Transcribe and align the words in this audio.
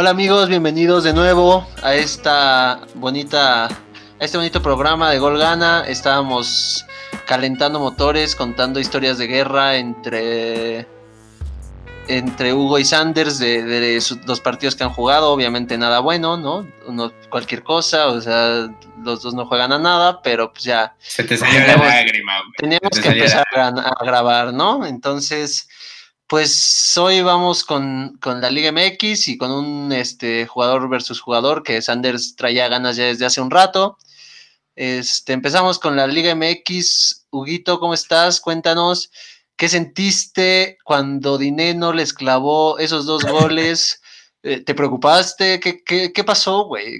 Hola 0.00 0.10
amigos, 0.12 0.48
bienvenidos 0.48 1.04
de 1.04 1.12
nuevo 1.12 1.68
a 1.82 1.94
esta 1.94 2.80
bonita, 2.94 3.66
a 3.66 3.70
este 4.18 4.38
bonito 4.38 4.62
programa 4.62 5.10
de 5.10 5.18
Gol 5.18 5.36
Gana. 5.36 5.84
Estábamos 5.86 6.86
calentando 7.26 7.78
motores, 7.78 8.34
contando 8.34 8.80
historias 8.80 9.18
de 9.18 9.26
guerra 9.26 9.76
entre 9.76 10.86
entre 12.08 12.54
Hugo 12.54 12.78
y 12.78 12.84
Sanders 12.86 13.38
de, 13.38 14.02
los 14.26 14.40
partidos 14.40 14.74
que 14.74 14.84
han 14.84 14.90
jugado, 14.90 15.32
obviamente 15.32 15.76
nada 15.76 16.00
bueno, 16.00 16.38
¿no? 16.38 16.66
cualquier 17.28 17.62
cosa, 17.62 18.06
o 18.06 18.22
sea, 18.22 18.68
los 19.04 19.20
dos 19.20 19.34
no 19.34 19.44
juegan 19.44 19.70
a 19.70 19.78
nada, 19.78 20.22
pero 20.22 20.50
pues 20.50 20.64
ya. 20.64 20.94
Se 20.98 21.24
te 21.24 21.36
salió 21.36 21.60
la 21.60 21.76
lágrima, 21.76 22.32
Teníamos 22.56 22.98
que 22.98 23.06
empezar 23.06 23.44
a, 23.54 24.04
grabar, 24.04 24.54
¿no? 24.54 24.86
Entonces, 24.86 25.68
pues 26.30 26.96
hoy 26.96 27.22
vamos 27.22 27.64
con, 27.64 28.16
la 28.24 28.50
Liga 28.50 28.70
MX 28.70 29.26
y 29.26 29.36
con 29.36 29.50
un 29.50 29.90
este, 29.90 30.46
jugador 30.46 30.88
versus 30.88 31.20
jugador 31.20 31.64
que 31.64 31.82
Sanders 31.82 32.36
traía 32.36 32.68
ganas 32.68 32.94
ya 32.94 33.06
desde 33.06 33.26
hace 33.26 33.40
un 33.40 33.50
rato. 33.50 33.98
Este, 34.76 35.32
empezamos 35.32 35.80
con 35.80 35.96
la 35.96 36.06
Liga 36.06 36.36
MX. 36.36 37.26
Huguito, 37.30 37.80
¿cómo 37.80 37.94
estás? 37.94 38.40
Cuéntanos. 38.40 39.10
¿Qué 39.56 39.68
sentiste 39.68 40.78
cuando 40.84 41.36
Dineno 41.36 41.92
les 41.92 42.14
clavó 42.14 42.78
esos 42.78 43.06
dos 43.06 43.24
goles? 43.24 44.00
Eh, 44.42 44.60
¿Te 44.64 44.74
preocupaste? 44.74 45.60
¿Qué, 45.60 45.84
qué, 45.84 46.24
pasó, 46.24 46.64
güey? 46.64 46.98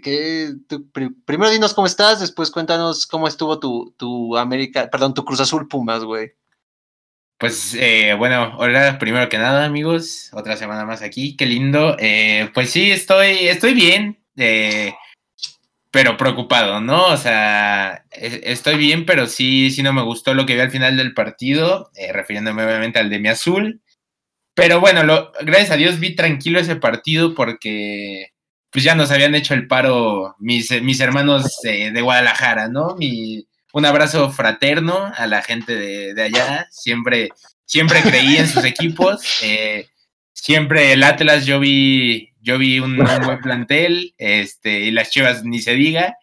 primero 1.25 1.51
dinos 1.51 1.73
cómo 1.73 1.87
estás, 1.87 2.21
después 2.21 2.51
cuéntanos 2.51 3.07
cómo 3.07 3.27
estuvo 3.27 3.59
tu, 3.59 3.95
tu 3.97 4.37
América, 4.37 4.91
perdón, 4.91 5.15
tu 5.15 5.25
Cruz 5.25 5.41
Azul 5.41 5.67
Pumas, 5.67 6.05
güey. 6.05 6.35
Pues 7.41 7.75
eh, 7.75 8.15
bueno, 8.19 8.53
hola, 8.59 8.99
primero 8.99 9.31
que 9.31 9.39
nada, 9.39 9.65
amigos, 9.65 10.29
otra 10.35 10.59
semana 10.59 10.85
más 10.85 11.01
aquí, 11.01 11.39
qué 11.39 11.47
lindo. 11.47 11.97
Eh, 11.99 12.51
pues 12.53 12.69
sí, 12.69 12.91
estoy, 12.91 13.49
estoy 13.49 13.73
bien. 13.73 14.23
Eh, 14.37 14.93
pero 15.91 16.19
preocupado, 16.19 16.83
¿no? 16.83 17.07
O 17.07 17.17
sea, 17.17 18.05
estoy 18.13 18.77
bien, 18.77 19.07
pero 19.07 19.27
sí, 19.27 19.71
sí 19.71 19.83
no 19.83 19.95
me 19.95 20.03
gustó 20.03 20.35
lo 20.35 20.45
que 20.45 20.55
vi 20.55 20.61
al 20.61 20.71
final 20.71 20.99
del 20.99 21.15
partido, 21.15 21.91
eh, 21.95 22.13
refiriéndome 22.13 22.63
obviamente 22.63 22.99
al 22.99 23.09
de 23.09 23.19
mi 23.21 23.29
azul. 23.29 23.83
Pero 24.55 24.81
bueno, 24.81 25.05
lo, 25.05 25.33
gracias 25.41 25.71
a 25.73 25.77
Dios 25.77 25.99
vi 26.01 26.15
tranquilo 26.15 26.61
ese 26.61 26.77
partido 26.77 27.35
porque 27.35 28.29
pues 28.71 28.85
ya 28.85 28.95
nos 28.95 29.11
habían 29.13 29.35
hecho 29.35 29.55
el 29.55 29.67
paro 29.67 30.37
mis, 30.41 30.71
mis 30.83 31.01
hermanos 31.01 31.59
de 31.63 32.01
Guadalajara, 32.03 32.69
¿no? 32.69 32.97
Mi, 32.97 33.47
un 33.73 33.87
abrazo 33.87 34.31
fraterno 34.31 35.13
a 35.17 35.27
la 35.27 35.43
gente 35.43 35.77
de, 35.77 36.15
de 36.15 36.23
allá, 36.23 36.69
siempre, 36.71 37.29
siempre 37.65 38.03
creí 38.03 38.37
en 38.37 38.49
sus 38.49 38.65
equipos. 38.65 39.21
Eh, 39.43 39.87
siempre 40.33 40.93
el 40.93 41.03
Atlas 41.03 41.47
yo 41.47 41.61
vi, 41.61 42.33
yo 42.41 42.59
vi 42.59 42.79
un, 42.79 42.97
buen 42.97 43.41
plantel, 43.41 44.15
este, 44.19 44.81
y 44.81 44.91
las 44.91 45.11
Chivas 45.11 45.45
ni 45.45 45.61
se 45.61 45.75
diga. 45.75 46.17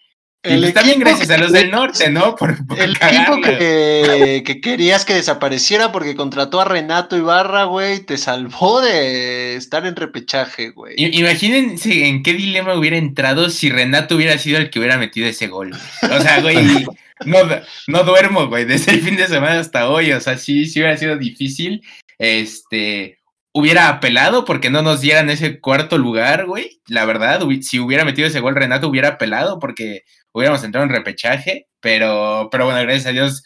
Y 0.44 0.60
pues 0.60 0.74
también 0.74 1.00
gracias 1.00 1.30
a 1.30 1.38
los 1.38 1.52
del 1.52 1.72
norte, 1.72 2.10
¿no? 2.10 2.36
Por, 2.36 2.52
el 2.78 2.92
equipo 2.92 3.42
que, 3.42 4.44
que, 4.46 4.62
querías 4.62 5.04
que 5.04 5.16
desapareciera 5.16 5.92
porque 5.92 6.16
contrató 6.16 6.62
a 6.62 6.66
Renato 6.66 7.18
Ibarra, 7.18 7.66
güey, 7.66 8.00
te 8.02 8.18
salvó 8.18 8.82
de 8.82 9.56
estar 9.56 9.86
en 9.86 9.96
repechaje, 9.96 10.70
güey. 10.70 10.96
Imagínense 10.98 12.08
en 12.08 12.24
qué 12.24 12.34
dilema 12.34 12.76
hubiera 12.76 12.98
entrado 12.98 13.50
si 13.50 13.70
Renato 13.70 14.16
hubiera 14.16 14.38
sido 14.38 14.60
el 14.60 14.70
que 14.70 14.80
hubiera 14.80 14.98
metido 14.98 15.28
ese 15.28 15.48
gol. 15.48 15.76
O 16.04 16.22
sea, 16.22 16.40
güey, 16.42 16.56
no, 17.26 17.40
no 17.88 18.04
duermo, 18.04 18.48
güey, 18.48 18.66
desde 18.66 18.94
el 18.94 19.02
fin 19.02 19.18
de 19.18 19.28
semana 19.28 19.60
hasta 19.60 19.90
hoy. 19.90 20.12
O 20.12 20.22
sea, 20.22 20.38
sí, 20.38 20.66
sí 20.66 20.80
hubiera 20.80 20.98
sido 20.98 21.18
difícil. 21.18 21.84
Este, 22.20 23.18
hubiera 23.54 23.90
apelado 23.90 24.46
porque 24.46 24.70
no 24.70 24.84
nos 24.84 25.02
dieran 25.02 25.30
ese 25.30 25.60
cuarto 25.60 25.98
lugar, 25.98 26.46
güey. 26.46 26.80
La 26.88 27.06
verdad, 27.06 27.42
si 27.62 27.80
hubiera 27.80 28.06
metido 28.06 28.28
ese 28.28 28.40
gol 28.40 28.56
Renato, 28.56 28.88
hubiera 28.88 29.10
apelado 29.10 29.60
porque 29.60 30.04
hubiéramos 30.38 30.64
entrado 30.64 30.86
en 30.86 30.94
repechaje. 30.94 31.68
Pero, 31.80 32.50
pero 32.52 32.66
bueno, 32.66 32.82
gracias 32.82 33.08
a 33.08 33.12
Dios, 33.12 33.44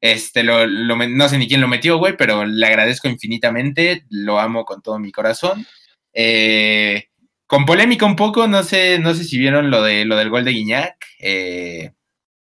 este, 0.00 0.42
lo, 0.42 0.66
no 0.66 1.28
sé 1.28 1.38
ni 1.38 1.48
quién 1.48 1.60
lo 1.60 1.68
metió, 1.68 1.98
güey, 1.98 2.16
pero 2.16 2.44
le 2.44 2.66
agradezco 2.66 3.08
infinitamente. 3.08 4.04
Lo 4.10 4.40
amo 4.40 4.64
con 4.64 4.82
todo 4.82 4.98
mi 4.98 5.12
corazón. 5.12 5.66
Eh, 6.12 7.08
con 7.46 7.64
polémica 7.64 8.06
un 8.06 8.16
poco, 8.16 8.46
no 8.48 8.62
sé, 8.62 8.98
no 8.98 9.14
sé 9.14 9.24
si 9.24 9.38
vieron 9.38 9.70
lo 9.70 9.82
de 9.82 10.04
lo 10.04 10.16
del 10.16 10.30
gol 10.30 10.44
de 10.44 10.52
Guiñac. 10.52 10.96
Eh, 11.20 11.92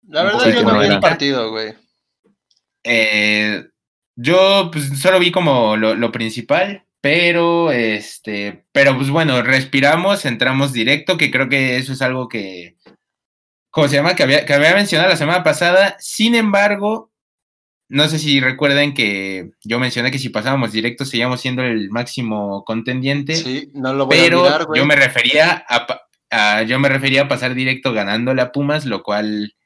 la 0.08 0.24
verdad, 0.24 0.48
yo 0.52 0.62
no 0.62 0.80
vi 0.80 0.86
el 0.86 1.00
partido, 1.00 1.50
güey. 1.50 1.74
Eh, 2.82 3.64
yo 4.16 4.70
pues 4.72 4.98
solo 4.98 5.18
vi 5.18 5.30
como 5.30 5.76
lo, 5.76 5.94
lo 5.94 6.10
principal. 6.12 6.84
Pero, 7.02 7.72
este, 7.72 8.66
pero 8.72 8.94
pues 8.94 9.08
bueno, 9.08 9.42
respiramos, 9.42 10.26
entramos 10.26 10.74
directo, 10.74 11.16
que 11.16 11.30
creo 11.30 11.48
que 11.48 11.78
eso 11.78 11.94
es 11.94 12.02
algo 12.02 12.28
que, 12.28 12.76
¿cómo 13.70 13.88
se 13.88 13.96
llama? 13.96 14.14
Que 14.14 14.22
había, 14.22 14.44
que 14.44 14.54
había 14.54 14.74
mencionado 14.74 15.10
la 15.10 15.16
semana 15.16 15.42
pasada. 15.42 15.96
Sin 15.98 16.34
embargo, 16.34 17.10
no 17.90 18.06
sé 18.08 18.18
si 18.18 18.40
recuerden 18.40 18.94
que 18.94 19.50
yo 19.64 19.80
mencioné 19.80 20.12
que 20.12 20.20
si 20.20 20.28
pasábamos 20.28 20.70
directo 20.70 21.04
seguíamos 21.04 21.40
siendo 21.40 21.62
el 21.62 21.90
máximo 21.90 22.64
contendiente. 22.64 23.34
Sí, 23.34 23.70
no 23.74 23.92
lo 23.92 24.06
voy 24.06 24.16
pero 24.16 24.46
a 24.46 24.66
yo 24.74 24.86
me 24.86 24.94
refería 24.94 25.64
a, 25.68 26.62
yo 26.62 26.78
me 26.78 26.88
refería 26.88 27.22
a 27.22 27.28
pasar 27.28 27.54
directo 27.54 27.92
ganándole 27.92 28.42
a 28.42 28.52
Pumas, 28.52 28.86
lo 28.86 29.02
cual 29.02 29.56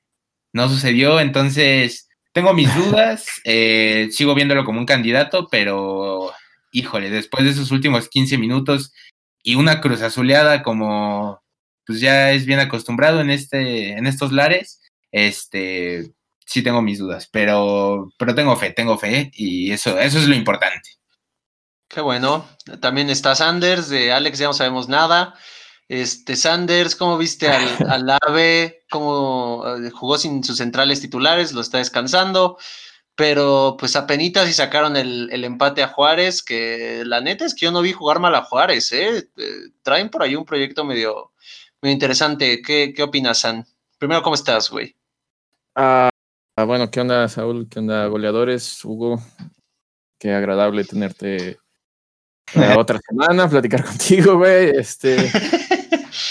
no 0.54 0.70
sucedió. 0.70 1.20
Entonces, 1.20 2.08
tengo 2.32 2.54
mis 2.54 2.74
dudas, 2.74 3.26
eh, 3.44 4.08
sigo 4.10 4.34
viéndolo 4.34 4.64
como 4.64 4.80
un 4.80 4.86
candidato, 4.86 5.48
pero 5.50 6.32
híjole, 6.72 7.10
después 7.10 7.44
de 7.44 7.50
esos 7.50 7.70
últimos 7.70 8.08
15 8.08 8.38
minutos 8.38 8.92
y 9.42 9.56
una 9.56 9.82
cruz 9.82 10.00
azuleada 10.00 10.62
como 10.62 11.43
pues 11.86 12.00
ya 12.00 12.32
es 12.32 12.46
bien 12.46 12.60
acostumbrado 12.60 13.20
en 13.20 13.30
este 13.30 13.92
en 13.92 14.06
estos 14.06 14.32
lares, 14.32 14.80
este 15.12 16.12
sí 16.46 16.62
tengo 16.62 16.82
mis 16.82 16.98
dudas, 16.98 17.28
pero 17.30 18.12
pero 18.18 18.34
tengo 18.34 18.56
fe, 18.56 18.70
tengo 18.70 18.98
fe 18.98 19.30
y 19.34 19.72
eso 19.72 19.98
eso 19.98 20.18
es 20.18 20.28
lo 20.28 20.34
importante. 20.34 20.90
Qué 21.88 22.00
bueno. 22.00 22.48
También 22.80 23.10
está 23.10 23.34
Sanders, 23.34 23.88
de 23.88 24.12
Alex 24.12 24.38
ya 24.38 24.46
no 24.46 24.54
sabemos 24.54 24.88
nada. 24.88 25.34
Este 25.88 26.34
Sanders, 26.34 26.96
¿cómo 26.96 27.18
viste 27.18 27.48
al, 27.48 27.68
al 27.88 28.18
AVE? 28.22 28.84
¿Cómo 28.90 29.64
eh, 29.66 29.90
jugó 29.90 30.18
sin 30.18 30.42
sus 30.42 30.58
centrales 30.58 31.00
titulares? 31.00 31.52
Lo 31.52 31.60
está 31.60 31.78
descansando 31.78 32.58
pero 33.16 33.76
pues 33.78 33.94
apenitas 33.96 34.48
y 34.48 34.52
sacaron 34.52 34.96
el, 34.96 35.44
empate 35.44 35.82
a 35.82 35.88
Juárez, 35.88 36.42
que 36.42 37.02
la 37.06 37.20
neta 37.20 37.44
es 37.44 37.54
que 37.54 37.66
yo 37.66 37.70
no 37.72 37.82
vi 37.82 37.92
jugar 37.92 38.18
mal 38.18 38.34
a 38.34 38.42
Juárez, 38.42 38.92
¿eh? 38.92 39.28
eh 39.36 39.52
traen 39.82 40.10
por 40.10 40.22
ahí 40.22 40.34
un 40.34 40.44
proyecto 40.44 40.84
medio, 40.84 41.32
medio 41.84 41.92
interesante. 41.92 42.62
¿Qué, 42.62 42.94
qué 42.96 43.02
opinas, 43.02 43.40
San? 43.40 43.66
Primero, 43.98 44.22
¿cómo 44.22 44.34
estás, 44.34 44.70
güey? 44.70 44.96
Ah, 45.74 46.08
ah, 46.56 46.64
bueno, 46.64 46.90
¿qué 46.90 47.02
onda, 47.02 47.28
Saúl? 47.28 47.68
¿Qué 47.68 47.78
onda, 47.78 48.06
goleadores? 48.06 48.82
Hugo, 48.82 49.22
qué 50.18 50.32
agradable 50.32 50.84
tenerte 50.84 51.58
otra 52.78 52.98
semana, 53.06 53.50
platicar 53.50 53.84
contigo, 53.84 54.38
güey. 54.38 54.70
Este, 54.70 55.30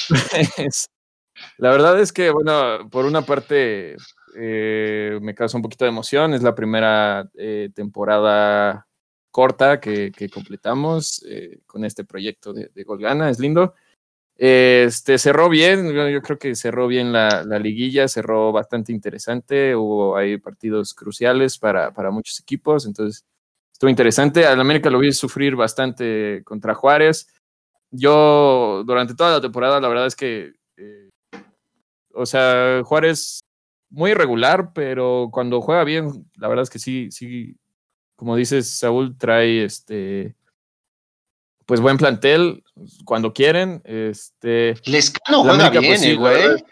pues, 0.10 0.90
la 1.60 1.70
verdad 1.70 2.02
es 2.02 2.12
que, 2.12 2.32
bueno, 2.32 2.90
por 2.90 3.06
una 3.06 3.22
parte, 3.22 3.96
eh, 4.36 5.20
me 5.22 5.36
causa 5.36 5.58
un 5.58 5.62
poquito 5.62 5.86
de 5.86 5.90
emoción. 5.90 6.34
Es 6.34 6.42
la 6.42 6.56
primera 6.56 7.30
eh, 7.36 7.70
temporada 7.76 8.88
corta 9.30 9.80
que, 9.80 10.12
completamos 10.34 11.24
eh, 11.30 11.60
con 11.68 11.86
este 11.86 12.06
proyecto 12.06 12.54
de, 12.54 12.72
de 12.74 12.84
Golgana. 12.84 13.30
Es 13.30 13.38
lindo. 13.38 13.76
Este 14.46 15.18
cerró 15.20 15.48
bien, 15.48 15.94
yo 15.94 16.22
creo 16.22 16.38
que 16.38 16.54
cerró 16.54 16.88
bien 16.88 17.14
la, 17.14 17.44
liguilla, 17.60 18.10
cerró 18.10 18.52
bastante 18.52 18.92
interesante. 18.92 19.74
Hubo 19.74 20.18
ahí 20.18 20.38
partidos 20.38 20.94
cruciales 20.94 21.58
para, 21.58 21.94
para 21.94 22.12
muchos 22.12 22.42
equipos, 22.42 22.86
entonces 22.86 23.24
estuvo 23.72 23.90
interesante. 23.90 24.46
Al 24.46 24.60
América 24.60 24.90
lo 24.90 25.00
vi 25.00 25.14
sufrir 25.14 25.56
bastante 25.56 26.42
contra 26.44 26.76
Juárez. 26.76 27.30
Yo 27.90 28.84
durante 28.86 29.16
toda 29.16 29.32
la 29.32 29.40
temporada, 29.40 29.80
la 29.80 29.88
verdad 29.88 30.08
es 30.08 30.16
que, 30.18 30.52
o 32.14 32.26
sea, 32.26 32.82
Juárez 32.84 33.40
muy 33.92 34.12
irregular, 34.12 34.74
pero 34.74 35.30
cuando 35.32 35.62
juega 35.62 35.86
bien, 35.86 36.30
la 36.36 36.50
verdad 36.50 36.64
es 36.64 36.70
que 36.70 36.80
sí, 36.80 37.10
sí, 37.12 37.56
como 38.18 38.36
dices, 38.36 38.68
Saúl 38.68 39.18
trae 39.18 39.64
este 39.64 40.36
pues 41.66 41.82
buen 41.82 41.98
plantel 41.98 42.64
cuando 43.06 43.34
quieren. 43.34 43.82
Este 43.86 44.76
Lescano 44.86 45.44
juega 45.44 45.70
bien, 45.70 46.04
eh, 46.04 46.16
güey. 46.16 46.64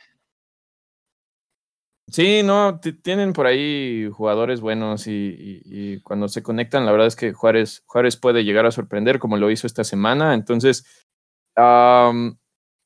Sí, 2.07 2.43
no, 2.43 2.79
tienen 2.79 3.31
por 3.31 3.45
ahí 3.45 4.09
jugadores 4.11 4.59
buenos 4.59 5.07
y, 5.07 6.01
cuando 6.03 6.27
se 6.27 6.43
conectan, 6.43 6.85
la 6.85 6.91
verdad 6.91 7.07
es 7.07 7.15
que 7.15 7.31
Juárez, 7.31 7.83
Juárez 7.85 8.17
puede 8.17 8.43
llegar 8.43 8.65
a 8.65 8.71
sorprender 8.71 9.17
como 9.17 9.37
lo 9.37 9.49
hizo 9.49 9.65
esta 9.65 9.85
semana. 9.85 10.33
Entonces, 10.33 10.85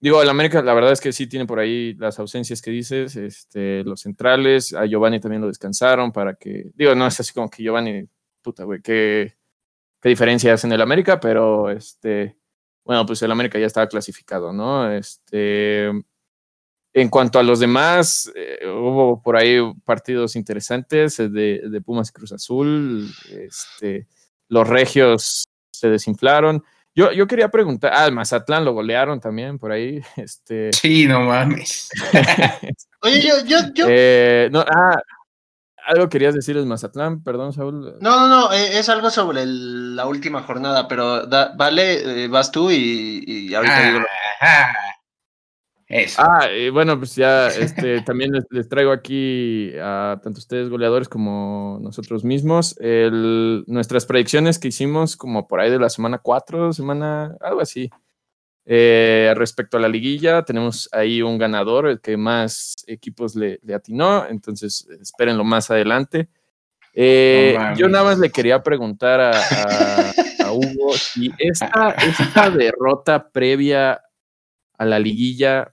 Digo, 0.05 0.21
el 0.21 0.29
América, 0.29 0.61
la 0.61 0.75
verdad 0.75 0.91
es 0.91 1.01
que 1.01 1.11
sí 1.11 1.25
tiene 1.25 1.47
por 1.47 1.57
ahí 1.57 1.95
las 1.95 2.19
ausencias 2.19 2.61
que 2.61 2.69
dices, 2.69 3.15
este, 3.15 3.83
los 3.83 4.01
centrales, 4.01 4.71
a 4.73 4.85
Giovanni 4.85 5.19
también 5.19 5.41
lo 5.41 5.47
descansaron 5.47 6.11
para 6.11 6.35
que, 6.35 6.69
digo, 6.75 6.93
no 6.93 7.07
es 7.07 7.19
así 7.19 7.33
como 7.33 7.49
que 7.49 7.63
Giovanni, 7.63 8.07
puta, 8.43 8.65
güey, 8.65 8.81
qué, 8.83 9.33
qué 10.01 10.09
diferencia 10.09 10.55
en 10.63 10.71
el 10.71 10.81
América, 10.81 11.19
pero 11.19 11.69
este, 11.69 12.37
bueno, 12.83 13.05
pues 13.05 13.21
el 13.21 13.31
América 13.31 13.59
ya 13.59 13.65
estaba 13.65 13.87
clasificado, 13.87 14.53
¿no? 14.53 14.91
Este, 14.91 15.87
en 15.87 17.09
cuanto 17.09 17.39
a 17.39 17.43
los 17.43 17.59
demás, 17.59 18.31
eh, 18.35 18.67
hubo 18.67 19.21
por 19.21 19.35
ahí 19.35 19.57
partidos 19.83 20.35
interesantes 20.35 21.17
de, 21.17 21.61
de 21.69 21.81
Pumas 21.81 22.11
Cruz 22.11 22.31
Azul, 22.31 23.09
este, 23.31 24.07
los 24.47 24.67
regios 24.67 25.45
se 25.71 25.89
desinflaron. 25.89 26.63
Yo, 26.95 27.11
yo 27.11 27.27
quería 27.27 27.49
preguntar, 27.49 27.91
ah, 27.93 28.09
Mazatlán 28.09 28.63
lo 28.63 28.73
golearon 28.73 29.19
también 29.19 29.59
por 29.59 29.71
ahí. 29.71 30.01
Este... 30.15 30.71
Sí, 30.71 31.05
no 31.07 31.21
mames. 31.21 31.89
Oye, 33.01 33.21
yo, 33.21 33.43
yo, 33.45 33.57
yo. 33.73 33.85
Eh, 33.89 34.47
no, 34.51 34.61
ah, 34.61 34.97
algo 35.85 36.09
querías 36.09 36.33
decir 36.35 36.57
el 36.57 36.65
Mazatlán, 36.65 37.23
perdón, 37.23 37.53
Saúl. 37.53 37.95
No, 38.01 38.19
no, 38.19 38.27
no, 38.27 38.53
eh, 38.53 38.77
es 38.79 38.89
algo 38.89 39.09
sobre 39.09 39.43
el, 39.43 39.95
la 39.95 40.05
última 40.07 40.41
jornada, 40.43 40.87
pero 40.87 41.25
da, 41.25 41.53
vale, 41.55 42.23
eh, 42.23 42.27
vas 42.27 42.51
tú 42.51 42.71
y, 42.71 43.23
y 43.25 43.53
ahorita 43.53 43.77
Ah, 43.77 43.83
digo. 43.87 43.99
lo- 43.99 44.05
ah, 44.41 44.73
eso. 45.87 46.21
Ah, 46.23 46.51
y 46.51 46.69
bueno, 46.69 46.97
pues 46.97 47.15
ya 47.15 47.47
este, 47.47 48.01
también 48.05 48.31
les, 48.31 48.43
les 48.49 48.67
traigo 48.67 48.91
aquí 48.91 49.71
a 49.81 50.19
tanto 50.23 50.39
ustedes 50.39 50.69
goleadores 50.69 51.07
como 51.07 51.77
nosotros 51.81 52.23
mismos 52.23 52.75
el- 52.79 53.63
nuestras 53.67 54.05
predicciones 54.05 54.57
que 54.57 54.69
hicimos 54.69 55.15
como 55.15 55.47
por 55.47 55.59
ahí 55.59 55.69
de 55.69 55.79
la 55.79 55.89
semana 55.89 56.17
4, 56.17 56.73
semana, 56.73 57.35
algo 57.39 57.61
así. 57.61 57.89
Eh, 58.65 59.31
respecto 59.35 59.77
a 59.77 59.79
la 59.79 59.87
liguilla, 59.87 60.43
tenemos 60.43 60.89
ahí 60.91 61.21
un 61.21 61.37
ganador, 61.37 61.87
el 61.87 62.01
que 62.01 62.17
más 62.17 62.73
equipos 62.87 63.35
le, 63.35 63.59
le 63.63 63.75
atinó, 63.75 64.25
entonces 64.27 64.87
espérenlo 65.01 65.43
más 65.43 65.69
adelante. 65.69 66.29
Eh, 66.93 67.55
yo 67.77 67.87
nada 67.89 68.05
más 68.05 68.19
le 68.19 68.31
quería 68.31 68.63
preguntar 68.63 69.19
a, 69.19 69.31
a- 69.31 70.11
a 70.45 70.51
Hugo 70.51 70.93
si 70.93 71.29
esta, 71.37 71.91
esta 71.91 72.49
derrota 72.49 73.29
previa 73.29 74.01
a 74.77 74.85
la 74.85 74.97
liguilla 74.99 75.71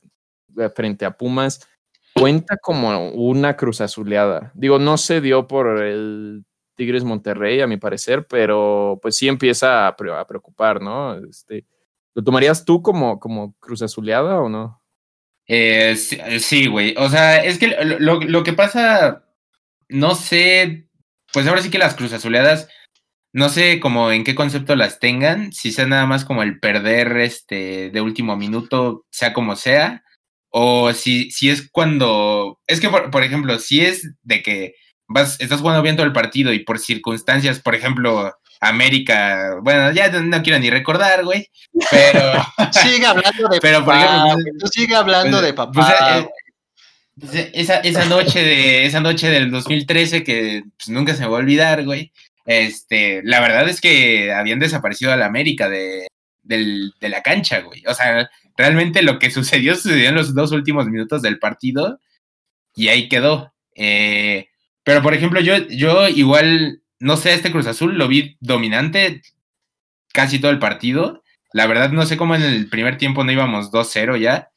eh, 0.58 0.68
frente 0.74 1.04
a 1.04 1.16
Pumas 1.16 1.66
cuenta 2.14 2.56
como 2.58 3.10
una 3.10 3.56
cruz 3.56 3.80
azuleada. 3.80 4.50
Digo, 4.54 4.78
no 4.78 4.98
se 4.98 5.20
dio 5.20 5.46
por 5.46 5.82
el 5.82 6.44
Tigres 6.74 7.04
Monterrey, 7.04 7.60
a 7.60 7.66
mi 7.66 7.76
parecer, 7.78 8.26
pero 8.26 8.98
pues 9.00 9.16
sí 9.16 9.28
empieza 9.28 9.86
a, 9.86 9.88
a 9.88 10.26
preocupar, 10.26 10.80
¿no? 10.82 11.14
Este, 11.16 11.64
¿Lo 12.14 12.22
tomarías 12.24 12.64
tú 12.64 12.82
como, 12.82 13.18
como 13.20 13.54
cruz 13.60 13.82
azuleada 13.82 14.40
o 14.40 14.48
no? 14.48 14.82
Eh, 15.48 15.96
sí, 15.96 16.18
eh, 16.64 16.68
güey. 16.68 16.94
O 16.98 17.08
sea, 17.10 17.42
es 17.44 17.58
que 17.58 17.68
lo, 17.68 17.98
lo- 18.00 18.20
lo 18.20 18.44
que 18.44 18.52
pasa, 18.52 19.26
no 19.88 20.14
sé, 20.14 20.88
pues 21.32 21.46
ahora 21.46 21.62
sí 21.62 21.70
que 21.70 21.78
las 21.78 21.94
cruz 21.94 22.12
azuleadas, 22.12 22.68
no 23.32 23.48
sé 23.48 23.80
como 23.80 24.12
en 24.12 24.24
qué 24.24 24.34
concepto 24.34 24.76
las 24.76 25.00
tengan, 25.00 25.52
si 25.52 25.72
sea 25.72 25.86
nada 25.86 26.06
más 26.06 26.24
como 26.24 26.42
el 26.42 26.60
perder 26.60 27.16
este 27.18 27.90
de 27.90 28.00
último 28.02 28.36
minuto, 28.36 29.06
sea 29.10 29.32
como 29.32 29.56
sea, 29.56 30.04
o 30.50 30.92
si, 30.92 31.30
si 31.30 31.50
es 31.50 31.68
cuando, 31.70 32.60
es 32.66 32.80
que 32.80 32.90
por, 32.90 33.10
por 33.10 33.22
ejemplo, 33.24 33.58
si 33.58 33.80
es 33.82 34.14
de 34.22 34.42
que 34.42 34.74
vas, 35.08 35.40
estás 35.40 35.60
jugando 35.60 35.82
bien 35.82 35.96
todo 35.96 36.06
el 36.06 36.12
partido 36.12 36.52
y 36.52 36.60
por 36.64 36.78
circunstancias, 36.78 37.60
por 37.60 37.74
ejemplo, 37.74 38.34
América, 38.62 39.56
bueno, 39.62 39.90
ya 39.92 40.08
no, 40.08 40.42
quiero 40.42 40.58
ni 40.60 40.70
recordar, 40.70 41.24
güey, 41.24 41.48
pero... 41.90 42.32
Sigue 42.72 43.04
hablando 43.06 43.48
de 43.48 43.58
Pero, 43.62 43.84
por 43.84 43.94
papá, 43.94 44.26
ejemplo, 44.28 44.52
tú 44.60 44.66
sigue 44.68 44.94
hablando 44.94 45.38
Pues, 45.38 45.46
de 45.48 45.52
pues, 45.54 45.68
papá. 45.74 46.18
eh, 46.20 46.28
pues, 47.20 47.34
eh, 47.34 47.50
esa, 47.54 47.76
esa 47.80 48.04
noche 48.06 48.40
de 48.42 48.86
esa 48.86 49.00
noche 49.00 49.28
del 49.30 49.50
2013 49.50 50.22
que 50.24 50.62
pues, 50.76 50.88
nunca 50.88 51.14
se 51.14 51.22
me 51.22 51.26
va 51.28 51.36
a 51.36 51.40
olvidar, 51.40 51.84
güey. 51.84 52.12
Este, 52.46 53.20
la 53.24 53.40
verdad 53.40 53.68
es 53.68 53.80
que 53.80 54.32
habían 54.32 54.58
desaparecido 54.60 55.12
a 55.12 55.16
la 55.16 55.26
América 55.26 55.68
de, 55.68 56.06
del- 56.42 56.92
de 57.00 57.08
la 57.08 57.22
cancha, 57.22 57.60
güey. 57.60 57.82
O 57.86 57.94
sea, 57.94 58.30
realmente 58.56 59.02
lo 59.02 59.18
que 59.18 59.30
sucedió 59.30 59.74
sucedió 59.74 60.08
en 60.08 60.14
los 60.14 60.34
dos 60.34 60.52
últimos 60.52 60.86
minutos 60.86 61.20
del 61.22 61.38
partido 61.38 62.00
y 62.76 62.88
ahí 62.88 63.08
quedó. 63.08 63.52
Eh, 63.74 64.48
pero 64.84 65.02
por 65.02 65.14
ejemplo, 65.14 65.40
yo, 65.40 65.56
yo 65.68 66.08
igual, 66.08 66.81
no 67.02 67.16
sé, 67.16 67.34
este 67.34 67.50
Cruz 67.50 67.66
Azul 67.66 67.98
lo 67.98 68.08
vi 68.08 68.36
dominante 68.40 69.22
casi 70.12 70.38
todo 70.38 70.50
el 70.50 70.58
partido. 70.58 71.22
La 71.52 71.66
verdad, 71.66 71.90
no 71.90 72.06
sé 72.06 72.16
cómo 72.16 72.34
en 72.34 72.42
el 72.42 72.68
primer 72.68 72.96
tiempo 72.96 73.24
no 73.24 73.32
íbamos 73.32 73.70
2-0 73.72 74.16
ya. 74.18 74.50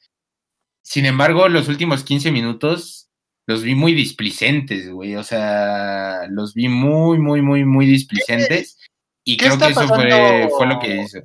Sin 0.81 1.06
embargo, 1.06 1.50
los 1.50 1.68
últimos 1.68 2.03
15 2.03 2.31
minutos 2.31 3.09
los 3.47 3.63
vi 3.63 3.75
muy 3.75 3.94
displicentes, 3.94 4.89
güey. 4.89 5.15
O 5.15 5.24
sea, 5.24 6.27
los 6.30 6.53
vi 6.53 6.68
muy, 6.69 7.19
muy, 7.19 7.42
muy, 7.42 7.65
muy 7.65 7.86
displicentes. 7.86 8.77
Y 9.24 9.38
creo 9.38 9.57
que 9.57 9.65
eso 9.68 9.88
fue, 9.88 10.68
lo 10.68 10.80
que 10.80 10.95
hizo. 10.97 11.19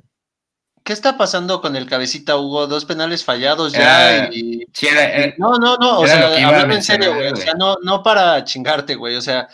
¿Qué 0.83 0.93
está 0.93 1.15
pasando 1.15 1.61
con 1.61 1.75
el 1.75 1.85
cabecita 1.85 2.37
Hugo? 2.37 2.65
Dos 2.65 2.85
penales 2.85 3.23
fallados 3.23 3.71
ya 3.73 4.23
Ah, 4.23 4.29
y... 4.31 4.65
Sí, 4.73 4.87
era- 4.87 5.13
era- 5.13 5.35
No, 5.37 5.55
no, 5.59 5.77
no, 5.77 5.99
o 5.99 6.07
sea, 6.07 6.47
hablando 6.47 6.73
en 6.73 6.81
serio, 6.81 7.13
güey, 7.13 7.27
o 7.31 7.35
sea, 7.35 7.53
no, 7.53 7.75
no 7.83 8.01
para 8.01 8.43
chingarte, 8.43 8.95
güey, 8.95 9.15
o 9.15 9.21
sea, 9.21 9.47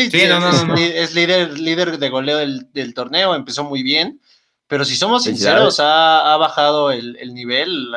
sí, 0.00 0.10
Sí, 0.10 0.26
no, 0.26 0.36
es, 0.38 0.64
no, 0.64 0.64
no. 0.66 0.74
li- 0.76 0.92
es 0.94 1.14
líder, 1.14 1.58
líder 1.58 1.98
de 1.98 2.08
goleo 2.08 2.38
del, 2.38 2.72
del 2.72 2.94
torneo, 2.94 3.34
empezó 3.34 3.64
muy 3.64 3.82
bien, 3.82 4.20
pero 4.66 4.84
si 4.84 4.96
somos 4.96 5.24
sinceros, 5.24 5.80
ha, 5.80 6.32
ha 6.32 6.36
bajado 6.36 6.90
el, 6.90 7.16
el 7.16 7.34
nivel, 7.34 7.92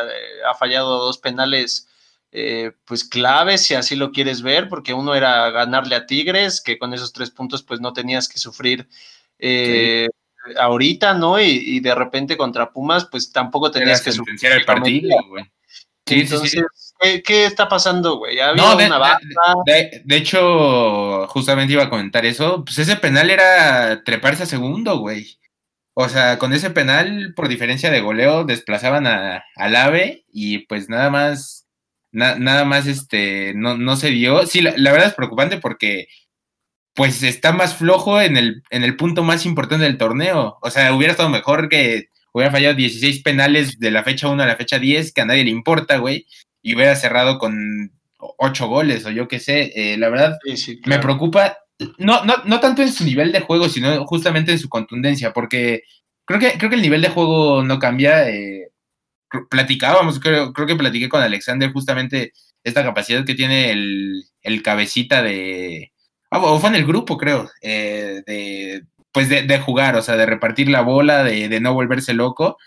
ha 0.48 0.54
fallado 0.56 0.98
dos 1.00 1.18
penales, 1.18 1.88
eh, 2.32 2.74
pues 2.86 3.04
claves, 3.06 3.62
si 3.62 3.76
así 3.76 3.96
lo 3.96 4.12
quieres 4.12 4.42
ver, 4.42 4.68
porque 4.68 4.94
uno 4.94 5.16
era 5.16 5.50
ganarle 5.52 5.96
a 5.96 6.06
Tigres, 6.06 6.60
que 6.62 6.78
con 6.78 6.94
esos 6.94 7.14
tres 7.14 7.32
puntos, 7.32 7.64
pues 7.64 7.80
no 7.80 7.94
tenías 7.94 8.28
que 8.28 8.40
sufrir 8.40 8.88
eh, 9.40 10.10
ahorita, 10.60 11.14
¿no? 11.14 11.40
Y, 11.40 11.46
y 11.64 11.80
de 11.80 11.96
repente 11.96 12.36
contra 12.38 12.72
Pumas, 12.72 13.06
pues 13.06 13.32
tampoco 13.32 13.68
era 13.68 13.80
tenías 13.80 14.02
que 14.02 14.12
sufrir. 14.12 14.38
el 14.52 14.66
partido, 14.66 15.16
güey. 15.30 15.46
Sí, 16.08 16.16
sí, 16.16 16.22
Entonces, 16.22 16.52
sí. 16.52 16.60
¿Qué, 17.00 17.22
qué 17.24 17.46
está 17.46 17.68
pasando, 17.68 18.18
güey? 18.18 18.40
¿Ha 18.40 18.50
habido 18.50 18.66
No, 18.66 18.76
de, 18.76 18.86
una 18.88 18.96
de- 18.96 19.00
baja? 19.00 19.20
de- 19.66 20.02
de 20.04 20.16
hecho, 20.16 21.28
justamente 21.28 21.74
iba 21.74 21.84
a 21.84 21.90
comentar 21.90 22.26
eso. 22.26 22.64
Pues 22.66 22.78
ese 22.80 22.96
penal 22.98 23.30
era 23.30 24.04
treparse 24.04 24.44
a 24.44 24.46
segundo, 24.48 24.98
güey. 25.00 25.38
O 25.94 26.10
sea, 26.10 26.38
con 26.40 26.52
ese 26.54 26.72
penal, 26.72 27.34
por 27.36 27.48
diferencia 27.48 27.90
de 27.90 28.02
goleo, 28.02 28.44
desplazaban 28.44 29.08
a, 29.08 29.44
al 29.56 29.76
AVE 29.76 30.26
y 30.32 30.60
pues 30.68 30.90
nada 30.90 31.10
más, 31.10 31.68
na- 32.12 32.36
nada 32.36 32.66
más, 32.66 32.86
este, 32.88 33.54
no, 33.56 33.78
no 33.78 33.96
se 33.96 34.10
dio. 34.10 34.46
Sí, 34.46 34.62
la, 34.62 34.74
la 34.78 34.92
verdad 34.92 35.08
es 35.10 35.14
preocupante 35.16 35.58
porque 35.58 36.08
pues 36.94 37.24
está 37.24 37.52
más 37.52 37.76
flojo 37.76 38.22
en 38.22 38.38
el, 38.38 38.64
en 38.70 38.84
el 38.86 38.96
punto 38.96 39.24
más 39.24 39.46
importante 39.46 39.84
del 39.86 39.98
torneo. 39.98 40.58
O 40.62 40.70
sea, 40.70 40.94
hubiera 40.94 41.12
estado 41.12 41.30
mejor 41.30 41.68
que 41.70 42.08
hubiera 42.34 42.52
fallado 42.52 42.76
16 42.76 43.22
penales 43.22 43.80
de 43.80 43.92
la 43.92 44.04
fecha 44.04 44.28
1 44.30 44.42
a 44.44 44.46
la 44.46 44.56
fecha 44.56 44.80
10, 44.80 45.14
que 45.14 45.22
a 45.22 45.26
nadie 45.26 45.44
le 45.46 45.50
importa, 45.52 45.98
güey, 45.98 46.26
y 46.66 46.76
hubiera 46.76 46.96
cerrado 46.96 47.38
con 47.38 47.92
8 48.18 48.68
goles 48.68 49.06
o 49.06 49.12
yo 49.12 49.28
qué 49.28 49.40
sé. 49.40 49.72
Eh, 49.76 49.98
la 49.98 50.10
verdad, 50.10 50.38
Sí, 50.44 50.58
sí, 50.58 50.82
me 50.88 50.98
preocupa, 50.98 51.58
no, 52.00 52.26
no, 52.26 52.34
no 52.46 52.60
tanto 52.60 52.82
en 52.82 52.92
su 52.92 53.04
nivel 53.06 53.32
de 53.32 53.42
juego, 53.42 53.70
sino 53.70 54.04
justamente 54.08 54.52
en 54.52 54.58
su 54.60 54.68
contundencia, 54.68 55.32
porque 55.32 55.84
creo 56.26 56.40
que, 56.40 56.58
creo 56.58 56.72
que 56.72 56.76
el 56.78 56.82
nivel 56.82 57.04
de 57.04 57.10
juego 57.10 57.64
no 57.64 57.78
cambia. 57.78 58.28
eh, 58.30 58.72
platicábamos, 59.50 60.20
creo, 60.20 60.54
creo 60.54 60.68
que 60.68 60.76
platiqué 60.76 61.08
con 61.10 61.22
Alexander 61.22 61.72
justamente 61.72 62.34
esta 62.64 62.84
capacidad 62.84 63.26
que 63.26 63.36
tiene 63.36 63.72
el, 63.72 64.24
el 64.42 64.64
cabecita 64.64 65.22
de... 65.22 65.92
ah, 66.32 66.40
o 66.40 66.60
fue 66.60 66.70
en 66.70 66.76
el 66.76 66.86
grupo, 66.86 67.18
creo, 67.18 67.50
eh, 67.62 68.24
de, 68.26 68.84
pues 69.12 69.30
de, 69.30 69.44
de 69.44 69.60
jugar, 69.60 69.96
o 69.98 70.02
sea, 70.02 70.16
de 70.18 70.26
repartir 70.26 70.70
la 70.70 70.82
bola, 70.82 71.24
de, 71.24 71.48
de 71.50 71.60
no 71.62 71.74
volverse 71.76 72.14
loco. 72.16 72.58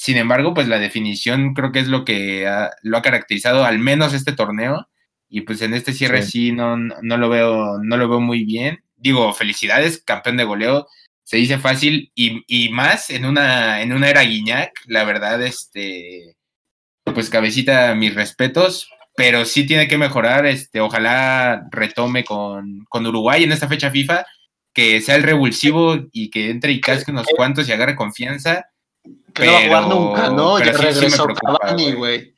Sin 0.00 0.16
embargo, 0.16 0.54
pues 0.54 0.68
la 0.68 0.78
definición 0.78 1.54
creo 1.54 1.72
que 1.72 1.80
es 1.80 1.88
lo 1.88 2.04
que 2.04 2.46
ha- 2.46 2.70
lo 2.82 2.96
ha 2.96 3.02
caracterizado 3.02 3.64
al 3.64 3.80
menos 3.80 4.14
este 4.14 4.32
torneo. 4.32 4.88
Y 5.28 5.40
pues 5.42 5.60
en 5.60 5.74
este 5.74 5.92
cierre 5.92 6.22
sí, 6.22 6.50
Sí. 6.50 6.52
no, 6.52 6.76
no 6.76 7.16
lo 7.16 7.28
veo, 7.28 7.78
no 7.82 7.96
lo 7.96 8.08
veo 8.08 8.20
muy 8.20 8.44
bien. 8.44 8.78
Digo, 8.96 9.34
felicidades, 9.34 10.00
campeón 10.04 10.36
de 10.36 10.44
goleo. 10.44 10.86
Se 11.24 11.36
dice 11.38 11.58
fácil 11.58 12.12
y, 12.14 12.44
y 12.46 12.68
más 12.70 13.10
en 13.10 13.24
una, 13.26 13.82
en 13.82 13.92
una 13.92 14.08
era 14.08 14.22
Guiñac, 14.22 14.70
la 14.86 15.02
verdad, 15.04 15.42
este, 15.42 16.36
pues 17.04 17.28
cabecita, 17.28 17.94
mis 17.96 18.14
respetos, 18.14 18.88
pero 19.16 19.44
sí 19.44 19.66
tiene 19.66 19.88
que 19.88 19.98
mejorar, 19.98 20.46
este, 20.46 20.80
ojalá 20.80 21.66
retome 21.72 22.22
con, 22.24 22.84
con 22.88 23.04
Uruguay 23.06 23.42
en 23.44 23.50
esta 23.52 23.66
fecha 23.68 23.90
FIFA, 23.90 24.24
que 24.72 25.00
sea 25.00 25.16
el 25.16 25.24
revulsivo 25.24 25.96
y 26.12 26.30
que 26.30 26.50
entre 26.50 26.70
y 26.72 26.80
casque 26.80 27.10
unos 27.10 27.26
cuantos 27.36 27.68
y 27.68 27.72
agarre 27.72 27.96
confianza. 27.96 28.66
Que 29.34 29.46
no 29.46 29.52
va 29.52 29.58
a 29.58 29.62
jugar 29.62 29.86
nunca, 29.88 30.28
¿no? 30.30 30.54
pero 30.58 30.66
Ya 30.66 30.72
sí- 30.72 30.78
sí 30.78 31.00
regresó 31.00 31.24
preocupa, 31.24 31.58
Cavani, 31.60 31.92
güey. 31.92 32.34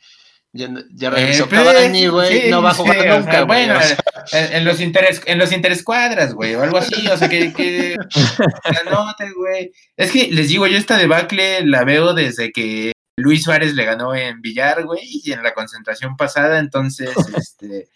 Ya, 0.53 0.69
ya 0.95 1.11
regresó 1.11 1.45
Eh, 1.45 1.47
pues, 1.49 1.63
Cavani, 1.63 2.07
güey. 2.09 2.41
sí, 2.43 2.51
no 2.51 2.61
va 2.63 2.71
a 2.71 2.75
jugar 2.75 3.01
sí, 3.03 3.09
o 3.09 3.19
nunca, 3.19 3.31
sea, 3.33 3.43
güey. 3.43 3.67
Bueno, 3.67 3.79
o 3.79 3.83
sea, 3.83 4.47
en, 4.49 4.57
en 4.57 4.65
los 4.65 4.81
interes, 4.81 5.23
en 5.27 5.39
los 5.39 5.53
interescuadras, 5.53 6.35
güey, 6.35 6.55
o 6.57 6.63
algo 6.63 6.79
así, 6.79 7.07
o 7.09 7.17
sea, 7.17 7.29
que, 7.29 7.53
que 7.53 7.97
güey. 9.37 9.73
Es 9.97 10.11
que 10.11 10.29
les 10.31 10.49
digo, 10.49 10.67
yo 10.67 10.77
esta 10.77 10.97
debacle 10.99 11.65
la 11.65 11.85
veo 11.85 12.15
desde 12.15 12.51
que 12.53 12.93
Luis 13.17 13.43
Suárez 13.45 13.75
le 13.75 13.85
ganó 13.85 14.15
en 14.15 14.41
Villar, 14.41 14.85
güey, 14.85 15.01
y 15.05 15.33
en 15.33 15.43
la 15.43 15.53
concentración 15.55 16.17
pasada, 16.17 16.59
entonces, 16.59 17.11
este, 17.37 17.89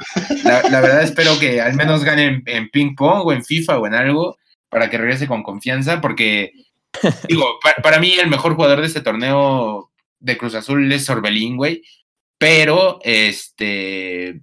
la, 0.44 0.62
la 0.70 0.80
verdad 0.80 1.02
espero 1.02 1.38
que 1.38 1.60
al 1.60 1.74
menos 1.74 2.04
gane 2.04 2.26
en, 2.26 2.42
en 2.46 2.68
ping 2.70 2.94
pong 2.94 3.22
o 3.26 3.32
en 3.32 3.44
FIFA 3.44 3.78
o 3.78 3.86
en 3.86 3.94
algo, 3.94 4.36
para 4.68 4.90
que 4.90 4.98
regrese 4.98 5.26
con 5.26 5.42
confianza, 5.42 6.00
porque 6.00 6.52
digo, 7.28 7.58
para, 7.82 7.98
mí 7.98 8.12
el 8.12 8.28
mejor 8.28 8.54
jugador 8.54 8.80
de 8.80 8.86
este 8.86 9.00
torneo 9.00 9.90
de 10.20 10.38
Cruz 10.38 10.54
Azul 10.54 10.90
es 10.92 11.08
Orbelín, 11.08 11.56
güey. 11.56 11.82
Pero, 12.38 12.98
este, 13.02 14.40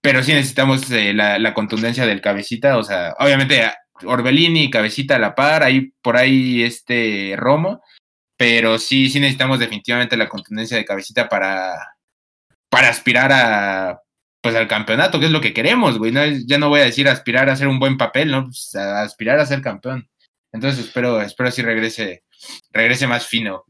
pero 0.00 0.22
sí 0.22 0.32
necesitamos 0.32 0.90
eh, 0.90 1.12
la, 1.12 1.54
contundencia 1.54 2.06
del 2.06 2.20
cabecita. 2.20 2.78
O 2.78 2.82
sea, 2.82 3.14
obviamente 3.18 3.62
Orbelín 4.04 4.56
y 4.56 4.70
cabecita 4.70 5.16
a 5.16 5.18
la 5.18 5.34
par, 5.34 5.62
ahí 5.62 5.92
por 6.02 6.16
ahí 6.16 6.62
este 6.62 7.34
Romo. 7.36 7.82
Pero 8.36 8.78
sí, 8.78 9.08
sí 9.10 9.20
necesitamos 9.20 9.58
definitivamente 9.58 10.16
la 10.16 10.28
contundencia 10.28 10.76
de 10.76 10.84
cabecita 10.84 11.28
para, 11.28 11.74
para 12.68 12.88
aspirar 12.88 13.30
a, 13.32 14.02
pues 14.42 14.56
al 14.56 14.66
campeonato, 14.66 15.20
que 15.20 15.26
es 15.26 15.32
lo 15.32 15.40
que 15.40 15.54
queremos, 15.54 15.98
güey. 15.98 16.12
ya 16.46 16.58
no 16.58 16.68
voy 16.68 16.80
a 16.80 16.84
decir 16.84 17.08
aspirar 17.08 17.48
a 17.48 17.52
hacer 17.52 17.68
un 17.68 17.78
buen 17.78 17.96
papel, 17.96 18.30
¿no? 18.32 18.44
Pues, 18.44 18.74
aspirar 18.74 19.38
a 19.38 19.46
ser 19.46 19.62
campeón. 19.62 20.08
Entonces 20.52 20.84
espero, 20.84 21.20
espero 21.20 21.50
si 21.50 21.62
regrese, 21.62 22.24
regrese 22.70 23.06
más 23.06 23.26
fino. 23.26 23.64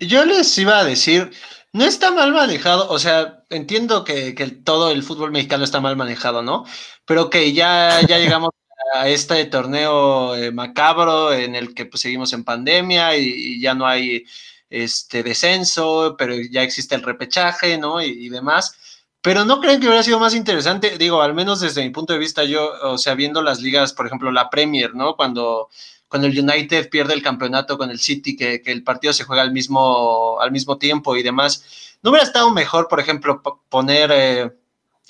Yo 0.00 0.24
les 0.24 0.56
iba 0.58 0.78
a 0.78 0.84
decir, 0.84 1.30
no 1.72 1.84
está 1.84 2.10
mal 2.10 2.32
manejado, 2.32 2.88
o 2.88 2.98
sea, 2.98 3.44
entiendo 3.50 4.04
que, 4.04 4.32
todo 4.64 4.90
el 4.90 5.02
fútbol 5.02 5.30
mexicano 5.30 5.64
está 5.64 5.80
mal 5.80 5.96
manejado, 5.96 6.42
¿no? 6.42 6.64
Pero 7.04 7.30
que 7.30 7.52
ya, 7.52 8.00
ya 8.06 8.18
llegamos 8.18 8.50
a 8.94 9.08
este 9.08 9.44
torneo 9.44 10.34
eh, 10.34 10.50
macabro 10.50 11.32
en 11.32 11.54
el 11.54 11.74
que 11.74 11.84
pues, 11.86 12.00
seguimos 12.00 12.32
en 12.32 12.44
pandemia 12.44 13.16
y, 13.16 13.60
ya 13.60 13.74
no 13.74 13.86
hay 13.86 14.24
este 14.70 15.22
descenso, 15.22 16.16
pero 16.18 16.34
ya 16.50 16.62
existe 16.62 16.94
el 16.94 17.02
repechaje, 17.02 17.78
¿no? 17.78 18.02
y 18.02 18.28
demás. 18.28 18.74
Pero 19.20 19.44
no 19.44 19.60
creen 19.60 19.80
que 19.80 19.86
hubiera 19.86 20.02
sido 20.02 20.20
más 20.20 20.34
interesante, 20.34 20.96
digo, 20.96 21.20
al 21.22 21.34
menos 21.34 21.60
desde 21.60 21.82
mi 21.82 21.90
punto 21.90 22.12
de 22.12 22.18
vista, 22.20 22.44
yo, 22.44 22.72
o 22.82 22.98
sea, 22.98 23.14
viendo 23.14 23.42
las 23.42 23.60
ligas, 23.60 23.92
por 23.92 24.06
ejemplo, 24.06 24.30
la 24.30 24.48
Premier, 24.48 24.94
¿no? 24.94 25.16
Cuando, 25.16 25.68
cuando 26.08 26.26
el 26.26 26.38
United 26.38 26.88
pierde 26.90 27.14
el 27.14 27.22
campeonato 27.22 27.78
con 27.78 27.90
el 27.90 27.98
City, 28.00 28.36
que, 28.36 28.62
el 28.64 28.82
partido 28.82 29.12
se 29.12 29.24
juega 29.24 29.42
al 29.42 29.52
mismo, 29.52 30.40
al 30.40 30.52
mismo 30.52 30.78
tiempo 30.78 31.16
y 31.16 31.22
demás, 31.22 31.98
¿no 32.02 32.10
hubiera 32.10 32.26
estado 32.26 32.50
mejor, 32.50 32.88
por 32.88 33.00
ejemplo, 33.00 33.42
poner 33.68 34.10
eh, 34.12 34.50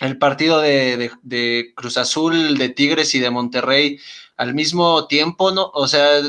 el 0.00 0.18
partido 0.18 0.60
de, 0.60 1.10
de 1.22 1.72
Cruz 1.74 1.96
Azul, 1.96 2.58
de 2.58 2.68
Tigres 2.70 3.14
y 3.14 3.20
de 3.20 3.30
Monterrey 3.30 3.98
al 4.36 4.54
mismo 4.54 5.06
tiempo, 5.06 5.50
¿no? 5.50 5.70
O 5.74 5.88
sea, 5.88 6.20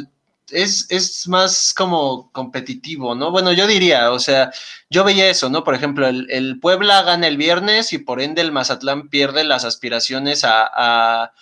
es, 0.51 1.27
más 1.27 1.73
como 1.73 2.31
competitivo, 2.31 3.15
¿no? 3.15 3.31
Bueno, 3.31 3.51
yo 3.53 3.67
diría, 3.67 4.11
o 4.11 4.19
sea, 4.19 4.51
yo 4.89 5.03
veía 5.03 5.29
eso, 5.29 5.49
¿no? 5.49 5.63
Por 5.63 5.75
ejemplo, 5.75 6.07
el, 6.07 6.59
Puebla 6.59 7.03
gana 7.03 7.27
el 7.27 7.37
viernes 7.37 7.93
y 7.93 7.99
por 7.99 8.21
ende 8.21 8.41
el 8.41 8.51
Mazatlán 8.51 9.09
pierde 9.09 9.43
las 9.43 9.65
aspiraciones 9.65 10.43
a, 10.43 11.33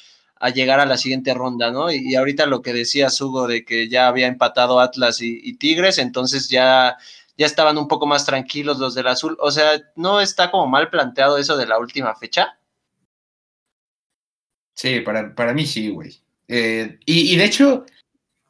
llegar 0.53 0.79
a 0.79 0.85
la 0.85 0.97
siguiente 0.97 1.33
ronda, 1.33 1.71
¿no? 1.71 1.91
Y, 1.91 2.15
ahorita 2.15 2.45
lo 2.45 2.61
que 2.61 2.73
decía 2.73 3.09
Hugo 3.19 3.47
de 3.47 3.65
que 3.65 3.89
ya 3.89 4.07
había 4.07 4.27
empatado 4.27 4.79
Atlas 4.79 5.21
y, 5.21 5.53
Tigres, 5.57 5.97
entonces 5.97 6.49
ya, 6.49 6.97
ya 7.37 7.45
estaban 7.45 7.77
un 7.77 7.87
poco 7.87 8.07
más 8.07 8.25
tranquilos 8.25 8.79
los 8.79 8.95
del 8.95 9.07
azul. 9.07 9.37
O 9.39 9.51
sea, 9.51 9.71
¿no 9.95 10.21
está 10.21 10.51
como 10.51 10.67
mal 10.67 10.89
planteado 10.89 11.37
eso 11.37 11.57
de 11.57 11.67
la 11.67 11.79
última 11.79 12.15
fecha? 12.15 12.57
Sí, 14.75 14.99
para, 15.01 15.33
para 15.33 15.53
mí 15.53 15.65
sí, 15.65 15.89
güey. 15.89 16.15
Eh, 16.47 16.99
y, 17.05 17.33
y 17.33 17.35
de 17.35 17.45
hecho, 17.45 17.85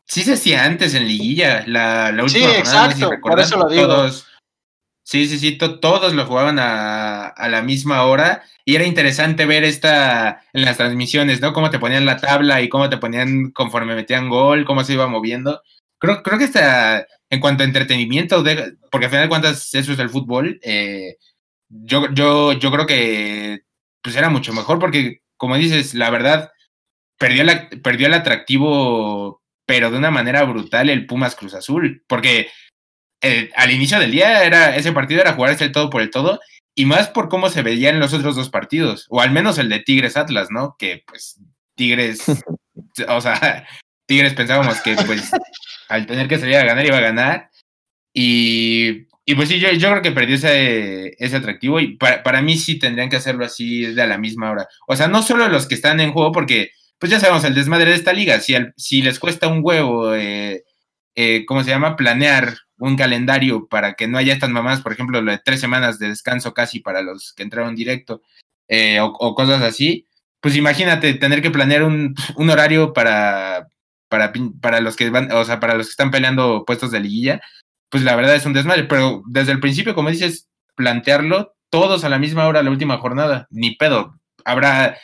Sí 0.08 0.24
se 0.24 0.34
hacía 0.34 0.64
antes 0.64 0.94
en 0.94 1.06
liguilla, 1.06 1.66
la, 1.68 2.14
la 2.14 2.24
última 2.24 2.50
sí, 2.50 2.56
exacto, 2.56 3.12
por 3.22 3.40
eso 3.42 3.58
lo 3.58 3.68
digo. 3.68 3.88
Todos, 3.88 4.26
sí, 5.08 5.26
sí, 5.28 5.40
sí, 5.40 5.58
todos 5.58 6.14
lo 6.14 6.26
jugaban 6.26 6.60
a, 6.60 7.28
a, 7.28 7.48
la 7.48 7.62
misma 7.62 8.04
hora 8.04 8.44
y 8.66 8.76
era 8.76 8.86
interesante 8.86 9.46
ver 9.46 9.64
esta 9.64 10.44
en 10.52 10.66
las 10.66 10.76
transmisiones, 10.76 11.40
¿no? 11.40 11.54
Cómo 11.54 11.70
te 11.70 11.80
ponían 11.80 12.06
la 12.06 12.18
tabla 12.18 12.62
y 12.62 12.68
cómo 12.68 12.90
te 12.90 12.98
ponían 12.98 13.52
conforme 13.52 13.96
metían 13.96 14.28
gol, 14.28 14.66
cómo 14.66 14.84
se 14.84 14.94
iba 14.94 15.08
moviendo. 15.08 15.62
Creo, 15.98 16.22
creo 16.24 16.38
que 16.38 16.44
está 16.44 17.08
en 17.30 17.40
cuanto 17.40 17.64
a 17.64 17.66
entretenimiento, 17.66 18.44
porque 18.92 19.06
al 19.06 19.12
final 19.12 19.26
de 19.26 19.30
cuentas 19.30 19.74
eso 19.74 19.94
es 19.94 20.00
el 20.00 20.10
fútbol, 20.10 20.60
eh, 20.62 21.16
yo, 21.70 22.14
yo, 22.14 22.54
yo 22.54 22.72
creo 22.72 22.86
que 22.86 23.62
pues 24.02 24.16
era 24.16 24.30
mucho 24.30 24.54
mejor 24.54 24.80
porque, 24.80 25.22
como 25.38 25.56
dices, 25.58 25.94
la 25.94 26.10
verdad, 26.10 26.52
perdió, 27.18 27.44
la, 27.46 27.70
perdió 27.84 28.08
el 28.08 28.14
atractivo 28.14 29.42
pero 29.68 29.92
de 29.92 29.98
una 29.98 30.12
manera 30.12 30.44
brutal 30.44 30.90
el 30.90 31.06
Pumas 31.06 31.36
Cruz 31.36 31.54
Azul, 31.54 32.04
porque 32.08 32.50
al 33.56 33.72
inicio 33.72 34.00
del 34.00 34.12
día 34.12 34.44
era, 34.44 34.76
ese 34.76 34.92
partido 34.92 35.22
era 35.22 35.34
jugarse 35.34 35.66
el 35.66 35.72
todo 35.72 35.90
por 35.90 36.02
el 36.02 36.12
todo, 36.12 36.40
y 36.76 36.86
más 36.86 37.10
por 37.10 37.30
cómo 37.30 37.50
se 37.50 37.64
veían 37.64 38.00
los 38.00 38.14
otros 38.14 38.36
dos 38.36 38.50
partidos, 38.50 39.08
o 39.10 39.22
al 39.22 39.32
menos 39.32 39.58
el 39.58 39.70
de 39.70 39.80
Tigres 39.80 40.18
Atlas, 40.18 40.50
¿no? 40.52 40.76
Que 40.78 41.04
pues 41.08 41.40
Tigres, 41.76 42.22
o 43.08 43.22
sea, 43.22 43.68
Tigres 44.06 44.34
pensábamos 44.34 44.82
que 44.82 44.96
pues 44.96 45.32
al 45.90 46.06
tener 46.06 46.28
que 46.28 46.38
salir 46.38 46.58
a 46.58 46.66
ganar 46.66 46.86
iba 46.86 46.98
a 46.98 47.02
ganar, 47.02 47.50
y, 48.14 49.08
y 49.26 49.36
pues 49.36 49.50
sí, 49.50 49.60
yo, 49.60 49.72
yo 49.72 49.90
creo 49.90 50.02
que 50.02 50.12
perdió 50.12 50.36
ese, 50.36 51.16
ese 51.18 51.36
atractivo, 51.36 51.80
y 51.80 51.98
para, 51.98 52.24
para 52.24 52.42
mí 52.42 52.58
sí 52.58 52.80
tendrían 52.80 53.10
que 53.10 53.18
hacerlo 53.18 53.46
así 53.46 53.86
de 53.94 54.02
a 54.02 54.08
la 54.08 54.18
misma 54.18 54.52
hora. 54.52 54.68
O 54.88 54.96
sea, 54.96 55.08
no 55.08 55.22
solo 55.24 55.48
los 55.50 55.68
que 55.68 55.76
están 55.76 56.00
en 56.00 56.12
juego, 56.12 56.32
porque 56.32 56.72
pues 57.00 57.12
ya 57.12 57.20
sabemos 57.20 57.44
el 57.44 57.54
desmadre 57.54 57.92
de 57.92 57.96
esta 57.96 58.14
liga. 58.14 58.40
Si, 58.40 58.56
si 58.76 59.02
les 59.02 59.20
cuesta 59.20 59.48
un 59.48 59.62
huevo, 59.64 60.16
eh, 60.16 60.64
eh, 61.18 61.46
¿cómo 61.48 61.64
se 61.64 61.72
llama? 61.72 61.96
Planear 61.96 62.60
un 62.78 62.96
calendario 62.96 63.68
para 63.68 63.96
que 63.96 64.08
no 64.08 64.20
haya 64.20 64.34
estas 64.34 64.52
mamás, 64.52 64.82
por 64.82 64.94
ejemplo, 64.94 65.20
lo 65.20 65.32
de 65.32 65.42
tres 65.44 65.60
semanas 65.60 65.98
de 65.98 66.10
descanso 66.10 66.54
casi 66.54 66.80
para 66.80 67.02
los 67.02 67.34
que 67.34 67.42
entraron 67.42 67.76
directo 67.76 68.22
eh, 68.68 69.00
o, 69.02 69.34
cosas 69.34 69.64
así. 69.64 70.08
Pues 70.40 70.56
imagínate 70.56 71.16
tener 71.16 71.42
que 71.42 71.50
planear 71.50 71.82
un, 71.82 72.14
un 72.36 72.50
horario 72.52 72.94
para, 72.94 73.68
para, 74.10 74.32
para, 74.62 74.80
los 74.80 74.96
que 74.96 75.10
van, 75.10 75.32
o 75.32 75.44
sea, 75.44 75.60
para 75.60 75.74
los 75.74 75.88
que 75.88 75.92
están 75.92 76.12
peleando 76.12 76.66
puestos 76.66 76.92
de 76.92 77.00
liguilla. 77.00 77.42
Pues 77.90 78.04
la 78.04 78.16
verdad 78.16 78.36
es 78.36 78.46
un 78.46 78.54
desmadre, 78.54 78.84
pero 78.84 79.24
desde 79.28 79.54
el 79.54 79.60
principio, 79.60 79.96
como 79.96 80.12
dices, 80.12 80.48
plantearlo 80.76 81.56
todos 81.72 82.04
a 82.04 82.10
la 82.10 82.20
misma 82.20 82.46
hora 82.46 82.62
la 82.62 82.70
última 82.70 83.00
jornada, 83.00 83.48
ni 83.50 83.76
pedo. 83.76 84.20
Habrá 84.46 84.98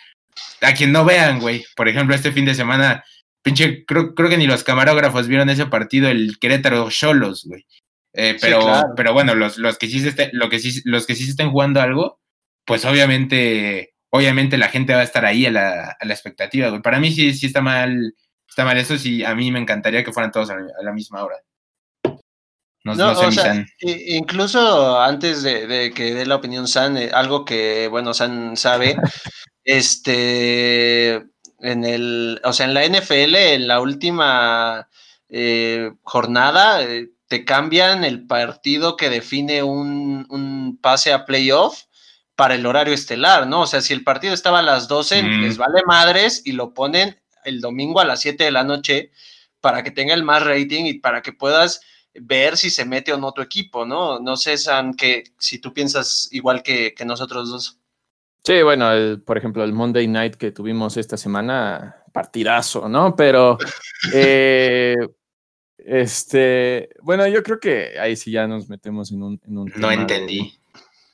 a 0.62 0.74
quien 0.76 0.92
no 0.92 1.06
vean, 1.06 1.40
güey. 1.40 1.66
Por 1.76 1.88
ejemplo, 1.90 2.14
este 2.14 2.32
fin 2.32 2.46
de 2.46 2.54
semana, 2.54 3.04
pinche, 3.44 3.86
creo, 3.86 4.16
creo 4.16 4.30
que 4.30 4.38
ni 4.38 4.48
los 4.48 4.64
camarógrafos 4.64 5.28
vieron 5.28 5.50
ese 5.50 5.68
partido, 5.68 6.10
el 6.10 6.40
Querétaro 6.40 6.90
Cholos, 6.90 7.46
güey. 7.46 7.66
Eh, 8.14 8.38
pero, 8.40 8.62
pero 8.96 9.14
bueno, 9.14 9.36
los, 9.36 9.58
los, 9.58 9.78
que 9.78 9.88
sí 9.88 10.00
se 10.00 10.10
estén, 10.10 10.30
lo 10.34 10.50
que 10.50 10.60
sí, 10.60 10.82
los 10.86 11.06
que 11.06 11.16
sí 11.16 11.26
se 11.26 11.32
estén 11.32 11.52
jugando 11.52 11.82
algo, 11.82 12.20
pues 12.66 12.86
obviamente, 12.86 13.96
obviamente 14.12 14.58
la 14.58 14.70
gente 14.70 14.94
va 14.94 15.02
a 15.02 15.04
estar 15.04 15.26
ahí 15.26 15.46
a 15.46 15.52
la, 15.52 15.98
a 16.00 16.06
la 16.06 16.14
expectativa, 16.14 16.70
güey. 16.70 16.82
Para 16.82 17.00
mí 17.00 17.12
sí, 17.12 17.34
sí 17.34 17.48
está 17.48 17.62
mal, 17.62 18.16
está 18.48 18.66
mal 18.66 18.78
eso, 18.78 18.98
sí, 18.98 19.24
a 19.24 19.36
mí 19.36 19.52
me 19.52 19.60
encantaría 19.60 20.04
que 20.04 20.14
fueran 20.14 20.32
todos 20.32 20.50
a 20.52 20.58
la, 20.82 20.94
misma 20.94 21.24
hora. 21.24 21.38
No, 22.86 22.96
no, 22.96 23.12
o 23.12 23.32
sea, 23.32 23.66
incluso 23.80 25.02
antes 25.02 25.42
de, 25.42 25.68
de, 25.68 25.92
que 25.92 26.14
dé 26.14 26.26
la 26.26 26.36
opinión 26.36 26.68
San, 26.68 26.98
eh, 26.98 27.12
algo 27.14 27.46
que, 27.46 27.88
bueno, 27.88 28.14
San 28.14 28.58
sabe, 28.58 28.98
Este, 29.64 31.24
en 31.64 31.86
el, 31.86 32.42
o 32.44 32.54
sea, 32.54 32.66
en 32.66 32.74
la 32.74 32.86
NFL, 32.86 33.36
en 33.36 33.68
la 33.68 33.80
última 33.80 34.90
eh, 35.30 35.92
jornada, 36.04 36.84
eh, 36.84 37.10
te 37.28 37.46
cambian 37.46 38.04
el 38.04 38.28
partido 38.28 38.98
que 38.98 39.10
define 39.10 39.64
un, 39.64 40.78
pase 40.82 41.14
a 41.14 41.26
playoff 41.26 41.84
para 42.36 42.56
el 42.56 42.66
horario 42.66 42.94
estelar, 42.94 43.48
¿no? 43.48 43.62
O 43.62 43.68
sea, 43.68 43.82
si 43.82 43.94
el 43.94 44.04
partido 44.04 44.34
estaba 44.34 44.60
a 44.60 44.64
las 44.64 44.88
12, 44.88 45.24
les 45.24 45.58
vale 45.58 45.82
madres 45.86 46.42
y 46.46 46.52
lo 46.52 46.74
ponen 46.74 47.20
el 47.46 47.62
domingo 47.62 48.00
a 48.00 48.06
las 48.06 48.22
7 48.22 48.44
de 48.44 48.52
la 48.52 48.64
noche 48.64 49.12
para 49.62 49.84
que 49.84 49.92
tenga 49.92 50.14
el 50.14 50.24
más 50.24 50.44
rating 50.44 50.86
y 50.86 50.96
para 50.96 51.22
que 51.22 51.32
puedas 51.32 51.82
ver 52.14 52.58
si 52.58 52.70
se 52.70 52.86
mete 52.86 53.14
o 53.14 53.18
no 53.18 53.32
tu 53.32 53.42
equipo, 53.42 53.86
¿no? 53.86 54.20
No 54.20 54.36
sé, 54.36 54.58
San, 54.58 54.94
que 54.94 55.24
si 55.40 55.60
tú 55.60 55.74
piensas 55.74 56.28
igual 56.32 56.62
que, 56.62 56.94
que 56.94 57.06
nosotros 57.06 57.50
dos. 57.50 57.80
Sí, 58.46 58.62
bueno, 58.62 58.90
por 59.26 59.38
ejemplo, 59.38 59.64
el 59.64 59.72
Monday 59.72 60.08
Night 60.08 60.36
que 60.36 60.52
tuvimos 60.52 60.98
esta 60.98 61.16
semana, 61.16 62.04
partidazo, 62.12 62.90
¿no? 62.90 63.16
Pero, 63.16 63.58
eh, 64.14 64.98
este, 65.78 66.90
bueno, 67.02 67.26
yo 67.28 67.42
creo 67.42 67.60
que 67.60 67.98
ahí 67.98 68.18
sí 68.18 68.32
ya 68.32 68.46
nos 68.46 68.68
metemos 68.68 69.12
en 69.12 69.24
un... 69.24 69.42
En 69.46 69.58
un 69.58 69.72
no 69.78 69.92
entendí. 69.92 70.60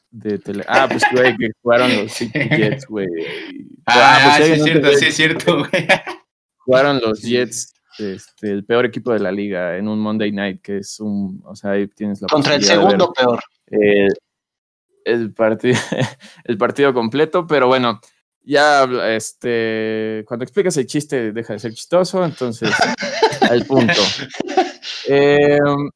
De 0.10 0.40
tele... 0.40 0.66
Ah, 0.68 0.88
pues, 0.90 1.04
güey, 1.12 1.38
que 1.38 1.52
jugaron 1.62 1.96
los 1.96 2.18
Jets, 2.34 2.88
güey. 2.88 3.08
Ah, 3.86 4.38
pues, 4.38 4.48
sí, 4.48 4.54
es 4.54 4.64
cierto, 4.64 4.94
sí, 4.96 5.06
es 5.06 5.16
cierto, 5.16 5.58
güey. 5.60 5.88
Jugaron 6.58 7.00
los 7.00 7.22
Jets, 7.22 7.74
este, 8.00 8.50
el 8.50 8.66
peor 8.66 8.86
equipo 8.86 9.14
de 9.14 9.20
la 9.20 9.32
liga, 9.32 9.78
en 9.78 9.88
un 9.88 10.00
Monday 10.00 10.32
Night, 10.32 10.62
que 10.64 10.78
es 10.78 11.00
un, 11.00 11.44
o 11.46 11.56
sea, 11.56 11.72
ahí 11.72 11.88
tienes 11.88 12.22
la 12.22 12.28
Contra 12.28 12.56
el 12.56 12.64
segundo 12.64 13.14
peor. 13.14 13.40
Eh, 13.68 14.08
el, 15.06 15.34
partido, 15.34 15.78
el 16.46 16.58
partido 16.58 16.94
completo, 16.94 17.46
pero 17.48 17.68
bueno, 17.68 18.00
ya 18.42 18.84
este, 19.16 20.24
cuando 20.28 20.44
explicas 20.44 20.76
el 20.78 20.88
chiste 20.88 21.32
deja 21.32 21.54
de 21.54 21.60
ser 21.60 21.74
chistoso, 21.74 22.24
entonces 22.26 22.72
al 23.50 23.66
punto. 23.66 24.02
Em, 25.08 25.90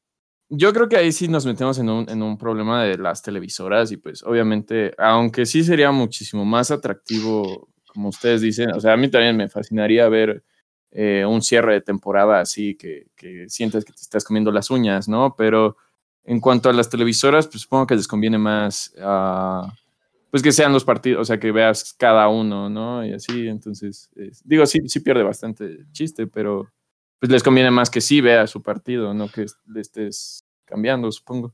yo 0.49 0.73
creo 0.73 0.87
que 0.87 0.97
ahí 0.97 1.11
sí 1.11 1.27
nos 1.27 1.45
metemos 1.45 1.79
en 1.79 1.89
un, 1.89 2.09
en 2.09 2.21
un 2.21 2.37
problema 2.37 2.83
de 2.83 2.97
las 2.97 3.21
televisoras 3.21 3.91
y 3.91 3.97
pues 3.97 4.23
obviamente, 4.23 4.93
aunque 4.97 5.45
sí 5.45 5.63
sería 5.63 5.91
muchísimo 5.91 6.45
más 6.45 6.69
atractivo, 6.69 7.69
como 7.87 8.09
ustedes 8.09 8.41
dicen, 8.41 8.71
o 8.71 8.79
sea, 8.79 8.93
a 8.93 8.97
mí 8.97 9.09
también 9.09 9.37
me 9.37 9.49
fascinaría 9.49 10.07
ver 10.09 10.43
eh, 10.91 11.25
un 11.27 11.41
cierre 11.41 11.73
de 11.73 11.81
temporada 11.81 12.39
así 12.39 12.75
que, 12.75 13.07
que, 13.15 13.49
sientes 13.49 13.83
que 13.83 13.93
te 13.93 14.01
estás 14.01 14.23
comiendo 14.23 14.51
las 14.51 14.69
uñas, 14.69 15.07
¿no? 15.07 15.35
Pero 15.35 15.77
en 16.25 16.39
cuanto 16.39 16.69
a 16.69 16.73
las 16.73 16.89
televisoras, 16.89 17.47
pues 17.47 17.61
supongo 17.61 17.87
que 17.87 17.95
les 17.95 18.07
conviene 18.07 18.37
más, 18.37 18.93
uh, 18.97 19.67
pues 20.31 20.41
que 20.43 20.51
sean 20.51 20.73
los 20.73 20.85
partidos, 20.85 21.21
o 21.21 21.25
sea, 21.25 21.39
que 21.39 21.51
veas 21.51 21.93
cada 21.97 22.27
uno, 22.29 22.69
¿no? 22.69 23.05
Y 23.05 23.13
así, 23.13 23.47
entonces, 23.47 24.09
digo, 24.43 24.65
sí, 24.65 24.79
sí 24.87 24.99
pierde 25.01 25.23
bastante 25.23 25.85
chiste, 25.91 26.27
pero 26.27 26.69
pues 27.19 27.31
les 27.31 27.43
conviene 27.43 27.71
más 27.71 27.89
que 27.89 28.01
sí 28.01 28.19
vea 28.21 28.47
su 28.47 28.61
partido, 28.61 29.13
no 29.13 29.29
que 29.29 29.45
le 29.67 29.81
estés 29.81 30.45
cambiando, 30.65 31.11
supongo. 31.11 31.53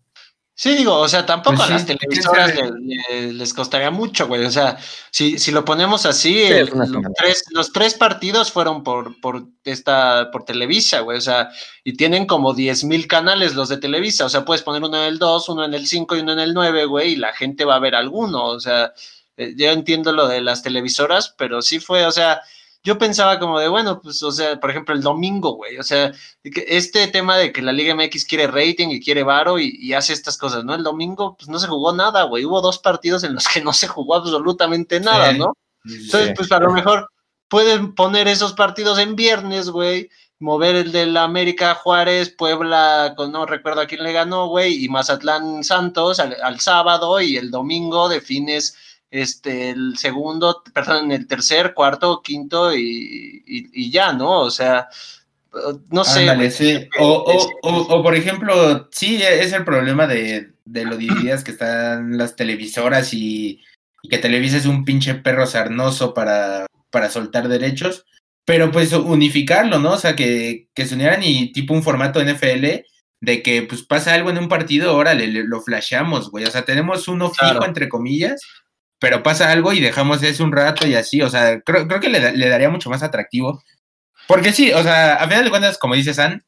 Sí, 0.60 0.76
digo, 0.76 0.94
o 0.94 1.08
sea, 1.08 1.26
tampoco 1.26 1.56
pues 1.56 1.70
a 1.70 1.72
las 1.72 1.86
televisoras 1.86 2.54
les, 3.10 3.54
costaría 3.54 3.92
mucho, 3.92 4.28
güey. 4.28 4.44
O 4.44 4.52
sea, 4.52 4.78
si, 5.10 5.40
si 5.40 5.52
lo 5.52 5.64
ponemos 5.64 6.06
así, 6.06 6.50
los, 6.50 7.14
tres, 7.16 7.46
los, 7.52 7.72
tres, 7.72 7.94
partidos 7.94 8.52
fueron 8.52 8.84
por, 8.84 9.18
por, 9.22 9.46
esta, 9.64 10.30
por 10.34 10.44
Televisa, 10.44 11.00
güey. 11.00 11.18
O 11.18 11.22
sea, 11.22 11.50
y 11.86 11.94
tienen 11.94 12.26
como 12.26 12.54
10 12.54 12.84
mil 12.84 13.08
canales 13.08 13.56
los 13.56 13.70
de 13.70 13.78
Televisa. 13.78 14.26
O 14.26 14.30
sea, 14.30 14.44
puedes 14.44 14.62
poner 14.62 14.84
uno 14.84 14.98
en 14.98 15.08
el 15.08 15.18
2, 15.18 15.48
uno 15.48 15.64
en 15.64 15.74
el 15.74 15.88
5 15.88 16.18
y 16.18 16.20
uno 16.20 16.34
en 16.34 16.40
el 16.40 16.54
9, 16.54 16.84
güey, 16.88 17.14
y 17.14 17.16
la 17.16 17.32
gente 17.32 17.64
va 17.64 17.76
a 17.76 17.80
ver 17.80 17.96
alguno. 17.96 18.48
O 18.48 18.60
sea, 18.60 18.92
eh, 19.38 19.54
yo 19.56 19.72
entiendo 19.72 20.12
lo 20.12 20.28
de 20.28 20.42
las 20.42 20.62
televisoras, 20.62 21.34
pero 21.38 21.62
sí 21.62 21.80
fue, 21.80 22.06
o 22.06 22.12
sea, 22.12 22.42
yo 22.84 22.98
pensaba 22.98 23.40
como 23.40 23.60
de, 23.60 23.68
bueno, 23.68 24.02
pues, 24.02 24.24
o 24.24 24.32
sea, 24.32 24.60
por 24.60 24.70
ejemplo, 24.70 24.96
el 24.96 25.02
domingo, 25.02 25.54
güey, 25.56 25.78
o 25.78 25.84
sea, 25.84 26.14
este 26.44 27.08
tema 27.08 27.38
de 27.38 27.52
que 27.52 27.62
la 27.62 27.74
Liga 27.74 27.94
MX 27.94 28.26
quiere 28.26 28.48
rating 28.48 28.90
y 28.90 29.02
quiere 29.02 29.24
varo 29.24 29.60
y, 29.60 29.94
hace 29.94 30.14
estas 30.14 30.38
cosas, 30.38 30.64
¿no? 30.64 30.74
El 30.76 30.84
domingo, 30.84 31.36
pues 31.38 31.50
no 31.50 31.60
se 31.60 31.68
jugó 31.68 31.94
nada, 31.94 32.24
güey, 32.24 32.46
hubo 32.46 32.62
dos 32.62 32.80
partidos 32.80 33.24
en 33.24 33.34
los 33.34 33.48
que 33.48 33.62
no 33.62 33.74
se 33.74 33.88
jugó 33.88 34.16
absolutamente 34.16 35.00
nada, 35.00 35.34
¿no? 35.34 35.58
Entonces, 35.84 36.34
pues 36.36 36.52
a 36.52 36.60
lo 36.60 36.72
mejor 36.72 37.10
pueden 37.50 37.96
poner 37.96 38.28
esos 38.28 38.54
partidos 38.54 38.98
en 39.00 39.16
viernes, 39.16 39.70
güey, 39.70 40.10
mover 40.40 40.78
el 40.78 40.92
de 40.94 41.06
la 41.06 41.24
América 41.24 41.76
Juárez, 41.76 42.30
Puebla, 42.30 43.14
no 43.18 43.46
recuerdo 43.46 43.82
a 43.82 43.88
quién 43.88 44.04
le 44.04 44.14
ganó, 44.14 44.48
güey, 44.48 44.86
y 44.86 44.88
Mazatlán 44.88 45.66
Santos 45.66 46.20
al, 46.20 46.38
al 46.42 46.62
sábado 46.62 47.20
y 47.20 47.36
el 47.36 47.52
domingo 47.52 48.08
defines 48.08 48.78
este, 49.12 49.72
el 49.72 49.98
segundo, 49.98 50.64
perdón, 50.74 51.12
el 51.12 51.28
tercer, 51.28 51.74
cuarto, 51.74 52.22
quinto 52.22 52.76
y, 52.76 53.92
ya, 53.92 54.14
¿no? 54.14 54.42
O 54.42 54.52
sea, 54.52 54.88
no 55.90 56.04
sé. 56.04 56.90
O, 57.00 58.04
por 58.04 58.16
ejemplo, 58.16 58.88
sí, 58.92 59.22
es 59.22 59.52
el 59.54 59.66
problema 59.66 60.08
de, 60.08 60.54
lo 60.66 60.98
divididas 60.98 61.44
que 61.44 61.52
están 61.52 62.18
las 62.18 62.36
televisoras 62.36 63.14
y, 63.14 63.64
que 64.10 64.18
Televisa 64.18 64.58
es 64.58 64.66
un 64.66 64.86
pinche 64.86 65.16
perro 65.16 65.46
sarnoso 65.46 66.14
para, 66.14 66.66
para 66.90 67.10
soltar 67.10 67.50
derechos, 67.50 68.06
pero 68.46 68.72
pues 68.72 68.94
unificarlo, 68.94 69.80
¿no? 69.80 69.94
O 69.94 69.98
sea, 69.98 70.16
que, 70.16 70.70
que 70.74 70.86
se 70.86 70.96
unieran 70.96 71.22
y 71.22 71.52
tipo 71.52 71.74
un 71.74 71.84
formato 71.84 72.24
NFL 72.24 72.86
de 73.22 73.44
que 73.44 73.64
pues 73.64 73.84
pasa 73.84 74.14
algo 74.14 74.30
en 74.30 74.38
un 74.38 74.48
partido, 74.48 74.96
órale, 74.96 75.28
lo 75.28 75.62
flasheamos, 75.62 76.32
güey. 76.32 76.46
O 76.46 76.52
sea, 76.52 76.64
tenemos 76.64 77.08
uno 77.08 77.30
fijo, 77.30 77.66
entre 77.66 77.90
comillas, 77.90 78.42
pero 79.00 79.24
pasa 79.24 79.52
algo 79.52 79.74
y 79.74 79.80
dejamos 79.80 80.22
eso 80.24 80.44
un 80.44 80.52
rato 80.52 80.86
y 80.86 80.96
así, 80.96 81.22
o 81.22 81.30
sea, 81.30 81.62
creo, 81.62 81.88
creo 81.88 82.00
que 82.00 82.10
le, 82.10 82.50
daría 82.50 82.70
mucho 82.70 82.90
más 82.90 83.02
atractivo. 83.02 83.64
Porque 84.28 84.52
sí, 84.54 84.72
o 84.74 84.84
sea, 84.84 85.16
a 85.16 85.28
final 85.28 85.46
de 85.46 85.50
cuentas, 85.50 85.78
como 85.78 85.96
dice 85.96 86.14
San, 86.14 86.44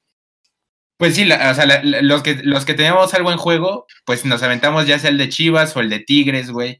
pues 0.97 1.15
sí, 1.15 1.23
o 1.23 1.53
sea, 1.55 1.81
los, 1.83 2.21
que, 2.21 2.35
los 2.43 2.65
que 2.65 2.75
teníamos 2.75 3.13
algo 3.13 3.31
en 3.31 3.37
juego, 3.39 3.87
pues 4.05 4.25
nos 4.25 4.43
aventamos 4.43 4.85
ya 4.85 4.99
sea 4.99 5.09
el 5.09 5.17
de 5.17 5.29
Chivas 5.29 5.75
o 5.75 5.79
el 5.79 5.89
de 5.89 5.99
Tigres, 5.99 6.51
güey. 6.51 6.79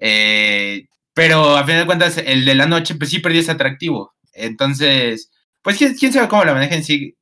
Eh, 0.00 0.86
pero 1.14 1.56
a 1.56 1.64
final 1.64 1.82
de 1.82 1.86
cuentas, 1.86 2.18
el 2.18 2.44
de 2.44 2.54
la 2.54 2.66
noche, 2.66 2.94
pues 2.96 3.10
sí 3.10 3.20
perdió 3.20 3.40
ese 3.40 3.52
atractivo. 3.52 4.14
Entonces, 4.32 5.30
pues 5.62 5.76
quién, 5.76 5.94
quién 5.94 6.12
sabe 6.12 6.28
cómo 6.28 6.44
la 6.44 6.54
manejen, 6.54 6.82
sí. 6.82 7.16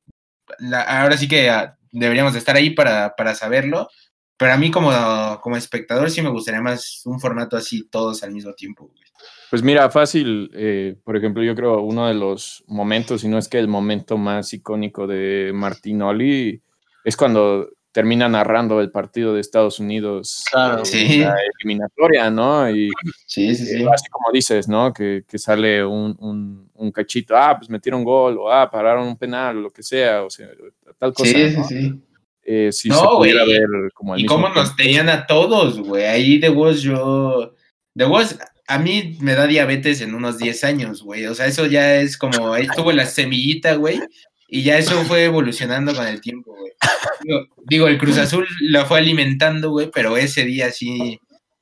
ahora 0.87 1.17
sí 1.17 1.27
que 1.27 1.49
ah, 1.49 1.77
deberíamos 1.91 2.33
de 2.33 2.39
estar 2.39 2.55
ahí 2.55 2.71
para, 2.71 3.15
para 3.15 3.35
saberlo. 3.35 3.89
Pero 4.39 4.53
a 4.53 4.57
mí 4.57 4.71
como, 4.71 4.89
como 5.41 5.57
espectador 5.57 6.09
sí 6.09 6.21
me 6.21 6.29
gustaría 6.29 6.61
más 6.61 7.01
un 7.05 7.19
formato 7.19 7.57
así 7.57 7.89
todos 7.89 8.23
al 8.23 8.31
mismo 8.31 8.53
tiempo. 8.53 8.89
Pues 9.49 9.61
mira, 9.61 9.89
fácil, 9.89 10.49
eh, 10.53 10.95
por 11.03 11.17
ejemplo, 11.17 11.43
yo 11.43 11.53
creo 11.55 11.81
uno 11.81 12.07
de 12.07 12.13
los 12.13 12.63
momentos, 12.65 13.19
si 13.19 13.27
no 13.27 13.37
es 13.37 13.49
que 13.49 13.59
el 13.59 13.67
momento 13.67 14.17
más 14.17 14.53
icónico 14.53 15.07
de 15.07 15.51
Martinoli, 15.53 16.61
es 17.03 17.17
cuando 17.17 17.67
termina 17.91 18.29
narrando 18.29 18.79
el 18.79 18.91
partido 18.91 19.33
de 19.33 19.41
Estados 19.41 19.81
Unidos 19.81 20.45
claro, 20.49 20.85
sí. 20.85 21.19
la 21.19 21.35
eliminatoria, 21.59 22.29
¿no? 22.29 22.69
Y 22.69 22.91
sí, 23.25 23.53
sí, 23.55 23.65
sí. 23.65 23.85
así 23.91 24.07
como 24.09 24.31
dices, 24.31 24.69
¿no? 24.69 24.93
Que, 24.93 25.25
que 25.27 25.37
sale 25.37 25.83
un, 25.83 26.15
un, 26.19 26.69
un, 26.75 26.91
cachito, 26.93 27.35
ah, 27.35 27.57
pues 27.57 27.69
metieron 27.69 28.05
gol, 28.05 28.37
o 28.37 28.49
ah, 28.49 28.71
pararon 28.71 29.05
un 29.05 29.17
penal, 29.17 29.57
o 29.57 29.61
lo 29.61 29.69
que 29.69 29.83
sea, 29.83 30.23
o 30.23 30.29
sea, 30.29 30.47
tal 30.97 31.13
cosa. 31.13 31.29
Sí, 31.29 31.49
sí, 31.49 31.63
sí. 31.67 32.01
Eh, 32.51 32.71
si 32.71 32.89
no, 32.89 33.17
güey. 33.17 33.31
y 34.17 34.25
cómo 34.25 34.49
nos 34.49 34.75
tenían 34.75 35.07
a 35.07 35.27
todos, 35.27 35.79
güey. 35.79 36.05
Ahí 36.05 36.39
de 36.39 36.49
vos 36.49 36.81
yo. 36.81 37.53
De 37.93 38.05
vos, 38.05 38.39
a 38.67 38.79
mí 38.79 39.17
me 39.21 39.35
da 39.35 39.45
diabetes 39.45 40.01
en 40.01 40.15
unos 40.15 40.39
10 40.39 40.63
años, 40.63 41.03
güey. 41.03 41.27
O 41.27 41.35
sea, 41.35 41.45
eso 41.45 41.67
ya 41.67 41.97
es 41.97 42.17
como. 42.17 42.51
Ahí 42.51 42.63
estuvo 42.63 42.91
la 42.91 43.05
semillita, 43.05 43.75
güey. 43.75 43.99
Y 44.47 44.63
ya 44.63 44.79
eso 44.79 44.95
fue 45.03 45.25
evolucionando 45.25 45.93
con 45.93 46.07
el 46.07 46.21
tiempo, 46.21 46.55
güey. 46.57 46.71
Digo, 47.67 47.87
el 47.87 47.99
Cruz 47.99 48.17
Azul 48.17 48.47
lo 48.61 48.83
fue 48.87 48.97
alimentando, 48.97 49.69
güey, 49.69 49.91
pero 49.93 50.17
ese 50.17 50.43
día 50.43 50.71
sí. 50.71 51.19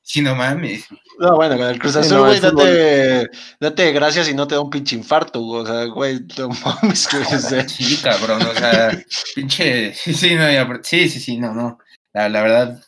Sí, 0.08 0.22
no 0.22 0.34
mames. 0.34 0.86
No, 1.18 1.36
bueno, 1.36 1.58
con 1.58 1.66
el 1.66 1.78
Cruz 1.78 1.94
Azul, 1.96 2.20
güey, 2.20 2.40
date, 2.40 3.28
date, 3.60 3.92
gracias 3.92 4.26
y 4.30 4.34
no 4.34 4.48
te 4.48 4.54
da 4.54 4.62
un 4.62 4.70
pinche 4.70 4.96
infarto, 4.96 5.38
güey. 5.42 5.62
O 5.62 5.66
sea, 5.66 5.84
güey, 5.84 6.20
no 6.38 6.48
mames, 6.82 7.06
que 7.06 7.68
Sí, 7.68 7.98
cabrón, 8.02 8.40
o 8.40 8.54
sea, 8.54 8.90
pinche. 9.34 9.92
Sí, 9.92 10.14
sí, 10.14 10.34
no, 10.34 10.46
sí, 10.82 11.10
sí, 11.10 11.20
sí, 11.20 11.36
no, 11.36 11.52
no. 11.52 11.78
La, 12.14 12.30
la, 12.30 12.40
verdad, 12.40 12.82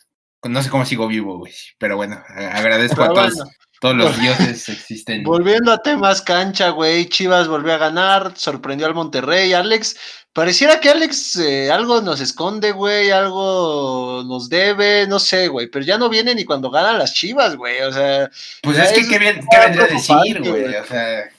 no 0.45 0.63
sé 0.63 0.71
cómo 0.71 0.83
sigo 0.83 1.07
vivo, 1.07 1.37
güey. 1.37 1.53
Pero 1.77 1.95
bueno, 1.95 2.19
agradezco 2.27 3.03
a 3.03 3.09
todos. 3.09 3.43
Todos 3.81 3.95
los 3.95 4.17
dioses 4.21 4.69
existen. 4.69 5.23
Volviendo 5.23 5.71
a 5.71 5.81
temas 5.83 6.23
cancha, 6.23 6.69
güey. 6.69 7.07
Chivas 7.07 7.47
volvió 7.47 7.73
a 7.73 7.77
ganar, 7.77 8.33
sorprendió 8.35 8.87
al 8.87 8.95
Monterrey. 8.95 9.53
Alex, 9.53 9.95
Pareciera 10.33 10.79
que 10.79 10.89
Alex 10.89 11.35
eh, 11.37 11.69
algo 11.69 11.99
nos 12.01 12.21
esconde, 12.21 12.71
güey, 12.71 13.11
algo 13.11 14.23
nos 14.25 14.47
debe, 14.47 15.05
no 15.05 15.19
sé, 15.19 15.49
güey, 15.49 15.67
pero 15.67 15.83
ya 15.83 15.97
no 15.97 16.07
viene 16.07 16.33
ni 16.33 16.45
cuando 16.45 16.71
ganan 16.71 16.99
las 16.99 17.13
chivas, 17.13 17.57
güey, 17.57 17.81
o 17.81 17.91
sea. 17.91 18.31
Pues 18.63 18.77
es 18.77 18.93
que, 18.93 19.09
¿qué, 19.09 19.19
vendría 19.19 19.83
a 19.83 19.87
decir, 19.87 20.39
güey? 20.39 20.73
O 20.73 20.85
sea, 20.85 21.29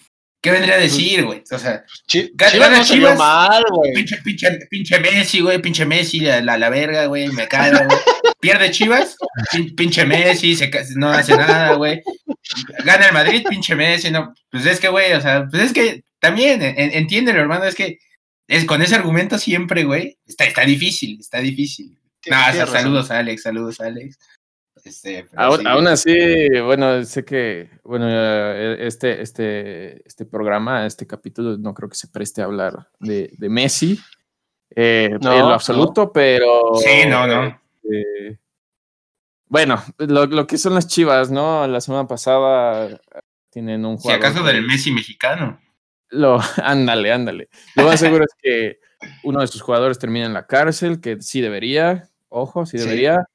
¿qué 0.42 0.50
vendría 0.50 0.74
a 0.74 0.78
pues, 0.78 0.92
decir, 0.92 1.24
güey? 1.24 1.42
O 1.50 1.58
sea, 1.58 1.84
Chivas 2.06 2.70
no 2.70 2.84
chivas, 2.84 3.16
mal, 3.16 3.64
güey. 3.70 3.94
Pinche, 3.94 4.18
pinche, 4.18 4.58
pinche 4.68 5.00
Messi, 5.00 5.40
güey, 5.40 5.62
pinche 5.62 5.86
Messi, 5.86 6.20
la, 6.20 6.42
la, 6.42 6.68
verga, 6.68 7.06
güey, 7.06 7.28
me 7.28 7.48
cae, 7.48 7.70
güey. 7.70 7.98
Pierde 8.40 8.72
Chivas, 8.72 9.16
pinche 9.74 10.04
Messi, 10.04 10.54
se, 10.54 10.70
no 10.96 11.08
hace 11.08 11.34
nada, 11.34 11.76
güey. 11.76 12.02
Gana 12.84 13.06
el 13.06 13.14
Madrid, 13.14 13.46
pinche 13.48 13.74
Messi, 13.74 14.10
no. 14.10 14.34
Pues 14.50 14.66
es 14.66 14.78
que, 14.80 14.88
güey, 14.88 15.14
o 15.14 15.20
sea, 15.22 15.48
pues 15.50 15.62
es 15.62 15.72
que 15.72 16.04
también, 16.20 16.60
entiéndelo, 16.60 17.40
hermano, 17.40 17.64
es 17.64 17.74
que 17.74 17.98
es, 18.52 18.64
con 18.66 18.82
ese 18.82 18.94
argumento 18.94 19.38
siempre, 19.38 19.84
güey, 19.84 20.18
está, 20.26 20.44
está 20.44 20.62
difícil, 20.62 21.18
está 21.18 21.38
difícil. 21.38 21.98
No, 22.30 22.66
saludos 22.66 23.10
a 23.10 23.18
Alex, 23.18 23.42
saludos 23.42 23.80
a 23.80 23.86
Alex. 23.86 24.18
Este, 24.84 25.26
aún, 25.36 25.86
así, 25.86 26.12
bueno, 26.64 27.04
sé 27.04 27.24
que, 27.24 27.70
bueno, 27.84 28.08
e, 28.08 28.86
este, 28.86 29.22
este, 29.22 30.06
este 30.06 30.26
programa, 30.26 30.86
este 30.86 31.06
capítulo, 31.06 31.56
no 31.56 31.72
creo 31.72 31.88
que 31.88 31.94
se 31.94 32.08
preste 32.08 32.42
a 32.42 32.46
hablar 32.46 32.88
de, 32.98 33.30
de 33.38 33.48
Messi 33.48 33.98
eh, 34.74 35.10
en 35.12 35.20
lo 35.20 35.54
absoluto, 35.54 36.12
pero. 36.12 36.74
Sí, 36.76 37.06
no, 37.08 37.26
no. 37.26 37.60
Eh, 37.90 38.38
bueno, 39.46 39.82
lo, 39.98 40.26
lo, 40.26 40.46
que 40.46 40.58
son 40.58 40.74
las 40.74 40.88
chivas, 40.88 41.30
¿no? 41.30 41.66
La 41.68 41.80
semana 41.80 42.08
pasada 42.08 43.00
tienen 43.50 43.84
un 43.84 43.98
juego. 43.98 44.18
Si 44.18 44.26
acaso 44.26 44.44
del 44.44 44.62
Messi 44.66 44.90
mexicano. 44.90 45.61
Lo, 46.12 46.38
ándale, 46.62 47.12
ándale. 47.12 47.48
Lo 47.74 47.84
más 47.84 48.00
seguro 48.00 48.24
es 48.24 48.34
que 48.40 48.78
uno 49.24 49.40
de 49.40 49.48
sus 49.48 49.60
jugadores 49.60 49.98
termina 49.98 50.26
en 50.26 50.32
la 50.32 50.46
cárcel, 50.46 51.00
que 51.00 51.20
sí 51.20 51.40
debería, 51.40 52.08
ojo, 52.28 52.64
sí 52.66 52.78
debería. 52.78 53.26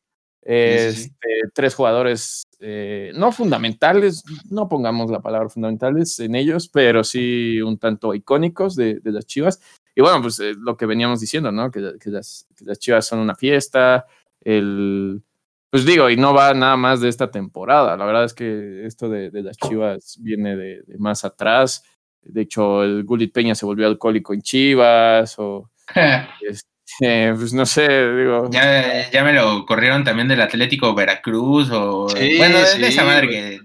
Este, 0.50 1.12
tres 1.54 1.76
jugadores 1.76 2.48
eh, 2.62 3.12
no 3.16 3.34
fundamentales, 3.34 4.24
no 4.50 4.70
pongamos 4.70 5.12
la 5.12 5.20
palabra 5.20 5.50
fundamentales 5.50 6.18
en 6.22 6.36
ellos, 6.36 6.70
pero 6.70 7.04
sí 7.04 7.62
un 7.62 7.78
tanto 7.78 8.13
icónicos 8.13 8.78
de, 8.78 9.02
las 9.04 9.26
Chivas. 9.26 9.60
Y 9.94 10.00
bueno, 10.00 10.22
pues 10.22 10.40
eh, 10.40 10.54
lo 10.58 10.78
que 10.78 10.86
veníamos 10.86 11.20
diciendo, 11.20 11.52
¿no? 11.52 11.70
Que, 11.70 11.82
las, 12.06 12.48
Chivas 12.80 13.06
son 13.06 13.20
una 13.20 13.36
fiesta, 13.36 14.06
el, 14.40 15.22
pues 15.70 15.86
digo, 15.86 16.10
y 16.10 16.16
no 16.16 16.34
va 16.34 16.54
nada 16.54 16.78
más 16.78 17.02
de 17.02 17.10
esta 17.10 17.30
temporada. 17.30 17.98
La 17.98 18.06
verdad 18.06 18.24
es 18.24 18.34
que 18.34 18.86
esto 18.86 19.10
de, 19.10 19.30
las 19.44 19.58
Chivas 19.58 20.18
viene 20.22 20.56
de, 20.56 20.84
más 20.98 21.26
atrás. 21.26 21.84
De 22.22 22.42
hecho, 22.42 22.84
el 22.84 23.04
Gulit 23.04 23.34
Peña 23.34 23.56
se 23.56 23.66
volvió 23.66 23.88
alcohólico 23.88 24.34
en 24.34 24.42
Chivas, 24.42 25.36
o 25.40 25.70
este, 26.42 27.34
pues 27.34 27.54
no 27.54 27.66
sé, 27.66 27.88
digo. 27.88 28.50
Ya, 28.52 29.10
ya 29.10 29.24
me 29.24 29.34
lo 29.34 29.66
corrieron 29.66 30.04
también 30.04 30.28
del 30.28 30.42
Atlético 30.42 30.94
Veracruz, 30.94 31.70
o 31.72 32.08
bueno, 32.38 32.60
de 32.60 32.88
esa 32.88 33.06
madre 33.06 33.30
que 33.30 33.60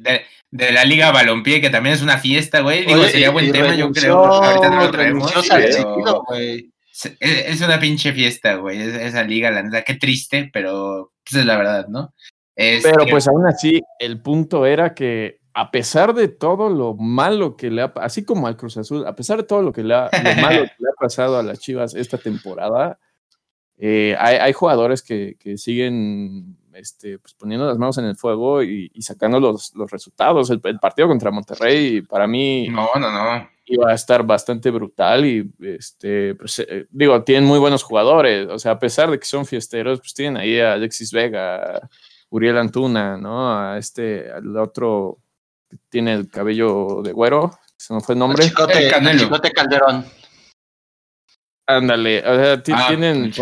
de, 0.50 0.72
la 0.72 0.84
Liga 0.84 1.10
Balompié, 1.12 1.60
que 1.60 1.70
también 1.70 1.94
es 1.94 2.02
una 2.02 2.18
fiesta, 2.18 2.60
güey. 2.60 2.84
Digo, 2.84 3.02
sería 3.04 3.30
buen 3.30 3.50
tema, 3.50 3.74
yo 3.74 3.90
creo. 3.90 4.24
Ahorita 4.24 4.68
no 4.68 4.84
lo 4.84 4.90
traemos. 4.90 5.32
es, 7.20 7.60
una 7.60 7.80
pinche 7.80 8.12
fiesta, 8.12 8.56
güey. 8.56 8.80
Esa 8.80 9.24
liga, 9.24 9.50
la 9.50 9.62
neta, 9.62 9.82
qué 9.82 9.94
triste, 9.94 10.50
pero 10.52 11.12
pues 11.24 11.40
es 11.40 11.46
la 11.46 11.56
verdad, 11.56 11.88
¿no? 11.88 12.12
pero 12.54 13.06
pues 13.10 13.26
aún 13.28 13.46
así, 13.46 13.80
el 13.98 14.20
punto 14.20 14.66
era 14.66 14.94
que 14.94 15.41
a 15.54 15.70
pesar 15.70 16.14
de 16.14 16.28
todo 16.28 16.68
lo 16.70 16.94
malo 16.94 17.56
que 17.56 17.70
le 17.70 17.82
ha, 17.82 17.92
así 17.96 18.24
como 18.24 18.46
al 18.46 18.56
Cruz 18.56 18.76
Azul, 18.76 19.06
a 19.06 19.14
pesar 19.14 19.38
de 19.38 19.44
todo 19.44 19.62
lo 19.62 19.72
que 19.72 19.82
le 19.82 19.94
ha, 19.94 20.04
lo 20.04 20.10
malo 20.42 20.62
que 20.64 20.76
le 20.78 20.88
ha 20.90 20.94
pasado 20.98 21.38
a 21.38 21.42
las 21.42 21.58
Chivas 21.58 21.94
esta 21.94 22.18
temporada, 22.18 22.98
eh, 23.84 24.14
hay, 24.18 24.52
jugadores 24.52 25.02
que, 25.02 25.36
siguen 25.56 26.56
este, 26.72 27.18
pues, 27.18 27.34
poniendo 27.34 27.66
las 27.66 27.78
manos 27.78 27.98
en 27.98 28.04
el 28.04 28.16
fuego 28.16 28.62
y, 28.62 28.90
sacando 29.00 29.40
los, 29.40 29.72
resultados. 29.90 30.50
El, 30.50 30.60
partido 30.60 31.08
contra 31.08 31.32
Monterrey, 31.32 32.02
para 32.02 32.28
mí, 32.28 32.68
no, 32.68 32.88
no, 32.94 33.10
no. 33.10 33.48
iba 33.66 33.90
a 33.90 33.94
estar 33.94 34.24
bastante 34.24 34.70
brutal 34.70 35.26
y, 35.26 35.50
este, 35.60 36.36
pues, 36.36 36.60
eh, 36.60 36.86
digo, 36.90 37.24
tienen 37.24 37.44
muy 37.44 37.58
buenos 37.58 37.82
jugadores. 37.82 38.46
O 38.48 38.58
sea, 38.60 38.72
a 38.72 38.78
pesar 38.78 39.10
de 39.10 39.18
que 39.18 39.26
son 39.26 39.46
fiesteros, 39.46 39.98
pues 39.98 40.14
tienen 40.14 40.36
ahí 40.36 40.60
a 40.60 40.74
Alexis 40.74 41.10
Vega, 41.10 41.88
Uriel 42.30 42.58
Antuna, 42.58 43.16
¿no? 43.16 43.52
A 43.52 43.78
este, 43.78 44.30
al 44.30 44.56
otro 44.58 45.18
que 45.21 45.21
tiene 45.88 46.14
el 46.14 46.30
cabello 46.30 47.02
de 47.02 47.12
güero, 47.12 47.58
se 47.76 47.94
me 47.94 48.00
fue 48.00 48.14
el 48.14 48.18
nombre. 48.18 48.44
Chicote, 48.44 48.90
Chicote 49.18 49.52
Calderón. 49.52 50.04
Ándale, 51.66 52.18
o 52.20 52.34
sea, 52.34 52.52
ah, 52.54 52.62
tienen 52.62 53.32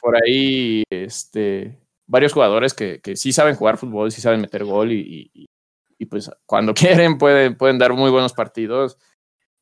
por, 0.00 0.16
ahí 0.16 0.82
este, 0.90 1.78
varios 2.06 2.32
jugadores 2.32 2.72
que, 2.72 3.00
que, 3.00 3.14
sí 3.14 3.32
saben 3.32 3.56
jugar 3.56 3.76
fútbol, 3.76 4.10
sí 4.10 4.20
saben 4.20 4.40
meter 4.40 4.64
gol 4.64 4.90
y, 4.90 5.30
y, 5.98 6.06
pues 6.06 6.30
cuando 6.46 6.72
quieren 6.74 7.18
pueden, 7.18 7.56
pueden 7.56 7.78
dar 7.78 7.92
muy 7.92 8.10
buenos 8.10 8.32
partidos. 8.32 8.98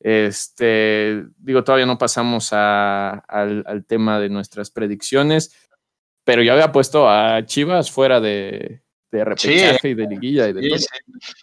Este, 0.01 1.25
digo, 1.39 1.65
todavía 1.65 1.87
no 1.87 1.99
pasamos 1.99 2.53
a, 2.53 3.11
al, 3.11 3.65
al, 3.67 3.85
tema 3.85 4.21
de 4.21 4.29
nuestras 4.29 4.71
predicciones, 4.71 5.69
pero 6.25 6.43
yo 6.43 6.53
había 6.53 6.71
puesto 6.71 7.09
a 7.09 7.45
Chivas 7.45 7.91
fuera 7.91 8.21
de, 8.21 8.83
de 9.11 9.25
repechaje 9.25 9.91
y 9.91 9.95
de 9.95 10.07
liguilla. 10.07 10.49
Y 10.49 10.53
de 10.53 10.81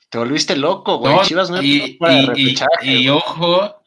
Te 0.10 0.18
volviste 0.18 0.56
loco, 0.56 0.98
güey. 0.98 1.16
Chivas 1.24 1.50
no 1.50 1.62
y, 1.62 1.98
de 2.00 2.26
repechaje. 2.28 2.86
Y, 2.86 3.10
ojo, 3.10 3.82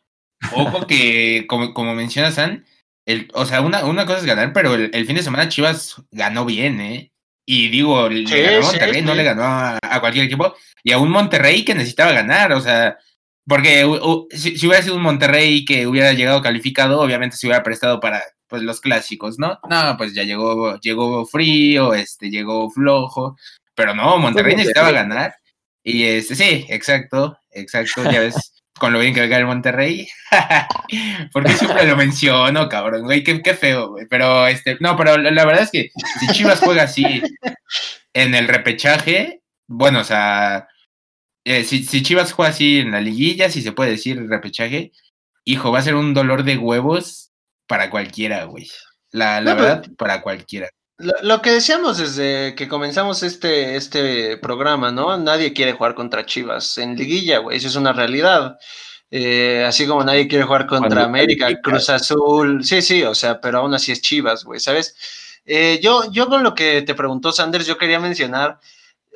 ojo 0.55 0.87
que, 0.87 1.47
como, 1.49 1.75
como 1.75 1.95
mencionas, 1.95 2.35
San, 2.35 2.65
el, 3.07 3.29
o 3.35 3.47
sea, 3.47 3.61
una, 3.61 3.85
una 3.85 4.05
cosa 4.05 4.19
es 4.19 4.25
ganar, 4.25 4.53
pero 4.53 4.75
el, 4.75 5.07
fin 5.07 5.17
de 5.17 5.23
semana 5.23 5.49
Chivas 5.49 6.03
ganó 6.11 6.45
bien, 6.45 6.81
¿eh? 6.81 7.13
Y 7.47 7.69
digo, 7.69 8.09
le 8.09 8.25
ganó 8.25 8.59
a 8.59 8.71
Monterrey, 8.71 9.03
no 9.03 9.15
le 9.15 9.23
ganó 9.23 9.45
a, 9.45 10.01
cualquier 10.01 10.25
equipo, 10.25 10.55
y 10.83 10.91
a 10.91 10.99
un 10.99 11.11
Monterrey 11.11 11.65
que 11.65 11.77
necesitaba 11.77 12.11
ganar, 12.11 12.53
o 12.53 12.61
sea, 12.61 12.99
porque 13.47 13.83
si, 14.31 14.67
hubiera 14.67 14.83
sido 14.83 14.97
un 14.97 15.03
Monterrey 15.03 15.65
que 15.65 15.87
hubiera 15.87 16.13
llegado 16.13 16.43
calificado, 16.43 17.01
obviamente 17.01 17.37
se 17.37 17.47
hubiera 17.47 17.63
prestado 17.63 18.01
para 18.01 18.21
pues 18.49 18.63
los 18.63 18.81
clásicos, 18.81 19.39
¿no? 19.39 19.59
No, 19.71 19.97
pues 19.97 20.13
ya 20.13 20.25
llegó, 20.25 20.79
llegó 20.81 21.25
frío, 21.27 21.95
este, 21.95 22.31
llegó 22.31 22.69
flojo, 22.71 23.37
pero 23.77 23.95
no, 23.95 24.19
Monterrey 24.19 24.57
necesitaba 24.57 24.91
ganar. 24.91 25.37
Y 25.85 26.03
este, 26.03 26.35
sí, 26.35 26.67
exacto, 26.69 27.39
exacto, 27.53 28.11
ya 28.11 28.21
ves 28.21 28.65
con 28.79 28.93
lo 28.93 28.99
bien 28.99 29.15
que 29.15 29.21
venga 29.21 29.37
el 29.37 29.47
Monterrey. 29.47 30.09
Porque 31.33 31.53
siempre 31.53 31.87
lo 31.87 31.97
menciono, 31.97 32.69
cabrón, 32.69 33.03
güey, 33.03 33.23
qué, 33.23 33.55
feo, 33.55 33.91
güey. 33.91 34.07
Pero 34.09 34.49
este, 34.49 34.79
no, 34.81 34.97
pero 34.97 35.17
la, 35.17 35.45
verdad 35.45 35.63
es 35.63 35.71
que 35.71 35.91
si 36.19 36.27
Chivas 36.33 36.61
juega 36.61 36.83
así 36.85 37.23
en 38.13 38.35
el 38.35 38.49
repechaje, 38.49 39.43
bueno, 39.69 40.01
o 40.01 40.05
sea, 40.05 40.67
eh, 41.45 41.65
si, 41.65 41.85
Chivas 41.85 42.33
juega 42.33 42.51
así 42.51 42.81
en 42.81 42.91
la 42.91 43.01
liguilla, 43.01 43.51
si 43.51 43.63
se 43.63 43.73
puede 43.73 43.93
decir 43.93 44.27
repechaje, 44.29 44.93
hijo, 45.45 45.71
va 45.71 45.79
a 45.79 45.83
ser 45.83 45.95
un 45.95 46.15
dolor 46.15 46.43
de 46.43 46.57
huevos 46.57 47.31
para 47.69 47.91
cualquiera, 47.91 48.45
güey. 48.45 48.69
La, 49.13 49.41
la 49.41 49.55
verdad, 49.55 49.87
para 49.97 50.21
cualquiera. 50.23 50.69
Lo, 50.99 51.43
que 51.43 51.51
decíamos 51.51 51.99
desde 51.99 52.55
que 52.55 52.69
comenzamos 52.69 53.23
este, 53.23 53.77
este 53.77 54.39
programa, 54.39 54.91
¿no? 54.91 55.17
Nadie 55.19 55.53
quiere 55.53 55.75
jugar 55.75 55.95
contra 55.95 56.25
Chivas 56.25 56.79
en 56.79 56.97
liguilla, 56.97 57.39
güey, 57.39 57.59
eso 57.59 57.69
es 57.69 57.77
una 57.77 57.93
realidad. 57.93 58.59
Eh, 59.11 59.63
así 59.67 59.87
como 59.87 60.03
nadie 60.03 60.27
quiere 60.27 60.45
jugar 60.45 60.67
contra 60.67 61.05
América, 61.05 61.49
Cruz 61.63 61.91
Azul, 61.91 62.65
sí, 62.65 62.81
sí, 62.83 63.03
o 63.03 63.15
sea, 63.15 63.41
pero 63.41 63.59
aún 63.59 63.75
así 63.75 63.93
es 63.93 64.01
Chivas, 64.01 64.45
güey, 64.45 64.59
¿sabes? 64.59 64.97
Eh, 65.45 65.79
yo, 65.83 66.11
yo 66.11 66.29
con 66.29 66.43
lo 66.43 66.55
que 66.55 66.83
te 66.83 66.95
preguntó 66.95 67.31
Sanders, 67.31 67.67
yo 67.67 67.79
quería 67.79 68.01
mencionar, 68.01 68.59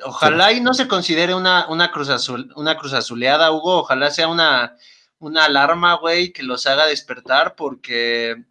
ojalá 0.03 0.53
y 0.53 0.61
no 0.61 0.73
se 0.73 0.87
considere 0.87 1.33
una, 1.33 1.67
una 1.67 1.91
Cruz 1.91 2.09
Azul, 2.09 2.53
una 2.55 2.77
Cruz 2.77 2.93
Azuleada, 2.93 3.51
Hugo, 3.51 3.79
ojalá 3.79 4.11
sea 4.11 4.27
una, 4.27 4.77
una 5.19 5.45
alarma, 5.45 5.95
güey, 5.95 6.31
que 6.31 6.43
los 6.43 6.67
haga 6.67 6.85
despertar, 6.85 7.55
porque, 7.55 8.43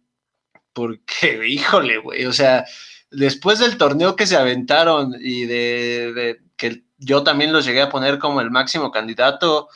porque, 0.73 1.47
híjole, 1.47 1.97
güey, 1.97 2.25
o 2.25 2.33
sea, 2.33 2.65
después 3.11 3.59
del 3.59 3.77
torneo 3.77 4.15
que 4.15 4.25
se 4.25 4.37
aventaron 4.37 5.15
y 5.19 5.45
de, 5.45 6.39
que 6.55 6.83
yo 6.97 7.23
también 7.23 7.53
los 7.53 7.65
llegué 7.65 7.81
a 7.81 7.89
poner 7.89 8.17
como 8.17 8.41
el 8.41 8.51
máximo 8.51 8.91
candidato, 8.91 9.67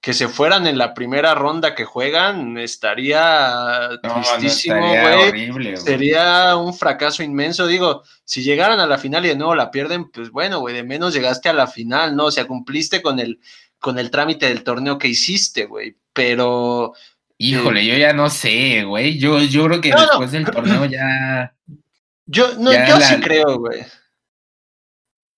que 0.00 0.14
se 0.14 0.28
fueran 0.28 0.66
en 0.66 0.78
la 0.78 0.94
primera 0.94 1.34
ronda 1.34 1.74
que 1.74 1.84
juegan, 1.84 2.56
estaría 2.56 3.90
tristísimo, 4.02 4.80
güey. 4.80 5.76
Sería 5.76 6.56
un 6.56 6.72
fracaso 6.72 7.22
inmenso. 7.22 7.66
Digo, 7.66 8.02
si 8.24 8.42
llegaran 8.42 8.80
a 8.80 8.86
la 8.86 8.96
final 8.96 9.26
y 9.26 9.28
de 9.28 9.36
nuevo 9.36 9.54
la 9.54 9.70
pierden, 9.70 10.10
pues 10.10 10.30
bueno, 10.30 10.60
güey, 10.60 10.74
de 10.74 10.84
menos 10.84 11.12
llegaste 11.12 11.50
a 11.50 11.52
la 11.52 11.66
final, 11.66 12.16
¿no? 12.16 12.26
O 12.26 12.30
sea, 12.30 12.46
cumpliste 12.46 13.02
con 13.02 13.20
el, 13.20 13.40
con 13.78 13.98
el 13.98 14.10
trámite 14.10 14.46
del 14.46 14.64
torneo 14.64 14.96
que 14.96 15.08
hiciste, 15.08 15.66
güey. 15.66 15.96
Pero. 16.14 16.94
Híjole, 17.36 17.84
yo 17.84 17.94
ya 17.96 18.14
no 18.14 18.30
sé, 18.30 18.84
güey. 18.84 19.18
Yo, 19.18 19.38
yo 19.40 19.66
creo 19.66 19.80
que 19.82 19.90
después 19.90 20.32
del 20.32 20.46
torneo 20.46 20.86
ya. 20.86 21.54
Yo, 22.32 22.54
no, 22.58 22.72
yo 22.72 23.00
sí 23.00 23.16
creo, 23.20 23.58
güey. 23.58 23.80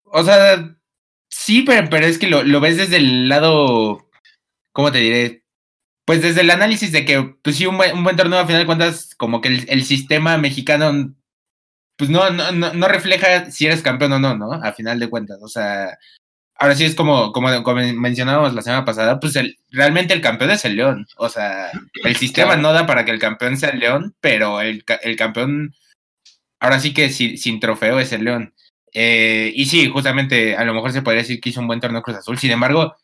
O 0.05 0.23
sea, 0.23 0.77
sí, 1.31 1.63
pero, 1.63 1.89
pero 1.89 2.05
es 2.05 2.19
que 2.19 2.27
lo, 2.27 2.43
lo, 2.43 2.61
ves 2.61 2.77
desde 2.77 2.97
el 2.97 3.31
lado, 3.31 4.11
¿cómo 4.73 4.93
te 4.93 4.99
diré? 4.99 5.43
Pues 6.05 6.21
desde 6.21 6.43
el 6.43 6.51
análisis 6.51 6.93
de 6.93 7.07
que, 7.07 7.35
pues 7.43 7.57
sí, 7.57 7.65
un 7.65 7.79
buen, 7.79 7.97
un 7.97 8.05
buen 8.05 8.17
torneo 8.17 8.39
a 8.39 8.47
final 8.47 8.61
de 8.61 8.67
cuentas, 8.67 9.15
como 9.17 9.41
que 9.41 9.49
el, 9.49 9.85
sistema 9.85 10.37
mexicano, 10.37 11.15
pues 11.97 12.11
no, 12.11 12.29
no, 12.29 12.53
no, 12.53 12.89
refleja 12.89 13.51
si 13.51 13.67
eres 13.67 13.81
campeón 13.81 14.13
o 14.13 14.19
no, 14.19 14.37
¿no? 14.37 14.53
A 14.53 14.73
final 14.73 14.99
de 14.99 15.09
cuentas, 15.09 15.39
o 15.41 15.49
sea, 15.49 15.97
ahora 16.57 16.75
sí 16.75 16.85
es 16.85 16.95
como, 16.95 17.33
como, 17.33 17.49
mencionábamos 17.95 18.53
la 18.53 18.61
semana 18.61 18.85
pasada, 18.85 19.19
pues 19.19 19.35
el, 19.37 19.57
realmente 19.71 20.13
el 20.13 20.21
campeón 20.21 20.51
es 20.51 20.67
el 20.67 20.77
León, 20.77 21.07
o 21.17 21.31
sea, 21.31 21.71
el 22.05 22.17
sistema 22.17 22.57
no 22.57 22.75
da 22.75 22.87
para 22.87 23.07
que 23.07 23.13
el 23.13 23.19
campeón 23.19 23.57
sea 23.57 23.71
el 23.71 23.79
León, 23.79 24.15
pero 24.21 24.61
el, 24.61 24.85
el 25.03 25.17
campeón 25.17 25.75
ahora 26.63 26.79
sí 26.79 26.95
que 26.95 27.11
sin, 27.11 27.61
trofeo 27.61 27.99
es 27.99 28.13
el 28.13 28.25
León. 28.25 28.55
Eh, 28.95 29.53
y 29.55 29.67
sí, 29.67 29.89
justamente 29.89 30.57
a 30.57 30.65
lo 30.65 30.73
mejor 30.73 30.93
se 30.93 31.03
podría 31.03 31.23
decir 31.23 31.41
que 31.41 31.51
hizo 31.51 31.61
un 31.61 31.67
buen 31.67 31.81
torneo 31.81 32.03
Cruz 32.03 32.19
Azul. 32.19 32.39
Sin 32.39 32.53
embargo, 32.53 32.95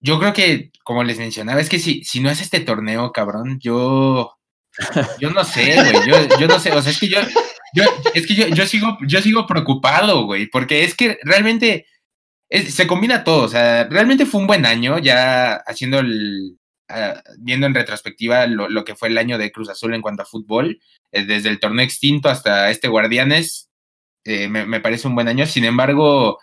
yo 0.00 0.20
creo 0.20 0.32
que, 0.32 0.70
como 0.84 1.02
les 1.02 1.18
mencionaba, 1.18 1.60
es 1.60 1.68
que 1.68 1.80
si, 1.80 2.04
si 2.04 2.20
no 2.20 2.30
es 2.30 2.40
este 2.40 2.60
torneo, 2.60 3.12
cabrón, 3.12 3.58
yo. 3.60 4.36
Yo 5.20 5.30
no 5.30 5.44
sé, 5.44 5.76
güey. 5.76 6.08
Yo, 6.40 6.48
no 6.48 6.58
sé. 6.58 6.72
O 6.72 6.82
sea, 6.82 6.90
es 6.90 6.98
que 6.98 7.08
yo. 7.08 7.20
yo 7.74 7.84
es 8.12 8.26
que 8.26 8.34
yo, 8.34 8.66
sigo, 8.66 8.98
yo 9.06 9.22
sigo 9.22 9.46
preocupado, 9.46 10.24
güey. 10.24 10.46
Porque 10.46 10.82
es 10.82 10.96
que 10.96 11.18
realmente 11.22 11.86
se 12.50 12.86
combina 12.88 13.22
todo. 13.22 13.44
O 13.44 13.48
sea, 13.48 13.84
realmente 13.84 14.26
fue 14.26 14.40
un 14.40 14.48
buen 14.48 14.66
año 14.66 14.98
ya 14.98 15.54
haciendo 15.66 16.00
el. 16.00 16.58
Ah, 16.88 17.22
viendo 17.38 17.66
en 17.66 17.74
retrospectiva 17.74 18.46
lo, 18.46 18.68
lo, 18.68 18.84
que 18.84 18.94
fue 18.94 19.08
el 19.08 19.16
año 19.16 19.38
de 19.38 19.50
Cruz 19.50 19.70
Azul 19.70 19.94
en 19.94 20.02
cuanto 20.02 20.22
a 20.22 20.26
fútbol. 20.26 20.80
Eh, 21.12 21.24
desde 21.24 21.48
el 21.48 21.60
torneo 21.60 21.84
extinto 21.84 22.28
hasta 22.28 22.70
este 22.70 22.88
Guardianes, 22.88 23.70
eh, 24.24 24.48
me, 24.48 24.80
parece 24.80 25.08
un 25.08 25.14
buen 25.14 25.28
año. 25.28 25.46
Sin 25.46 25.64
embargo, 25.64 26.38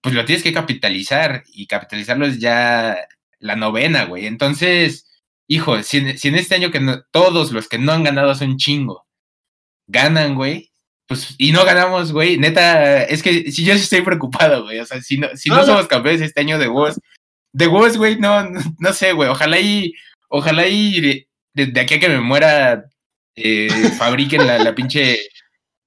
pues 0.00 0.14
lo 0.14 0.24
tienes 0.24 0.42
que 0.42 0.52
capitalizar 0.52 1.44
y 1.52 1.66
capitalizarlo 1.66 2.26
es 2.26 2.38
ya 2.38 2.96
la 3.40 3.56
novena, 3.56 4.04
güey. 4.04 4.26
Entonces, 4.26 5.06
hijo, 5.48 5.82
si 5.82 5.98
en, 5.98 6.34
este 6.34 6.54
año 6.54 6.70
que 6.70 6.80
todos 7.10 7.52
los 7.52 7.68
que 7.68 7.78
no 7.78 7.92
han 7.92 8.04
ganado 8.04 8.34
son 8.34 8.56
chingo, 8.56 9.06
ganan, 9.86 10.34
güey. 10.34 10.72
Pues, 11.06 11.34
y 11.38 11.52
no 11.52 11.64
ganamos, 11.64 12.12
güey. 12.12 12.38
Neta, 12.38 13.02
es 13.04 13.22
que 13.22 13.50
si 13.52 13.64
yo 13.64 13.74
estoy 13.74 14.02
preocupado, 14.02 14.64
güey. 14.64 14.78
O 14.80 14.86
sea, 14.86 15.02
si 15.02 15.18
no, 15.18 15.28
si 15.34 15.50
no, 15.50 15.64
somos 15.66 15.88
campeones 15.88 16.22
este 16.22 16.40
año 16.40 16.58
de 16.58 16.68
Woz, 16.68 16.98
de 17.54 17.68
Woz, 17.68 17.96
güey, 17.96 18.16
no, 18.16 18.46
no, 18.78 18.92
sé, 18.92 19.12
güey. 19.12 19.30
Ojalá 19.30 19.60
y, 19.60 19.94
ojalá 20.28 20.66
y 20.66 21.24
de, 21.54 21.80
aquí 21.80 21.94
a 21.94 22.00
que 22.00 22.08
me 22.08 22.20
muera 22.20 22.84
eh, 23.36 23.68
fabriquen 23.98 24.46
la, 24.46 24.74
pinche. 24.74 25.18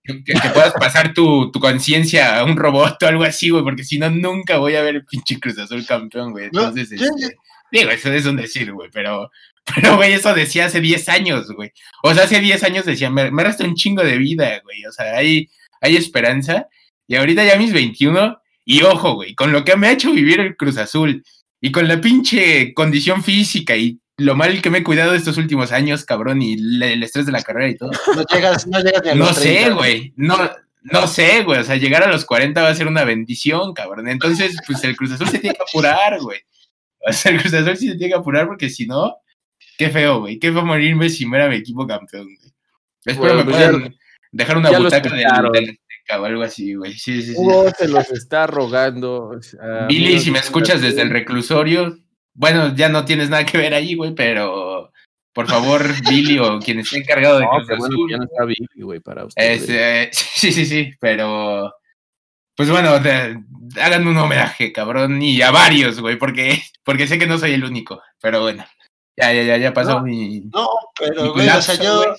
Que, 0.03 0.33
puedas 0.53 0.73
pasar 0.73 1.13
tu, 1.13 1.51
conciencia 1.59 2.39
a 2.39 2.45
un 2.45 2.55
robot 2.55 3.03
o 3.03 3.07
algo 3.07 3.25
así, 3.25 3.49
güey, 3.49 3.63
porque 3.63 3.83
si 3.83 3.99
no, 3.99 4.09
nunca 4.09 4.57
voy 4.57 4.75
a 4.75 4.81
ver 4.81 4.95
el 4.95 5.05
pinche 5.05 5.37
Cruz 5.37 5.59
Azul 5.59 5.85
campeón, 5.85 6.31
güey. 6.31 6.45
Entonces, 6.45 6.89
este, 6.93 7.35
digo, 7.69 7.91
eso 7.91 8.13
es 8.13 8.25
un 8.25 8.37
decir, 8.37 8.71
güey, 8.71 8.89
pero, 8.93 9.29
pero, 9.75 9.97
güey, 9.97 10.13
eso 10.13 10.33
decía 10.33 10.67
hace 10.67 10.79
10 10.79 11.09
años, 11.09 11.51
güey. 11.51 11.73
O 12.01 12.13
sea, 12.13 12.23
hace 12.23 12.39
10 12.39 12.63
años 12.63 12.85
decía, 12.85 13.09
me, 13.09 13.29
resta 13.43 13.65
un 13.65 13.75
chingo 13.75 14.01
de 14.05 14.17
vida, 14.17 14.61
güey. 14.63 14.85
O 14.85 14.91
sea, 14.93 15.17
hay, 15.17 15.49
hay 15.81 15.97
esperanza. 15.97 16.69
Y 17.07 17.17
ahorita 17.17 17.43
ya 17.43 17.57
mis 17.57 17.73
21, 17.73 18.41
Y 18.63 18.83
ojo, 18.83 19.15
güey, 19.15 19.35
con 19.35 19.51
lo 19.51 19.65
que 19.65 19.75
me 19.75 19.87
ha 19.87 19.91
hecho 19.91 20.13
vivir 20.13 20.39
el 20.39 20.55
Cruz 20.55 20.77
Azul 20.77 21.25
y 21.61 21.71
con 21.71 21.87
la 21.87 21.99
pinche 22.01 22.73
condición 22.73 23.23
física 23.23 23.75
y 23.75 23.99
lo 24.17 24.35
mal 24.35 24.61
que 24.61 24.69
me 24.69 24.79
he 24.79 24.83
cuidado 24.83 25.13
estos 25.13 25.37
últimos 25.37 25.71
años, 25.71 26.03
cabrón, 26.05 26.41
y 26.41 26.53
el 26.53 27.03
estrés 27.03 27.25
de 27.25 27.31
la 27.31 27.43
carrera 27.43 27.69
y 27.69 27.77
todo. 27.77 27.91
No 28.15 28.23
llegas, 28.23 28.65
no 28.67 28.79
llegas 28.79 29.01
ni 29.03 29.09
a 29.09 29.15
No 29.15 29.25
los 29.25 29.35
sé, 29.35 29.53
30. 29.55 29.73
güey. 29.75 30.13
No, 30.15 30.49
no 30.81 31.07
sé, 31.07 31.43
güey. 31.43 31.59
O 31.59 31.63
sea, 31.63 31.75
llegar 31.75 32.03
a 32.03 32.11
los 32.11 32.25
40 32.25 32.61
va 32.61 32.69
a 32.69 32.75
ser 32.75 32.87
una 32.87 33.03
bendición, 33.03 33.73
cabrón. 33.73 34.07
Entonces, 34.07 34.55
pues 34.65 34.83
el 34.83 34.95
Cruz 34.95 35.11
Azul 35.11 35.27
se 35.29 35.39
tiene 35.39 35.55
que 35.55 35.63
apurar, 35.63 36.19
güey. 36.19 36.39
O 37.07 37.13
sea, 37.13 37.31
el 37.31 37.39
Cruz 37.41 37.53
Azul 37.53 37.77
sí 37.77 37.87
se 37.89 37.95
tiene 37.95 38.11
que 38.13 38.19
apurar 38.19 38.47
porque 38.47 38.69
si 38.69 38.87
no, 38.87 39.17
qué 39.77 39.89
feo, 39.89 40.21
güey. 40.21 40.39
Qué 40.39 40.51
feo 40.51 40.65
morirme 40.65 41.09
si 41.09 41.25
me 41.27 41.37
era 41.37 41.47
mi 41.47 41.57
equipo 41.57 41.85
campeón, 41.85 42.25
güey. 42.25 42.51
Espero 43.05 43.35
Bueno, 43.35 43.45
me 43.45 43.51
pues 43.51 43.57
ya- 43.59 43.97
dejar 44.31 44.57
una 44.57 44.71
butaca 44.71 45.09
del, 45.09 45.19
escucharon. 45.21 45.53
O 46.15 46.25
algo 46.25 46.43
así, 46.43 46.73
güey. 46.75 46.93
Sí, 46.93 47.21
sí, 47.21 47.33
sí. 47.33 47.35
Hugo 47.37 47.69
se 47.77 47.87
los 47.87 48.09
está 48.11 48.47
rogando. 48.47 49.29
o 49.37 49.41
sea, 49.41 49.85
Billy, 49.87 50.19
si 50.19 50.31
me 50.31 50.39
escuchas 50.39 50.81
desde 50.81 51.01
el 51.01 51.09
reclusorio, 51.09 51.97
bueno, 52.33 52.73
ya 52.75 52.89
no 52.89 53.03
tienes 53.05 53.29
nada 53.29 53.45
que 53.45 53.57
ver 53.57 53.73
ahí, 53.73 53.95
güey, 53.95 54.13
pero 54.15 54.91
por 55.33 55.47
favor, 55.47 55.83
Billy 56.09 56.39
o 56.39 56.59
quien 56.59 56.79
esté 56.79 56.97
encargado 56.99 57.39
de 57.39 57.45
No, 57.45 57.51
Cruz 57.51 57.67
bueno 57.67 57.85
Azul, 57.85 58.11
ya 58.11 58.17
no 58.17 58.23
está 58.23 58.45
Billy, 58.45 58.67
güey, 58.81 58.99
para 58.99 59.25
ustedes. 59.25 59.61
Este, 59.69 60.09
sí, 60.13 60.51
sí, 60.51 60.65
sí, 60.65 60.91
pero. 60.99 61.73
Pues 62.55 62.71
bueno, 62.71 62.99
de- 62.99 63.37
hagan 63.79 64.07
un 64.07 64.17
homenaje, 64.17 64.71
cabrón, 64.71 65.21
y 65.21 65.41
a 65.43 65.51
varios, 65.51 65.99
güey, 65.99 66.15
porque, 66.17 66.63
porque 66.83 67.05
sé 67.05 67.19
que 67.19 67.27
no 67.27 67.37
soy 67.37 67.51
el 67.53 67.63
único, 67.63 68.01
pero 68.19 68.41
bueno. 68.41 68.65
Ya, 69.15 69.33
ya, 69.33 69.41
ya, 69.43 69.57
ya 69.57 69.73
pasó 69.73 69.93
No, 69.99 70.01
mi. 70.01 70.41
No, 70.53 70.67
pero, 70.97 71.23
mi 71.23 71.29
güey, 71.29 71.49
o 71.49 71.61
sea, 71.61 71.75
yo, 71.75 71.97
güey. 71.97 72.09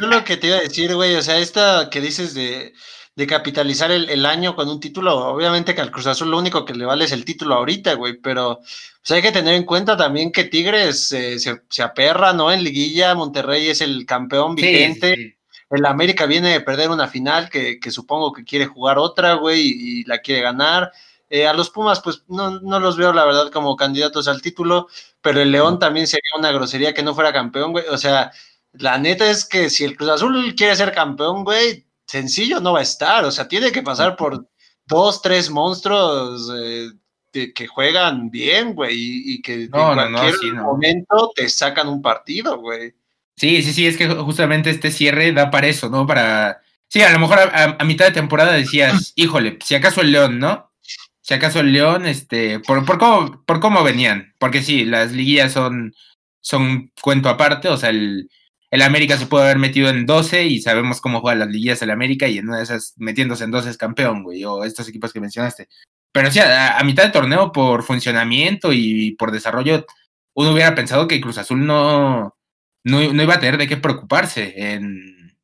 yo 0.00 0.06
lo 0.08 0.24
que 0.24 0.36
te 0.36 0.48
iba 0.48 0.56
a 0.56 0.60
decir, 0.60 0.94
güey, 0.94 1.14
o 1.14 1.22
sea, 1.22 1.38
esta 1.38 1.88
que 1.90 2.00
dices 2.00 2.34
de, 2.34 2.72
de 3.20 3.26
capitalizar 3.26 3.90
el, 3.90 4.08
el 4.08 4.24
año 4.24 4.56
con 4.56 4.68
un 4.68 4.80
título, 4.80 5.14
obviamente 5.28 5.74
que 5.74 5.82
al 5.82 5.90
Cruz 5.90 6.06
Azul 6.06 6.30
lo 6.30 6.38
único 6.38 6.64
que 6.64 6.74
le 6.74 6.86
vale 6.86 7.04
es 7.04 7.12
el 7.12 7.24
título 7.26 7.54
ahorita, 7.56 7.94
güey, 7.94 8.14
pero 8.18 8.58
pues 8.60 9.10
hay 9.10 9.22
que 9.22 9.32
tener 9.32 9.54
en 9.54 9.64
cuenta 9.64 9.96
también 9.96 10.32
que 10.32 10.44
Tigres 10.44 11.12
eh, 11.12 11.38
se, 11.38 11.62
se 11.68 11.82
aperra, 11.82 12.32
¿no? 12.32 12.50
En 12.50 12.64
liguilla, 12.64 13.14
Monterrey 13.14 13.68
es 13.68 13.80
el 13.82 14.06
campeón 14.06 14.56
Sí, 14.56 14.62
sí, 14.70 14.70
vigente, 14.72 15.14
sí. 15.14 15.36
el 15.70 15.84
América 15.86 16.26
viene 16.26 16.50
de 16.52 16.60
perder 16.62 16.90
una 16.90 17.08
final 17.08 17.50
que, 17.50 17.78
que 17.78 17.90
supongo 17.90 18.32
que 18.32 18.44
quiere 18.44 18.66
jugar 18.66 18.98
otra, 18.98 19.34
güey, 19.34 19.60
y, 19.60 20.00
y 20.00 20.04
la 20.04 20.18
quiere 20.20 20.40
ganar. 20.42 20.90
Eh, 21.28 21.46
a 21.46 21.52
los 21.52 21.70
Pumas, 21.70 22.00
pues 22.00 22.24
no, 22.28 22.58
no 22.60 22.80
los 22.80 22.96
veo, 22.96 23.12
la 23.12 23.24
verdad, 23.24 23.50
como 23.52 23.76
candidatos 23.76 24.28
al 24.28 24.42
título, 24.42 24.88
pero 25.20 25.40
el 25.40 25.52
León 25.52 25.78
también 25.78 26.06
sería 26.06 26.30
una 26.38 26.52
grosería 26.52 26.94
que 26.94 27.02
no 27.02 27.14
fuera 27.14 27.32
campeón, 27.32 27.72
güey. 27.72 27.84
O 27.88 27.98
sea, 27.98 28.32
la 28.72 28.98
neta 28.98 29.30
es 29.30 29.44
que 29.44 29.70
si 29.70 29.84
el 29.84 29.96
Cruz 29.96 30.10
Azul 30.10 30.54
quiere 30.56 30.74
ser 30.76 30.92
campeón, 30.92 31.44
güey, 31.44 31.86
sencillo 32.10 32.60
no 32.60 32.72
va 32.72 32.80
a 32.80 32.82
estar. 32.82 33.24
O 33.24 33.30
sea, 33.30 33.46
tiene 33.46 33.70
que 33.72 33.82
pasar 33.82 34.16
por 34.16 34.46
dos, 34.86 35.22
tres 35.22 35.50
monstruos 35.50 36.50
eh, 36.58 36.88
que, 37.32 37.52
que 37.52 37.66
juegan 37.66 38.30
bien, 38.30 38.74
güey, 38.74 38.94
y, 38.96 39.34
y 39.34 39.42
que 39.42 39.68
No, 39.68 39.92
en 39.92 39.96
no, 39.96 40.08
no, 40.10 40.18
cualquier 40.18 40.40
sí, 40.40 40.52
momento 40.52 41.32
te 41.34 41.48
sacan 41.48 41.88
un 41.88 42.02
partido, 42.02 42.58
güey. 42.58 42.94
Sí, 43.36 43.62
sí, 43.62 43.72
sí, 43.72 43.86
es 43.86 43.96
que 43.96 44.08
justamente 44.08 44.70
este 44.70 44.90
cierre 44.90 45.32
da 45.32 45.50
para 45.50 45.68
eso, 45.68 45.88
¿no? 45.88 46.06
Para. 46.06 46.60
Sí, 46.88 47.00
a 47.02 47.12
lo 47.12 47.20
mejor 47.20 47.38
a 47.38 47.84
mitad 47.84 48.06
de 48.06 48.12
temporada 48.12 48.52
decías, 48.52 49.12
híjole, 49.16 49.58
si 49.64 49.76
acaso 49.76 50.00
el 50.00 50.10
León, 50.10 50.40
¿no? 50.40 50.72
Si 51.20 51.34
acaso 51.34 51.60
el 51.60 51.72
León, 51.72 52.06
este, 52.06 52.58
por, 52.58 52.84
por, 52.84 52.98
cómo, 52.98 53.44
por 53.46 53.60
cómo 53.60 53.84
venían, 53.84 54.34
porque 54.38 54.62
sí, 54.62 54.84
las 54.84 55.12
liguillas 55.12 55.52
son, 55.52 55.94
son 56.40 56.90
cuento 57.00 57.28
aparte, 57.28 57.68
o 57.68 57.76
sea, 57.76 57.90
el, 57.90 58.28
el 58.70 58.82
América 58.82 59.16
se 59.16 59.26
puede 59.26 59.44
haber 59.44 59.58
metido 59.58 59.88
en 59.88 60.06
12 60.06 60.44
y 60.46 60.60
sabemos 60.60 61.00
cómo 61.00 61.20
juegan 61.20 61.40
las 61.40 61.48
liguillas 61.48 61.82
el 61.82 61.90
América 61.90 62.28
y 62.28 62.38
en 62.38 62.48
una 62.48 62.58
de 62.58 62.62
esas 62.64 62.94
metiéndose 62.98 63.44
en 63.44 63.50
12 63.50 63.70
es 63.70 63.76
campeón, 63.76 64.22
güey, 64.22 64.44
o 64.44 64.64
estos 64.64 64.88
equipos 64.88 65.12
que 65.12 65.20
mencionaste. 65.20 65.68
Pero 66.12 66.30
sí, 66.30 66.38
a, 66.40 66.78
a 66.78 66.84
mitad 66.84 67.04
de 67.04 67.10
torneo, 67.10 67.52
por 67.52 67.82
funcionamiento 67.82 68.72
y 68.72 69.12
por 69.12 69.30
desarrollo, 69.32 69.86
uno 70.34 70.52
hubiera 70.52 70.74
pensado 70.74 71.06
que 71.08 71.20
Cruz 71.20 71.38
Azul 71.38 71.66
no, 71.66 72.36
no, 72.84 73.12
no 73.12 73.22
iba 73.22 73.34
a 73.34 73.40
tener 73.40 73.58
de 73.58 73.66
qué 73.68 73.76
preocuparse 73.76 74.54
en, 74.74 75.36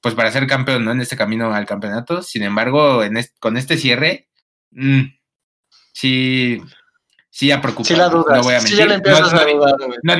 pues 0.00 0.14
para 0.14 0.30
ser 0.32 0.46
campeón, 0.46 0.84
¿no? 0.84 0.92
En 0.92 1.00
este 1.00 1.16
camino 1.16 1.52
al 1.54 1.66
campeonato. 1.66 2.22
Sin 2.22 2.42
embargo, 2.42 3.02
en 3.04 3.16
con 3.40 3.56
este 3.56 3.76
cierre, 3.76 4.28
mm, 4.72 5.02
sí, 5.92 6.60
sí 7.30 7.46
ya 7.48 7.60
preocupa. 7.60 7.86
Sí 7.88 7.96
la 7.96 8.08
dudas, 8.08 8.38
no 8.38 8.42
voy 8.42 8.54
a 8.54 8.60
sí 8.60 8.76
ya 8.76 8.86
le 8.86 8.94
empiezas 8.94 9.32
No- 9.32 9.38
a 9.40 9.44
dudar, 9.44 9.74
no 10.02 10.12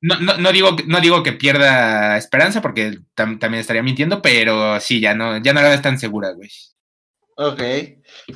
no, 0.00 0.18
no- 0.20 0.36
no 0.38 0.52
digo, 0.52 0.76
que- 0.76 0.84
no 0.86 1.00
digo 1.00 1.22
que 1.22 1.32
pierda 1.32 2.16
esperanza, 2.16 2.60
porque 2.62 2.98
tam- 3.16 3.38
también 3.38 3.60
estaría 3.60 3.82
mintiendo, 3.82 4.22
pero 4.22 4.78
sí, 4.80 5.00
ya 5.00 5.14
no, 5.14 5.38
ya 5.42 5.52
no 5.52 5.62
la 5.62 5.68
ves 5.70 5.82
tan 5.82 5.98
segura, 5.98 6.32
güey. 6.32 6.50
Ok. 7.38 7.62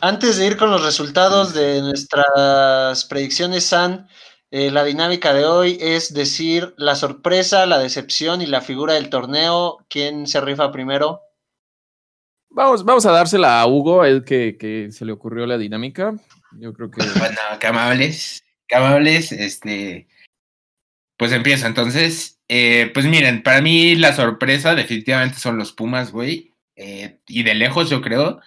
Antes 0.02 0.36
de 0.36 0.46
ir 0.46 0.56
con 0.58 0.70
los 0.70 0.84
resultados 0.84 1.54
de 1.54 1.80
nuestras 1.80 3.04
predicciones, 3.06 3.64
San, 3.64 4.08
eh, 4.50 4.70
la 4.70 4.84
dinámica 4.84 5.32
de 5.32 5.44
hoy 5.46 5.78
es 5.80 6.12
decir 6.12 6.74
la 6.76 6.94
sorpresa, 6.96 7.64
la 7.66 7.78
decepción 7.78 8.42
y 8.42 8.46
la 8.46 8.60
figura 8.60 8.94
del 8.94 9.08
torneo. 9.08 9.78
¿Quién 9.88 10.26
se 10.26 10.40
rifa 10.40 10.70
primero? 10.72 11.20
Vamos, 12.50 12.84
vamos 12.84 13.06
a 13.06 13.12
dársela 13.12 13.60
a 13.60 13.66
Hugo, 13.66 14.02
a 14.02 14.08
él 14.08 14.24
que, 14.24 14.56
que 14.58 14.90
se 14.90 15.04
le 15.04 15.12
ocurrió 15.12 15.46
la 15.46 15.56
dinámica. 15.56 16.12
Yo 16.58 16.72
creo 16.74 16.90
que. 16.90 17.02
Bueno, 17.18 17.38
qué 17.60 17.66
amables, 17.68 18.44
qué 18.66 18.76
amables, 18.76 19.30
este, 19.32 20.08
pues 21.20 21.32
empiezo 21.32 21.66
entonces. 21.66 22.40
Eh, 22.48 22.90
pues 22.94 23.04
miren, 23.04 23.42
para 23.42 23.60
mí 23.60 23.94
la 23.94 24.14
sorpresa 24.14 24.74
definitivamente 24.74 25.38
son 25.38 25.58
los 25.58 25.74
Pumas, 25.74 26.12
güey, 26.12 26.54
eh, 26.76 27.20
y 27.28 27.42
de 27.42 27.54
lejos 27.54 27.90
yo 27.90 28.00
creo. 28.00 28.40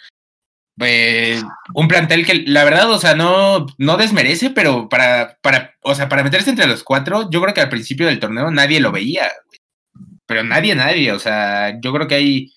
Eh, 0.82 1.40
un 1.76 1.88
plantel 1.88 2.26
que 2.26 2.34
la 2.48 2.64
verdad, 2.64 2.90
o 2.90 2.98
sea, 2.98 3.14
no, 3.14 3.68
no 3.78 3.98
desmerece, 3.98 4.50
pero 4.50 4.90
para, 4.90 5.38
para, 5.44 5.76
o 5.82 5.94
sea, 5.94 6.10
para 6.10 6.24
meterse 6.24 6.50
entre 6.50 6.66
los 6.66 6.84
cuatro, 6.84 7.30
yo 7.30 7.44
creo 7.44 7.54
que 7.54 7.62
al 7.62 7.70
principio 7.70 8.08
del 8.08 8.20
torneo 8.20 8.50
nadie 8.50 8.80
lo 8.80 8.92
veía, 8.92 9.32
pero 10.26 10.44
nadie, 10.44 10.74
nadie, 10.74 11.12
o 11.12 11.20
sea, 11.20 11.80
yo 11.80 11.94
creo 11.94 12.08
que 12.08 12.16
hay 12.16 12.54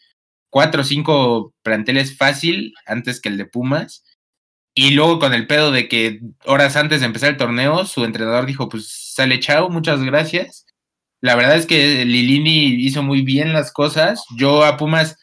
cuatro 0.49 0.81
o 0.81 0.85
cinco 0.85 1.55
planteles 1.63 2.17
fácil 2.17 2.73
antes 2.87 3.21
que 3.21 3.29
el 3.29 3.37
de 3.37 3.45
Pumas. 3.45 4.03
Y 4.75 4.93
luego 4.93 5.19
con 5.19 5.35
el 5.35 5.47
pedo 5.47 5.73
de 5.73 5.89
que 5.89 6.21
horas 6.45 6.77
antes 6.77 7.01
de 7.01 7.07
empezar 7.07 7.31
el 7.31 7.37
torneo, 7.39 7.85
su 7.87 8.05
entrenador 8.05 8.47
dijo, 8.47 8.69
pues 8.69 9.06
sale 9.17 9.41
chao, 9.41 9.71
muchas 9.71 10.03
gracias. 10.03 10.67
La 11.23 11.35
verdad 11.35 11.57
es 11.57 11.67
que 11.67 12.05
Lilini 12.05 12.75
hizo 12.85 13.03
muy 13.03 13.23
bien 13.23 13.55
las 13.55 13.73
cosas. 13.73 14.23
Yo 14.37 14.63
a 14.65 14.77
Pumas, 14.77 15.19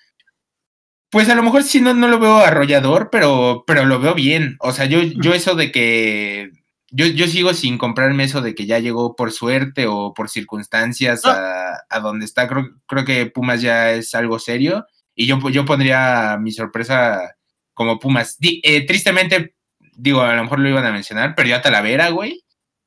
pues 1.12 1.30
a 1.30 1.36
lo 1.36 1.44
mejor 1.44 1.64
sí 1.64 1.80
no, 1.80 1.94
no 1.94 2.08
lo 2.08 2.20
veo 2.20 2.38
arrollador, 2.38 3.10
pero, 3.12 3.64
pero 3.68 3.86
lo 3.86 4.00
veo 4.00 4.16
bien. 4.16 4.58
O 4.60 4.72
sea, 4.72 4.86
yo, 4.86 5.02
yo 5.02 5.34
eso 5.34 5.56
de 5.56 5.72
que... 5.72 6.52
Yo, 6.96 7.08
yo 7.08 7.28
sigo 7.28 7.54
sin 7.54 7.78
comprarme 7.78 8.24
eso 8.24 8.42
de 8.42 8.54
que 8.54 8.66
ya 8.68 8.78
llegó 8.80 9.16
por 9.16 9.32
suerte 9.32 9.88
o 9.88 10.14
por 10.14 10.30
circunstancias 10.30 11.26
a, 11.26 11.84
a 11.90 12.00
donde 12.00 12.26
está. 12.26 12.48
Creo, 12.48 12.70
creo 12.88 13.04
que 13.06 13.26
Pumas 13.28 13.62
ya 13.62 13.92
es 13.94 14.14
algo 14.14 14.38
serio. 14.38 14.86
Y 15.16 15.26
yo, 15.28 15.40
yo 15.50 15.66
pondría 15.66 16.38
mi 16.40 16.52
sorpresa 16.52 17.36
como 17.74 18.00
Pumas. 18.00 18.38
Di- 18.40 18.62
eh, 18.64 18.86
tristemente, 18.86 19.56
digo, 19.96 20.22
a 20.22 20.36
lo 20.36 20.44
mejor 20.44 20.60
lo 20.60 20.70
iban 20.70 20.86
a 20.86 20.92
mencionar, 20.92 21.34
pero 21.36 21.50
ya 21.50 21.62
Talavera, 21.62 22.10
güey. 22.10 22.44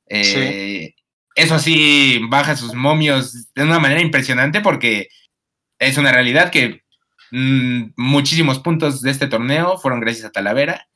Eh, 0.09 0.95
Eso 1.37 1.59
sí, 1.61 2.21
baja 2.29 2.57
sus 2.57 2.75
momios 2.75 3.53
de 3.55 3.63
una 3.63 3.79
manera 3.79 4.01
impresionante 4.01 4.61
porque 4.63 5.09
es 5.79 5.99
una 5.99 6.11
realidad 6.11 6.51
que 6.51 6.83
mm, 7.31 7.93
muchísimos 7.97 8.59
puntos 8.59 9.03
de 9.03 9.11
este 9.11 9.29
torneo 9.29 9.79
fueron 9.79 10.01
gracias 10.01 10.25
a 10.25 10.33
Talavera. 10.33 10.89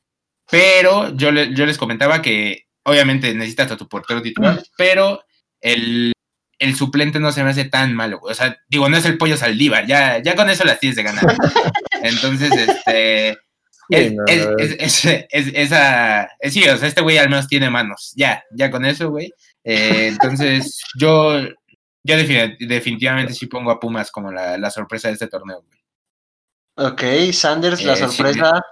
Pero 0.49 1.15
yo, 1.15 1.31
le- 1.31 1.53
yo 1.53 1.65
les 1.65 1.77
comentaba 1.77 2.21
que 2.21 2.65
obviamente 2.83 3.33
necesitas 3.35 3.71
a 3.71 3.77
tu 3.77 3.87
portero 3.87 4.21
titular, 4.21 4.61
pero 4.75 5.23
el, 5.61 6.11
el 6.59 6.75
suplente 6.75 7.19
no 7.19 7.31
se 7.31 7.43
me 7.43 7.51
hace 7.51 7.65
tan 7.65 7.93
malo. 7.93 8.19
güey. 8.19 8.31
O 8.31 8.35
sea, 8.35 8.57
digo, 8.67 8.89
no 8.89 8.97
es 8.97 9.05
el 9.05 9.17
pollo 9.19 9.37
Saldívar, 9.37 9.85
ya, 9.85 10.21
ya 10.21 10.35
con 10.35 10.49
eso 10.49 10.63
las 10.65 10.79
tienes 10.79 10.95
de 10.97 11.03
ganar. 11.03 11.23
Entonces, 12.03 12.51
este. 12.51 13.37
Es, 14.57 14.77
es- 15.29 15.53
esa, 15.53 16.29
es- 16.39 16.53
sí, 16.53 16.67
o 16.67 16.77
sea, 16.77 16.87
este 16.87 17.01
güey 17.01 17.17
al 17.17 17.29
menos 17.29 17.47
tiene 17.47 17.69
manos. 17.69 18.11
Ya, 18.15 18.43
ya 18.51 18.71
con 18.71 18.83
eso, 18.85 19.09
güey. 19.11 19.31
Eh, 19.63 20.07
entonces, 20.07 20.81
yo, 20.97 21.39
yo 21.39 22.15
defini- 22.15 22.57
definitivamente 22.67 23.33
sí 23.33 23.45
pongo 23.47 23.71
a 23.71 23.79
Pumas 23.79 24.11
como 24.11 24.31
la, 24.31 24.57
la 24.57 24.69
sorpresa 24.71 25.07
de 25.07 25.15
este 25.15 25.27
torneo, 25.27 25.61
güey. 25.63 25.79
Ok, 26.77 27.33
Sanders, 27.33 27.83
la 27.83 27.93
Eh, 27.93 27.95
sí. 27.97 28.03
sorpresa. 28.15 28.63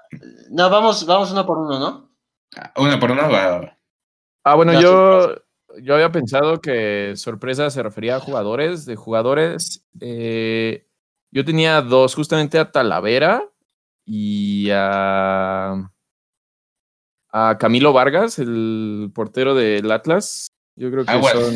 No, 0.51 0.69
vamos, 0.69 1.05
vamos 1.05 1.31
uno 1.31 1.45
por 1.45 1.57
uno, 1.57 1.79
¿no? 1.79 2.09
Ah, 2.55 2.71
Uno 2.77 2.99
por 2.99 3.11
uno, 3.11 3.29
va. 3.29 3.77
Ah, 4.43 4.55
bueno, 4.55 4.71
La 4.73 4.81
yo, 4.81 5.35
yo 5.81 5.93
había 5.93 6.11
pensado 6.11 6.59
que 6.61 7.13
sorpresa 7.15 7.69
se 7.69 7.83
refería 7.83 8.15
a 8.15 8.19
jugadores. 8.19 8.85
De 8.85 8.95
jugadores, 8.95 9.85
eh, 9.99 10.87
yo 11.29 11.45
tenía 11.45 11.81
dos, 11.81 12.15
justamente 12.15 12.57
a 12.57 12.71
Talavera 12.71 13.43
y 14.05 14.69
a, 14.71 15.91
a 17.31 17.57
Camilo 17.59 17.93
Vargas, 17.93 18.39
el 18.39 19.11
portero 19.13 19.53
del 19.53 19.91
Atlas. 19.91 20.51
Yo 20.79 20.89
creo 20.91 21.05
que 21.05 21.11
Aguas, 21.11 21.33
son. 21.33 21.53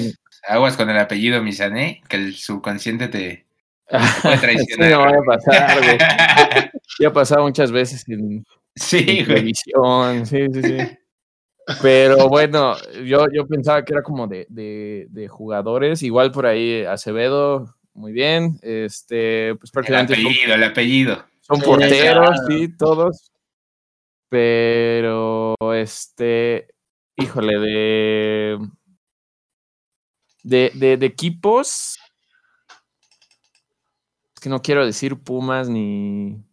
aguas 0.49 0.77
con 0.77 0.89
el 0.89 0.97
apellido 0.97 1.41
Misané, 1.41 2.01
que 2.07 2.17
el 2.17 2.35
subconsciente 2.35 3.07
te, 3.07 3.45
te 3.87 3.97
puede 4.21 4.57
Sí, 4.59 4.75
no 4.77 4.99
vaya 4.99 5.17
a 5.17 5.23
pasar, 5.23 5.77
güey. 5.83 5.97
Ya 6.99 7.07
ha 7.07 7.13
pasado 7.13 7.41
muchas 7.43 7.71
veces 7.71 8.03
en, 8.07 8.45
Sí, 8.75 9.03
güey. 9.03 9.25
televisión, 9.25 10.25
sí, 10.27 10.45
sí, 10.53 10.61
sí. 10.61 10.77
Pero 11.81 12.27
bueno, 12.27 12.75
yo, 13.05 13.25
yo 13.33 13.47
pensaba 13.47 13.83
que 13.85 13.93
era 13.93 14.03
como 14.03 14.27
de, 14.27 14.45
de, 14.49 15.07
de 15.09 15.27
jugadores, 15.29 16.03
igual 16.03 16.31
por 16.31 16.45
ahí 16.45 16.83
Acevedo, 16.83 17.73
muy 17.93 18.11
bien, 18.11 18.59
este, 18.61 19.55
pues 19.55 19.69
El 19.69 19.73
prácticamente 19.73 20.15
son- 20.15 20.25
apellido, 20.25 20.53
el 20.55 20.63
apellido. 20.63 21.25
son 21.39 21.57
Sí, 21.57 21.65
porteros, 21.65 22.29
claro. 22.29 22.45
sí, 22.47 22.77
todos. 22.77 23.31
Pero, 24.29 25.55
este, 25.75 26.67
híjole, 27.15 27.59
de, 27.59 28.57
de, 30.43 30.71
de, 30.75 30.97
de 30.97 31.05
equipos, 31.05 31.97
es 34.35 34.39
que 34.41 34.49
no 34.49 34.61
quiero 34.61 34.85
decir 34.85 35.17
Pumas 35.17 35.69
ni... 35.69 36.43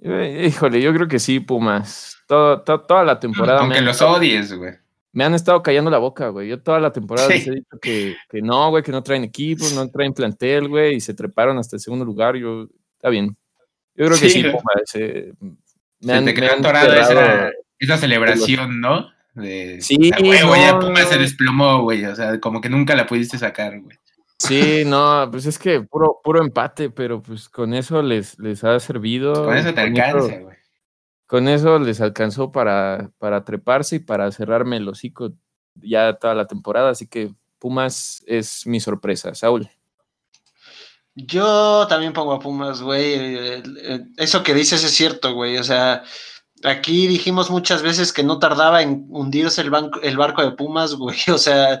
Eh, 0.00 0.46
Híjole, 0.48 0.80
yo 0.80 0.92
creo 0.92 1.06
que 1.08 1.18
sí, 1.18 1.38
Pumas. 1.40 2.16
Todo, 2.26 2.62
to- 2.62 2.80
toda 2.82 3.04
la 3.04 3.20
temporada 3.20 3.60
Aunque 3.60 3.78
han, 3.78 3.84
los 3.84 4.00
odies, 4.02 4.52
güey. 4.52 4.72
me 5.12 5.24
han 5.24 5.34
estado 5.34 5.62
callando 5.62 5.90
la 5.90 5.98
boca, 5.98 6.28
güey. 6.28 6.48
Yo 6.48 6.60
toda 6.60 6.80
la 6.80 6.92
temporada 6.92 7.28
Sí. 7.28 7.34
les 7.34 7.46
he 7.46 7.50
dicho 7.52 7.78
que, 7.80 8.16
que 8.28 8.42
no, 8.42 8.70
güey, 8.70 8.82
que 8.82 8.90
no 8.92 9.02
traen 9.02 9.22
equipo, 9.24 9.64
no 9.74 9.88
traen 9.90 10.12
plantel, 10.12 10.68
güey, 10.68 10.96
y 10.96 11.00
se 11.00 11.14
treparon 11.14 11.58
hasta 11.58 11.76
el 11.76 11.80
segundo 11.80 12.04
lugar. 12.04 12.36
Yo, 12.36 12.66
está 12.96 13.10
bien. 13.10 13.36
Yo 13.94 14.06
creo 14.06 14.18
que 14.18 14.28
Sí. 14.30 14.42
Pumas. 14.42 14.94
eh, 14.94 15.32
me 16.00 16.06
Se 16.06 16.12
han, 16.14 16.24
te 16.24 16.32
me 16.32 16.34
quedó 16.34 16.52
han 16.52 16.58
atorado 16.60 16.88
cerrado- 17.04 17.48
esa, 17.48 17.50
esa 17.78 17.98
celebración, 17.98 18.80
¿no? 18.80 19.08
De, 19.34 19.80
Sí, 19.80 20.10
"Ah, 20.14 20.18
huevo, 20.22 20.54
ya 20.56 20.72
no, 20.74 20.80
Puma 20.80 21.04
se 21.04 21.18
desplomó, 21.18 21.82
güey. 21.82 22.04
O 22.04 22.14
sea, 22.14 22.38
como 22.40 22.60
que 22.60 22.68
nunca 22.68 22.94
la 22.94 23.06
pudiste 23.06 23.38
sacar, 23.38 23.80
güey. 23.80 23.96
Sí, 24.38 24.82
no, 24.84 25.28
pues 25.30 25.46
es 25.46 25.58
que 25.58 25.80
puro, 25.82 26.20
puro 26.22 26.42
empate, 26.42 26.90
pero 26.90 27.22
pues 27.22 27.48
con 27.48 27.72
eso 27.74 28.02
les, 28.02 28.38
les 28.40 28.64
ha 28.64 28.78
servido. 28.80 29.44
Con 29.44 29.56
eso 29.56 29.72
te 29.72 29.80
alcanza, 29.80 30.38
güey. 30.38 30.56
con 31.26 31.48
eso 31.48 31.78
les 31.78 32.00
alcanzó 32.00 32.50
para, 32.52 33.10
para 33.18 33.44
treparse 33.44 33.96
y 33.96 34.00
para 34.00 34.30
cerrarme 34.32 34.78
el 34.78 34.88
hocico 34.88 35.32
ya 35.76 36.14
toda 36.14 36.34
la 36.34 36.46
temporada. 36.46 36.90
Así 36.90 37.06
que 37.06 37.32
Pumas 37.58 38.22
es 38.26 38.66
mi 38.66 38.80
sorpresa, 38.80 39.34
Saúl. 39.34 39.70
Yo 41.14 41.86
también 41.88 42.12
pongo 42.12 42.32
a 42.32 42.40
Pumas, 42.40 42.80
güey. 42.82 43.14
eh, 43.14 43.62
eh, 43.82 44.00
Eso 44.16 44.42
que 44.42 44.54
dices 44.54 44.82
es 44.82 44.90
cierto, 44.92 45.34
güey. 45.34 45.58
O 45.58 45.64
sea, 45.64 46.02
aquí 46.64 47.06
dijimos 47.06 47.50
muchas 47.50 47.82
veces 47.82 48.12
que 48.12 48.22
no 48.22 48.38
tardaba 48.38 48.82
en 48.82 49.06
hundirse 49.10 49.60
el, 49.60 49.70
banco, 49.70 50.00
el 50.02 50.16
barco 50.16 50.42
de 50.42 50.52
Pumas, 50.52 50.94
güey. 50.94 51.16
O 51.32 51.38
sea, 51.38 51.80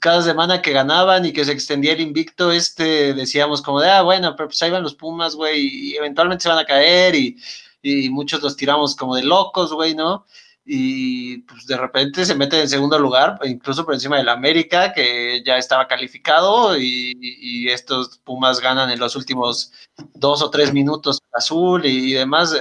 cada 0.00 0.22
semana 0.22 0.62
que 0.62 0.72
ganaban 0.72 1.24
y 1.24 1.32
que 1.32 1.44
se 1.44 1.52
extendía 1.52 1.92
el 1.92 2.00
invicto, 2.00 2.52
este 2.52 3.14
decíamos 3.14 3.62
como 3.62 3.80
de, 3.80 3.90
ah, 3.90 4.02
bueno, 4.02 4.34
pero 4.36 4.48
pues 4.48 4.62
ahí 4.62 4.70
van 4.70 4.82
los 4.82 4.94
Pumas, 4.94 5.34
güey, 5.34 5.90
y 5.92 5.96
eventualmente 5.96 6.42
se 6.44 6.48
van 6.48 6.58
a 6.58 6.64
caer 6.64 7.14
y, 7.14 7.36
y 7.82 8.10
muchos 8.10 8.42
los 8.42 8.56
tiramos 8.56 8.96
como 8.96 9.16
de 9.16 9.22
locos, 9.24 9.72
güey, 9.72 9.94
¿no? 9.94 10.26
Y 10.68 11.38
pues 11.42 11.66
de 11.66 11.76
repente 11.76 12.24
se 12.24 12.34
meten 12.34 12.60
en 12.60 12.68
segundo 12.68 12.98
lugar, 12.98 13.38
incluso 13.44 13.84
por 13.84 13.94
encima 13.94 14.16
del 14.16 14.28
América, 14.28 14.92
que 14.92 15.42
ya 15.46 15.58
estaba 15.58 15.86
calificado, 15.86 16.76
y, 16.76 17.12
y 17.20 17.68
estos 17.68 18.18
Pumas 18.18 18.60
ganan 18.60 18.90
en 18.90 18.98
los 18.98 19.14
últimos 19.14 19.72
dos 20.14 20.42
o 20.42 20.50
tres 20.50 20.72
minutos 20.72 21.20
azul 21.32 21.86
y, 21.86 22.12
demás. 22.14 22.56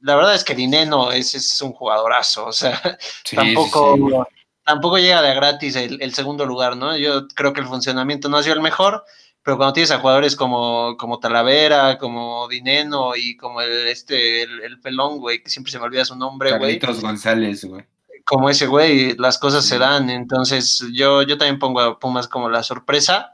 La 0.00 0.14
verdad 0.14 0.34
es 0.34 0.44
que 0.44 0.54
Dineno 0.54 1.10
es, 1.12 1.34
es 1.34 1.60
un 1.60 1.72
jugadorazo, 1.72 2.46
o 2.46 2.52
sea, 2.52 2.80
Sí, 3.24 3.36
tampoco, 3.36 3.96
sí, 3.96 4.34
tampoco 4.64 4.98
llega 4.98 5.22
de 5.22 5.34
gratis 5.34 5.76
el, 5.76 6.00
el 6.00 6.14
segundo 6.14 6.46
lugar, 6.46 6.76
¿no? 6.76 6.96
Yo 6.96 7.26
creo 7.28 7.52
que 7.52 7.60
el 7.60 7.66
funcionamiento 7.66 8.28
no 8.28 8.36
ha 8.36 8.42
sido 8.42 8.54
el 8.54 8.60
mejor, 8.60 9.04
pero 9.42 9.56
cuando 9.56 9.72
tienes 9.72 9.90
a 9.90 9.98
jugadores 9.98 10.36
como, 10.36 10.96
como 10.98 11.18
Talavera, 11.20 11.96
como 11.96 12.46
Dineno 12.48 13.16
y 13.16 13.34
como 13.36 13.62
el, 13.62 13.88
este, 13.88 14.42
el, 14.42 14.60
el 14.60 14.78
pelón, 14.78 15.18
güey, 15.20 15.42
que 15.42 15.48
siempre 15.48 15.72
se 15.72 15.78
me 15.78 15.86
olvida 15.86 16.04
su 16.04 16.16
nombre, 16.16 16.58
güey, 16.58 16.78
González, 16.78 17.64
güey. 17.64 17.84
como 18.26 18.50
ese 18.50 18.66
güey, 18.66 19.16
las 19.16 19.38
cosas 19.38 19.64
se 19.64 19.78
dan. 19.78 20.10
Entonces, 20.10 20.84
yo, 20.92 21.22
yo 21.22 21.38
también 21.38 21.58
pongo 21.58 21.80
a 21.80 21.98
Pumas 21.98 22.28
como 22.28 22.50
la 22.50 22.62
sorpresa. 22.62 23.32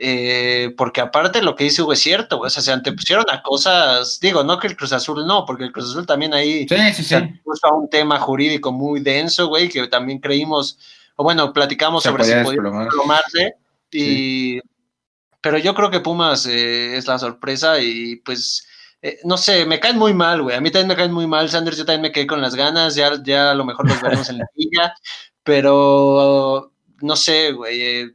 Eh, 0.00 0.72
porque 0.76 1.00
aparte 1.00 1.42
lo 1.42 1.56
que 1.56 1.64
dice 1.64 1.82
Hugo 1.82 1.92
es 1.92 1.98
cierto, 1.98 2.38
o 2.38 2.48
sea, 2.48 2.62
se 2.62 2.70
antepusieron 2.70 3.24
a 3.30 3.42
cosas, 3.42 4.20
digo, 4.20 4.44
no 4.44 4.56
que 4.60 4.68
el 4.68 4.76
Cruz 4.76 4.92
Azul 4.92 5.26
no, 5.26 5.44
porque 5.44 5.64
el 5.64 5.72
Cruz 5.72 5.90
Azul 5.90 6.06
también 6.06 6.32
ahí 6.34 6.68
Sí, 6.68 6.76
sí, 6.94 7.02
se 7.02 7.18
sí. 7.18 7.40
a 7.62 7.74
un 7.74 7.90
tema 7.90 8.20
jurídico 8.20 8.70
muy 8.70 9.00
denso, 9.00 9.48
güey, 9.48 9.68
que 9.68 9.88
también 9.88 10.20
creímos, 10.20 10.78
o 11.16 11.24
bueno, 11.24 11.52
platicamos 11.52 12.04
Se 12.04 12.10
sobre 12.10 12.22
si 12.22 12.30
podía 12.30 12.44
podía 12.44 12.60
desplomar. 12.62 12.84
desplomarse, 12.84 13.54
y, 13.90 14.60
pero 15.40 15.58
yo 15.58 15.74
creo 15.74 15.90
que 15.90 15.98
Pumas 15.98 16.46
eh, 16.46 16.96
es 16.96 17.08
la 17.08 17.18
sorpresa 17.18 17.80
y 17.80 18.16
pues, 18.24 18.68
eh, 19.02 19.18
no 19.24 19.36
sé, 19.36 19.66
me 19.66 19.80
caen 19.80 19.98
muy 19.98 20.14
mal, 20.14 20.42
güey, 20.42 20.54
a 20.56 20.60
mí 20.60 20.70
también 20.70 20.88
me 20.88 20.96
caen 20.96 21.12
muy 21.12 21.26
mal, 21.26 21.50
Sanders, 21.50 21.76
yo 21.76 21.84
también 21.84 22.02
me 22.02 22.12
quedé 22.12 22.28
con 22.28 22.40
las 22.40 22.54
ganas, 22.54 22.94
ya, 22.94 23.20
ya 23.24 23.50
a 23.50 23.54
lo 23.54 23.64
mejor 23.64 23.88
los 23.88 24.00
veremos 24.00 24.28
en 24.28 24.38
la 24.38 24.46
liga, 24.54 24.94
pero 25.42 26.72
no 27.00 27.16
sé, 27.16 27.50
güey, 27.50 27.80
eh, 27.80 28.10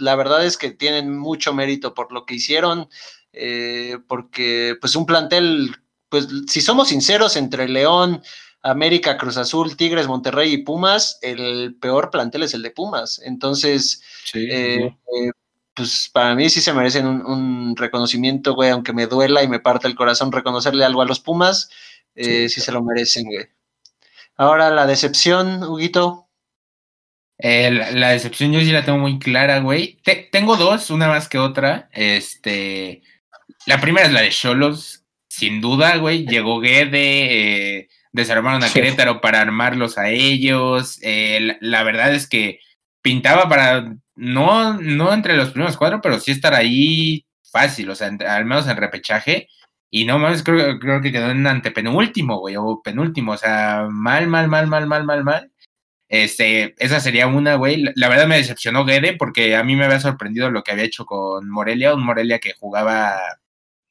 la 0.00 0.16
verdad 0.16 0.44
es 0.44 0.56
que 0.56 0.70
tienen 0.70 1.16
mucho 1.18 1.54
mérito 1.54 1.94
por 1.94 2.12
lo 2.12 2.26
que 2.26 2.34
hicieron, 2.34 2.88
eh, 3.32 3.98
porque 4.08 4.76
pues 4.80 4.96
un 4.96 5.06
plantel, 5.06 5.76
pues 6.08 6.28
si 6.48 6.60
somos 6.60 6.88
sinceros, 6.88 7.36
entre 7.36 7.68
León, 7.68 8.22
América, 8.62 9.16
Cruz 9.16 9.36
Azul, 9.36 9.76
Tigres, 9.76 10.06
Monterrey 10.08 10.52
y 10.52 10.58
Pumas, 10.64 11.18
el 11.22 11.76
peor 11.80 12.10
plantel 12.10 12.42
es 12.42 12.54
el 12.54 12.62
de 12.62 12.70
Pumas. 12.70 13.20
Entonces, 13.24 14.02
Sí, 14.24 14.46
eh, 14.50 14.90
sí. 15.08 15.26
eh, 15.28 15.30
pues 15.74 16.10
para 16.12 16.34
mí 16.34 16.50
sí 16.50 16.60
se 16.60 16.72
merecen 16.72 17.06
un, 17.06 17.24
un 17.26 17.76
reconocimiento, 17.76 18.54
güey, 18.54 18.70
aunque 18.70 18.92
me 18.92 19.06
duela 19.06 19.42
y 19.42 19.48
me 19.48 19.60
parte 19.60 19.88
el 19.88 19.94
corazón 19.94 20.32
reconocerle 20.32 20.84
algo 20.84 21.02
a 21.02 21.06
los 21.06 21.20
Pumas, 21.20 21.70
sí, 22.14 22.48
se 22.48 22.72
lo 22.72 22.82
merecen, 22.82 23.24
güey. 23.26 23.46
Ahora 24.36 24.70
la 24.70 24.86
decepción, 24.86 25.62
Huguito. 25.62 26.29
Eh, 27.42 27.70
la, 27.70 27.90
la 27.92 28.08
decepción 28.10 28.52
yo 28.52 28.60
sí 28.60 28.70
la 28.72 28.84
tengo 28.84 28.98
muy 28.98 29.18
clara, 29.18 29.60
güey. 29.60 29.98
Te- 30.04 30.28
tengo 30.30 30.56
dos, 30.56 30.90
una 30.90 31.08
más 31.08 31.28
que 31.28 31.38
otra. 31.38 31.88
Este, 31.92 33.02
la 33.66 33.80
primera 33.80 34.06
es 34.06 34.12
la 34.12 34.20
de 34.22 34.30
Cholos, 34.30 35.04
sin 35.28 35.60
duda, 35.60 35.96
güey. 35.96 36.26
Llegó 36.26 36.60
Guede, 36.60 37.78
eh, 37.78 37.88
desarmaron 38.12 38.62
a 38.62 38.68
Sí. 38.68 38.74
Querétaro 38.74 39.20
para 39.20 39.40
armarlos 39.40 39.96
a 39.98 40.10
ellos. 40.10 40.98
Eh, 41.02 41.38
la, 41.40 41.56
la 41.60 41.82
verdad 41.82 42.14
es 42.14 42.28
que 42.28 42.60
pintaba 43.02 43.48
para 43.48 43.94
no, 44.16 44.74
no 44.74 45.12
entre 45.14 45.36
los 45.36 45.50
primeros 45.50 45.76
cuatro, 45.78 46.00
pero 46.02 46.18
sí 46.20 46.32
estar 46.32 46.52
ahí 46.54 47.24
fácil, 47.50 47.88
o 47.90 47.94
sea, 47.94 48.08
entre- 48.08 48.28
al 48.28 48.44
menos 48.44 48.68
en 48.68 48.76
repechaje. 48.76 49.48
Y 49.92 50.04
no 50.04 50.18
mames, 50.18 50.42
creo, 50.44 50.78
creo 50.78 51.00
que 51.00 51.10
quedó 51.10 51.30
en 51.30 51.46
antepenúltimo, 51.46 52.38
güey, 52.38 52.54
o 52.56 52.80
penúltimo, 52.84 53.32
o 53.32 53.36
sea, 53.36 53.86
mal, 53.90 54.28
mal, 54.28 54.46
mal, 54.46 54.66
mal, 54.68 54.86
mal, 54.86 55.04
mal, 55.04 55.24
mal. 55.24 55.50
Este, 56.10 56.74
esa 56.78 57.00
sería 57.00 57.28
una, 57.28 57.54
güey. 57.54 57.84
La, 57.94 58.08
verdad 58.08 58.26
me 58.26 58.36
decepcionó 58.36 58.84
Guede 58.84 59.16
porque 59.16 59.54
a 59.54 59.62
mí 59.62 59.76
me 59.76 59.84
había 59.84 60.00
sorprendido 60.00 60.50
lo 60.50 60.64
que 60.64 60.72
había 60.72 60.84
hecho 60.84 61.06
con 61.06 61.48
Morelia, 61.48 61.94
un 61.94 62.04
Morelia 62.04 62.40
que 62.40 62.54
jugaba 62.54 63.16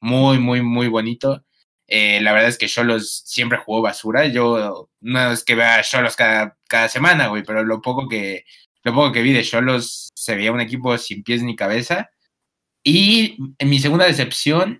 muy, 0.00 0.38
muy, 0.38 0.62
muy 0.62 0.88
bonito. 0.88 1.44
Eh, 1.88 2.20
la 2.20 2.32
verdad 2.32 2.50
es 2.50 2.58
que 2.58 2.68
Cholos 2.68 3.22
siempre 3.26 3.58
jugó 3.58 3.82
basura. 3.82 4.26
Yo 4.26 4.90
no 5.00 5.32
es 5.32 5.44
que 5.44 5.54
vea 5.54 5.76
a 5.76 5.82
Cholos 5.82 6.16
cada, 6.16 6.58
cada 6.68 6.88
semana, 6.88 7.28
güey, 7.28 7.42
pero 7.42 7.64
lo 7.64 7.80
poco 7.80 8.08
que 8.08 8.44
lo 8.84 8.94
poco 8.94 9.12
que 9.12 9.22
vi 9.22 9.32
de 9.32 9.42
Cholos 9.44 10.10
se 10.14 10.36
veía 10.36 10.52
un 10.52 10.60
equipo 10.60 10.96
sin 10.98 11.22
pies 11.22 11.42
ni 11.42 11.56
cabeza. 11.56 12.10
Y 12.84 13.38
en 13.58 13.70
mi 13.70 13.78
segunda 13.80 14.06
decepción, 14.06 14.78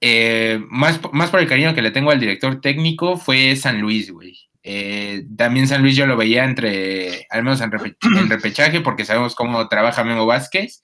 eh, 0.00 0.60
más, 0.68 1.00
más 1.12 1.30
por 1.30 1.40
el 1.40 1.48
cariño 1.48 1.74
que 1.74 1.82
le 1.82 1.90
tengo 1.90 2.10
al 2.10 2.20
director 2.20 2.60
técnico, 2.60 3.16
fue 3.16 3.56
San 3.56 3.80
Luis, 3.80 4.10
güey. 4.10 4.38
Eh, 4.62 5.24
también 5.36 5.68
San 5.68 5.82
Luis 5.82 5.96
yo 5.96 6.06
lo 6.06 6.16
veía 6.16 6.44
entre, 6.44 7.26
al 7.30 7.42
menos 7.44 7.60
en, 7.60 7.70
repe- 7.70 7.96
en 8.16 8.28
repechaje, 8.30 8.80
porque 8.80 9.04
sabemos 9.04 9.34
cómo 9.34 9.68
trabaja 9.68 10.04
Memo 10.04 10.26
Vázquez. 10.26 10.82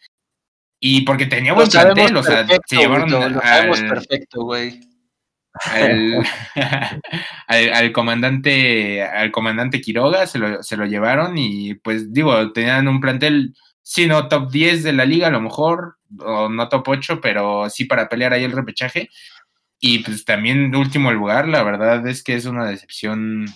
Y 0.81 1.03
porque 1.03 1.27
tenía 1.27 1.55
buen 1.55 1.69
plantel, 1.69 2.17
o 2.17 2.23
sea, 2.23 2.39
perfecto, 2.39 2.63
se 2.67 2.77
llevaron 2.77 3.13
Huguito, 3.13 3.29
lo 3.31 3.41
sabemos 3.41 3.81
al, 3.81 3.89
perfecto, 3.89 4.43
güey. 4.43 4.81
al, 5.65 6.27
al, 7.47 7.73
al 7.73 7.93
comandante 7.93 9.03
al 9.03 9.31
comandante 9.31 9.81
Quiroga, 9.81 10.27
se 10.27 10.39
lo, 10.39 10.63
se 10.63 10.77
lo 10.77 10.85
llevaron 10.85 11.39
y 11.39 11.75
pues 11.75 12.13
digo, 12.13 12.53
tenían 12.53 12.87
un 12.89 13.01
plantel, 13.01 13.55
sí, 13.83 14.07
no 14.07 14.29
top 14.29 14.51
10 14.51 14.83
de 14.83 14.93
la 14.93 15.07
liga 15.07 15.29
a 15.29 15.31
lo 15.31 15.41
mejor, 15.41 15.97
o 16.19 16.49
no 16.51 16.69
top 16.69 16.87
8, 16.89 17.21
pero 17.21 17.71
sí 17.71 17.87
para 17.87 18.09
pelear 18.09 18.33
ahí 18.35 18.45
el 18.45 18.53
repechaje. 18.53 19.09
Y 19.81 20.01
pues 20.01 20.25
también 20.25 20.75
último 20.75 21.13
lugar, 21.13 21.49
la 21.49 21.63
verdad 21.63 22.07
es 22.07 22.23
que 22.23 22.35
es 22.35 22.45
una 22.45 22.67
decepción 22.67 23.47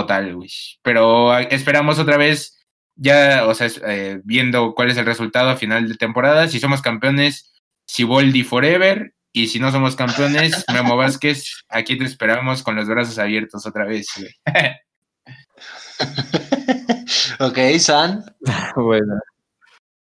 total, 0.00 0.34
güey. 0.34 0.50
Pero 0.82 1.32
ah, 1.32 1.42
esperamos 1.42 1.98
otra 1.98 2.16
vez, 2.16 2.58
ya, 2.94 3.46
o 3.46 3.54
sea, 3.54 3.68
eh, 3.86 4.20
viendo 4.24 4.74
cuál 4.74 4.90
es 4.90 4.96
el 4.96 5.06
resultado 5.06 5.50
a 5.50 5.56
final 5.56 5.88
de 5.88 5.96
temporada. 5.96 6.48
Si 6.48 6.60
somos 6.60 6.82
campeones, 6.82 7.52
Siboldi 7.86 8.42
Forever. 8.42 9.12
Y 9.32 9.48
si 9.48 9.58
no 9.58 9.70
somos 9.70 9.96
campeones, 9.96 10.64
Memo 10.72 10.96
Vázquez, 10.96 11.64
aquí 11.68 11.98
te 11.98 12.04
esperamos 12.04 12.62
con 12.62 12.76
los 12.76 12.88
brazos 12.88 13.18
abiertos 13.18 13.66
otra 13.66 13.84
vez, 13.84 14.08
güey. 14.16 14.30
ok, 17.40 17.78
San. 17.78 18.24
bueno. 18.76 19.20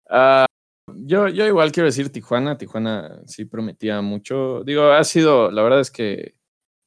Ah, 0.08 0.46
yo, 0.96 1.28
yo 1.28 1.46
igual 1.46 1.70
quiero 1.70 1.86
decir 1.86 2.10
Tijuana. 2.10 2.58
Tijuana 2.58 3.20
sí 3.26 3.44
prometía 3.44 4.00
mucho. 4.00 4.64
Digo, 4.64 4.92
ha 4.92 5.04
sido, 5.04 5.50
la 5.50 5.62
verdad 5.62 5.80
es 5.80 5.90
que 5.90 6.34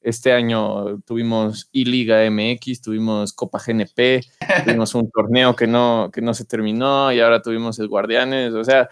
este 0.03 0.33
año 0.33 0.99
tuvimos 1.05 1.69
I-Liga 1.71 2.29
MX, 2.29 2.81
tuvimos 2.81 3.33
Copa 3.33 3.59
GNP, 3.65 4.21
tuvimos 4.65 4.93
un 4.95 5.09
torneo 5.09 5.55
que 5.55 5.65
no, 5.65 6.11
que 6.13 6.21
no 6.21 6.33
se 6.33 6.45
terminó 6.45 7.11
y 7.11 7.19
ahora 7.19 7.41
tuvimos 7.41 7.79
el 7.79 7.87
Guardianes. 7.87 8.53
O 8.53 8.63
sea, 8.63 8.89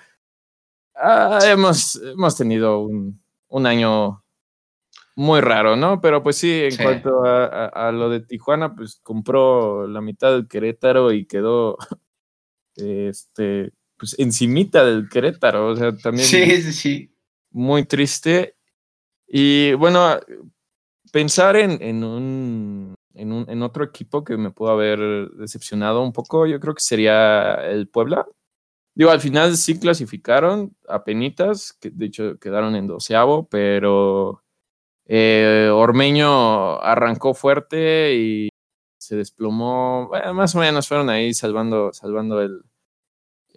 ah, 0.96 1.40
hemos, 1.44 1.98
hemos 1.98 2.36
tenido 2.38 2.80
un, 2.80 3.22
un, 3.50 3.66
año 3.66 4.24
muy 5.16 5.42
raro, 5.42 5.76
¿no? 5.76 6.00
Pero 6.02 6.24
pues 6.24 6.38
sí, 6.38 6.64
en 6.64 6.78
cuanto 6.78 7.26
a, 7.26 7.66
a, 7.68 7.92
lo 7.92 8.10
de 8.10 8.22
Tijuana, 8.22 8.74
pues 8.74 9.00
compró 9.04 9.88
la 9.88 10.02
mitad 10.02 10.32
del 10.32 10.48
Querétaro 10.48 11.12
y 11.12 11.26
quedó 11.26 11.78
este, 12.76 13.74
pues 13.98 14.18
encimita 14.18 14.86
del 14.86 15.10
Querétaro. 15.10 15.68
O 15.68 15.76
sea, 15.76 15.96
también. 15.96 16.26
Sí, 16.26 16.62
sí, 16.62 16.74
sí. 16.74 17.16
Muy 17.52 17.86
triste. 17.86 18.56
Y 19.28 19.74
bueno, 19.74 20.20
pensar 21.12 21.56
en, 21.56 21.82
en, 21.82 22.04
un, 22.04 22.96
en, 23.14 23.32
un, 23.32 23.50
en 23.50 23.62
otro 23.64 23.84
equipo 23.84 24.24
que 24.24 24.38
me 24.38 24.52
pudo 24.52 24.72
haber 24.72 25.30
decepcionado 25.32 26.02
un 26.02 26.14
poco, 26.14 26.46
yo 26.48 26.60
creo 26.60 26.74
que 26.74 26.82
sería 26.82 27.56
el 27.70 27.88
Puebla. 27.88 28.26
Digo, 28.96 29.12
al 29.12 29.22
final 29.22 29.56
sí 29.58 29.80
clasificaron 29.80 30.76
a 30.88 31.04
penitas, 31.04 31.74
que 31.74 31.92
de 31.92 32.06
hecho 32.06 32.38
quedaron 32.40 32.76
en 32.76 32.88
doceavo, 32.88 33.48
pero 33.48 34.44
eh, 35.06 35.70
Ormeño 35.74 36.80
arrancó 36.82 37.34
fuerte 37.34 38.16
y 38.16 38.50
se 38.98 39.16
desplomó. 39.16 40.10
Más 40.34 40.56
o 40.56 40.60
menos 40.60 40.88
fueron 40.88 41.10
ahí 41.10 41.34
salvando, 41.34 41.94
salvando 41.94 42.42
el, 42.42 42.62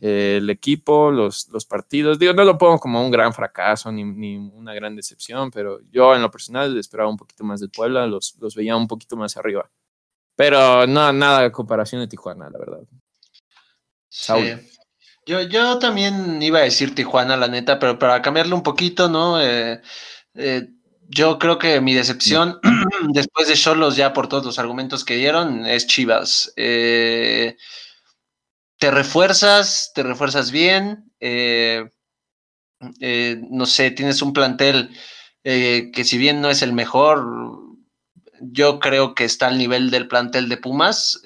el 0.00 0.50
equipo, 0.50 1.10
los, 1.10 1.48
los 1.48 1.64
partidos. 1.64 2.18
Digo, 2.18 2.32
no 2.32 2.44
lo 2.44 2.58
pongo 2.58 2.78
como 2.78 3.04
un 3.04 3.10
gran 3.10 3.32
fracaso 3.32 3.90
ni, 3.92 4.04
ni, 4.04 4.36
una 4.36 4.74
gran 4.74 4.96
decepción, 4.96 5.50
pero 5.50 5.80
yo 5.90 6.14
en 6.14 6.22
lo 6.22 6.30
personal 6.30 6.76
esperaba 6.76 7.08
un 7.08 7.16
poquito 7.16 7.44
más 7.44 7.60
del 7.60 7.70
Puebla, 7.70 8.06
los, 8.06 8.36
los 8.40 8.54
veía 8.54 8.76
un 8.76 8.88
poquito 8.88 9.16
más 9.16 9.36
arriba. 9.36 9.70
Pero 10.36 10.86
no, 10.86 11.12
nada 11.12 11.42
de 11.42 11.52
comparación 11.52 12.00
de 12.00 12.08
Tijuana, 12.08 12.50
la 12.50 12.58
verdad. 12.58 12.80
Sí. 14.08 14.32
Yo, 15.26 15.40
yo 15.42 15.78
también 15.78 16.42
iba 16.42 16.58
a 16.58 16.62
decir 16.62 16.94
Tijuana, 16.94 17.36
la 17.36 17.48
neta, 17.48 17.78
pero 17.78 17.98
para 17.98 18.20
cambiarle 18.20 18.54
un 18.54 18.62
poquito, 18.62 19.08
¿no? 19.08 19.40
Eh, 19.40 19.80
eh, 20.34 20.68
yo 21.08 21.38
creo 21.38 21.58
que 21.58 21.80
mi 21.80 21.94
decepción, 21.94 22.58
después 23.12 23.48
de 23.48 23.54
Cholos, 23.54 23.96
ya 23.96 24.12
por 24.12 24.28
todos 24.28 24.44
los 24.44 24.58
argumentos 24.58 25.04
que 25.04 25.16
dieron, 25.16 25.66
es 25.66 25.86
Chivas. 25.86 26.52
Eh, 26.56 27.56
te 28.78 28.90
refuerzas, 28.90 29.92
te 29.94 30.02
refuerzas 30.02 30.50
bien, 30.50 31.12
eh, 31.20 31.88
eh, 33.00 33.40
no 33.50 33.66
sé, 33.66 33.90
tienes 33.90 34.20
un 34.22 34.32
plantel 34.32 34.90
eh, 35.44 35.90
que 35.92 36.04
si 36.04 36.18
bien 36.18 36.40
no 36.40 36.50
es 36.50 36.62
el 36.62 36.72
mejor, 36.72 37.24
yo 38.40 38.78
creo 38.80 39.14
que 39.14 39.24
está 39.24 39.46
al 39.46 39.58
nivel 39.58 39.90
del 39.90 40.08
plantel 40.08 40.48
de 40.48 40.56
Pumas, 40.56 41.22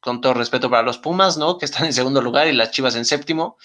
con 0.00 0.20
todo 0.20 0.34
respeto 0.34 0.70
para 0.70 0.82
los 0.82 0.98
Pumas, 0.98 1.36
¿no? 1.36 1.58
Que 1.58 1.64
están 1.64 1.86
en 1.86 1.92
segundo 1.92 2.22
lugar 2.22 2.46
y 2.46 2.52
las 2.52 2.70
Chivas 2.70 2.94
en 2.94 3.04
séptimo. 3.04 3.56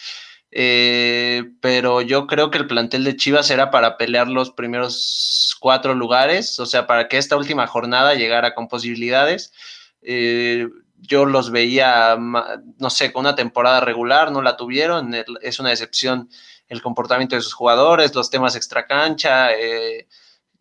Pero 0.50 2.02
yo 2.02 2.28
creo 2.28 2.50
que 2.50 2.58
el 2.58 2.68
plantel 2.68 3.04
de 3.04 3.16
Chivas 3.16 3.50
era 3.52 3.70
para 3.70 3.98
pelear 3.98 4.28
los 4.28 4.52
primeros 4.52 5.56
cuatro 5.60 5.94
lugares, 5.94 6.60
o 6.60 6.66
sea, 6.66 6.88
para 6.88 7.08
que 7.08 7.18
esta 7.18 7.38
última 7.38 7.68
jornada 7.68 8.16
llegara 8.16 8.56
con 8.56 8.68
posibilidades. 8.68 9.52
Yo 11.08 11.26
los 11.26 11.51
veía, 11.51 12.18
no 12.18 12.89
sé, 12.89 13.12
con 13.12 13.22
una 13.22 13.36
temporada 13.36 13.80
regular, 13.80 14.32
no 14.32 14.41
la 14.41 14.58
tuvieron, 14.58 15.14
es 15.41 15.60
una 15.60 15.70
decepción 15.70 16.30
el 16.68 16.82
comportamiento 16.82 17.36
de 17.36 17.41
sus 17.41 17.53
jugadores, 17.53 18.16
los 18.16 18.30
temas 18.30 18.56
extracancha, 18.56 19.53
eh, 19.53 20.08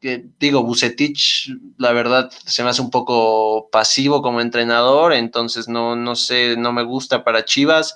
que, 0.01 0.24
digo, 0.38 0.62
Bucetich, 0.62 1.51
la 1.78 1.92
verdad, 1.92 2.30
se 2.45 2.62
me 2.62 2.70
hace 2.70 2.82
un 2.82 2.90
poco 2.90 3.70
pasivo 3.70 4.20
como 4.20 4.40
entrenador, 4.42 5.14
entonces 5.14 5.66
no, 5.66 5.97
no 5.97 6.14
sé, 6.14 6.57
no 6.59 6.72
me 6.72 6.82
gusta 6.82 7.24
para 7.24 7.45
Chivas. 7.45 7.95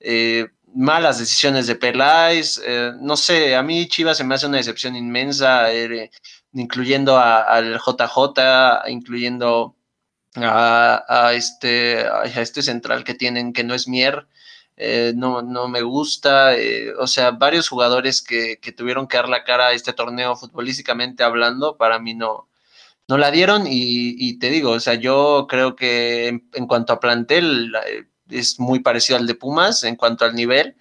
Eh, 0.00 0.48
malas 0.74 1.18
decisiones 1.18 1.66
de 1.66 1.76
Peláez, 1.76 2.60
eh, 2.64 2.92
no 3.00 3.16
sé, 3.16 3.54
a 3.54 3.62
mí 3.62 3.86
Chivas 3.86 4.16
se 4.16 4.24
me 4.24 4.34
hace 4.34 4.46
una 4.46 4.56
decepción 4.56 4.96
inmensa, 4.96 5.72
eh, 5.72 6.10
incluyendo 6.54 7.18
al 7.18 7.78
JJ, 7.78 8.88
incluyendo 8.88 9.76
a, 10.36 11.32
este, 11.34 12.06
a 12.06 12.24
este 12.24 12.62
central 12.62 13.04
que 13.04 13.14
tienen, 13.14 13.52
que 13.52 13.64
no 13.64 13.74
es 13.74 13.88
Mier, 13.88 14.26
eh, 14.76 15.12
no, 15.14 15.42
no, 15.42 15.68
me 15.68 15.82
gusta, 15.82 16.56
eh, 16.56 16.92
o 16.98 17.06
sea, 17.06 17.32
varios 17.32 17.68
jugadores 17.68 18.22
que, 18.22 18.58
que, 18.60 18.72
tuvieron 18.72 19.06
que 19.06 19.18
dar 19.18 19.28
la 19.28 19.44
cara 19.44 19.68
a 19.68 19.72
este 19.72 19.92
torneo 19.92 20.34
futbolísticamente 20.36 21.22
hablando, 21.22 21.76
para 21.76 21.98
mí 21.98 22.14
no, 22.14 22.48
no 23.08 23.18
la 23.18 23.30
dieron 23.30 23.66
y, 23.66 24.16
y 24.18 24.38
te 24.38 24.50
digo, 24.50 24.70
o 24.70 24.80
sea, 24.80 24.94
yo 24.94 25.46
creo 25.48 25.76
que 25.76 26.28
en, 26.28 26.48
en, 26.54 26.66
cuanto 26.66 26.94
a 26.94 27.00
plantel 27.00 27.74
eh, 27.86 28.06
es 28.30 28.58
muy 28.58 28.80
parecido 28.80 29.18
al 29.18 29.26
de 29.26 29.34
Pumas 29.34 29.84
en 29.84 29.96
cuanto 29.96 30.24
al 30.24 30.34
nivel 30.34 30.76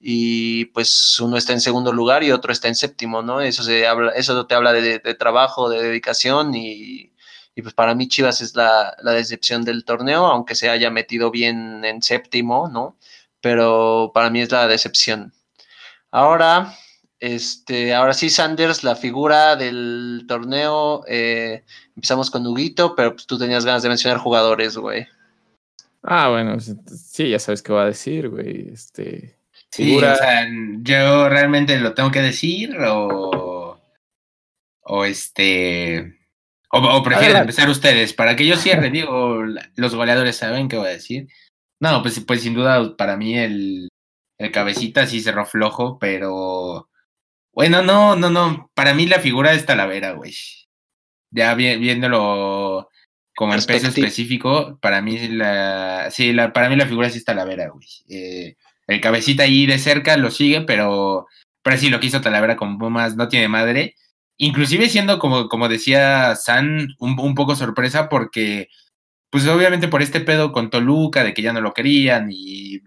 y 0.00 0.66
pues 0.66 1.18
uno 1.20 1.36
está 1.36 1.52
en 1.52 1.60
segundo 1.60 1.92
lugar 1.92 2.24
y 2.24 2.32
otro 2.32 2.52
está 2.52 2.68
en 2.68 2.74
séptimo, 2.74 3.22
¿no? 3.22 3.40
Eso, 3.40 3.62
se 3.62 3.86
habla, 3.86 4.12
eso 4.12 4.46
te 4.46 4.54
habla 4.54 4.72
de, 4.72 4.98
de 4.98 5.14
trabajo, 5.14 5.70
de 5.70 5.82
dedicación 5.82 6.54
y, 6.54 7.12
y 7.56 7.62
pues 7.62 7.74
para 7.74 7.94
mí 7.94 8.06
Chivas 8.06 8.42
es 8.42 8.54
la, 8.54 8.94
la, 9.02 9.12
decepción 9.12 9.64
del 9.64 9.86
torneo, 9.86 10.26
aunque 10.26 10.54
se 10.54 10.68
haya 10.68 10.90
metido 10.90 11.30
bien 11.30 11.86
en 11.86 12.02
séptimo, 12.02 12.68
¿no? 12.68 12.98
Pero 13.40 14.10
para 14.12 14.28
mí 14.28 14.42
es 14.42 14.52
la 14.52 14.68
decepción. 14.68 15.32
Ahora, 16.10 16.74
este, 17.18 17.94
ahora 17.94 18.12
sí, 18.12 18.28
Sanders, 18.28 18.84
la 18.84 18.94
figura 18.94 19.56
del 19.56 20.26
torneo. 20.28 21.02
Eh, 21.08 21.64
empezamos 21.94 22.30
con 22.30 22.46
Huguito, 22.46 22.94
pero 22.94 23.14
pues 23.14 23.26
tú 23.26 23.38
tenías 23.38 23.64
ganas 23.64 23.82
de 23.82 23.88
mencionar 23.88 24.18
jugadores, 24.18 24.76
güey. 24.76 25.06
Ah, 26.02 26.28
bueno, 26.28 26.58
sí, 26.60 27.30
ya 27.30 27.38
sabes 27.38 27.62
qué 27.62 27.72
va 27.72 27.84
a 27.84 27.86
decir, 27.86 28.28
güey. 28.28 28.68
Este, 28.70 29.38
figura... 29.70 30.14
Sí, 30.14 30.20
o 30.20 30.24
sea, 30.24 30.46
yo 30.82 31.28
realmente 31.30 31.80
lo 31.80 31.94
tengo 31.94 32.10
que 32.10 32.20
decir 32.20 32.76
o, 32.82 33.80
o 34.82 35.04
este 35.06 36.18
o, 36.70 36.78
o 36.78 37.02
prefieren 37.02 37.36
empezar 37.36 37.68
ustedes, 37.68 38.12
para 38.12 38.36
que 38.36 38.46
yo 38.46 38.56
cierre, 38.56 38.90
digo, 38.90 39.42
los 39.76 39.94
goleadores 39.94 40.36
saben 40.36 40.68
qué 40.68 40.76
voy 40.76 40.88
a 40.88 40.90
decir. 40.90 41.28
No, 41.80 42.02
pues, 42.02 42.18
pues 42.20 42.42
sin 42.42 42.54
duda 42.54 42.96
para 42.96 43.16
mí 43.16 43.38
el, 43.38 43.88
el 44.38 44.50
cabecita 44.50 45.06
sí 45.06 45.20
cerró 45.20 45.46
flojo, 45.46 45.98
pero 45.98 46.88
bueno, 47.52 47.82
no, 47.82 48.16
no, 48.16 48.30
no, 48.30 48.70
para 48.74 48.94
mí 48.94 49.06
la 49.06 49.20
figura 49.20 49.52
es 49.52 49.66
Talavera, 49.66 50.12
güey. 50.12 50.34
Ya 51.30 51.54
vi, 51.54 51.76
viéndolo 51.76 52.88
como 53.36 53.54
en 53.54 53.62
peso 53.64 53.88
específico, 53.88 54.78
para 54.80 55.02
mí 55.02 55.28
la, 55.28 56.08
sí, 56.10 56.32
la, 56.32 56.52
para 56.52 56.68
mí 56.70 56.76
la 56.76 56.86
figura 56.86 57.10
sí 57.10 57.18
es 57.18 57.24
Talavera, 57.24 57.68
güey. 57.68 57.86
Eh, 58.08 58.56
el 58.86 59.00
cabecita 59.00 59.42
ahí 59.42 59.66
de 59.66 59.78
cerca 59.78 60.16
lo 60.16 60.30
sigue, 60.30 60.62
pero, 60.62 61.26
pero 61.62 61.76
sí 61.76 61.90
lo 61.90 62.00
que 62.00 62.06
hizo 62.06 62.20
Talavera 62.20 62.56
con 62.56 62.78
Pumas 62.78 63.16
no 63.16 63.28
tiene 63.28 63.48
madre 63.48 63.94
inclusive 64.38 64.88
siendo, 64.88 65.18
como, 65.18 65.48
como 65.48 65.68
decía 65.68 66.36
San, 66.36 66.88
un, 66.98 67.34
poco 67.34 67.56
sorpresa 67.56 68.08
porque, 68.08 68.68
pues 69.30 69.46
obviamente 69.48 69.88
por 69.88 70.02
este 70.02 70.20
pedo 70.20 70.52
con 70.52 70.70
Toluca, 70.70 71.24
de 71.24 71.34
que 71.34 71.42
ya 71.42 71.52
no 71.52 71.60
lo 71.60 71.74
querían 71.74 72.28
y 72.30 72.80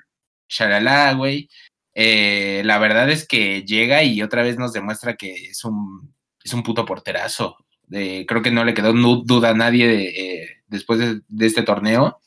shalala, 0.47 1.13
güey, 1.13 1.49
eh, 1.93 2.61
la 2.65 2.79
verdad 2.79 3.09
es 3.09 3.27
que 3.27 3.63
llega 3.63 4.03
y 4.03 4.21
otra 4.21 4.43
vez 4.43 4.57
nos 4.57 4.73
demuestra 4.73 5.15
que 5.15 5.33
es 5.33 5.63
un, 5.65 6.13
es 6.43 6.53
un 6.53 6.63
puto 6.63 6.85
porterazo. 6.85 7.57
Eh, 7.91 8.25
creo 8.27 8.41
que 8.41 8.51
no 8.51 8.63
le 8.63 8.73
quedó 8.73 8.93
duda 8.93 9.49
a 9.49 9.53
nadie 9.53 9.87
de, 9.87 10.03
eh, 10.43 10.49
después 10.67 10.99
de, 10.99 11.45
este 11.45 11.63
torneo. 11.63 12.21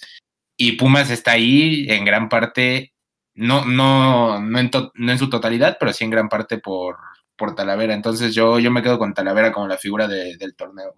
Y 0.57 0.73
Pumas 0.73 1.11
está 1.11 1.33
ahí 1.33 1.87
en 1.89 2.05
gran 2.05 2.29
parte, 2.29 2.93
no, 3.35 3.65
no, 3.65 4.41
no, 4.41 4.59
en, 4.59 4.71
no 4.95 5.13
en 5.13 5.19
su 5.19 5.31
totalidad, 5.31 5.77
pero 5.81 5.93
sí 5.93 6.05
en 6.05 6.11
gran 6.11 6.29
parte 6.29 6.59
por, 6.59 6.99
por 7.37 7.55
Talavera. 7.55 7.95
Entonces 7.95 8.35
yo, 8.35 8.59
yo 8.59 8.71
me 8.71 8.83
quedo 8.83 8.99
con 8.99 9.15
Talavera 9.15 9.53
como 9.53 9.69
la 9.69 9.79
figura 9.79 10.07
de, 10.09 10.37
del 10.37 10.55
torneo. 10.55 10.95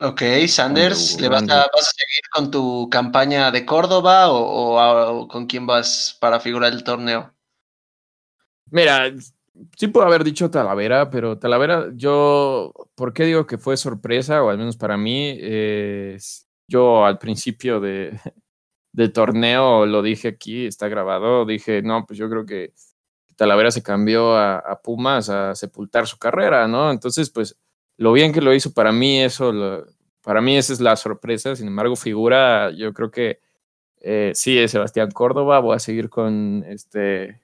Ok, 0.00 0.22
Sanders, 0.48 1.20
¿le 1.20 1.28
vas 1.28 1.42
a, 1.44 1.66
vas 1.72 1.88
a, 1.88 1.92
seguir 1.92 2.28
con 2.32 2.50
tu 2.50 2.88
campaña 2.90 3.50
de 3.50 3.64
Córdoba 3.64 4.30
o, 4.30 4.38
o, 4.38 5.20
o, 5.20 5.28
con 5.28 5.46
quién 5.46 5.66
vas 5.66 6.18
para 6.20 6.40
figurar 6.40 6.72
el 6.72 6.82
torneo? 6.82 7.32
Mira, 8.70 9.12
sí 9.76 9.88
puedo 9.88 10.06
haber 10.06 10.24
dicho 10.24 10.50
Talavera, 10.50 11.10
pero 11.10 11.38
Talavera, 11.38 11.90
yo, 11.94 12.72
¿por 12.94 13.12
qué 13.12 13.24
digo 13.24 13.46
que 13.46 13.58
fue 13.58 13.76
sorpresa? 13.76 14.42
O 14.42 14.50
al 14.50 14.58
menos 14.58 14.76
para 14.76 14.96
mí, 14.96 15.36
eh, 15.40 16.18
yo 16.66 17.04
al 17.04 17.18
principio 17.18 17.80
de, 17.80 18.18
del 18.92 19.12
torneo 19.12 19.86
lo 19.86 20.02
dije 20.02 20.28
aquí, 20.28 20.66
está 20.66 20.88
grabado, 20.88 21.44
dije, 21.46 21.82
no, 21.82 22.04
pues 22.06 22.18
yo 22.18 22.28
creo 22.28 22.46
que 22.46 22.72
Talavera 23.36 23.70
se 23.70 23.82
cambió 23.82 24.36
a, 24.36 24.58
a, 24.58 24.80
Pumas 24.80 25.28
a 25.28 25.54
sepultar 25.54 26.06
su 26.06 26.18
carrera, 26.18 26.66
¿no? 26.68 26.90
Entonces, 26.90 27.30
pues, 27.30 27.56
lo 27.96 28.12
bien 28.12 28.32
que 28.32 28.40
lo 28.40 28.54
hizo 28.54 28.72
para 28.72 28.92
mí, 28.92 29.20
eso, 29.22 29.52
lo, 29.52 29.86
para 30.22 30.40
mí 30.40 30.56
esa 30.56 30.72
es 30.72 30.80
la 30.80 30.96
sorpresa. 30.96 31.54
Sin 31.56 31.66
embargo, 31.68 31.96
figura, 31.96 32.70
yo 32.70 32.92
creo 32.92 33.10
que 33.10 33.40
eh, 34.00 34.32
sí, 34.34 34.58
es 34.58 34.70
Sebastián 34.72 35.10
Córdoba. 35.10 35.60
Voy 35.60 35.76
a 35.76 35.78
seguir 35.78 36.08
con 36.10 36.64
este 36.68 37.40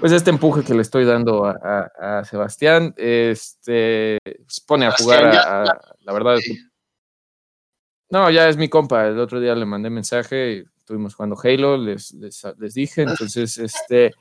pues 0.00 0.12
este 0.12 0.30
empuje 0.30 0.62
que 0.62 0.74
le 0.74 0.82
estoy 0.82 1.04
dando 1.04 1.44
a, 1.44 1.90
a- 1.98 2.18
a 2.20 2.24
Sebastián, 2.24 2.94
este, 2.96 4.18
pues, 4.24 4.60
pone 4.60 4.86
a 4.86 4.92
jugar 4.92 5.24
a, 5.26 5.80
la 6.00 6.12
verdad. 6.12 6.36
es- 6.36 6.44
No, 8.10 8.30
ya 8.30 8.48
es 8.48 8.56
mi 8.56 8.68
compa. 8.68 9.06
El 9.08 9.18
otro 9.18 9.40
día 9.40 9.54
le 9.54 9.66
mandé 9.66 9.90
mensaje, 9.90 10.52
y 10.52 10.64
estuvimos 10.78 11.14
jugando 11.14 11.36
Halo, 11.42 11.76
les, 11.76 12.12
les, 12.14 12.46
les 12.58 12.74
dije, 12.74 13.02
entonces, 13.02 13.58
este, 13.58 14.12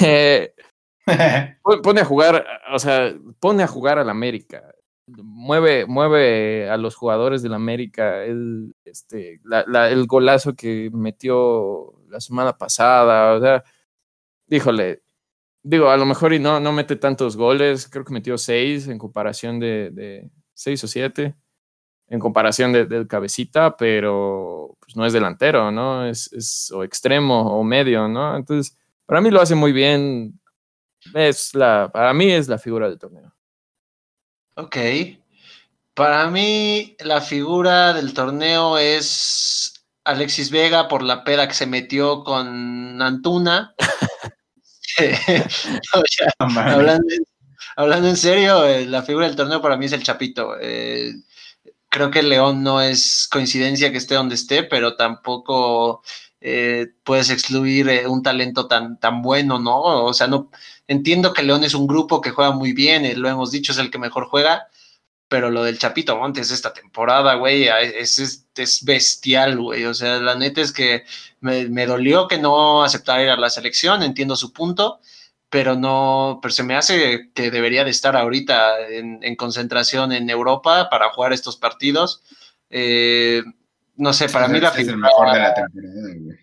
pon- 1.62 1.82
pone 1.82 2.00
a 2.00 2.04
jugar, 2.04 2.44
o 2.72 2.78
sea, 2.78 3.14
pone 3.40 3.62
a 3.62 3.66
jugar 3.66 3.98
al 3.98 4.10
América. 4.10 4.62
Mueve, 5.08 5.86
mueve 5.86 6.68
a 6.68 6.76
los 6.76 6.96
jugadores 6.96 7.42
del 7.42 7.54
América. 7.54 8.24
El, 8.24 8.74
este, 8.84 9.40
la- 9.44 9.88
el 9.90 10.06
golazo 10.06 10.54
que 10.56 10.90
metió 10.92 11.94
la 12.08 12.20
semana 12.20 12.56
pasada. 12.58 13.34
O 13.36 13.40
sea, 13.40 13.64
híjole, 14.50 15.02
digo, 15.62 15.90
a 15.90 15.96
lo 15.96 16.06
mejor 16.06 16.32
y 16.34 16.38
no, 16.40 16.60
no 16.60 16.72
mete 16.72 16.96
tantos 16.96 17.36
goles. 17.36 17.88
Creo 17.88 18.04
que 18.04 18.14
metió 18.14 18.38
seis 18.38 18.88
en 18.88 18.98
comparación 18.98 19.60
de, 19.60 19.90
de 19.92 20.30
seis 20.54 20.82
o 20.84 20.88
siete. 20.88 21.36
En 22.08 22.20
comparación 22.20 22.72
de- 22.72 22.86
del 22.86 23.08
cabecita, 23.08 23.76
pero 23.76 24.76
pues, 24.80 24.96
no 24.96 25.06
es 25.06 25.12
delantero, 25.12 25.72
¿no? 25.72 26.06
Es, 26.06 26.32
es 26.32 26.70
o 26.72 26.84
extremo 26.84 27.58
o 27.60 27.64
medio, 27.64 28.08
¿no? 28.08 28.36
Entonces, 28.36 28.76
para 29.06 29.20
mí 29.20 29.30
lo 29.30 29.40
hace 29.40 29.54
muy 29.54 29.72
bien. 29.72 30.40
Es 31.14 31.54
la, 31.54 31.90
para 31.92 32.12
mí 32.12 32.32
es 32.32 32.48
la 32.48 32.58
figura 32.58 32.88
del 32.88 32.98
torneo. 32.98 33.32
Ok. 34.56 34.76
Para 35.94 36.28
mí, 36.30 36.96
la 37.00 37.20
figura 37.20 37.94
del 37.94 38.12
torneo 38.12 38.76
es 38.76 39.72
Alexis 40.04 40.50
Vega 40.50 40.88
por 40.88 41.02
la 41.02 41.24
peda 41.24 41.48
que 41.48 41.54
se 41.54 41.66
metió 41.66 42.22
con 42.22 43.00
Antuna. 43.00 43.74
Hablando 47.76 48.08
en 48.08 48.16
serio, 48.16 48.66
eh, 48.66 48.86
la 48.86 49.02
figura 49.02 49.26
del 49.26 49.36
torneo 49.36 49.62
para 49.62 49.76
mí 49.76 49.86
es 49.86 49.92
el 49.92 50.02
Chapito. 50.02 50.56
Eh, 50.60 51.12
creo 51.88 52.10
que 52.10 52.22
León 52.22 52.62
no 52.62 52.80
es 52.80 53.28
coincidencia 53.30 53.90
que 53.90 53.98
esté 53.98 54.14
donde 54.14 54.34
esté, 54.34 54.64
pero 54.64 54.96
tampoco 54.96 56.02
eh, 56.40 56.88
puedes 57.04 57.30
excluir 57.30 57.88
eh, 57.88 58.06
un 58.06 58.22
talento 58.22 58.66
tan, 58.68 58.98
tan 59.00 59.22
bueno, 59.22 59.58
¿no? 59.58 59.80
O 60.04 60.14
sea, 60.14 60.26
no 60.26 60.50
entiendo 60.86 61.32
que 61.32 61.42
León 61.42 61.64
es 61.64 61.74
un 61.74 61.86
grupo 61.86 62.20
que 62.20 62.30
juega 62.30 62.52
muy 62.52 62.72
bien, 62.72 63.04
eh, 63.04 63.16
lo 63.16 63.28
hemos 63.28 63.50
dicho, 63.50 63.72
es 63.72 63.78
el 63.78 63.90
que 63.90 63.98
mejor 63.98 64.26
juega, 64.28 64.68
pero 65.28 65.50
lo 65.50 65.64
del 65.64 65.78
Chapito 65.78 66.16
Montes 66.16 66.50
esta 66.50 66.72
temporada, 66.72 67.34
güey, 67.34 67.68
es, 67.68 68.18
es, 68.18 68.46
es 68.56 68.84
bestial, 68.84 69.58
güey. 69.58 69.84
O 69.86 69.94
sea, 69.94 70.18
la 70.18 70.36
neta 70.36 70.60
es 70.60 70.72
que 70.72 71.04
me, 71.40 71.68
me 71.68 71.86
dolió 71.86 72.28
que 72.28 72.38
no 72.38 72.84
aceptara 72.84 73.22
ir 73.22 73.30
a 73.30 73.36
la 73.36 73.50
selección, 73.50 74.02
entiendo 74.02 74.36
su 74.36 74.52
punto, 74.52 75.00
pero 75.50 75.74
no, 75.76 76.38
pero 76.42 76.52
se 76.52 76.62
me 76.62 76.76
hace 76.76 77.30
que 77.34 77.50
debería 77.50 77.84
de 77.84 77.90
estar 77.90 78.16
ahorita 78.16 78.88
en, 78.88 79.20
en 79.22 79.36
concentración 79.36 80.12
en 80.12 80.30
Europa 80.30 80.88
para 80.90 81.10
jugar 81.10 81.32
estos 81.32 81.56
partidos. 81.56 82.22
Eh, 82.70 83.42
no 83.96 84.12
sé, 84.12 84.28
para 84.28 84.46
Es 84.46 84.50
mí 84.52 84.56
el- 84.58 84.62
la 84.62 84.68
es 84.70 84.76
el 84.78 84.84
figura, 84.86 85.08
mejor 85.08 85.32
de 85.32 85.38
la 85.40 85.54
temporada, 85.54 86.14
güey. 86.20 86.38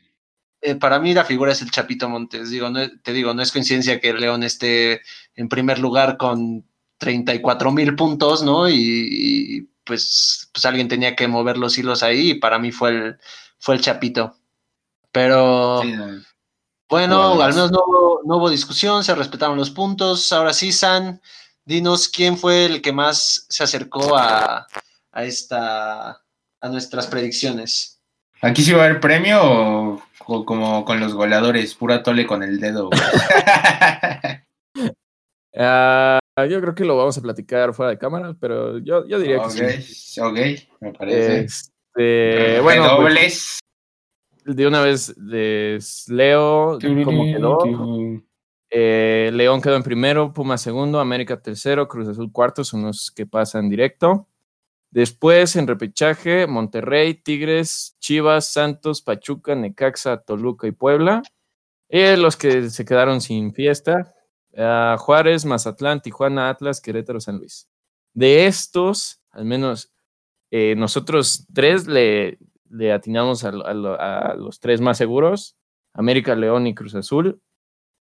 eh, 0.61 0.75
para 0.75 0.99
mí 0.99 1.13
la 1.13 1.25
figura 1.25 1.51
es 1.51 1.61
el 1.61 1.71
Chapito 1.71 2.07
Montes. 2.09 2.49
Digo, 2.49 2.69
no, 2.69 2.79
te 3.01 3.13
digo, 3.13 3.33
no 3.33 3.41
es 3.41 3.51
coincidencia 3.51 3.99
que 3.99 4.13
León 4.13 4.43
esté 4.43 5.01
en 5.35 5.49
primer 5.49 5.79
lugar 5.79 6.17
con 6.17 6.65
34 6.97 7.71
mil 7.71 7.95
puntos, 7.95 8.43
¿no? 8.43 8.69
Y, 8.69 8.75
y, 8.77 9.61
pues, 9.83 10.49
pues 10.53 10.65
alguien 10.65 10.87
tenía 10.87 11.15
que 11.15 11.27
mover 11.27 11.57
los 11.57 11.77
hilos 11.77 12.01
ahí 12.03 12.31
y 12.31 12.35
para 12.35 12.59
mí 12.59 12.71
fue 12.71 12.89
el, 12.91 13.17
fue 13.59 13.75
el 13.75 13.81
Chapito. 13.81 14.37
Pero 15.11 15.81
Sí, 15.83 15.93
bueno, 16.89 17.41
al 17.41 17.53
menos 17.53 17.71
no 17.71 17.83
hubo, 17.85 18.21
no 18.25 18.37
hubo 18.37 18.49
discusión, 18.49 19.03
se 19.03 19.15
respetaron 19.15 19.57
los 19.57 19.69
puntos. 19.71 20.31
Ahora 20.31 20.53
sí, 20.53 20.71
San, 20.71 21.21
dinos 21.65 22.07
quién 22.07 22.37
fue 22.37 22.65
el 22.65 22.81
que 22.81 22.93
más 22.93 23.45
se 23.49 23.63
acercó 23.63 24.15
a, 24.17 24.67
a 25.11 25.23
esta 25.23 26.22
a 26.63 26.69
nuestras 26.69 27.07
predicciones. 27.07 28.01
¿Aquí 28.41 28.63
sí 28.63 28.71
va 28.71 28.83
a 28.83 28.85
haber 28.85 28.99
premio 28.99 29.39
o, 29.41 30.01
o 30.25 30.45
como 30.45 30.83
con 30.85 30.99
los 30.99 31.13
goleadores? 31.13 31.75
Pura 31.75 32.01
tole 32.01 32.25
con 32.25 32.41
el 32.41 32.59
dedo. 32.59 32.89
Ah, 35.55 36.19
yo 36.49 36.59
creo 36.61 36.73
que 36.73 36.83
lo 36.83 36.97
vamos 36.97 37.15
a 37.15 37.21
platicar 37.21 37.75
fuera 37.75 37.91
de 37.91 37.99
cámara, 37.99 38.35
pero 38.39 38.79
yo, 38.79 39.07
yo 39.07 39.19
diría 39.19 39.37
ok, 39.37 39.53
que 39.53 39.81
sí. 39.83 40.19
ok, 40.19 40.37
me 40.79 40.93
parece. 40.93 41.41
Este, 41.41 42.59
bueno, 42.59 42.97
pues, 42.97 43.59
de 44.43 44.65
una 44.65 44.81
vez 44.81 45.15
les 45.15 46.09
leo 46.09 46.79
cómo 47.05 47.25
quedó. 47.25 47.59
Eh, 48.71 49.29
León 49.31 49.61
quedó 49.61 49.75
en 49.75 49.83
primero, 49.83 50.33
Puma 50.33 50.57
segundo, 50.57 50.99
América 50.99 51.39
tercero, 51.39 51.87
Cruz 51.87 52.07
Azul 52.07 52.31
cuarto, 52.31 52.63
son 52.63 52.81
los 52.81 53.11
que 53.11 53.27
pasan 53.27 53.69
directo. 53.69 54.27
Después, 54.93 55.55
en 55.55 55.65
repechaje, 55.65 56.45
Monterrey, 56.45 57.15
Tigres, 57.15 57.97
Chivas, 57.99 58.53
Santos, 58.53 59.01
Pachuca, 59.01 59.55
Necaxa, 59.55 60.21
Toluca 60.21 60.67
y 60.67 60.71
Puebla. 60.71 61.23
Y 61.89 62.15
los 62.15 62.37
que 62.37 62.69
se 62.69 62.85
quedaron 62.85 63.19
sin 63.19 63.55
fiesta, 63.55 64.13
ah, 64.55 64.95
Juárez, 64.99 65.45
Mazatlán, 65.45 65.99
Tijuana, 65.99 66.49
Atlas, 66.49 66.79
Querétaro, 66.79 67.19
San 67.19 67.39
Luis. 67.39 67.67
De 68.13 68.45
estos, 68.45 69.19
al 69.31 69.45
menos 69.45 69.91
eh, 70.51 70.75
nosotros 70.75 71.47
tres 71.51 71.87
le, 71.87 72.37
atinamos 72.93 73.43
a 73.45 73.51
los 73.51 74.59
tres 74.59 74.79
más 74.79 74.99
seguros, 74.99 75.57
América, 75.93 76.35
León 76.35 76.67
y 76.67 76.75
Cruz 76.75 76.93
Azul. 76.93 77.41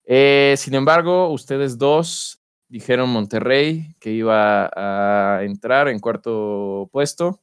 Eh, 0.07 0.57
sin 0.59 0.75
embargo, 0.75 1.31
ustedes 1.31 1.79
dos 1.79 2.44
dijeron 2.75 3.09
Monterrey 3.09 3.95
que 4.01 4.11
iba 4.11 4.69
a 4.75 5.45
entrar 5.45 5.87
en 5.87 6.01
cuarto 6.01 6.89
puesto. 6.93 7.41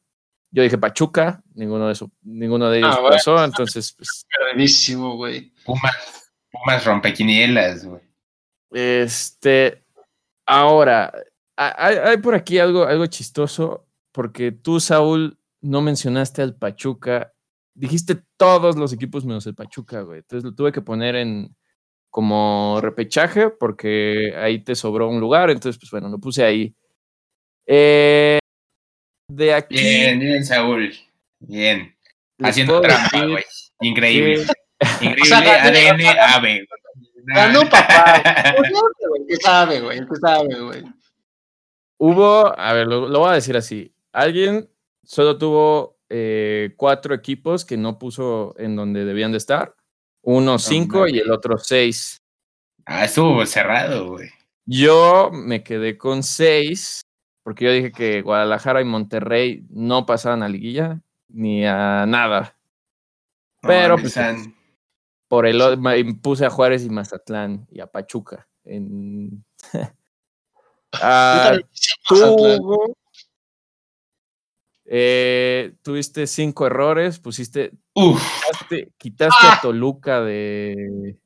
Yo 0.51 0.61
dije 0.61 0.77
Pachuca, 0.77 1.41
ninguno 1.53 1.87
de, 1.87 1.93
eso, 1.93 2.11
ninguno 2.21 2.69
de 2.69 2.79
ellos 2.79 2.93
Ah, 2.97 2.99
bueno. 2.99 3.15
pasó, 3.15 3.41
entonces 3.41 3.93
pues, 3.93 4.25
Perdidísimo, 4.49 5.15
güey. 5.15 5.53
Pumas, 5.63 6.33
Pumas 6.51 6.83
rompequinielas, 6.83 7.85
güey. 7.85 8.01
Este, 8.71 9.85
ahora, 10.45 11.13
ha- 11.55 11.85
hay, 11.87 11.95
hay 11.95 12.17
por 12.17 12.35
aquí 12.35 12.59
algo, 12.59 12.83
algo 12.85 13.05
chistoso, 13.05 13.87
porque 14.11 14.51
tú, 14.51 14.81
Saúl, 14.81 15.37
no 15.61 15.81
mencionaste 15.81 16.41
al 16.41 16.55
Pachuca. 16.55 17.33
Dijiste 17.73 18.21
todos 18.35 18.75
los 18.75 18.91
equipos 18.91 19.23
menos 19.23 19.47
el 19.47 19.55
Pachuca, 19.55 20.01
güey. 20.01 20.19
Entonces 20.19 20.43
lo 20.43 20.53
tuve 20.53 20.73
que 20.73 20.81
poner 20.81 21.15
en 21.15 21.55
como 22.11 22.79
repechaje, 22.81 23.49
porque 23.49 24.35
ahí 24.37 24.59
te 24.63 24.75
sobró 24.75 25.09
un 25.09 25.19
lugar. 25.19 25.49
Entonces, 25.49 25.79
pues 25.79 25.89
bueno, 25.89 26.09
lo 26.09 26.19
puse 26.19 26.43
ahí. 26.43 26.75
Eh, 27.65 28.37
de 29.29 29.53
aquí. 29.53 29.75
Bien, 29.75 30.19
bien, 30.19 30.45
Saúl. 30.45 30.93
Bien. 31.39 31.95
Haciendo 32.39 32.81
trampa, 32.81 33.25
güey. 33.25 33.43
Increíble. 33.81 34.45
que- 34.45 35.05
Increíble 35.05 35.21
O 35.21 35.25
sea, 35.25 35.63
ADN 35.63 36.05
ave. 36.19 36.67
Ganó 37.23 37.61
papá. 37.69 38.21
güey. 38.57 39.25
¿Qué 39.27 39.35
sabe, 39.37 39.79
güey? 39.79 39.99
¿Qué 39.99 40.15
sabe, 40.21 40.59
güey? 40.59 40.83
Hubo, 41.97 42.59
a 42.59 42.73
ver, 42.73 42.87
lo, 42.87 43.07
lo 43.07 43.19
voy 43.19 43.29
a 43.29 43.33
decir 43.35 43.55
así. 43.55 43.93
Alguien 44.11 44.69
solo 45.03 45.37
tuvo 45.37 45.99
eh, 46.09 46.73
cuatro 46.77 47.13
equipos 47.13 47.63
que 47.63 47.77
no 47.77 47.99
puso 47.99 48.55
en 48.57 48.75
donde 48.75 49.05
debían 49.05 49.31
de 49.31 49.37
estar. 49.37 49.75
Uno 50.23 50.59
cinco 50.59 51.07
y 51.07 51.19
el 51.19 51.31
otro 51.31 51.57
seis. 51.57 52.21
Ah, 52.85 53.05
estuvo 53.05 53.45
cerrado, 53.45 54.07
güey. 54.09 54.29
Yo 54.65 55.31
me 55.31 55.63
quedé 55.63 55.97
con 55.97 56.23
seis 56.23 57.01
porque 57.43 57.65
yo 57.65 57.71
dije 57.71 57.91
que 57.91 58.21
Guadalajara 58.21 58.81
y 58.81 58.85
Monterrey 58.85 59.65
no 59.69 60.05
pasaban 60.05 60.43
a 60.43 60.49
liguilla 60.49 61.01
ni 61.27 61.65
a 61.65 62.05
nada. 62.05 62.57
Pero, 63.61 63.97
pues. 63.97 64.15
Por 65.27 65.47
el 65.47 65.61
puse 66.21 66.45
a 66.45 66.49
Juárez 66.49 66.83
y 66.83 66.89
Mazatlán 66.89 67.67
y 67.71 67.79
a 67.79 67.87
Pachuca. 67.87 68.47
En... 68.63 69.43
Ah, 71.01 71.57
tú, 72.09 72.93
eh, 74.83 75.73
tuviste 75.83 76.27
cinco 76.27 76.67
errores, 76.67 77.17
pusiste, 77.17 77.71
Uf, 77.93 78.21
quitaste, 78.23 78.91
quitaste 78.97 79.47
a 79.47 79.59
Toluca 79.61 80.21
de. 80.21 81.17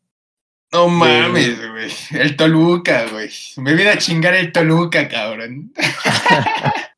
no 0.72 0.88
mames, 0.90 1.58
güey. 1.70 1.92
El 2.12 2.36
Toluca, 2.36 3.06
güey. 3.12 3.30
Me 3.58 3.74
viene 3.76 3.92
a 3.92 3.98
chingar 3.98 4.34
el 4.34 4.52
Toluca, 4.52 5.08
cabrón. 5.08 5.74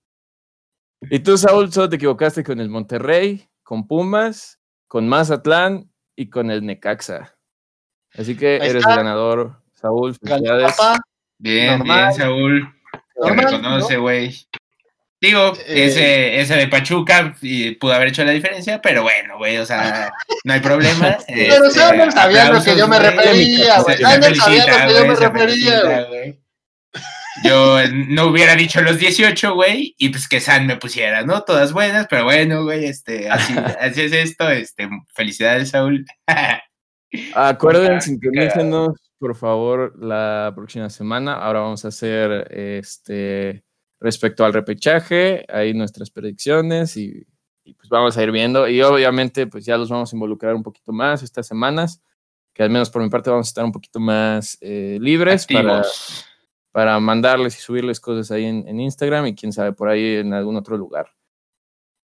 Y 1.10 1.20
tú, 1.20 1.38
Saúl, 1.38 1.72
solo 1.72 1.88
te 1.90 1.96
equivocaste 1.98 2.44
con 2.44 2.60
el 2.60 2.70
Monterrey, 2.70 3.48
con 3.64 3.88
Pumas, 3.88 4.60
con 4.88 5.08
Mazatlán 5.08 5.90
y 6.16 6.30
con 6.30 6.50
el 6.50 6.66
Necaxa. 6.66 7.38
Así 8.14 8.36
que 8.36 8.56
Ahí 8.60 8.70
eres 8.70 8.78
está. 8.78 8.92
el 8.92 8.98
ganador, 8.98 9.62
Saúl. 9.76 10.16
Felicidades. 10.16 10.76
Bien, 11.38 11.78
Normal. 11.78 12.06
bien, 12.08 12.14
Saúl. 12.18 12.76
Te 13.22 13.32
reconoce, 13.32 13.98
güey. 13.98 14.48
Digo, 15.20 15.54
eh, 15.66 15.86
ese, 15.88 16.40
ese 16.40 16.56
de 16.56 16.68
Pachuca 16.68 17.36
y 17.42 17.72
pudo 17.72 17.94
haber 17.94 18.10
hecho 18.10 18.24
la 18.24 18.32
diferencia, 18.32 18.80
pero 18.82 19.02
bueno, 19.02 19.38
güey, 19.38 19.58
o 19.58 19.66
sea, 19.66 20.14
no 20.44 20.54
hay 20.54 20.60
problema. 20.60 21.18
pero 21.28 21.66
este, 21.66 21.80
Sanders 21.80 22.14
sabía 22.14 22.52
lo 22.52 22.64
que 22.64 22.78
yo 22.78 22.88
me 22.88 23.00
refería, 23.00 23.82
güey. 23.82 23.98
Sanders 23.98 24.38
sabía 24.38 24.86
lo 24.86 24.88
que 24.88 24.94
yo 24.94 25.06
me 25.06 25.16
refería, 25.16 26.04
güey. 26.04 26.40
Yo 27.44 27.80
no 28.10 28.28
hubiera 28.28 28.56
dicho 28.56 28.82
los 28.82 29.00
18, 29.00 29.56
güey, 29.56 29.96
y 29.98 30.10
pues 30.10 30.28
que 30.28 30.40
San 30.40 30.68
me 30.68 30.78
pusiera, 30.78 31.24
¿no? 31.24 31.44
Todas 31.44 31.74
buenas, 31.74 32.08
pero 32.10 32.24
bueno, 32.24 32.64
güey, 32.64 32.86
este, 32.86 33.30
así, 33.30 33.54
así 33.82 34.02
es 34.02 34.12
esto, 34.12 34.50
este, 34.50 34.88
felicidades, 35.14 35.70
Saúl. 35.70 36.06
Acuérdense, 37.34 38.10
sintonícenos, 38.10 38.90
por 39.18 39.36
favor, 39.36 39.94
la 40.00 40.52
próxima 40.56 40.90
semana. 40.90 41.34
Ahora 41.34 41.62
vamos 41.62 41.86
a 41.86 41.88
hacer, 41.88 42.48
este 42.52 43.64
respecto 44.00 44.46
al 44.46 44.54
repechaje, 44.54 45.46
ahí 45.50 45.74
nuestras 45.74 46.10
predicciones 46.10 46.98
y, 46.98 47.26
pues 47.64 47.90
vamos 47.90 48.18
a 48.18 48.24
ir 48.24 48.32
viendo. 48.32 48.68
Y 48.68 48.82
obviamente 48.82 49.48
pues 49.48 49.66
ya 49.66 49.78
los 49.78 49.90
vamos 49.90 50.12
a 50.12 50.16
involucrar 50.16 50.56
un 50.56 50.64
poquito 50.64 50.94
más 50.94 51.24
estas 51.24 51.48
semanas, 51.48 52.02
que 52.54 52.64
al 52.64 52.70
menos 52.70 52.90
por 52.90 53.02
mi 53.02 53.10
parte 53.10 53.30
vamos 53.30 53.48
a 53.48 53.50
estar 53.50 53.66
un 53.66 53.72
poquito 53.72 54.00
más 54.00 54.58
eh, 54.62 54.98
libres 55.02 55.46
para, 55.46 55.84
para 56.72 57.00
mandarles 57.00 57.58
y 57.58 57.62
subirles 57.62 58.00
cosas 58.00 58.32
ahí 58.32 58.46
en, 58.46 58.80
Instagram 58.80 59.28
y 59.28 59.36
quién 59.36 59.52
sabe 59.52 59.74
por 59.74 59.90
ahí 59.90 60.16
en 60.18 60.34
algún 60.34 60.56
otro 60.56 60.78
lugar. 60.78 61.12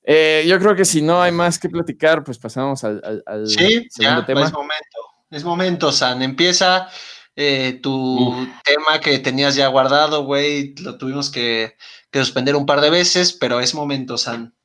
Eh, 0.05 0.43
yo 0.47 0.59
creo 0.59 0.75
que 0.75 0.83
si 0.83 1.01
no 1.01 1.21
hay 1.21 1.31
más 1.31 1.57
que 1.57 1.69
platicar, 1.69 2.25
pues 2.25 2.37
pasamos 2.37 2.83
al, 2.83 3.01
segundo 3.47 4.25
tema. 4.25 4.43
Es 4.43 4.51
momento, 4.51 4.99
es 5.31 5.43
momento, 5.45 5.91
San. 5.93 6.21
Empieza 6.21 6.89
eh, 7.35 7.79
tu 7.81 8.47
tema 8.63 8.99
que 8.99 9.17
tenías 9.19 9.55
ya 9.55 9.67
guardado, 9.67 10.23
güey, 10.23 10.75
lo 10.75 10.97
tuvimos 10.97 11.31
que, 11.31 11.75
suspender 12.11 12.55
un 12.55 12.65
par 12.65 12.79
de 12.81 12.91
veces, 12.91 13.33
pero 13.33 13.59
es 13.59 13.73
momento, 13.73 14.17
San. 14.17 14.55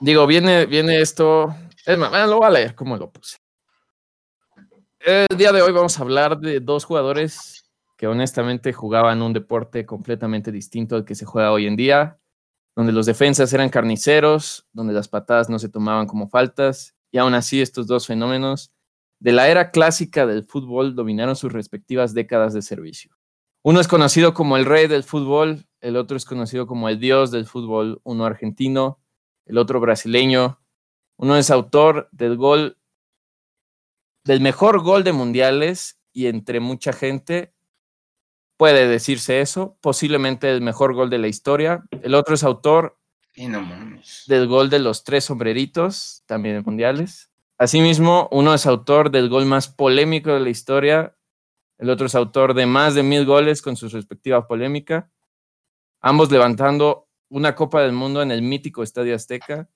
Digo, 0.00 0.26
viene, 0.26 0.66
viene 0.66 1.00
esto. 1.00 1.54
Es 1.86 1.96
más, 1.96 2.28
lo 2.28 2.38
voy 2.38 2.46
a 2.46 2.50
leer 2.50 2.74
como 2.74 2.96
lo 2.96 3.12
puse. 3.12 3.38
El 4.98 5.36
día 5.36 5.52
de 5.52 5.62
hoy 5.62 5.72
vamos 5.72 5.98
a 5.98 6.02
hablar 6.02 6.38
de 6.38 6.60
dos 6.60 6.84
jugadores 6.84 7.70
que 7.96 8.08
honestamente 8.08 8.72
jugaban 8.72 9.22
un 9.22 9.32
deporte 9.32 9.86
completamente 9.86 10.50
distinto 10.50 10.96
al 10.96 11.04
que 11.04 11.14
se 11.14 11.24
juega 11.24 11.52
hoy 11.52 11.66
en 11.66 11.76
día, 11.76 12.18
donde 12.74 12.92
los 12.92 13.06
defensas 13.06 13.52
eran 13.52 13.68
carniceros, 13.68 14.66
donde 14.72 14.92
las 14.92 15.06
patadas 15.06 15.48
no 15.48 15.60
se 15.60 15.68
tomaban 15.68 16.06
como 16.06 16.28
faltas, 16.28 16.96
y 17.12 17.18
aún 17.18 17.34
así 17.34 17.60
estos 17.60 17.86
dos 17.86 18.06
fenómenos 18.06 18.72
de 19.22 19.30
la 19.30 19.48
era 19.48 19.70
clásica 19.70 20.26
del 20.26 20.42
fútbol 20.42 20.96
dominaron 20.96 21.36
sus 21.36 21.52
respectivas 21.52 22.12
décadas 22.12 22.54
de 22.54 22.60
servicio. 22.60 23.16
Uno 23.62 23.78
es 23.78 23.86
conocido 23.86 24.34
como 24.34 24.56
el 24.56 24.64
rey 24.64 24.88
del 24.88 25.04
fútbol, 25.04 25.64
el 25.80 25.96
otro 25.96 26.16
es 26.16 26.24
conocido 26.24 26.66
como 26.66 26.88
el 26.88 26.98
dios 26.98 27.30
del 27.30 27.46
fútbol, 27.46 28.00
uno 28.02 28.24
argentino, 28.24 28.98
el 29.46 29.58
otro 29.58 29.78
brasileño. 29.78 30.60
Uno 31.18 31.36
es 31.36 31.52
autor 31.52 32.08
del 32.10 32.36
gol, 32.36 32.78
del 34.24 34.40
mejor 34.40 34.82
gol 34.82 35.04
de 35.04 35.12
mundiales 35.12 36.00
y 36.12 36.26
entre 36.26 36.58
mucha 36.58 36.92
gente 36.92 37.54
puede 38.56 38.88
decirse 38.88 39.40
eso, 39.40 39.78
posiblemente 39.80 40.50
el 40.50 40.62
mejor 40.62 40.94
gol 40.94 41.10
de 41.10 41.18
la 41.18 41.28
historia. 41.28 41.84
El 42.02 42.16
otro 42.16 42.34
es 42.34 42.42
autor 42.42 42.98
del 43.36 44.48
gol 44.48 44.68
de 44.68 44.80
los 44.80 45.04
tres 45.04 45.26
sombreritos, 45.26 46.24
también 46.26 46.56
en 46.56 46.64
mundiales. 46.64 47.31
Asimismo, 47.62 48.28
uno 48.32 48.54
es 48.54 48.66
autor 48.66 49.12
del 49.12 49.28
gol 49.28 49.46
más 49.46 49.68
polémico 49.68 50.34
de 50.34 50.40
la 50.40 50.50
historia, 50.50 51.16
el 51.78 51.90
otro 51.90 52.06
es 52.06 52.16
autor 52.16 52.54
de 52.54 52.66
más 52.66 52.96
de 52.96 53.04
mil 53.04 53.24
goles 53.24 53.62
con 53.62 53.76
su 53.76 53.88
respectiva 53.88 54.48
polémica, 54.48 55.12
ambos 56.00 56.32
levantando 56.32 57.06
una 57.28 57.54
Copa 57.54 57.82
del 57.82 57.92
Mundo 57.92 58.20
en 58.20 58.32
el 58.32 58.42
mítico 58.42 58.82
Estadio 58.82 59.14
Azteca. 59.14 59.68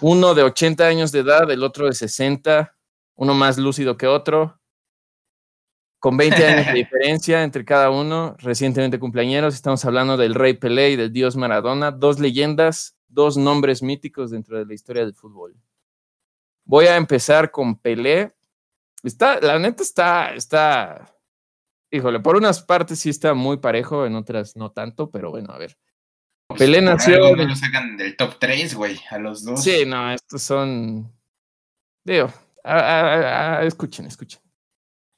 Uno 0.00 0.34
de 0.34 0.42
80 0.42 0.86
años 0.86 1.12
de 1.12 1.18
edad, 1.18 1.50
el 1.50 1.64
otro 1.64 1.84
de 1.84 1.92
60, 1.92 2.74
uno 3.16 3.34
más 3.34 3.58
lúcido 3.58 3.98
que 3.98 4.06
otro, 4.06 4.58
con 5.98 6.16
20 6.16 6.46
años 6.46 6.66
de 6.68 6.72
diferencia 6.84 7.42
entre 7.42 7.66
cada 7.66 7.90
uno, 7.90 8.36
recientemente 8.38 8.98
cumpleañeros. 8.98 9.54
Estamos 9.54 9.84
hablando 9.84 10.16
del 10.16 10.34
Rey 10.34 10.54
Pelé 10.54 10.92
y 10.92 10.96
del 10.96 11.12
Dios 11.12 11.36
Maradona, 11.36 11.90
dos 11.90 12.18
leyendas, 12.18 12.96
dos 13.06 13.36
nombres 13.36 13.82
míticos 13.82 14.30
dentro 14.30 14.56
de 14.56 14.64
la 14.64 14.72
historia 14.72 15.02
del 15.02 15.12
fútbol. 15.12 15.54
Voy 16.64 16.86
a 16.86 16.96
empezar 16.96 17.50
con 17.50 17.78
Pelé. 17.78 18.34
Está, 19.02 19.40
la 19.40 19.58
neta 19.58 19.82
está, 19.82 20.34
está, 20.34 21.16
híjole, 21.90 22.20
por 22.20 22.36
unas 22.36 22.62
partes 22.62 22.98
sí 22.98 23.10
está 23.10 23.34
muy 23.34 23.56
parejo, 23.56 24.06
en 24.06 24.14
otras 24.14 24.56
no 24.56 24.70
tanto, 24.70 25.10
pero 25.10 25.30
bueno, 25.30 25.52
a 25.52 25.58
ver. 25.58 25.76
Pues 26.46 26.58
Pelé 26.58 26.82
nació. 26.82 27.36
No 27.36 27.44
lo 27.44 27.56
sacan 27.56 27.96
del 27.96 28.16
top 28.16 28.38
3, 28.38 28.74
güey, 28.74 28.98
a 29.10 29.18
los 29.18 29.44
dos. 29.44 29.62
Sí, 29.62 29.84
no, 29.86 30.12
estos 30.12 30.42
son. 30.42 31.12
Digo, 32.04 32.32
escuchen, 33.62 34.06
escuchen. 34.06 34.40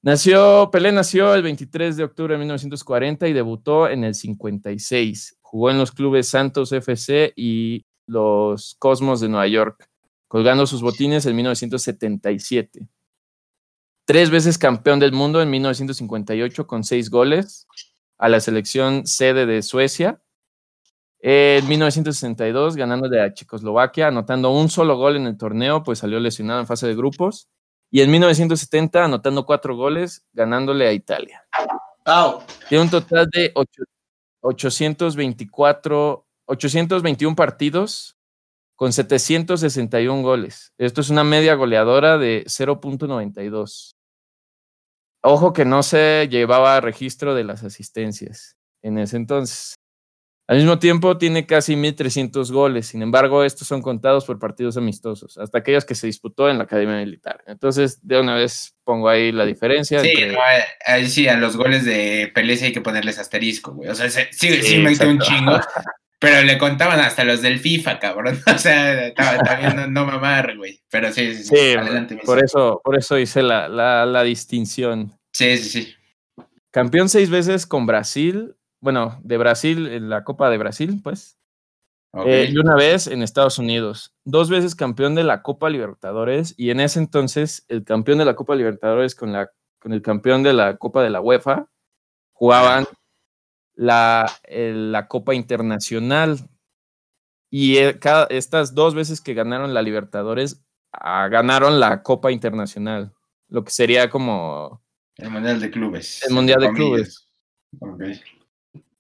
Nació, 0.05 0.69
Pelé 0.73 0.91
nació 0.91 1.35
el 1.35 1.43
23 1.43 1.97
de 1.97 2.05
octubre 2.05 2.35
de 2.35 2.39
1940 2.39 3.29
y 3.29 3.33
debutó 3.33 3.89
en 3.89 4.05
el 4.05 4.15
56. 4.15 5.39
Jugó 5.41 5.71
en 5.71 5.79
los 5.79 5.93
clubes 5.93 6.29
Santos 6.29 6.73
FC 6.73 7.33
y 7.37 7.87
los 8.07 8.75
Cosmos 8.79 9.21
de 9.21 9.29
Nueva 9.29 9.47
York 9.47 9.89
colgando 10.33 10.67
sus 10.67 10.81
botines 10.81 11.27
en 11.27 11.37
1977. 11.37 12.89
Tres 14.07 14.31
veces 14.31 14.57
campeón 14.57 14.99
del 14.99 15.13
mundo 15.13 15.43
en 15.43 15.51
1958 15.51 16.67
con 16.67 16.85
seis 16.85 17.11
goles 17.11 17.67
a 18.17 18.31
la 18.31 18.41
selección 18.41 19.07
sede 19.07 19.45
de 19.45 19.61
Suecia. 19.61 20.23
En 21.19 21.69
1962 21.69 22.77
ganándole 22.77 23.21
a 23.21 23.35
Checoslovaquia, 23.35 24.09
anotando 24.09 24.51
un 24.53 24.71
solo 24.71 24.97
gol 24.97 25.17
en 25.17 25.27
el 25.27 25.37
torneo, 25.37 25.83
pues 25.83 25.99
salió 25.99 26.19
lesionado 26.19 26.61
en 26.61 26.67
fase 26.67 26.87
de 26.87 26.95
grupos. 26.95 27.51
Y 27.91 28.01
en 28.01 28.11
1970 28.11 29.05
anotando 29.05 29.45
cuatro 29.45 29.77
goles, 29.77 30.25
ganándole 30.33 30.89
a 30.89 30.95
Italia. 30.95 31.45
Tiene 32.71 32.85
un 32.85 32.91
total 32.91 33.29
de 33.29 33.53
824, 34.41 36.27
821 36.47 37.37
partidos 37.37 38.17
con 38.83 38.93
761 38.93 40.23
goles. 40.23 40.73
Esto 40.77 41.03
es 41.03 41.09
una 41.09 41.23
media 41.23 41.55
goleadora 41.55 42.19
de 42.19 42.43
0.92. 42.49 43.95
Ojo 45.23 45.53
que 45.53 45.65
no 45.65 45.85
se 45.85 46.27
llevaba 46.29 46.81
registro 46.81 47.37
de 47.37 47.45
las 47.45 47.63
asistencias 47.63 48.57
en 48.83 48.99
ese 48.99 49.19
entonces. 49.19 49.77
Al 50.49 50.57
mismo 50.57 50.81
tiempo 50.81 51.17
tiene 51.17 51.47
casi 51.47 51.77
1.300 51.77 52.51
goles, 52.51 52.89
sin 52.89 53.03
embargo 53.03 53.45
estos 53.45 53.69
son 53.69 53.83
contados 53.83 54.25
por 54.25 54.41
partidos 54.41 54.77
amistosos, 54.77 55.39
hasta 55.39 55.59
aquellos 55.59 55.85
que 55.85 55.95
se 55.95 56.09
disputó 56.09 56.51
en 56.51 56.59
la 56.59 56.65
Academia 56.65 56.97
Militar. 56.97 57.45
Entonces, 57.47 58.05
de 58.05 58.19
una 58.19 58.35
vez 58.35 58.75
pongo 58.83 59.09
ahí 59.09 59.31
la 59.31 59.47
diferencia. 59.47 60.01
Sí, 60.01 60.13
ahí 60.85 61.07
sí, 61.07 61.29
a 61.29 61.37
los 61.37 61.57
goles 61.57 61.85
de 61.85 62.33
Pelé 62.35 62.55
hay 62.61 62.73
que 62.73 62.81
ponerles 62.81 63.21
asterisco, 63.21 63.75
güey. 63.75 63.91
O 63.91 63.95
sea, 63.95 64.11
sí, 64.11 64.23
sí, 64.33 64.61
sí 64.61 64.79
me 64.79 64.91
un 64.91 65.21
chingo, 65.21 65.53
Pero 66.23 66.47
le 66.47 66.57
contaban 66.57 67.01
hasta 67.01 67.25
los 67.25 67.43
del 67.43 67.59
FIFA, 67.59 67.99
cabrón. 67.99 68.39
O 68.55 68.57
sea, 68.57 69.13
también 69.13 69.93
no, 69.93 70.07
mamar, 70.07 70.57
güey. 70.57 70.81
Pero 70.89 71.13
sí, 71.13 71.35
sí, 71.35 71.43
sí. 71.43 71.75
adelante. 71.77 72.17
Por 72.25 72.43
eso, 72.43 72.81
por 72.85 72.97
eso 72.97 73.19
hice 73.19 73.43
la, 73.43 73.69
la, 73.69 74.23
distinción. 74.23 75.19
Sí, 75.33 75.59
sí, 75.59 75.83
sí. 75.83 75.95
Campeón 76.71 77.09
seis 77.09 77.29
veces 77.29 77.67
con 77.67 77.87
Brasil. 77.87 78.55
Bueno, 78.81 79.21
de 79.25 79.37
Brasil, 79.37 79.89
en 79.89 80.09
la 80.09 80.23
Copa 80.23 80.49
de 80.49 80.59
Brasil, 80.59 81.01
pues. 81.03 81.39
Eh, 82.25 82.51
y 82.53 82.59
una 82.59 82.77
vez 82.77 83.09
en 83.09 83.23
Estados 83.23 83.59
Unidos. 83.59 84.15
Dos 84.25 84.49
veces 84.49 84.77
campeón 84.77 85.17
de 85.17 85.25
la 85.25 85.43
Copa 85.43 85.71
Libertadores. 85.71 86.55
Y 86.57 86.71
en 86.71 86.79
ese 86.79 87.01
entonces, 87.01 87.65
el 87.67 87.83
campeón 87.83 88.19
de 88.19 88.27
la 88.27 88.37
Copa 88.37 88.55
Libertadores 88.55 89.17
con, 89.17 89.33
la, 89.33 89.51
con 89.81 89.93
el 89.93 90.03
campeón 90.03 90.45
de 90.45 90.53
la 90.53 90.77
Copa 90.77 91.03
de 91.03 91.11
la 91.11 91.21
UEFA 91.21 91.67
jugaban 92.33 92.87
la, 93.75 94.31
la 94.49 95.09
Copa 95.09 95.35
Internacional. 95.35 96.39
Y 97.51 97.77
eh, 97.77 97.99
cada, 97.99 98.27
estas 98.27 98.75
dos 98.75 98.95
veces 98.95 99.21
que 99.21 99.35
ganaron 99.35 99.75
la 99.75 99.83
Libertadores, 99.83 100.65
ah, 100.93 101.29
ganaron 101.29 101.81
la 101.81 102.03
Copa 102.03 102.33
Internacional, 102.33 103.13
lo 103.49 103.65
que 103.65 103.71
sería 103.71 104.09
como... 104.09 104.83
El 105.17 105.31
Mundial 105.31 105.61
de 105.61 105.71
Clubes. 105.71 106.23
El 106.27 106.35
Mundial 106.35 106.61
de 106.61 106.73
Clubes. 106.73 107.29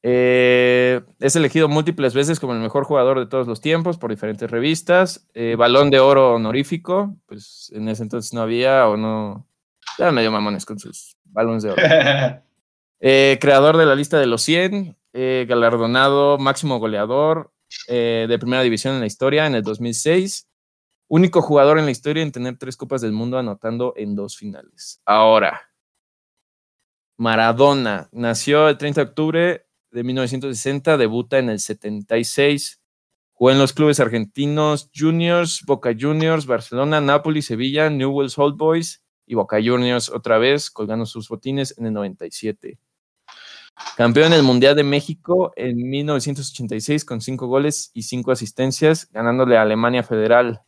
Eh, 0.04 1.00
es 1.20 1.36
elegido 1.36 1.68
múltiples 1.68 2.12
veces 2.12 2.40
como 2.40 2.52
el 2.54 2.58
mejor 2.58 2.84
jugador 2.84 3.20
de 3.20 3.26
todos 3.26 3.46
los 3.46 3.60
tiempos 3.60 3.98
por 3.98 4.10
diferentes 4.10 4.50
revistas. 4.50 5.28
Eh, 5.32 5.54
balón 5.56 5.90
de 5.90 6.00
oro 6.00 6.34
honorífico, 6.34 7.16
pues 7.26 7.72
en 7.74 7.88
ese 7.88 8.02
entonces 8.02 8.34
no 8.34 8.42
había 8.42 8.88
o 8.88 8.96
no. 8.96 9.46
Ya 9.98 10.10
medio 10.10 10.30
mamones 10.30 10.66
con 10.66 10.78
sus 10.78 11.16
balones 11.24 11.62
de 11.62 11.70
oro. 11.70 11.82
Eh, 13.04 13.38
creador 13.40 13.78
de 13.78 13.84
la 13.84 13.96
lista 13.96 14.20
de 14.20 14.26
los 14.26 14.42
100, 14.42 14.96
eh, 15.12 15.44
galardonado 15.48 16.38
máximo 16.38 16.78
goleador 16.78 17.52
eh, 17.88 18.26
de 18.28 18.38
primera 18.38 18.62
división 18.62 18.94
en 18.94 19.00
la 19.00 19.06
historia 19.06 19.44
en 19.44 19.56
el 19.56 19.64
2006. 19.64 20.48
Único 21.08 21.42
jugador 21.42 21.80
en 21.80 21.84
la 21.84 21.90
historia 21.90 22.22
en 22.22 22.30
tener 22.30 22.58
tres 22.58 22.76
Copas 22.76 23.00
del 23.00 23.10
Mundo 23.10 23.38
anotando 23.38 23.92
en 23.96 24.14
dos 24.14 24.36
finales. 24.36 25.02
Ahora, 25.04 25.62
Maradona 27.16 28.08
nació 28.12 28.68
el 28.68 28.78
30 28.78 29.00
de 29.00 29.10
octubre 29.10 29.66
de 29.90 30.04
1960, 30.04 30.96
debuta 30.96 31.38
en 31.40 31.50
el 31.50 31.58
76. 31.58 32.80
Jugó 33.32 33.50
en 33.50 33.58
los 33.58 33.72
clubes 33.72 33.98
argentinos 33.98 34.92
Juniors, 34.94 35.64
Boca 35.66 35.92
Juniors, 35.98 36.46
Barcelona, 36.46 37.00
Napoli, 37.00 37.42
Sevilla, 37.42 37.90
Newell's 37.90 38.38
Old 38.38 38.56
Boys 38.56 39.04
y 39.26 39.34
Boca 39.34 39.56
Juniors 39.60 40.08
otra 40.08 40.38
vez, 40.38 40.70
colgando 40.70 41.04
sus 41.04 41.28
botines 41.28 41.76
en 41.76 41.86
el 41.86 41.94
97. 41.94 42.78
Campeón 43.96 44.32
del 44.32 44.42
Mundial 44.42 44.74
de 44.76 44.84
México 44.84 45.52
en 45.56 45.76
1986 45.76 47.04
con 47.04 47.20
cinco 47.20 47.46
goles 47.46 47.90
y 47.92 48.02
cinco 48.02 48.32
asistencias, 48.32 49.08
ganándole 49.10 49.56
a 49.56 49.62
Alemania 49.62 50.02
Federal, 50.02 50.62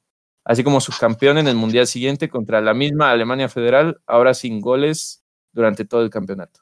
así 0.44 0.62
como 0.62 0.80
subcampeón 0.80 1.38
en 1.38 1.48
el 1.48 1.56
Mundial 1.56 1.86
siguiente 1.86 2.28
contra 2.28 2.60
la 2.60 2.74
misma 2.74 3.10
Alemania 3.10 3.48
Federal, 3.48 4.00
ahora 4.06 4.34
sin 4.34 4.60
goles 4.60 5.24
durante 5.52 5.84
todo 5.84 6.02
el 6.02 6.10
campeonato. 6.10 6.60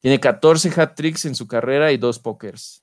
Tiene 0.00 0.20
14 0.20 0.70
hat-tricks 0.80 1.24
en 1.24 1.34
su 1.34 1.46
carrera 1.46 1.90
y 1.92 1.96
dos 1.96 2.18
pokers. 2.18 2.82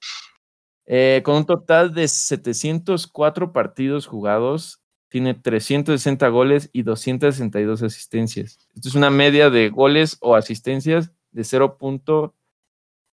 Eh, 0.86 1.22
con 1.24 1.36
un 1.36 1.46
total 1.46 1.94
de 1.94 2.08
704 2.08 3.54
partidos 3.54 4.08
jugados, 4.08 4.82
tiene 5.10 5.36
360 5.36 6.28
goles 6.30 6.70
y 6.74 6.82
262 6.82 7.84
asistencias. 7.84 8.58
Esto 8.74 8.90
es 8.90 8.96
una 8.96 9.12
media 9.12 9.50
de 9.50 9.70
goles 9.70 10.18
o 10.22 10.36
asistencias 10.36 11.12
de 11.32 11.44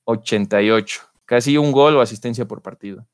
0.88, 0.08 1.02
casi 1.26 1.58
un 1.58 1.72
gol 1.72 1.96
o 1.98 2.02
asistencia 2.02 2.46
por 2.46 2.62
partido. 2.62 3.06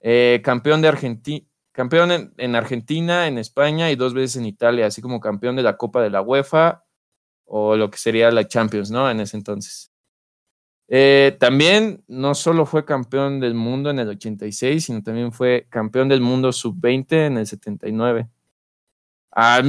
Eh, 0.00 0.40
campeón 0.44 0.82
de 0.82 0.88
Argentina. 0.88 1.46
Campeón 1.72 2.32
en, 2.36 2.54
Argentina, 2.54 3.26
en 3.26 3.36
España 3.36 3.90
y 3.90 3.96
dos 3.96 4.14
veces 4.14 4.36
en 4.36 4.46
Italia, 4.46 4.86
así 4.86 5.02
como 5.02 5.18
campeón 5.18 5.56
de 5.56 5.64
la 5.64 5.76
Copa 5.76 6.00
de 6.00 6.10
la 6.10 6.22
UEFA 6.22 6.84
o 7.46 7.74
lo 7.74 7.90
que 7.90 7.98
sería 7.98 8.30
la 8.30 8.46
Champions, 8.46 8.92
¿no? 8.92 9.10
En 9.10 9.18
ese 9.18 9.36
entonces. 9.36 9.90
Eh, 10.86 11.36
también 11.40 12.04
no 12.06 12.36
solo 12.36 12.64
fue 12.64 12.84
campeón 12.84 13.40
del 13.40 13.54
mundo 13.54 13.90
en 13.90 13.98
el 13.98 14.08
86, 14.08 14.84
sino 14.84 15.02
también 15.02 15.32
fue 15.32 15.66
campeón 15.68 16.08
del 16.08 16.20
mundo 16.20 16.52
sub-20 16.52 17.26
en 17.26 17.38
el 17.38 17.46
79. 17.48 18.28
Al 19.36 19.64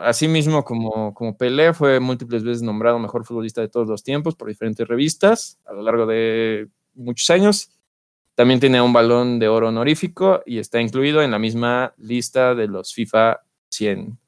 así 0.00 0.28
mismo 0.28 0.64
como, 0.64 1.12
como 1.12 1.36
Pelé, 1.36 1.74
fue 1.74 2.00
múltiples 2.00 2.42
veces 2.42 2.62
nombrado 2.62 2.98
mejor 2.98 3.26
futbolista 3.26 3.60
de 3.60 3.68
todos 3.68 3.86
los 3.86 4.02
tiempos 4.02 4.34
por 4.34 4.48
diferentes 4.48 4.88
revistas 4.88 5.58
a 5.66 5.74
lo 5.74 5.82
largo 5.82 6.06
de 6.06 6.70
muchos 6.94 7.28
años. 7.28 7.70
También 8.34 8.60
tiene 8.60 8.80
un 8.80 8.94
balón 8.94 9.38
de 9.38 9.48
oro 9.48 9.68
honorífico 9.68 10.42
y 10.46 10.58
está 10.58 10.80
incluido 10.80 11.20
en 11.20 11.32
la 11.32 11.38
misma 11.38 11.92
lista 11.98 12.54
de 12.54 12.66
los 12.66 12.94
FIFA 12.94 13.42
100. 13.68 14.18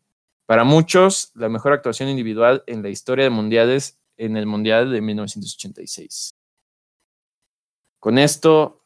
Para 0.44 0.64
muchos, 0.64 1.32
la 1.34 1.48
mejor 1.48 1.72
actuación 1.72 2.10
individual 2.10 2.62
en 2.66 2.82
la 2.82 2.90
historia 2.90 3.24
de 3.24 3.30
mundiales 3.30 3.98
en 4.18 4.36
el 4.36 4.46
Mundial 4.46 4.92
de 4.92 5.00
1986. 5.00 6.34
Con 7.98 8.18
esto, 8.18 8.85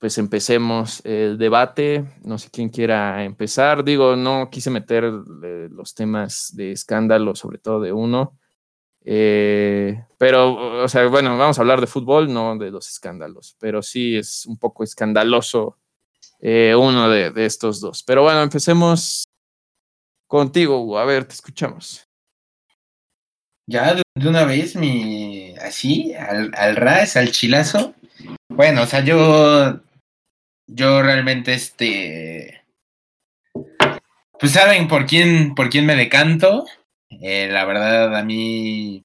pues 0.00 0.16
empecemos 0.16 1.02
el 1.04 1.36
debate. 1.36 2.04
No 2.24 2.38
sé 2.38 2.48
quién 2.50 2.70
quiera 2.70 3.22
empezar. 3.22 3.84
Digo, 3.84 4.16
no 4.16 4.48
quise 4.50 4.70
meter 4.70 5.04
eh, 5.44 5.68
los 5.70 5.94
temas 5.94 6.56
de 6.56 6.72
escándalo, 6.72 7.36
sobre 7.36 7.58
todo 7.58 7.80
de 7.80 7.92
uno. 7.92 8.38
Eh, 9.04 10.02
pero, 10.16 10.82
o 10.82 10.88
sea, 10.88 11.06
bueno, 11.06 11.36
vamos 11.36 11.58
a 11.58 11.60
hablar 11.60 11.82
de 11.82 11.86
fútbol, 11.86 12.32
no 12.32 12.56
de 12.56 12.70
los 12.70 12.88
escándalos. 12.88 13.56
Pero 13.60 13.82
sí 13.82 14.16
es 14.16 14.46
un 14.46 14.58
poco 14.58 14.84
escandaloso 14.84 15.76
eh, 16.40 16.74
uno 16.74 17.10
de, 17.10 17.30
de, 17.30 17.44
estos 17.44 17.78
dos. 17.80 18.02
Pero 18.02 18.22
bueno, 18.22 18.42
empecemos 18.42 19.28
contigo, 20.26 20.98
A 20.98 21.04
ver, 21.04 21.26
te 21.26 21.34
escuchamos. 21.34 22.08
Ya 23.66 23.94
de 23.94 24.28
una 24.28 24.44
vez, 24.44 24.76
mi 24.76 25.54
así, 25.58 26.14
al, 26.14 26.50
al 26.56 26.76
ras, 26.76 27.18
al 27.18 27.30
chilazo. 27.32 27.94
Bueno, 28.48 28.82
o 28.82 28.86
sea, 28.86 29.04
yo. 29.04 29.80
Yo 30.72 31.02
realmente, 31.02 31.52
este. 31.52 32.62
Pues 34.38 34.52
saben 34.52 34.86
por 34.88 35.06
quién, 35.06 35.54
por 35.54 35.68
quién 35.68 35.84
me 35.84 35.96
decanto. 35.96 36.64
Eh, 37.10 37.48
la 37.50 37.64
verdad, 37.64 38.16
a 38.16 38.22
mí 38.22 39.04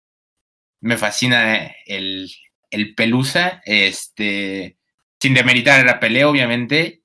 me 0.82 0.98
fascina 0.98 1.72
el, 1.88 2.30
el 2.70 2.94
Pelusa. 2.94 3.62
Este. 3.66 4.78
Sin 5.20 5.34
demeritar 5.34 5.88
a 5.90 6.00
Pelé, 6.00 6.24
obviamente. 6.26 7.02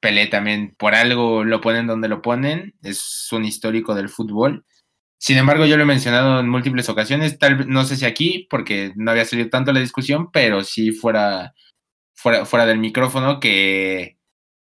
Pelé 0.00 0.28
también, 0.28 0.74
por 0.78 0.94
algo 0.94 1.44
lo 1.44 1.60
ponen 1.60 1.86
donde 1.86 2.08
lo 2.08 2.22
ponen. 2.22 2.74
Es 2.82 3.28
un 3.32 3.44
histórico 3.44 3.94
del 3.94 4.08
fútbol. 4.08 4.64
Sin 5.18 5.36
embargo, 5.36 5.66
yo 5.66 5.76
lo 5.76 5.82
he 5.82 5.86
mencionado 5.86 6.40
en 6.40 6.48
múltiples 6.48 6.88
ocasiones, 6.88 7.38
tal 7.38 7.68
no 7.68 7.84
sé 7.84 7.96
si 7.96 8.06
aquí, 8.06 8.46
porque 8.48 8.92
no 8.96 9.10
había 9.10 9.24
salido 9.24 9.50
tanto 9.50 9.72
la 9.72 9.80
discusión, 9.80 10.30
pero 10.32 10.62
sí 10.62 10.92
fuera, 10.92 11.54
fuera, 12.18 12.44
fuera 12.44 12.66
del 12.66 12.78
micrófono, 12.78 13.38
que 13.38 14.18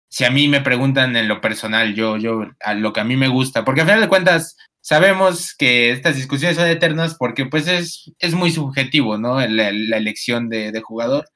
si 0.09 0.25
a 0.25 0.31
mí 0.31 0.47
me 0.47 0.61
preguntan 0.61 1.17
en 1.17 1.27
lo 1.27 1.41
personal, 1.41 1.95
yo, 1.95 2.19
yo, 2.19 2.47
lo 2.77 2.93
que 2.93 3.01
a 3.01 3.05
mí 3.05 3.17
me 3.17 3.29
gusta, 3.29 3.65
porque 3.65 3.81
al 3.81 3.87
final 3.87 4.03
de 4.03 4.09
cuentas 4.09 4.57
sabemos 4.83 5.55
que 5.57 5.91
estas 5.91 6.17
discusiones 6.17 6.59
son 6.59 6.69
eternas 6.69 7.17
porque 7.19 7.47
pues 7.47 7.67
es, 7.67 8.13
es 8.19 8.35
muy 8.35 8.51
subjetivo, 8.51 9.17
¿no? 9.17 9.41
La, 9.47 9.71
elección 9.71 10.49
de, 10.51 10.81
jugador. 10.83 11.29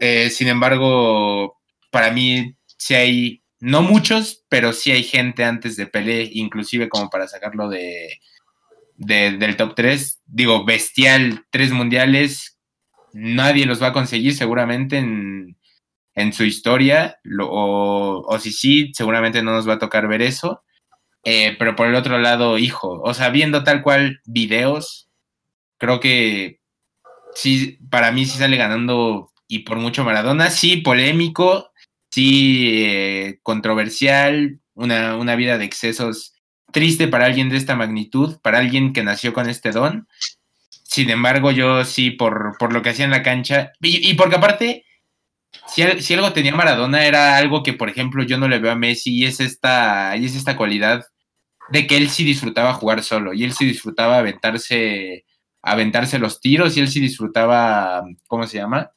Eh, 0.00 0.28
sin 0.28 0.48
embargo, 0.48 1.60
para 1.90 2.10
mí, 2.10 2.56
si 2.76 2.94
hay 2.94 3.42
no 3.60 3.82
muchos, 3.82 4.44
pero 4.48 4.72
sí 4.72 4.90
hay 4.90 5.04
gente 5.04 5.44
antes 5.44 5.76
de 5.76 5.86
Pelé, 5.86 6.28
inclusive 6.32 6.88
como 6.88 7.08
para 7.10 7.28
sacarlo 7.28 7.68
de, 7.68 8.18
del 8.96 9.56
top 9.56 9.74
3. 9.76 10.20
Digo, 10.26 10.64
bestial, 10.64 11.46
tres 11.50 11.70
mundiales, 11.70 12.58
nadie 13.12 13.66
los 13.66 13.82
va 13.82 13.88
a 13.88 13.92
conseguir 13.92 14.34
seguramente 14.34 14.98
en, 14.98 15.56
su 16.32 16.44
historia, 16.44 17.18
o, 17.40 18.38
si 18.40 18.52
sí, 18.52 18.92
seguramente 18.94 19.42
no 19.42 19.52
nos 19.52 19.68
va 19.68 19.74
a 19.74 19.78
tocar 19.78 20.08
ver 20.08 20.22
eso. 20.22 20.62
Eh, 21.24 21.56
pero 21.58 21.76
por 21.76 21.86
el 21.86 21.94
otro 21.94 22.18
lado, 22.18 22.58
hijo, 22.58 23.00
o 23.00 23.14
sea, 23.14 23.30
viendo 23.30 23.62
tal 23.64 23.82
cual 23.82 24.20
videos, 24.24 25.08
creo 25.78 26.00
que 26.00 26.60
sí, 27.34 27.78
para 27.90 28.12
mí 28.12 28.24
sí 28.26 28.38
sale 28.38 28.56
ganando 28.56 29.32
y 29.48 29.60
por 29.60 29.78
mucho 29.78 30.04
Maradona, 30.04 30.50
sí, 30.50 30.78
polémico, 30.78 31.70
sí 32.10 32.84
eh, 32.84 33.38
controversial, 33.42 34.60
una, 34.74 35.16
una, 35.16 35.36
vida 35.36 35.58
de 35.58 35.64
excesos 35.64 36.34
triste 36.72 37.06
para 37.08 37.26
alguien 37.26 37.50
de 37.50 37.58
esta 37.58 37.76
magnitud, 37.76 38.38
para 38.42 38.58
alguien 38.58 38.92
que 38.92 39.04
nació 39.04 39.32
con 39.32 39.48
este 39.48 39.70
don. 39.70 40.08
Sin 40.92 41.08
embargo, 41.08 41.50
yo 41.52 41.84
sí, 41.84 42.10
por, 42.10 42.56
por 42.58 42.72
lo 42.72 42.82
que 42.82 42.90
hacía 42.90 43.06
en 43.06 43.10
la 43.12 43.22
cancha, 43.22 43.72
y, 43.80 44.12
porque 44.14 44.36
aparte, 44.36 44.84
si, 45.66 45.82
si, 46.02 46.14
algo 46.14 46.32
tenía 46.34 46.54
Maradona, 46.54 47.06
era 47.06 47.38
algo 47.38 47.62
que, 47.62 47.72
por 47.72 47.88
ejemplo, 47.88 48.22
yo 48.24 48.36
no 48.36 48.46
le 48.46 48.58
veo 48.58 48.72
a 48.72 48.76
Messi, 48.76 49.14
y 49.14 49.24
es 49.24 49.40
esta, 49.40 50.14
y 50.18 50.26
es 50.26 50.36
esta 50.36 50.56
cualidad 50.56 51.06
de 51.70 51.86
que 51.86 51.96
él 51.96 52.10
sí 52.10 52.24
disfrutaba 52.24 52.74
jugar 52.74 53.02
solo, 53.02 53.32
y 53.32 53.44
él 53.44 53.54
sí 53.54 53.64
disfrutaba 53.64 54.18
aventarse, 54.18 55.24
aventarse 55.62 56.18
los 56.18 56.40
tiros, 56.40 56.76
y 56.76 56.80
él 56.80 56.88
sí 56.88 57.00
disfrutaba, 57.00 58.02
¿cómo 58.26 58.46
se 58.46 58.58
llama? 58.58 58.92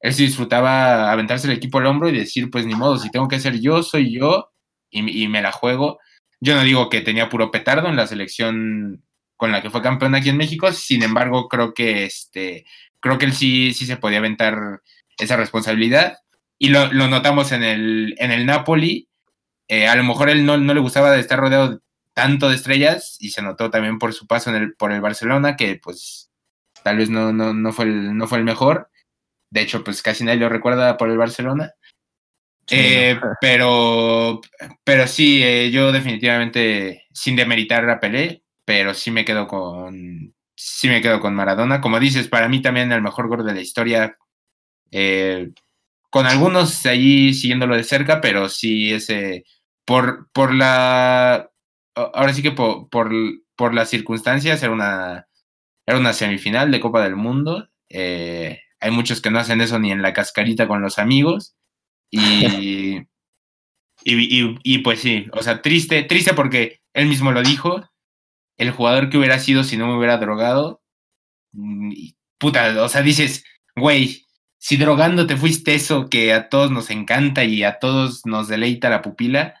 él 0.00 0.14
sí 0.14 0.26
disfrutaba 0.26 1.12
aventarse 1.12 1.46
el 1.46 1.52
equipo 1.54 1.78
al 1.78 1.86
hombro 1.86 2.08
y 2.08 2.18
decir, 2.18 2.50
pues 2.50 2.66
ni 2.66 2.74
modo, 2.74 2.98
si 2.98 3.10
tengo 3.10 3.28
que 3.28 3.40
ser 3.40 3.60
yo, 3.60 3.82
soy 3.82 4.12
yo 4.18 4.50
y, 4.90 5.28
me 5.28 5.42
la 5.42 5.52
juego. 5.52 5.98
Yo 6.40 6.54
no 6.56 6.62
digo 6.62 6.88
que 6.88 7.02
tenía 7.02 7.28
puro 7.28 7.50
petardo 7.50 7.88
en 7.88 7.96
la 7.96 8.06
selección 8.06 9.04
con 9.40 9.52
la 9.52 9.62
que 9.62 9.70
fue 9.70 9.80
campeón 9.80 10.14
aquí 10.14 10.28
en 10.28 10.36
México, 10.36 10.70
sin 10.70 11.02
embargo, 11.02 11.48
creo 11.48 11.72
que 11.72 12.04
este, 12.04 12.66
creo 13.00 13.16
que 13.16 13.24
él 13.24 13.32
sí, 13.32 13.72
sí 13.72 13.86
se 13.86 13.96
podía 13.96 14.18
aventar 14.18 14.82
esa 15.16 15.38
responsabilidad. 15.38 16.18
Y 16.58 16.68
lo, 16.68 16.92
notamos 16.92 17.50
en 17.52 17.62
el, 17.62 18.14
en 18.18 18.32
el 18.32 18.44
Napoli. 18.44 19.08
Eh, 19.66 19.88
a 19.88 19.96
lo 19.96 20.04
mejor 20.04 20.28
él 20.28 20.44
no, 20.44 20.58
no, 20.58 20.74
le 20.74 20.80
gustaba 20.80 21.10
de 21.12 21.20
estar 21.20 21.40
rodeado 21.40 21.80
tanto 22.12 22.50
de 22.50 22.56
estrellas 22.56 23.16
y 23.18 23.30
se 23.30 23.40
notó 23.40 23.70
también 23.70 23.98
por 23.98 24.12
su 24.12 24.26
paso 24.26 24.50
en 24.50 24.56
el, 24.56 24.74
por 24.74 24.92
el 24.92 25.00
Barcelona, 25.00 25.56
que 25.56 25.80
pues 25.82 26.30
tal 26.84 26.98
vez 26.98 27.08
no, 27.08 27.32
no, 27.32 27.54
no, 27.54 27.72
fue, 27.72 27.86
el, 27.86 28.14
no 28.14 28.26
fue 28.26 28.36
el 28.36 28.44
mejor. 28.44 28.90
De 29.50 29.62
hecho, 29.62 29.82
pues 29.82 30.02
casi 30.02 30.22
nadie 30.22 30.40
lo 30.40 30.50
recuerda 30.50 30.98
por 30.98 31.08
el 31.08 31.16
Barcelona. 31.16 31.72
Eh, 32.68 33.18
pero, 33.40 34.42
pero 34.84 35.06
sí, 35.06 35.42
eh, 35.42 35.70
yo 35.70 35.92
definitivamente, 35.92 37.06
sin 37.10 37.36
demeritar 37.36 37.88
a 37.88 38.00
Pelé, 38.00 38.44
pero 38.70 38.94
sí 38.94 39.10
me 39.10 39.24
quedo 39.24 39.48
con, 39.48 40.32
sí 40.54 40.86
me 40.86 41.02
quedo 41.02 41.18
con 41.18 41.34
Maradona. 41.34 41.80
Como 41.80 41.98
dices, 41.98 42.28
para 42.28 42.48
mí 42.48 42.62
también 42.62 42.92
el 42.92 43.02
mejor 43.02 43.26
gol 43.26 43.44
de 43.44 43.52
la 43.52 43.60
historia. 43.60 44.16
Eh, 44.92 45.50
con 46.08 46.24
algunos 46.24 46.86
allí 46.86 47.34
siguiéndolo 47.34 47.74
de 47.74 47.82
cerca, 47.82 48.20
pero 48.20 48.48
sí 48.48 48.92
ese, 48.92 49.44
por, 49.84 50.30
por 50.30 50.54
la, 50.54 51.50
ahora 51.96 52.32
sí 52.32 52.42
que 52.42 52.52
por, 52.52 52.88
por, 52.90 53.10
por 53.56 53.74
las 53.74 53.90
circunstancias, 53.90 54.62
era 54.62 54.70
una, 54.70 55.26
era 55.84 55.98
una 55.98 56.12
semifinal 56.12 56.70
de 56.70 56.78
Copa 56.78 57.02
del 57.02 57.16
Mundo. 57.16 57.68
Eh, 57.88 58.60
hay 58.78 58.90
muchos 58.92 59.20
que 59.20 59.32
no 59.32 59.40
hacen 59.40 59.60
eso 59.60 59.80
ni 59.80 59.90
en 59.90 60.00
la 60.00 60.12
cascarita 60.12 60.68
con 60.68 60.80
los 60.80 61.00
amigos. 61.00 61.56
Y, 62.08 63.00
y, 64.04 64.78
pues 64.78 65.00
sí, 65.00 65.26
o 65.32 65.42
sea, 65.42 65.60
triste, 65.60 66.04
triste 66.04 66.34
porque 66.34 66.80
él 66.94 67.08
mismo 67.08 67.32
lo 67.32 67.42
dijo. 67.42 67.89
El 68.60 68.70
jugador 68.72 69.10
que 69.10 69.18
hubiera 69.18 69.38
sido 69.38 69.64
si 69.64 69.76
no 69.76 69.88
me 69.88 69.96
hubiera 69.96 70.18
drogado. 70.18 70.82
Mm, 71.52 71.92
puta, 72.38 72.82
o 72.84 72.88
sea, 72.88 73.02
dices, 73.02 73.44
güey, 73.74 74.26
si 74.58 74.76
drogando 74.76 75.26
te 75.26 75.36
fuiste 75.36 75.74
eso 75.74 76.08
que 76.10 76.32
a 76.32 76.48
todos 76.48 76.70
nos 76.70 76.90
encanta 76.90 77.44
y 77.44 77.64
a 77.64 77.78
todos 77.78 78.26
nos 78.26 78.48
deleita 78.48 78.90
la 78.90 79.02
pupila, 79.02 79.60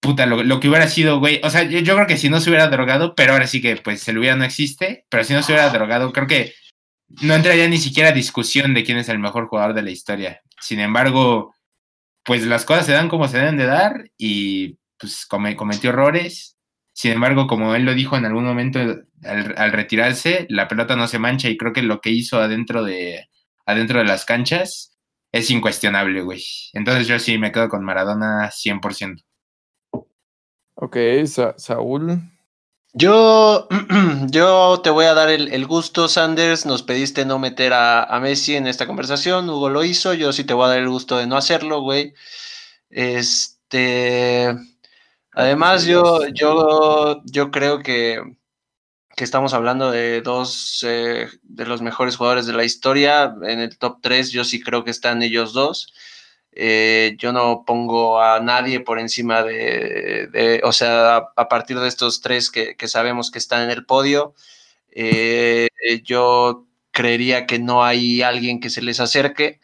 puta, 0.00 0.26
lo, 0.26 0.60
que 0.60 0.68
hubiera 0.68 0.88
sido, 0.88 1.18
güey, 1.18 1.40
o 1.42 1.50
sea, 1.50 1.64
yo, 1.64 1.80
yo, 1.80 1.94
creo 1.96 2.06
que 2.06 2.16
si 2.18 2.28
no 2.28 2.40
se 2.40 2.50
hubiera 2.50 2.68
drogado, 2.68 3.14
pero 3.14 3.32
ahora 3.32 3.46
sí 3.46 3.60
que 3.60 3.76
pues 3.76 4.06
el 4.08 4.18
hubiera 4.18 4.36
no 4.36 4.44
existe, 4.44 5.06
pero 5.08 5.24
si 5.24 5.32
no 5.32 5.42
se 5.42 5.52
hubiera 5.52 5.70
drogado, 5.70 6.12
creo 6.12 6.26
que 6.26 6.54
no 7.22 7.34
entraría 7.34 7.68
ni 7.68 7.78
siquiera 7.78 8.12
discusión 8.12 8.74
de 8.74 8.84
quién 8.84 8.98
es 8.98 9.08
el 9.08 9.18
mejor 9.18 9.48
jugador 9.48 9.74
de 9.74 9.82
la 9.82 9.90
historia. 9.90 10.42
Sin 10.60 10.80
embargo, 10.80 11.54
pues 12.24 12.44
las 12.46 12.64
cosas 12.64 12.86
se 12.86 12.92
dan 12.92 13.08
como 13.08 13.28
se 13.28 13.38
deben 13.38 13.56
de 13.56 13.66
dar 13.66 14.10
y 14.16 14.78
pues 14.98 15.26
cometió 15.26 15.90
errores. 15.90 16.53
Sin 16.94 17.10
embargo, 17.10 17.48
como 17.48 17.74
él 17.74 17.84
lo 17.84 17.92
dijo 17.92 18.16
en 18.16 18.24
algún 18.24 18.44
momento 18.44 18.78
al, 19.24 19.72
retirarse, 19.72 20.46
la 20.48 20.68
pelota 20.68 20.94
no 20.94 21.08
se 21.08 21.18
mancha 21.18 21.48
y 21.48 21.56
creo 21.56 21.72
que 21.72 21.82
lo 21.82 22.00
que 22.00 22.10
hizo 22.10 22.40
adentro 22.40 22.84
de, 22.84 23.28
adentro 23.66 23.98
de 23.98 24.04
las 24.04 24.24
canchas 24.24 24.96
es 25.32 25.50
incuestionable, 25.50 26.22
güey. 26.22 26.44
Entonces 26.72 27.08
yo 27.08 27.18
sí 27.18 27.36
me 27.36 27.50
quedo 27.50 27.68
con 27.68 27.84
Maradona 27.84 28.48
100%. 28.48 29.24
Ok, 30.76 30.96
Saúl. 31.56 32.20
Yo, 32.92 33.66
yo 34.30 34.80
te 34.84 34.90
voy 34.90 35.06
a 35.06 35.14
dar 35.14 35.30
el, 35.30 35.66
gusto, 35.66 36.06
Sanders. 36.06 36.64
Nos 36.64 36.84
pediste 36.84 37.26
no 37.26 37.40
meter 37.40 37.72
a, 37.72 38.04
a, 38.04 38.20
Messi 38.20 38.54
en 38.54 38.68
esta 38.68 38.86
conversación. 38.86 39.50
Hugo 39.50 39.68
lo 39.68 39.82
hizo. 39.82 40.14
Yo 40.14 40.32
sí 40.32 40.44
te 40.44 40.54
voy 40.54 40.66
a 40.66 40.68
dar 40.68 40.78
el 40.78 40.88
gusto 40.88 41.18
de 41.18 41.26
no 41.26 41.36
hacerlo, 41.36 41.80
güey. 41.80 42.14
Este. 42.90 44.54
Además, 45.34 45.84
yo, 45.84 46.26
yo, 46.28 47.22
yo 47.24 47.50
creo 47.50 47.80
que, 47.80 48.20
que 49.16 49.24
estamos 49.24 49.54
hablando 49.54 49.90
de 49.90 50.20
dos 50.22 50.84
eh, 50.86 51.28
de 51.42 51.66
los 51.66 51.82
mejores 51.82 52.16
jugadores 52.16 52.46
de 52.46 52.52
la 52.52 52.64
historia. 52.64 53.34
En 53.42 53.60
el 53.60 53.78
top 53.78 53.98
3, 54.02 54.30
yo 54.30 54.44
sí 54.44 54.60
creo 54.62 54.84
que 54.84 54.90
están 54.90 55.22
ellos 55.22 55.52
dos. 55.52 55.92
Eh, 56.52 57.16
yo 57.18 57.32
no 57.32 57.64
pongo 57.66 58.20
a 58.20 58.40
nadie 58.40 58.80
por 58.80 59.00
encima 59.00 59.42
de, 59.42 60.60
o 60.64 60.72
sea, 60.72 61.16
a, 61.36 61.48
partir 61.48 61.80
de 61.80 61.88
estos 61.88 62.20
tres 62.20 62.50
que, 62.50 62.76
sabemos 62.86 63.30
que 63.32 63.38
están 63.38 63.62
en 63.62 63.70
el 63.70 63.84
podio, 63.84 64.34
eh, 64.92 65.68
yo 66.04 66.66
creería 66.92 67.46
que 67.46 67.58
no 67.58 67.84
hay 67.84 68.22
alguien 68.22 68.60
que 68.60 68.70
se 68.70 68.82
les 68.82 69.00
acerque. 69.00 69.60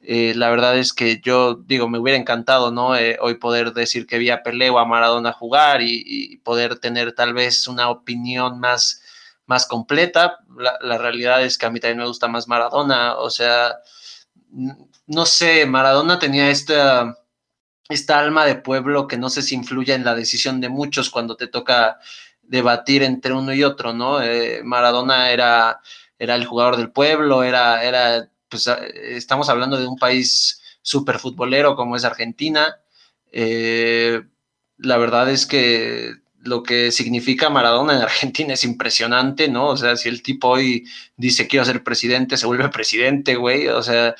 Eh, 0.00 0.34
la 0.36 0.50
verdad 0.50 0.78
es 0.78 0.92
que 0.92 1.20
yo 1.20 1.54
digo, 1.54 1.88
me 1.88 1.98
hubiera 1.98 2.18
encantado, 2.18 2.70
¿no? 2.70 2.90
hoy 3.20 3.34
poder 3.34 3.72
decir 3.72 4.06
que 4.06 4.18
vi 4.18 4.30
a 4.30 4.42
Pelé 4.42 4.70
o 4.70 4.78
a 4.78 4.84
Maradona 4.84 5.32
jugar 5.32 5.82
y, 5.82 6.36
poder 6.44 6.78
tener 6.78 7.12
tal 7.12 7.34
vez 7.34 7.66
una 7.66 7.88
opinión 7.90 8.60
más, 8.60 9.02
más 9.46 9.66
completa. 9.66 10.38
La, 10.56 10.78
la 10.80 10.98
realidad 10.98 11.42
es 11.42 11.58
que 11.58 11.66
a 11.66 11.70
mí 11.70 11.80
también 11.80 11.98
me 11.98 12.06
gusta 12.06 12.28
más 12.28 12.46
Maradona, 12.46 13.16
o 13.16 13.30
sea, 13.30 13.76
no 15.06 15.26
sé, 15.26 15.66
Maradona 15.66 16.18
tenía 16.18 16.50
esta, 16.50 17.16
esta 17.88 18.18
alma 18.18 18.44
de 18.44 18.56
pueblo 18.56 19.06
que 19.06 19.18
no 19.18 19.30
sé 19.30 19.42
si 19.42 19.54
influye 19.54 19.94
en 19.94 20.04
la 20.04 20.14
decisión 20.14 20.60
de 20.60 20.68
muchos 20.68 21.10
cuando 21.10 21.36
te 21.36 21.46
toca 21.46 21.98
debatir 22.42 23.02
entre 23.02 23.32
uno 23.32 23.52
y 23.52 23.64
otro, 23.64 23.92
¿no? 23.92 24.22
Eh, 24.22 24.62
Maradona 24.64 25.30
era, 25.30 25.80
era 26.18 26.34
el 26.34 26.46
jugador 26.46 26.76
del 26.76 26.90
pueblo, 26.90 27.42
era, 27.42 27.82
era, 27.84 28.28
pues 28.48 28.66
estamos 28.68 29.48
hablando 29.48 29.76
de 29.78 29.86
un 29.86 29.98
país 29.98 30.62
súper 30.82 31.18
futbolero 31.18 31.76
como 31.76 31.96
es 31.96 32.04
Argentina. 32.04 32.76
Eh, 33.32 34.22
la 34.78 34.96
verdad 34.98 35.30
es 35.30 35.46
que 35.46 36.14
lo 36.46 36.62
que 36.62 36.92
significa 36.92 37.50
Maradona 37.50 37.96
en 37.96 38.02
Argentina 38.02 38.54
es 38.54 38.64
impresionante, 38.64 39.48
¿no? 39.48 39.68
O 39.68 39.76
sea, 39.76 39.96
si 39.96 40.08
el 40.08 40.22
tipo 40.22 40.48
hoy 40.48 40.86
dice 41.16 41.48
quiero 41.48 41.64
ser 41.64 41.82
presidente, 41.82 42.36
se 42.36 42.46
vuelve 42.46 42.68
presidente, 42.68 43.34
güey. 43.36 43.68
O 43.68 43.82
sea, 43.82 44.14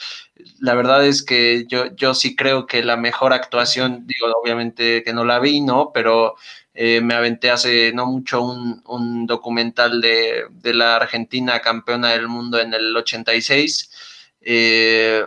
la 0.61 0.75
verdad 0.75 1.07
es 1.07 1.23
que 1.23 1.67
yo, 1.69 1.95
yo 1.97 2.15
sí 2.15 2.37
creo 2.37 2.67
que 2.67 2.83
la 2.83 2.97
mejor 2.97 3.33
actuación, 3.33 4.07
digo, 4.07 4.27
obviamente 4.43 5.03
que 5.03 5.13
no 5.13 5.25
la 5.25 5.39
vi, 5.39 5.61
¿no? 5.61 5.93
Pero 5.95 6.35
eh, 6.75 7.01
me 7.01 7.15
aventé 7.15 7.51
hace 7.51 7.93
no 7.95 8.07
mucho 8.07 8.43
un, 8.43 8.83
un 8.87 9.27
documental 9.27 10.01
de, 10.01 10.45
de, 10.51 10.75
la 10.75 10.97
Argentina 10.97 11.61
campeona 11.61 12.11
del 12.11 12.29
mundo 12.29 12.61
en 12.61 12.75
el 12.75 12.95
86. 12.97 13.91
Eh, 14.49 15.27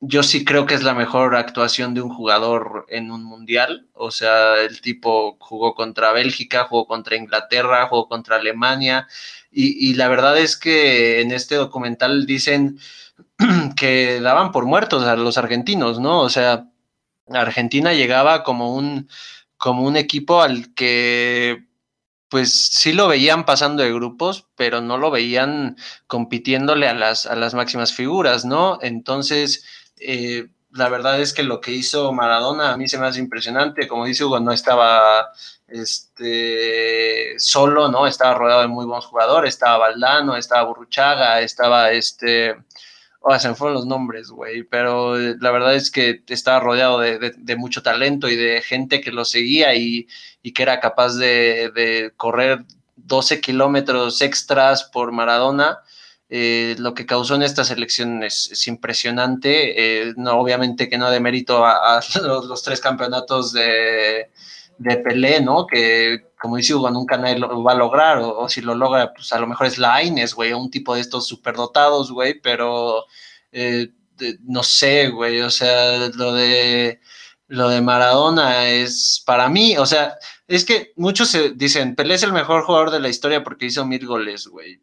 yo 0.00 0.22
sí 0.24 0.44
creo 0.44 0.66
que 0.66 0.74
es 0.74 0.82
la 0.82 0.94
mejor 0.94 1.36
actuación 1.36 1.94
de 1.94 2.02
un 2.02 2.10
jugador 2.12 2.86
en 2.88 3.10
un 3.12 3.22
mundial. 3.24 3.88
O 3.94 4.10
sea, 4.10 4.60
el 4.60 4.80
tipo 4.80 5.36
jugó 5.40 5.74
contra 5.74 6.12
Bélgica, 6.12 6.64
jugó 6.64 6.86
contra 6.86 7.16
Inglaterra, 7.16 7.86
jugó 7.86 8.08
contra 8.08 8.36
Alemania. 8.36 9.06
Y, 9.52 9.94
la 9.94 10.08
verdad 10.08 10.38
es 10.38 10.56
que 10.56 11.20
en 11.20 11.32
este 11.32 11.56
documental 11.56 12.26
dicen 12.26 12.78
que 13.76 14.20
daban 14.20 14.52
por 14.52 14.64
muertos 14.66 15.04
a 15.04 15.16
los 15.16 15.38
argentinos, 15.38 16.00
¿no? 16.00 16.20
O 16.20 16.28
sea, 16.30 16.68
Argentina 17.28 17.92
llegaba 17.92 18.42
como 18.44 18.74
un, 18.74 19.08
como 19.56 19.82
un 19.84 19.96
equipo 19.96 20.42
al 20.42 20.74
que 20.74 21.66
pues 22.30 22.54
sí 22.54 22.92
lo 22.92 23.08
veían 23.08 23.44
pasando 23.44 23.82
de 23.82 23.92
grupos, 23.92 24.46
pero 24.56 24.80
no 24.80 24.96
lo 24.96 25.10
veían 25.10 25.76
compitiéndole 26.06 26.88
a 26.88 26.94
las, 26.94 27.26
a 27.26 27.34
las 27.36 27.54
máximas 27.54 27.92
figuras, 27.92 28.44
¿no? 28.44 28.78
Entonces, 28.80 29.64
eh, 29.98 30.48
la 30.72 30.88
verdad 30.88 31.20
es 31.20 31.32
que 31.32 31.42
lo 31.42 31.60
que 31.60 31.72
hizo 31.72 32.12
Maradona 32.12 32.72
a 32.72 32.76
mí 32.76 32.88
se 32.88 32.98
me 32.98 33.06
hace 33.06 33.18
impresionante. 33.18 33.88
Como 33.88 34.06
dice 34.06 34.24
Hugo, 34.24 34.40
no 34.40 34.52
estaba 34.52 35.30
este, 35.68 37.38
solo, 37.38 37.88
¿no? 37.88 38.06
Estaba 38.06 38.34
rodeado 38.34 38.62
de 38.62 38.68
muy 38.68 38.86
buenos 38.86 39.06
jugadores. 39.06 39.54
Estaba 39.54 39.78
Valdano, 39.78 40.36
estaba 40.36 40.64
Burruchaga, 40.64 41.40
estaba 41.40 41.90
este. 41.90 42.56
Oh, 43.20 43.38
se 43.38 43.48
me 43.48 43.54
fueron 43.54 43.74
los 43.74 43.86
nombres, 43.86 44.30
güey. 44.30 44.62
Pero 44.62 45.18
la 45.18 45.50
verdad 45.50 45.74
es 45.74 45.90
que 45.90 46.22
estaba 46.28 46.60
rodeado 46.60 47.00
de, 47.00 47.56
mucho 47.56 47.82
talento 47.82 48.28
y 48.28 48.36
de 48.36 48.62
gente 48.62 49.00
que 49.00 49.12
lo 49.12 49.24
seguía 49.24 49.74
y, 49.74 50.08
que 50.42 50.62
era 50.62 50.80
capaz 50.80 51.14
de, 51.16 51.70
de 51.74 52.12
correr 52.16 52.64
12 52.96 53.40
kilómetros 53.40 54.22
extras 54.22 54.84
por 54.84 55.12
Maradona 55.12 55.80
eh, 56.32 56.76
lo 56.78 56.94
que 56.94 57.06
causó 57.06 57.34
en 57.34 57.42
esta 57.42 57.64
selección 57.64 58.22
es, 58.22 58.66
impresionante. 58.68 60.02
Eh, 60.08 60.14
no, 60.16 60.38
obviamente 60.38 60.88
que 60.88 60.96
no 60.96 61.10
de 61.10 61.18
mérito 61.18 61.66
a, 61.66 62.00
los, 62.22 62.62
tres 62.62 62.80
campeonatos 62.80 63.52
de, 63.52 64.30
de, 64.78 64.96
Pelé, 64.98 65.40
¿no? 65.40 65.66
Que, 65.66 66.28
como 66.40 66.56
dice 66.56 66.74
Hugo, 66.74 66.88
nunca 66.90 67.16
nadie 67.16 67.38
lo 67.40 67.64
va 67.64 67.72
a 67.72 67.74
lograr, 67.74 68.18
o, 68.18 68.48
si 68.48 68.60
lo 68.60 68.76
logra, 68.76 69.12
pues 69.12 69.32
a 69.32 69.40
lo 69.40 69.48
mejor 69.48 69.66
es 69.66 69.78
la 69.78 70.02
Ines, 70.04 70.34
güey, 70.34 70.52
un 70.52 70.70
tipo 70.70 70.94
de 70.94 71.00
estos 71.00 71.26
superdotados, 71.26 72.12
güey, 72.12 72.40
pero 72.40 73.06
eh, 73.50 73.90
no 74.44 74.62
sé, 74.62 75.08
güey, 75.08 75.40
o 75.40 75.50
sea, 75.50 76.08
lo 76.14 76.32
de 76.32 77.00
lo 77.50 77.68
de 77.68 77.80
Maradona 77.82 78.68
es 78.68 79.22
para 79.26 79.48
mí, 79.48 79.76
o 79.76 79.86
sea, 79.86 80.16
es 80.48 80.64
que 80.64 80.92
muchos 80.96 81.36
dicen, 81.54 81.94
Pelé 81.94 82.14
es 82.14 82.22
el 82.22 82.32
mejor 82.32 82.64
jugador 82.64 82.90
de 82.90 83.00
la 83.00 83.08
historia 83.08 83.44
porque 83.44 83.66
hizo 83.66 83.84
mil 83.84 84.06
goles, 84.06 84.46
güey 84.46 84.80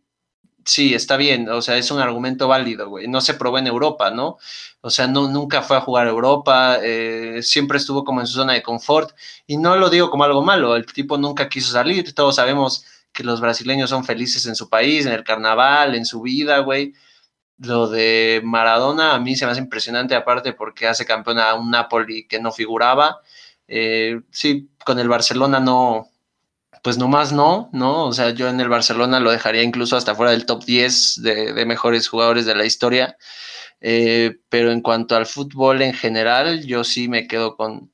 sí, 0.68 0.94
está 0.94 1.18
bien, 1.18 1.50
o 1.50 1.62
sea, 1.62 1.78
es 1.78 1.92
un 1.92 2.00
argumento 2.00 2.48
válido, 2.48 2.90
güey. 2.90 3.08
No 3.08 3.22
se 3.22 3.34
probó 3.34 3.58
en 3.58 3.68
Europa, 3.68 4.12
¿no? 4.12 4.38
O 4.82 4.90
sea, 4.90 5.08
no, 5.08 5.30
nunca 5.30 5.62
fue 5.62 5.78
a 5.78 5.82
jugar 5.82 6.08
a 6.08 6.10
Europa, 6.10 6.78
eh, 6.82 7.42
siempre 7.42 7.78
estuvo 7.78 8.04
como 8.04 8.22
en 8.22 8.28
su 8.28 8.34
zona 8.36 8.54
de 8.54 8.64
confort. 8.64 9.16
Y 9.48 9.58
no 9.58 9.76
lo 9.78 9.90
digo 9.90 10.10
como 10.10 10.24
algo 10.26 10.44
malo, 10.44 10.76
el 10.76 10.86
tipo 10.86 11.18
nunca 11.18 11.50
quiso 11.50 11.72
salir. 11.72 12.14
Todos 12.14 12.36
sabemos 12.36 12.86
que 13.14 13.24
los 13.24 13.42
brasileños 13.42 13.90
son 13.90 14.06
felices 14.06 14.46
en 14.46 14.56
su 14.56 14.70
país, 14.70 15.06
en 15.06 15.14
el 15.14 15.24
carnaval, 15.24 15.96
en 15.96 16.06
su 16.06 16.22
vida, 16.22 16.60
güey. 16.60 16.94
Lo 17.60 17.88
de 17.88 18.42
Maradona 18.44 19.16
a 19.16 19.20
mí 19.20 19.36
se 19.36 19.46
me 19.46 19.52
hace 19.52 19.62
impresionante, 19.62 20.16
aparte 20.16 20.54
porque 20.54 20.88
hace 20.88 21.06
campeón 21.06 21.40
a 21.40 21.56
un 21.56 21.72
Napoli 21.72 22.28
que 22.28 22.40
no 22.40 22.52
figuraba. 22.52 23.22
Eh, 23.68 24.22
sí, 24.32 24.70
con 24.86 25.00
el 25.00 25.10
Barcelona 25.10 25.60
no, 25.60 26.10
pues 26.84 26.98
nomás 26.98 27.34
no, 27.34 27.70
¿no? 27.74 28.06
O 28.06 28.14
sea, 28.14 28.30
yo 28.32 28.48
en 28.48 28.60
el 28.60 28.70
Barcelona 28.70 29.20
lo 29.20 29.32
dejaría 29.32 29.64
incluso 29.64 29.98
hasta 29.98 30.16
fuera 30.16 30.32
del 30.32 30.46
top 30.46 30.64
10 30.64 31.22
de, 31.22 31.66
mejores 31.66 32.08
jugadores 32.08 32.46
de 32.46 32.56
la 32.56 32.66
historia. 32.66 33.18
Eh, 33.82 34.38
pero 34.50 34.72
en 34.72 34.82
cuanto 34.82 35.16
al 35.16 35.26
fútbol 35.26 35.82
en 35.82 35.94
general, 35.94 36.66
yo 36.66 36.84
sí 36.84 37.08
me 37.10 37.28
quedo 37.28 37.56
con, 37.58 37.92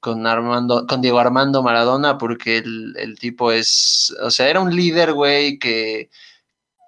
con 0.00 0.26
Armando, 0.26 0.86
con 0.86 1.00
Diego 1.00 1.18
Armando 1.18 1.62
Maradona, 1.62 2.18
porque 2.18 2.58
el, 2.58 3.18
tipo 3.18 3.52
es, 3.52 4.14
o 4.22 4.30
sea, 4.30 4.48
era 4.48 4.60
un 4.60 4.74
líder, 4.76 5.12
güey, 5.14 5.58
que, 5.58 6.10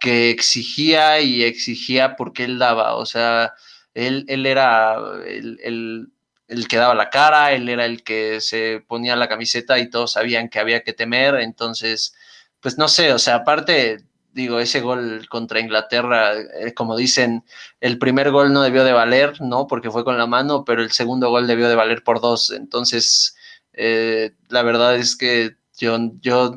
que 0.07 0.31
exigía 0.31 1.21
y 1.21 1.43
exigía 1.43 2.15
porque 2.15 2.45
él 2.45 2.59
daba, 2.61 2.95
o 2.95 3.07
sea, 3.07 3.55
él, 3.93 4.25
él 4.29 4.47
era 4.47 4.95
el 5.27 6.13
el 6.49 6.69
que 6.69 6.77
daba 6.77 6.95
la 6.95 7.11
cara, 7.11 7.53
él 7.53 7.69
era 7.69 7.87
el 7.87 8.03
que 8.03 8.41
se 8.41 8.85
ponía 8.87 9.17
la 9.17 9.29
camiseta 9.29 9.79
y 9.79 9.91
todos 9.91 10.13
sabían 10.13 10.49
que 10.49 10.61
había 10.61 10.83
que 10.83 10.93
temer, 10.93 11.37
entonces, 11.37 12.15
pues 12.61 12.79
no 12.79 12.89
sé, 12.89 13.13
o 13.13 13.19
sea, 13.19 13.37
aparte, 13.37 14.05
digo, 14.33 14.61
ese 14.61 14.81
gol 14.81 15.27
contra 15.29 15.61
Inglaterra, 15.61 16.35
eh, 16.35 16.73
como 16.75 16.97
dicen, 16.97 17.45
el 17.81 17.99
primer 17.99 18.31
gol 18.31 18.53
no 18.53 18.63
debió 18.63 18.85
de 18.85 18.93
valer, 18.93 19.41
¿no? 19.41 19.67
Porque 19.67 19.91
fue 19.91 20.05
con 20.05 20.19
la 20.19 20.27
mano, 20.27 20.65
pero 20.65 20.83
el 20.83 20.93
segundo 20.93 21.31
gol 21.31 21.47
debió 21.47 21.69
de 21.69 21.75
valer 21.75 22.05
por 22.05 22.21
dos, 22.21 22.51
entonces, 22.51 23.37
eh, 23.73 24.33
la 24.49 24.63
verdad 24.63 24.97
es 24.97 25.17
que 25.17 25.57
yo, 25.79 25.99
yo 26.21 26.55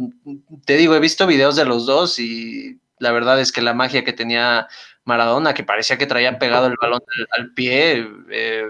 te 0.65 0.77
digo, 0.77 0.95
he 0.95 0.99
visto 0.99 1.27
videos 1.27 1.55
de 1.55 1.65
los 1.65 1.85
dos 1.85 2.19
y 2.19 2.79
la 2.99 3.11
verdad 3.11 3.39
es 3.39 3.51
que 3.51 3.61
la 3.61 3.73
magia 3.73 4.03
que 4.03 4.13
tenía 4.13 4.67
Maradona, 5.05 5.53
que 5.53 5.63
parecía 5.63 5.97
que 5.97 6.05
traía 6.05 6.39
pegado 6.39 6.67
el 6.67 6.75
balón 6.81 7.01
al, 7.37 7.53
pie. 7.53 8.07
Eh, 8.31 8.67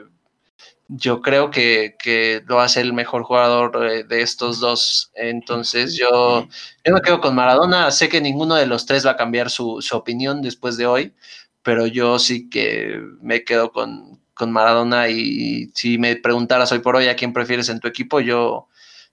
yo 0.87 1.21
creo 1.21 1.51
que, 1.51 1.95
que, 1.99 2.43
lo 2.47 2.61
hace 2.61 2.81
el 2.81 2.93
mejor 2.93 3.23
jugador 3.23 4.07
de 4.07 4.21
estos 4.21 4.59
dos. 4.59 5.11
Entonces 5.15 5.95
yo, 5.95 6.47
me 6.85 7.01
quedo 7.01 7.21
con 7.21 7.35
Maradona. 7.35 7.91
Sé 7.91 8.09
que 8.09 8.21
ninguno 8.21 8.55
de 8.55 8.65
los 8.65 8.85
tres 8.85 9.05
va 9.05 9.11
a 9.11 9.17
cambiar 9.17 9.49
su, 9.51 9.81
su 9.81 9.95
opinión 9.95 10.41
después 10.41 10.77
de 10.77 10.87
hoy, 10.87 11.13
pero 11.61 11.85
yo 11.85 12.17
sí 12.19 12.49
que 12.49 12.99
me 13.21 13.43
quedo 13.43 13.71
con, 13.71 14.19
con, 14.33 14.51
Maradona 14.51 15.09
y 15.09 15.71
si 15.75 15.97
me 15.99 16.15
preguntaras 16.15 16.71
hoy 16.71 16.79
por 16.79 16.95
hoy 16.95 17.07
a 17.07 17.15
quién 17.15 17.33
prefieres 17.33 17.69
en 17.69 17.79
tu 17.79 17.87
equipo, 17.87 18.19
yo, 18.21 18.67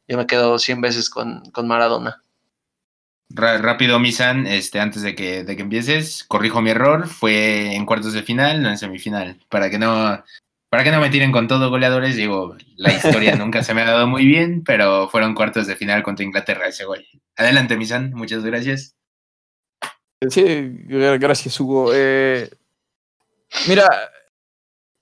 yo 0.09 0.17
me 0.17 0.27
quedo 0.27 0.59
100 0.59 0.81
veces 0.81 1.11
con, 1.11 1.43
con 1.51 1.69
Maradona. 1.69 2.23
Rápido, 3.29 3.99
Misan, 3.99 4.47
este, 4.47 4.81
antes 4.81 5.03
de 5.03 5.15
que, 5.15 5.43
de 5.45 5.57
que 5.57 5.63
empieces, 5.63 6.25
corrijo 6.25 6.63
mi 6.63 6.71
error, 6.71 7.09
fue 7.09 7.75
en 7.75 7.85
cuartos 7.85 8.13
de 8.13 8.23
final, 8.23 8.63
no 8.63 8.71
en 8.71 8.79
semifinal, 8.79 9.45
para 9.49 9.69
que 9.69 9.79
no, 9.79 10.23
para 10.71 10.85
que 10.85 10.91
no 10.91 11.01
me 11.01 11.11
tiren 11.11 11.33
con 11.33 11.49
todo 11.49 11.69
goleadores, 11.69 12.17
digo, 12.17 12.57
la 12.77 12.93
historia 12.93 13.35
nunca 13.37 13.63
se 13.65 13.75
me 13.75 13.83
ha 13.83 13.87
dado 13.87 14.07
muy 14.07 14.25
bien, 14.25 14.63
pero 14.65 15.09
fueron 15.09 15.35
cuartos 15.35 15.67
de 15.67 15.77
final 15.77 16.03
contra 16.03 16.25
Inglaterra 16.25 16.69
ese 16.69 16.85
gol. 16.85 17.05
Adelante, 17.37 17.77
Misan, 17.77 18.13
muchas 18.13 18.45
gracias. 18.45 18.95
Sí, 20.31 20.71
gracias, 20.87 21.61
Hugo. 21.61 21.93
Eh, 21.95 22.49
mira, 23.69 23.89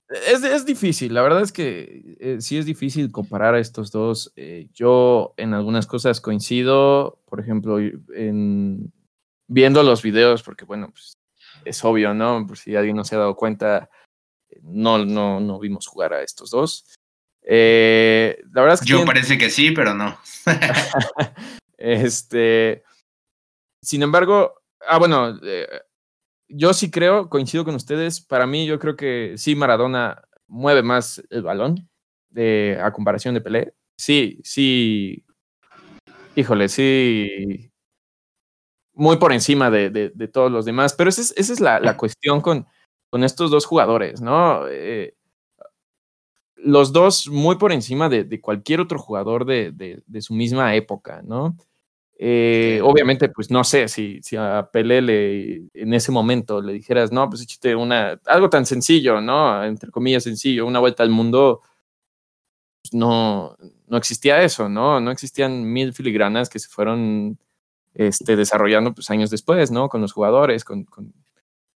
es, 0.09 0.43
es, 0.43 0.65
difícil, 0.65 1.13
la 1.13 1.21
verdad 1.21 1.41
es 1.41 1.51
que 1.51 2.17
eh, 2.19 2.37
sí 2.39 2.57
es 2.57 2.65
difícil 2.65 3.11
comparar 3.11 3.55
a 3.55 3.59
estos 3.59 3.91
dos. 3.91 4.31
Eh, 4.35 4.67
yo 4.73 5.33
en 5.37 5.53
algunas 5.53 5.87
cosas 5.87 6.21
coincido, 6.21 7.19
por 7.25 7.39
ejemplo, 7.39 7.79
en 7.79 8.93
viendo 9.47 9.83
los 9.83 10.01
videos, 10.01 10.43
porque 10.43 10.65
bueno, 10.65 10.89
pues 10.91 11.17
es 11.65 11.83
obvio, 11.83 12.13
¿no? 12.13 12.45
Por 12.47 12.57
si 12.57 12.75
alguien 12.75 12.95
no 12.95 13.03
se 13.03 13.15
ha 13.15 13.19
dado 13.19 13.35
cuenta, 13.35 13.89
no, 14.61 15.03
no, 15.03 15.39
no 15.39 15.59
vimos 15.59 15.87
jugar 15.87 16.13
a 16.13 16.21
estos 16.21 16.51
dos. 16.51 16.85
Eh, 17.41 18.41
la 18.51 18.61
verdad 18.61 18.75
es 18.75 18.81
que. 18.81 18.91
Yo 18.91 19.05
parece 19.05 19.37
que 19.37 19.49
sí, 19.49 19.71
pero 19.71 19.93
no. 19.93 20.17
este. 21.77 22.83
Sin 23.81 24.01
embargo, 24.01 24.61
ah, 24.87 24.97
bueno, 24.97 25.39
eh, 25.43 25.67
yo 26.47 26.73
sí 26.73 26.91
creo, 26.91 27.29
coincido 27.29 27.65
con 27.65 27.75
ustedes. 27.75 28.21
Para 28.21 28.45
mí, 28.47 28.65
yo 28.65 28.79
creo 28.79 28.95
que 28.95 29.33
sí, 29.37 29.55
Maradona 29.55 30.21
mueve 30.47 30.83
más 30.83 31.23
el 31.29 31.43
balón 31.43 31.89
de, 32.29 32.79
a 32.81 32.91
comparación 32.91 33.33
de 33.33 33.41
Pelé. 33.41 33.73
Sí, 33.97 34.39
sí. 34.43 35.25
Híjole, 36.35 36.69
sí. 36.69 37.71
Muy 38.93 39.17
por 39.17 39.33
encima 39.33 39.69
de, 39.69 39.89
de, 39.89 40.11
de 40.13 40.27
todos 40.27 40.51
los 40.51 40.65
demás. 40.65 40.93
Pero 40.93 41.09
esa 41.09 41.21
es, 41.21 41.33
esa 41.37 41.53
es 41.53 41.59
la, 41.59 41.79
la 41.79 41.97
cuestión 41.97 42.41
con, 42.41 42.67
con 43.09 43.23
estos 43.23 43.51
dos 43.51 43.65
jugadores, 43.65 44.21
¿no? 44.21 44.67
Eh, 44.67 45.15
los 46.55 46.91
dos 46.91 47.27
muy 47.27 47.57
por 47.57 47.71
encima 47.71 48.09
de, 48.09 48.23
de 48.23 48.41
cualquier 48.41 48.81
otro 48.81 48.99
jugador 48.99 49.45
de, 49.45 49.71
de, 49.71 50.21
su 50.21 50.33
misma 50.33 50.75
época, 50.75 51.21
¿no? 51.23 51.55
Eh, 52.17 52.79
obviamente, 52.83 53.29
pues 53.29 53.51
no 53.51 53.63
sé 53.63 53.87
si, 53.89 54.21
si 54.21 54.37
a 54.37 54.69
Pelé 54.71 55.01
le, 55.01 55.55
en 55.73 55.93
ese 55.93 56.11
momento 56.11 56.61
le 56.61 56.73
dijeras, 56.73 57.11
no, 57.11 57.29
pues 57.29 57.41
échate 57.41 57.75
una, 57.75 58.19
algo 58.25 58.49
tan 58.49 58.65
sencillo, 58.65 59.19
¿no? 59.21 59.63
Entre 59.63 59.91
comillas 59.91 60.23
sencillo, 60.23 60.65
una 60.65 60.79
vuelta 60.79 61.03
al 61.03 61.09
mundo, 61.09 61.61
pues 62.81 62.93
no, 62.93 63.57
no 63.87 63.97
existía 63.97 64.41
eso, 64.43 64.69
¿no? 64.69 64.99
No 65.01 65.11
existían 65.11 65.63
mil 65.71 65.93
filigranas 65.93 66.49
que 66.49 66.59
se 66.59 66.69
fueron 66.69 67.37
este, 67.93 68.35
desarrollando 68.35 68.93
pues 68.93 69.09
años 69.09 69.29
después, 69.29 69.71
¿no? 69.71 69.89
Con 69.89 70.01
los 70.01 70.13
jugadores, 70.13 70.63
con, 70.63 70.85
con 70.85 71.13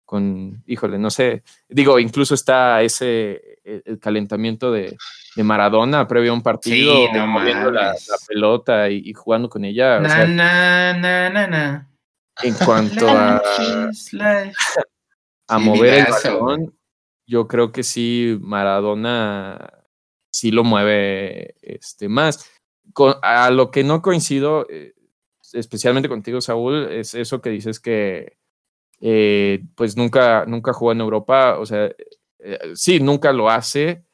con, 0.08 0.64
híjole, 0.66 0.98
no 0.98 1.10
sé, 1.10 1.42
digo, 1.68 1.98
incluso 1.98 2.32
está 2.32 2.80
ese, 2.80 3.58
e, 3.62 3.82
el, 3.84 3.98
calentamiento 3.98 4.72
de, 4.72 4.96
de, 5.38 5.44
Maradona 5.44 6.06
previo 6.08 6.32
a 6.32 6.34
un 6.34 6.42
partido, 6.42 6.94
sí, 6.94 7.08
no 7.14 7.26
moviendo 7.26 7.70
la, 7.70 7.92
la, 7.92 8.16
pelota 8.26 8.90
y, 8.90 9.02
y, 9.04 9.12
jugando 9.12 9.48
con 9.48 9.64
ella. 9.64 10.00
Na, 10.00 10.08
o 10.08 10.10
sea, 10.10 10.26
na, 10.26 11.46
na, 11.46 11.88
en 12.42 12.54
cuanto 12.54 13.08
a, 13.08 13.42
a 15.48 15.58
mover 15.58 16.06
el 16.06 16.06
balón, 16.12 16.74
yo 17.26 17.48
creo 17.48 17.72
que 17.72 17.82
sí, 17.82 18.38
Maradona 18.40 19.72
sí 20.30 20.50
lo 20.50 20.64
mueve 20.64 21.54
este, 21.62 22.08
más. 22.08 22.50
Con, 22.92 23.14
a 23.22 23.50
lo 23.50 23.70
que 23.70 23.84
no 23.84 24.02
coincido, 24.02 24.66
eh, 24.70 24.94
especialmente 25.52 26.08
contigo, 26.08 26.40
Saúl, 26.40 26.90
es 26.90 27.14
eso 27.14 27.40
que 27.40 27.50
dices 27.50 27.80
que 27.80 28.38
eh, 29.00 29.64
pues 29.74 29.96
nunca, 29.96 30.44
nunca 30.46 30.72
jugó 30.72 30.92
en 30.92 31.00
Europa, 31.00 31.58
o 31.58 31.66
sea, 31.66 31.90
eh, 32.38 32.58
sí, 32.74 33.00
nunca 33.00 33.32
lo 33.32 33.50
hace, 33.50 34.04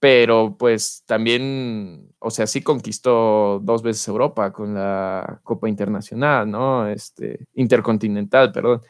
pero 0.00 0.56
pues 0.58 1.04
también, 1.06 2.12
o 2.18 2.30
sea, 2.30 2.46
sí 2.46 2.62
conquistó 2.62 3.60
dos 3.62 3.82
veces 3.82 4.08
Europa 4.08 4.52
con 4.52 4.74
la 4.74 5.40
Copa 5.44 5.68
Internacional, 5.68 6.50
¿no? 6.50 6.88
Este, 6.88 7.46
Intercontinental, 7.54 8.50
perdón. 8.52 8.80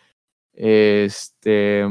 Este, 0.54 1.84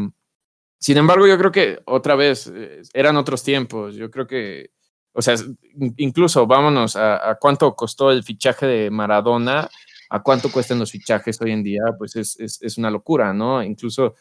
sin 0.80 0.98
embargo, 0.98 1.28
yo 1.28 1.38
creo 1.38 1.52
que 1.52 1.80
otra 1.86 2.16
vez 2.16 2.52
eh, 2.54 2.82
eran 2.94 3.18
otros 3.18 3.44
tiempos, 3.44 3.96
yo 3.96 4.10
creo 4.10 4.28
que, 4.28 4.72
o 5.14 5.22
sea, 5.22 5.36
incluso 5.98 6.48
vámonos 6.48 6.96
a, 6.96 7.32
a 7.32 7.36
cuánto 7.36 7.76
costó 7.76 8.12
el 8.12 8.24
fichaje 8.24 8.66
de 8.68 8.90
Maradona 8.92 9.70
a 10.10 10.24
cuánto 10.24 10.52
cuestan 10.52 10.80
los 10.80 10.92
fichajes 10.92 11.40
hoy 11.42 11.52
en 11.52 11.64
día, 11.64 11.82
pues 11.98 12.16
es, 12.16 12.40
es, 12.40 12.62
es 12.62 12.78
una 12.78 12.90
locura, 12.90 13.34
¿no? 13.34 13.62
Incluso, 13.64 14.16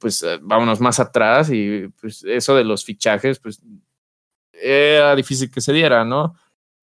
pues 0.00 0.22
eh, 0.22 0.38
vámonos 0.42 0.80
más 0.80 1.00
atrás 1.00 1.50
y 1.50 1.88
pues 2.00 2.24
eso 2.24 2.56
de 2.56 2.64
los 2.64 2.84
fichajes, 2.84 3.38
pues 3.38 3.62
era 4.60 5.14
difícil 5.14 5.50
que 5.50 5.60
se 5.60 5.72
diera, 5.72 6.04
¿no? 6.04 6.34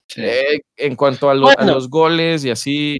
Sí. 0.07 0.21
Eh, 0.23 0.61
en 0.75 0.95
cuanto 0.95 1.29
a, 1.29 1.33
lo, 1.33 1.47
bueno. 1.47 1.61
a, 1.61 1.65
los 1.65 1.89
goles 1.89 2.45
y 2.45 2.51
así. 2.51 2.97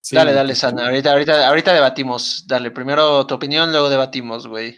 Sí. 0.00 0.16
Dale, 0.16 0.32
dale, 0.32 0.54
Sana. 0.54 0.86
Ahorita, 0.86 1.12
ahorita, 1.12 1.48
ahorita 1.48 1.72
debatimos. 1.72 2.44
Dale, 2.46 2.70
primero 2.70 3.26
tu 3.26 3.34
opinión, 3.34 3.70
luego 3.72 3.88
debatimos, 3.88 4.46
güey. 4.46 4.76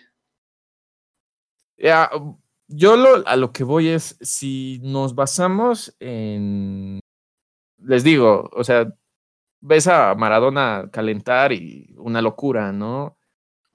Ya, 1.79 2.11
yo 2.69 2.97
lo, 2.97 3.27
a 3.27 3.37
lo 3.37 3.53
que 3.53 3.65
voy 3.65 3.89
es, 3.89 4.17
si 4.21 4.81
nos 4.83 5.15
basamos 5.15 5.95
en, 6.01 7.01
les 7.79 8.03
digo, 8.03 8.51
o 8.53 8.65
sea, 8.65 8.93
ves 9.61 9.87
a 9.89 10.15
Maradona 10.15 10.89
calentar 10.93 11.53
y 11.53 11.95
una 11.99 12.23
locura, 12.23 12.73
¿no? 12.73 13.19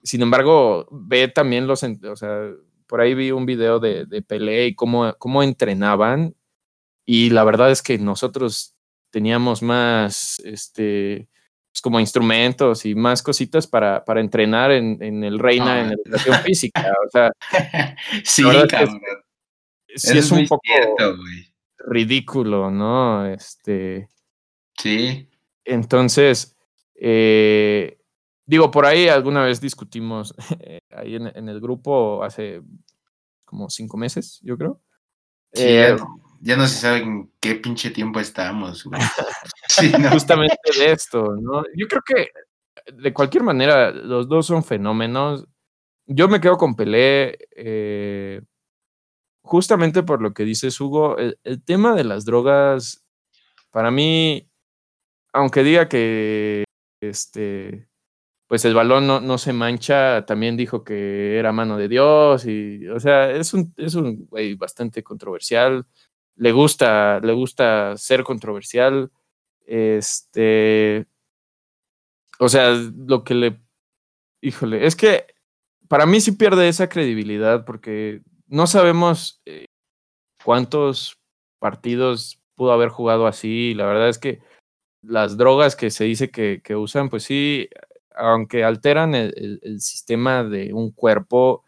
Sin 0.03 0.21
embargo, 0.21 0.87
ve 0.91 1.27
también 1.27 1.67
los, 1.67 1.83
o 1.83 2.15
sea, 2.15 2.49
por 2.91 2.99
ahí 2.99 3.13
vi 3.13 3.31
un 3.31 3.45
video 3.45 3.79
de, 3.79 4.05
de 4.05 4.21
Pelé 4.21 4.67
y 4.67 4.75
cómo, 4.75 5.15
cómo 5.17 5.43
entrenaban 5.43 6.35
y 7.05 7.29
la 7.29 7.45
verdad 7.45 7.71
es 7.71 7.81
que 7.81 7.97
nosotros 7.97 8.75
teníamos 9.11 9.61
más, 9.61 10.39
este, 10.43 11.29
pues 11.71 11.81
como 11.81 12.01
instrumentos 12.01 12.85
y 12.85 12.93
más 12.93 13.23
cositas 13.23 13.65
para, 13.65 14.03
para 14.03 14.19
entrenar 14.19 14.73
en, 14.73 15.01
en 15.01 15.23
el 15.23 15.39
Reina, 15.39 15.75
ah. 15.75 15.79
en 15.79 15.91
educación 15.93 16.35
física, 16.43 16.91
o 17.05 17.09
sea. 17.09 17.31
sí, 18.25 18.43
cabrón. 18.67 18.99
Es, 19.87 20.01
sí, 20.01 20.17
es 20.17 20.29
un 20.29 20.45
poco 20.45 20.61
cierto, 20.65 21.15
ridículo, 21.77 22.69
¿no? 22.69 23.25
Este. 23.25 24.09
Sí. 24.77 25.29
Entonces, 25.63 26.57
eh, 26.95 28.00
digo, 28.51 28.69
por 28.69 28.85
ahí 28.85 29.07
alguna 29.07 29.45
vez 29.45 29.61
discutimos 29.61 30.35
eh, 30.59 30.81
ahí 30.91 31.15
en, 31.15 31.31
en, 31.33 31.47
el 31.47 31.61
grupo 31.61 32.21
hace 32.21 32.61
como 33.45 33.69
cinco 33.69 33.95
meses, 33.95 34.41
yo 34.43 34.57
creo. 34.57 34.81
Sí, 35.53 35.63
eh, 35.67 35.95
ya, 36.41 36.57
no 36.57 36.67
se 36.67 36.75
sabe 36.75 36.97
en 36.97 37.31
qué 37.39 37.55
pinche 37.55 37.91
tiempo 37.91 38.19
estamos. 38.19 38.83
sí, 39.69 39.93
no. 39.97 40.11
Justamente 40.11 40.57
de 40.77 40.91
esto, 40.91 41.33
¿no? 41.41 41.63
Yo 41.77 41.87
creo 41.87 42.01
que 42.05 42.27
de 42.93 43.13
cualquier 43.13 43.43
manera 43.43 43.91
los 43.91 44.27
dos 44.27 44.47
son 44.47 44.65
fenómenos. 44.65 45.47
Yo 46.05 46.27
me 46.27 46.41
quedo 46.41 46.57
con 46.57 46.75
Pelé. 46.75 47.37
Eh, 47.55 48.41
justamente 49.43 50.03
por 50.03 50.21
lo 50.21 50.33
que 50.33 50.43
dices, 50.43 50.79
Hugo, 50.81 51.17
el, 51.17 51.39
el 51.45 51.63
tema 51.63 51.95
de 51.95 52.03
las 52.03 52.25
drogas, 52.25 53.05
para 53.69 53.91
mí, 53.91 54.49
aunque 55.31 55.63
diga 55.63 55.87
que 55.87 56.65
este 57.01 57.90
pues 58.51 58.65
el 58.65 58.73
balón 58.73 59.07
no, 59.07 59.21
no, 59.21 59.37
se 59.37 59.53
mancha, 59.53 60.25
también 60.25 60.57
dijo 60.57 60.83
que 60.83 61.39
era 61.39 61.53
mano 61.53 61.77
de 61.77 61.87
Dios 61.87 62.45
y 62.45 62.85
o 62.89 62.99
sea, 62.99 63.31
es 63.31 63.53
un 63.53 63.73
es 63.77 63.95
un 63.95 64.25
güey 64.27 64.55
bastante 64.55 65.03
controversial. 65.03 65.85
Le 66.35 66.51
gusta 66.51 67.21
le 67.21 67.31
gusta 67.31 67.95
ser 67.95 68.25
controversial. 68.25 69.09
Este 69.65 71.07
o 72.39 72.49
sea, 72.49 72.71
lo 72.73 73.23
que 73.23 73.35
le 73.35 73.61
híjole, 74.41 74.85
es 74.85 74.97
que 74.97 75.27
para 75.87 76.05
mí 76.05 76.19
sí 76.19 76.33
pierde 76.33 76.67
esa 76.67 76.89
credibilidad 76.89 77.63
porque 77.63 78.21
no 78.47 78.67
sabemos 78.67 79.41
eh, 79.45 79.67
cuántos 80.43 81.17
partidos 81.59 82.41
pudo 82.55 82.73
haber 82.73 82.89
jugado 82.89 83.27
así, 83.27 83.73
la 83.75 83.85
verdad 83.85 84.09
es 84.09 84.19
que 84.19 84.41
las 85.01 85.37
drogas 85.37 85.77
que 85.77 85.89
se 85.89 86.03
dice 86.03 86.31
que, 86.31 86.61
que 86.61 86.75
usan, 86.75 87.09
pues 87.09 87.23
sí, 87.23 87.69
aunque 88.15 88.63
alteran 88.63 89.15
el, 89.15 89.59
sistema 89.79 90.43
de 90.43 90.73
un 90.73 90.91
cuerpo, 90.91 91.63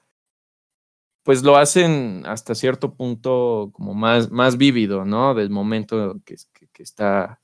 pues 1.24 1.44
lo 1.44 1.56
hacen 1.58 2.24
hasta 2.26 2.56
cierto 2.56 2.96
punto 2.96 3.72
como 3.74 3.94
más, 3.94 4.30
más 4.32 4.58
vívido, 4.58 5.06
¿no? 5.06 5.34
Del 5.34 5.50
momento 5.50 6.20
que, 6.26 6.36
está, 6.78 7.42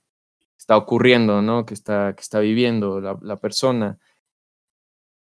está 0.57 0.77
ocurriendo, 0.77 1.41
¿no? 1.41 1.65
Que 1.65 1.73
está, 1.73 2.13
que 2.15 2.21
está 2.21 2.39
viviendo 2.39 2.99
la, 2.99 3.37
persona. 3.37 3.97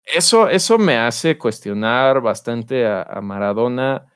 Eso, 0.04 0.50
eso 0.50 0.78
me 0.78 0.98
hace 0.98 1.38
cuestionar 1.38 2.22
bastante 2.22 2.86
a 2.88 3.22
Maradona 3.22 4.11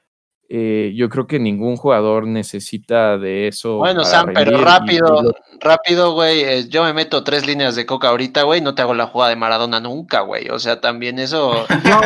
eh, 0.47 0.93
yo 0.95 1.09
creo 1.09 1.25
que 1.25 1.39
ningún 1.39 1.75
jugador 1.75 2.27
necesita 2.27 3.17
de 3.17 3.47
eso. 3.47 3.77
Bueno, 3.77 4.03
Sam, 4.03 4.31
pero 4.33 4.63
rápido, 4.63 5.33
rápido, 5.59 6.13
güey. 6.13 6.41
Eh, 6.41 6.69
yo 6.69 6.83
me 6.83 6.93
meto 6.93 7.23
tres 7.23 7.47
líneas 7.47 7.75
de 7.75 7.85
coca 7.85 8.09
ahorita, 8.09 8.43
güey. 8.43 8.61
No 8.61 8.75
te 8.75 8.83
hago 8.83 8.93
la 8.93 9.07
jugada 9.07 9.31
de 9.31 9.37
Maradona 9.37 9.79
nunca, 9.79 10.21
güey. 10.21 10.49
O 10.49 10.59
sea, 10.59 10.79
también 10.81 11.17
eso. 11.17 11.65
no, 11.83 12.01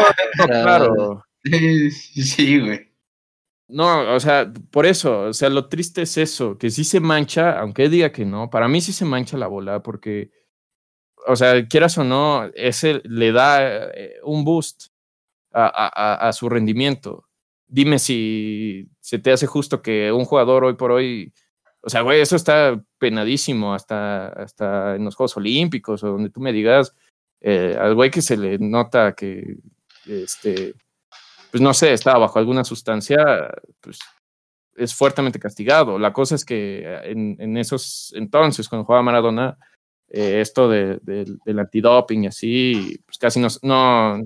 claro. 0.45 1.25
Sí, 1.43 2.59
güey. 2.59 2.89
No, 3.67 4.15
o 4.15 4.19
sea, 4.19 4.51
por 4.71 4.85
eso, 4.85 5.21
o 5.23 5.33
sea, 5.33 5.49
lo 5.49 5.67
triste 5.67 6.01
es 6.01 6.17
eso, 6.17 6.57
que 6.57 6.71
sí 6.71 6.83
se 6.83 6.99
mancha, 6.99 7.59
aunque 7.59 7.87
diga 7.87 8.11
que 8.11 8.25
no, 8.25 8.49
para 8.49 8.67
mí 8.67 8.81
sí 8.81 8.91
se 8.91 9.05
mancha 9.05 9.37
la 9.37 9.45
bola, 9.45 9.83
porque, 9.83 10.31
o 11.27 11.35
sea, 11.35 11.67
quieras 11.67 11.95
o 11.99 12.03
no, 12.03 12.49
ese 12.55 12.99
le 13.03 13.31
da 13.31 13.91
eh, 13.93 14.15
un 14.23 14.43
boost 14.43 14.87
a 15.51 16.31
su 16.33 16.49
rendimiento 16.49 17.28
dime 17.69 17.99
si 17.99 18.89
se 18.99 19.19
te 19.19 19.31
hace 19.31 19.47
justo 19.47 19.81
que 19.81 20.11
un 20.11 20.25
jugador 20.25 20.65
hoy 20.65 20.73
por 20.73 20.91
hoy, 20.91 21.33
o 21.81 21.89
sea, 21.89 22.01
güey, 22.01 22.19
eso 22.19 22.35
está 22.35 22.81
penadísimo 22.97 23.73
hasta, 23.73 24.27
hasta 24.27 24.95
en 24.95 25.05
los 25.05 25.15
Juegos 25.15 25.37
Olímpicos 25.37 26.03
o 26.03 26.07
donde 26.09 26.29
tú 26.29 26.41
me 26.41 26.51
digas, 26.51 26.93
eh, 27.39 27.77
al 27.79 27.95
güey 27.95 28.11
que 28.11 28.21
se 28.21 28.35
le 28.35 28.57
nota 28.57 29.13
que, 29.13 29.57
este, 30.05 30.73
pues 31.51 31.61
no 31.61 31.73
sé, 31.73 31.93
estaba 31.93 32.19
bajo 32.19 32.39
alguna 32.39 32.63
sustancia, 32.63 33.49
pues 33.79 33.99
es 34.75 34.93
fuertemente 34.95 35.39
castigado. 35.39 35.99
La 35.99 36.11
cosa 36.11 36.35
es 36.35 36.43
que 36.43 36.83
en, 37.03 37.37
en 37.39 37.57
esos 37.57 38.13
entonces, 38.15 38.67
cuando 38.67 38.85
jugaba 38.85 39.03
Maradona, 39.03 39.57
eh, 40.09 40.41
esto 40.41 40.67
de, 40.67 40.99
del 41.03 41.59
antidoping 41.59 42.23
y 42.23 42.27
así, 42.27 42.99
pues 43.05 43.17
casi 43.17 43.39
no... 43.39 43.47
no 43.61 44.21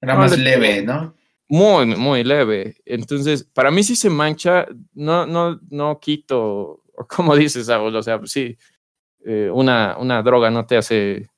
Era 0.00 0.14
más 0.14 0.38
leve, 0.38 0.82
¿no? 0.82 1.14
Muy, 1.54 1.86
muy 1.86 2.24
leve. 2.24 2.76
Entonces, 2.84 3.44
para 3.44 3.70
mí 3.70 3.84
sí 3.84 3.94
se 3.94 4.10
mancha, 4.10 4.66
no, 4.92 5.24
no, 5.24 5.60
no 5.70 6.00
quito, 6.00 6.82
como 7.08 7.36
dices, 7.36 7.66
Saúl, 7.66 7.94
o 7.94 8.02
sea, 8.02 8.20
sí, 8.24 8.58
eh, 9.24 9.48
una, 9.52 9.96
una 9.98 10.22
droga 10.22 10.50
no 10.50 10.66
te 10.66 10.76
hace 10.76 11.30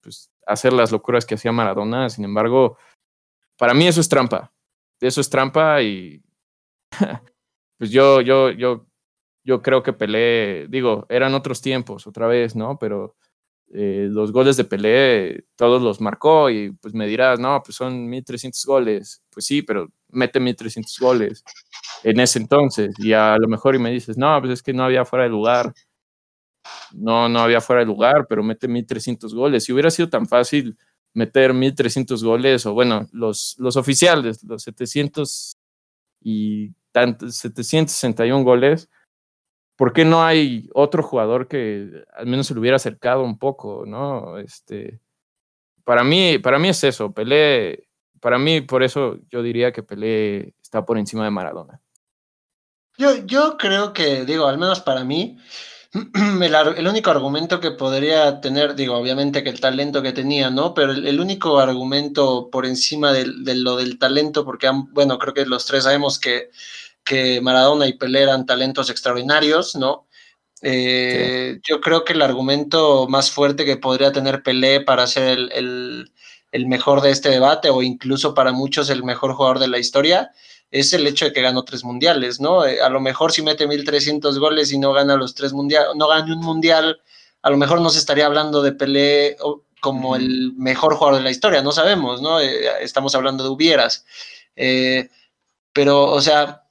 pues, 0.00 0.30
hacer 0.44 0.72
las 0.72 0.90
locuras 0.90 1.24
que 1.24 1.36
hacía 1.36 1.52
Maradona, 1.52 2.10
sin 2.10 2.24
embargo, 2.24 2.78
para 3.56 3.72
mí 3.72 3.86
eso 3.86 4.00
es 4.00 4.08
trampa, 4.08 4.52
eso 5.00 5.20
es 5.20 5.30
trampa 5.30 5.80
y 5.82 6.20
pues 7.78 7.90
yo, 7.90 8.20
yo, 8.22 8.50
yo, 8.50 8.86
yo 9.44 9.62
creo 9.62 9.84
que 9.84 9.92
peleé, 9.92 10.66
digo, 10.68 11.06
eran 11.08 11.34
otros 11.34 11.62
tiempos 11.62 12.08
otra 12.08 12.26
vez, 12.26 12.56
¿no? 12.56 12.76
Pero 12.78 13.14
eh, 13.72 14.08
los 14.10 14.32
goles 14.32 14.56
de 14.56 14.64
Pelé 14.64 15.44
todos 15.56 15.80
los 15.82 16.00
marcó 16.00 16.50
y 16.50 16.72
pues 16.72 16.94
me 16.94 17.06
dirás, 17.06 17.38
no, 17.40 17.62
pues 17.64 17.76
son 17.76 18.08
1300 18.08 18.64
goles. 18.66 19.22
Pues 19.30 19.46
sí, 19.46 19.62
pero 19.62 19.88
mete 20.10 20.40
1300 20.40 20.98
goles 20.98 21.44
en 22.04 22.20
ese 22.20 22.38
entonces 22.40 22.94
y 22.98 23.12
a 23.12 23.36
lo 23.38 23.48
mejor 23.48 23.76
y 23.76 23.78
me 23.78 23.90
dices, 23.92 24.18
no, 24.18 24.40
pues 24.40 24.52
es 24.54 24.62
que 24.62 24.72
no 24.72 24.84
había 24.84 25.04
fuera 25.04 25.24
de 25.24 25.30
lugar. 25.30 25.72
No, 26.92 27.28
no 27.28 27.40
había 27.40 27.60
fuera 27.60 27.80
de 27.80 27.86
lugar, 27.86 28.26
pero 28.28 28.42
mete 28.42 28.68
1300 28.68 29.34
goles. 29.34 29.64
Si 29.64 29.72
hubiera 29.72 29.90
sido 29.90 30.08
tan 30.08 30.26
fácil 30.26 30.76
meter 31.14 31.54
1300 31.54 32.22
goles 32.24 32.66
o 32.66 32.74
bueno, 32.74 33.08
los, 33.12 33.56
los 33.58 33.76
oficiales, 33.76 34.42
los 34.44 34.62
700 34.62 35.56
y 36.22 36.72
tantos, 36.92 37.36
761 37.36 38.44
goles, 38.44 38.90
¿por 39.80 39.94
qué 39.94 40.04
no 40.04 40.22
hay 40.22 40.68
otro 40.74 41.02
jugador 41.02 41.48
que 41.48 42.04
al 42.14 42.26
menos 42.26 42.46
se 42.46 42.52
le 42.52 42.60
hubiera 42.60 42.76
acercado 42.76 43.22
un 43.22 43.38
poco, 43.38 43.84
no? 43.86 44.36
Este, 44.36 45.00
para 45.84 46.04
mí, 46.04 46.36
para 46.36 46.58
mí 46.58 46.68
es 46.68 46.84
eso, 46.84 47.14
Pelé, 47.14 47.88
para 48.20 48.38
mí 48.38 48.60
por 48.60 48.82
eso 48.82 49.16
yo 49.30 49.42
diría 49.42 49.72
que 49.72 49.82
Pelé 49.82 50.52
está 50.62 50.84
por 50.84 50.98
encima 50.98 51.24
de 51.24 51.30
Maradona. 51.30 51.80
Yo, 52.98 53.24
yo 53.24 53.56
creo 53.56 53.94
que, 53.94 54.26
digo, 54.26 54.48
al 54.48 54.58
menos 54.58 54.80
para 54.80 55.02
mí, 55.02 55.38
el, 55.94 56.86
único 56.86 57.10
argumento 57.10 57.58
que 57.58 57.70
podría 57.70 58.42
tener, 58.42 58.74
digo, 58.74 58.98
obviamente 58.98 59.42
que 59.42 59.48
el 59.48 59.60
talento 59.60 60.02
que 60.02 60.12
tenía, 60.12 60.50
¿no? 60.50 60.74
Pero 60.74 60.92
el, 60.92 61.18
único 61.18 61.58
argumento 61.58 62.50
por 62.52 62.66
encima 62.66 63.14
de, 63.14 63.32
de, 63.38 63.54
lo 63.54 63.76
del 63.76 63.98
talento, 63.98 64.44
porque, 64.44 64.70
bueno, 64.90 65.18
creo 65.18 65.32
que 65.32 65.46
los 65.46 65.64
tres 65.64 65.84
sabemos 65.84 66.18
que 66.18 66.50
que 67.04 67.40
Maradona 67.40 67.86
y 67.86 67.94
Pelé 67.94 68.22
eran 68.22 68.46
talentos 68.46 68.90
extraordinarios, 68.90 69.76
¿no? 69.76 70.06
Eh, 70.62 71.58
yo 71.66 71.80
creo 71.80 72.04
que 72.04 72.12
el 72.12 72.22
argumento 72.22 73.08
más 73.08 73.30
fuerte 73.30 73.64
que 73.64 73.76
podría 73.78 74.12
tener 74.12 74.42
Pelé 74.42 74.80
para 74.80 75.06
ser 75.06 75.38
el, 75.52 76.12
mejor 76.66 77.00
de 77.00 77.10
este 77.10 77.30
debate, 77.30 77.70
o 77.70 77.82
incluso 77.82 78.34
para 78.34 78.52
muchos 78.52 78.90
el 78.90 79.02
mejor 79.04 79.34
jugador 79.34 79.58
de 79.58 79.68
la 79.68 79.78
historia, 79.78 80.30
es 80.70 80.92
el 80.92 81.06
hecho 81.06 81.24
de 81.24 81.32
que 81.32 81.42
ganó 81.42 81.64
tres 81.64 81.84
mundiales, 81.84 82.40
¿no? 82.40 82.64
Eh, 82.66 82.80
a 82.80 82.88
lo 82.88 83.00
mejor 83.00 83.32
si 83.32 83.42
mete 83.42 83.66
1300 83.66 84.38
goles 84.38 84.72
y 84.72 84.78
no 84.78 84.92
gana 84.92 85.16
los 85.16 85.34
tres 85.34 85.52
mundiales, 85.52 85.90
no 85.96 86.08
gana 86.08 86.32
un 86.34 86.40
mundial, 86.40 87.00
a 87.42 87.50
lo 87.50 87.56
mejor 87.56 87.80
no 87.80 87.90
se 87.90 87.98
estaría 87.98 88.26
hablando 88.26 88.62
de 88.62 88.72
Pelé 88.72 89.36
como 89.80 90.14
el 90.14 90.52
mejor 90.56 90.94
jugador 90.94 91.18
de 91.18 91.24
la 91.24 91.30
historia, 91.30 91.62
no 91.62 91.72
sabemos, 91.72 92.20
¿no? 92.20 92.40
Eh, 92.40 92.82
estamos 92.82 93.14
hablando 93.14 93.42
de 93.44 93.50
hubieras. 93.50 94.04
pero, 95.72 96.04
o 96.04 96.20
sea, 96.20 96.64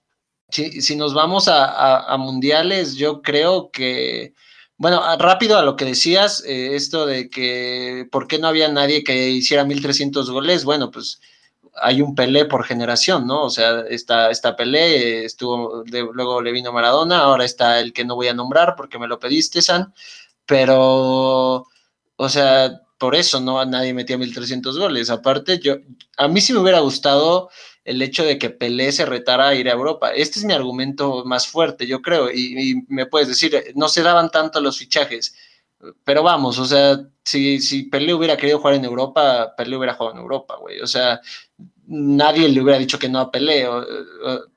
si, 0.51 0.95
nos 0.95 1.13
vamos 1.13 1.47
a, 1.47 2.15
mundiales, 2.17 2.95
yo 2.95 3.21
creo 3.21 3.71
que, 3.71 4.33
bueno, 4.77 5.01
rápido 5.17 5.57
a 5.57 5.63
lo 5.63 5.75
que 5.75 5.85
decías, 5.85 6.43
eh, 6.45 6.75
esto 6.75 7.05
de 7.05 7.29
que 7.29 8.07
por 8.11 8.27
qué 8.27 8.39
no 8.39 8.47
había 8.47 8.69
nadie 8.69 9.03
que 9.03 9.29
hiciera 9.29 9.63
1300 9.65 10.29
goles, 10.31 10.65
bueno, 10.65 10.91
pues 10.91 11.19
hay 11.81 12.01
un 12.01 12.15
Pelé 12.15 12.45
por 12.45 12.65
generación, 12.65 13.27
¿no? 13.27 13.43
O 13.43 13.49
sea, 13.49 13.81
está, 13.89 14.31
está 14.31 14.55
Pelé, 14.55 15.25
estuvo, 15.25 15.83
luego 15.85 16.41
le 16.41 16.51
vino 16.51 16.73
Maradona, 16.73 17.19
ahora 17.19 17.45
está 17.45 17.79
el 17.79 17.93
que 17.93 18.05
no 18.05 18.15
voy 18.15 18.27
a 18.27 18.33
nombrar 18.33 18.75
porque 18.75 18.99
me 18.99 19.07
lo 19.07 19.19
pediste, 19.19 19.61
San, 19.61 19.93
pero, 20.45 21.67
o 22.15 22.29
sea, 22.29 22.81
por 22.97 23.15
eso 23.15 23.39
no 23.39 23.63
nadie 23.65 23.93
metía 23.93 24.17
1300 24.17 24.77
goles. 24.77 25.09
Aparte, 25.09 25.59
yo, 25.59 25.75
a 26.17 26.27
mí 26.27 26.41
sí 26.41 26.53
me 26.53 26.59
hubiera 26.59 26.79
gustado 26.81 27.49
el 27.89 28.03
hecho 28.03 28.23
de 28.23 28.37
que 28.37 28.51
Pelé 28.51 28.91
se 28.91 29.03
retara 29.03 29.47
a 29.47 29.55
ir 29.55 29.67
a 29.67 29.73
Europa. 29.73 30.11
Este 30.11 30.37
es 30.37 30.45
mi 30.45 30.53
argumento 30.53 31.25
más 31.25 31.47
fuerte, 31.47 31.87
yo 31.87 32.03
creo, 32.03 32.31
y, 32.31 32.83
me 32.87 33.07
puedes 33.07 33.27
decir, 33.27 33.73
no 33.73 33.89
se 33.89 34.03
daban 34.03 34.29
tanto 34.29 34.61
los 34.61 34.77
fichajes, 34.77 35.33
pero 36.03 36.21
vamos, 36.21 36.59
o 36.59 36.65
sea, 36.65 36.99
si, 37.23 37.59
si 37.59 37.83
Pelé 37.83 38.13
hubiera 38.13 38.37
querido 38.37 38.59
jugar 38.59 38.75
en 38.75 38.85
Europa, 38.85 39.55
Pelé 39.57 39.75
hubiera 39.75 39.95
jugado 39.95 40.15
en 40.15 40.21
Europa, 40.21 40.57
güey, 40.57 40.79
o 40.81 40.85
sea, 40.85 41.19
nadie 41.87 42.47
le 42.47 42.61
hubiera 42.61 42.77
dicho 42.77 42.99
que 42.99 43.09
no 43.09 43.19
a 43.19 43.31
Pelé, 43.31 43.67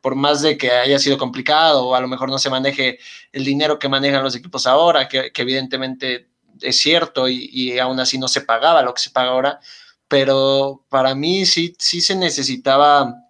por 0.02 0.14
más 0.14 0.42
de 0.42 0.58
que 0.58 0.70
haya 0.70 0.98
sido 0.98 1.16
complicado 1.16 1.86
o 1.86 1.94
a 1.94 2.02
lo 2.02 2.08
mejor 2.08 2.28
no 2.28 2.38
se 2.38 2.50
maneje 2.50 2.98
el 3.32 3.46
dinero 3.46 3.78
que 3.78 3.88
manejan 3.88 4.22
los 4.22 4.36
equipos 4.36 4.66
ahora, 4.66 5.08
que, 5.08 5.32
evidentemente 5.34 6.28
es 6.60 6.76
cierto 6.76 7.30
y, 7.30 7.48
y, 7.50 7.78
aún 7.78 7.98
así 7.98 8.18
no 8.18 8.28
se 8.28 8.42
pagaba 8.42 8.82
lo 8.82 8.92
que 8.92 9.00
se 9.00 9.10
paga 9.10 9.30
ahora, 9.30 9.60
pero 10.06 10.84
para 10.90 11.14
mí 11.14 11.46
sí, 11.46 11.74
sí 11.78 12.02
se 12.02 12.14
necesitaba 12.14 13.21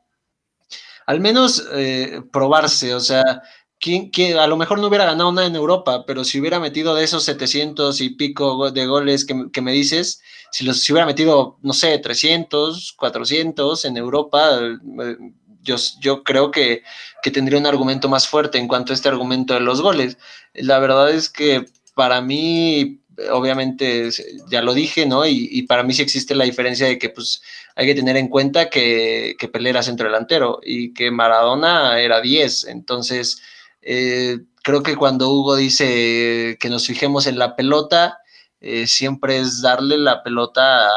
al 1.06 1.20
menos 1.20 1.66
eh, 1.72 2.22
probarse, 2.32 2.94
o 2.94 3.00
sea, 3.00 3.42
¿quién, 3.78 4.10
a 4.38 4.46
lo 4.46 4.56
mejor 4.56 4.78
no 4.78 4.86
hubiera 4.86 5.04
ganado 5.04 5.32
nada 5.32 5.46
en 5.46 5.56
Europa, 5.56 6.04
pero 6.06 6.24
si 6.24 6.40
hubiera 6.40 6.60
metido 6.60 6.94
de 6.94 7.04
esos 7.04 7.24
700 7.24 8.00
y 8.00 8.10
pico 8.10 8.70
de 8.70 8.86
goles 8.86 9.26
que, 9.26 9.60
me 9.60 9.72
dices, 9.72 10.22
si 10.50 10.64
los 10.64 10.88
hubiera 10.88 11.06
metido, 11.06 11.58
no 11.62 11.72
sé, 11.72 11.98
300, 11.98 12.94
400 12.94 13.84
en 13.84 13.96
Europa, 13.96 14.58
eh, 14.60 15.16
yo, 15.62 15.76
yo 16.00 16.22
creo 16.24 16.50
que, 16.50 16.82
que 17.22 17.30
tendría 17.30 17.58
un 17.58 17.66
argumento 17.66 18.08
más 18.08 18.28
fuerte 18.28 18.58
en 18.58 18.68
cuanto 18.68 18.92
a 18.92 18.94
este 18.94 19.08
argumento 19.08 19.54
de 19.54 19.60
los 19.60 19.80
goles. 19.80 20.18
La 20.54 20.78
verdad 20.78 21.10
es 21.10 21.28
que 21.28 21.66
para 21.94 22.20
mí 22.20 23.01
obviamente 23.30 24.10
ya 24.50 24.62
lo 24.62 24.74
dije, 24.74 25.06
¿no? 25.06 25.26
Y, 25.26 25.62
para 25.62 25.82
mí 25.82 25.92
sí 25.94 26.02
existe 26.02 26.34
la 26.34 26.44
diferencia 26.44 26.86
de 26.86 26.98
que 26.98 27.10
pues 27.10 27.42
hay 27.74 27.86
que 27.86 27.94
tener 27.94 28.16
en 28.16 28.28
cuenta 28.28 28.70
que, 28.70 29.36
que 29.38 29.48
Pelé 29.48 29.70
era 29.70 29.82
centro 29.82 30.06
delantero 30.06 30.60
y 30.62 30.92
que 30.92 31.10
Maradona 31.10 32.00
era 32.00 32.20
10. 32.20 32.64
Entonces, 32.64 33.42
eh, 33.82 34.38
creo 34.62 34.82
que 34.82 34.96
cuando 34.96 35.30
Hugo 35.30 35.56
dice 35.56 36.56
que 36.60 36.68
nos 36.68 36.86
fijemos 36.86 37.26
en 37.26 37.38
la 37.38 37.56
pelota, 37.56 38.18
eh, 38.60 38.86
siempre 38.86 39.38
es 39.38 39.60
darle 39.60 39.98
la 39.98 40.22
pelota 40.22 40.88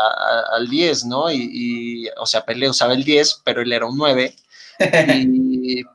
al 0.54 0.70
10, 0.70 1.06
¿no? 1.06 1.32
Y, 1.32 2.08
o 2.18 2.26
sea, 2.28 2.46
Pelé 2.46 2.70
usaba 2.70 2.94
el 2.94 3.04
10, 3.04 3.42
pero 3.44 3.62
él 3.62 3.74
era 3.74 3.88
un 3.88 3.98
9. 3.98 4.36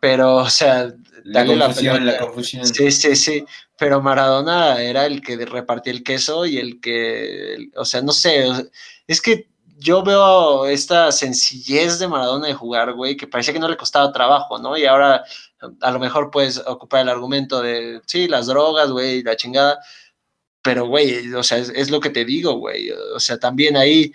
Pero, 0.00 0.36
o 0.36 0.50
sea, 0.50 0.92
la 1.24 1.46
confusión, 1.46 2.06
la, 2.06 2.18
confusión. 2.18 2.66
Sí, 2.66 2.90
sí, 2.90 3.16
sí. 3.16 3.44
Pero 3.78 4.00
Maradona 4.00 4.80
era 4.80 5.06
el 5.06 5.20
que 5.22 5.36
repartía 5.44 5.92
el 5.92 6.02
queso 6.02 6.46
y 6.46 6.58
el 6.58 6.80
que, 6.80 7.68
o 7.76 7.84
sea, 7.84 8.02
no 8.02 8.12
sé, 8.12 8.46
es 9.06 9.20
que 9.20 9.48
yo 9.78 10.02
veo 10.02 10.66
esta 10.66 11.10
sencillez 11.10 11.98
de 11.98 12.08
Maradona 12.08 12.48
de 12.48 12.54
jugar, 12.54 12.92
güey, 12.92 13.16
que 13.16 13.26
parecía 13.26 13.54
que 13.54 13.60
no 13.60 13.68
le 13.68 13.78
costaba 13.78 14.12
trabajo, 14.12 14.58
¿no? 14.58 14.76
Y 14.76 14.84
ahora 14.84 15.24
a 15.80 15.90
lo 15.90 15.98
mejor 15.98 16.30
puedes 16.30 16.58
ocupar 16.58 17.02
el 17.02 17.08
argumento 17.08 17.62
de, 17.62 18.00
sí, 18.06 18.28
las 18.28 18.46
drogas, 18.46 18.90
güey, 18.90 19.22
la 19.22 19.36
chingada, 19.36 19.78
pero, 20.62 20.86
güey, 20.86 21.32
o 21.32 21.42
sea, 21.42 21.58
es, 21.58 21.90
lo 21.90 22.00
que 22.00 22.10
te 22.10 22.24
digo, 22.24 22.54
güey, 22.54 22.90
o 22.90 23.20
sea, 23.20 23.38
también 23.38 23.76
ahí 23.76 24.12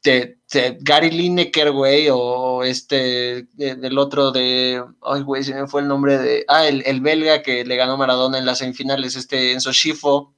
te, 0.00 0.38
Gary 0.80 1.10
Lineker, 1.10 1.70
güey, 1.72 2.08
o 2.10 2.62
este, 2.62 3.48
el 3.58 3.98
otro 3.98 4.30
de, 4.30 4.82
ay, 5.02 5.22
güey, 5.22 5.44
se 5.44 5.54
me 5.54 5.66
fue 5.66 5.82
el 5.82 5.88
nombre 5.88 6.18
de, 6.18 6.44
ah, 6.48 6.66
el, 6.66 6.82
el 6.86 7.00
belga 7.00 7.42
que 7.42 7.64
le 7.64 7.76
ganó 7.76 7.96
Maradona 7.96 8.38
en 8.38 8.46
las 8.46 8.58
semifinales, 8.58 9.16
este 9.16 9.52
Enzo 9.52 9.72
Schifo, 9.72 10.32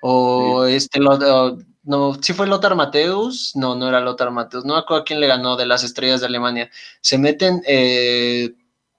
o 0.00 0.64
este, 0.64 1.00
no, 1.00 2.14
sí 2.22 2.32
fue 2.32 2.46
Lothar 2.46 2.74
Mateus, 2.76 3.52
no, 3.56 3.74
no 3.74 3.88
era 3.88 4.00
Lothar 4.00 4.30
Mateus, 4.30 4.64
no 4.64 4.74
me 4.74 4.80
acuerdo 4.80 5.02
a 5.02 5.04
quién 5.04 5.20
le 5.20 5.26
ganó 5.26 5.56
de 5.56 5.66
las 5.66 5.84
estrellas 5.84 6.20
de 6.20 6.26
Alemania, 6.26 6.70
se 7.00 7.18
meten 7.18 7.62
eh, 7.66 8.54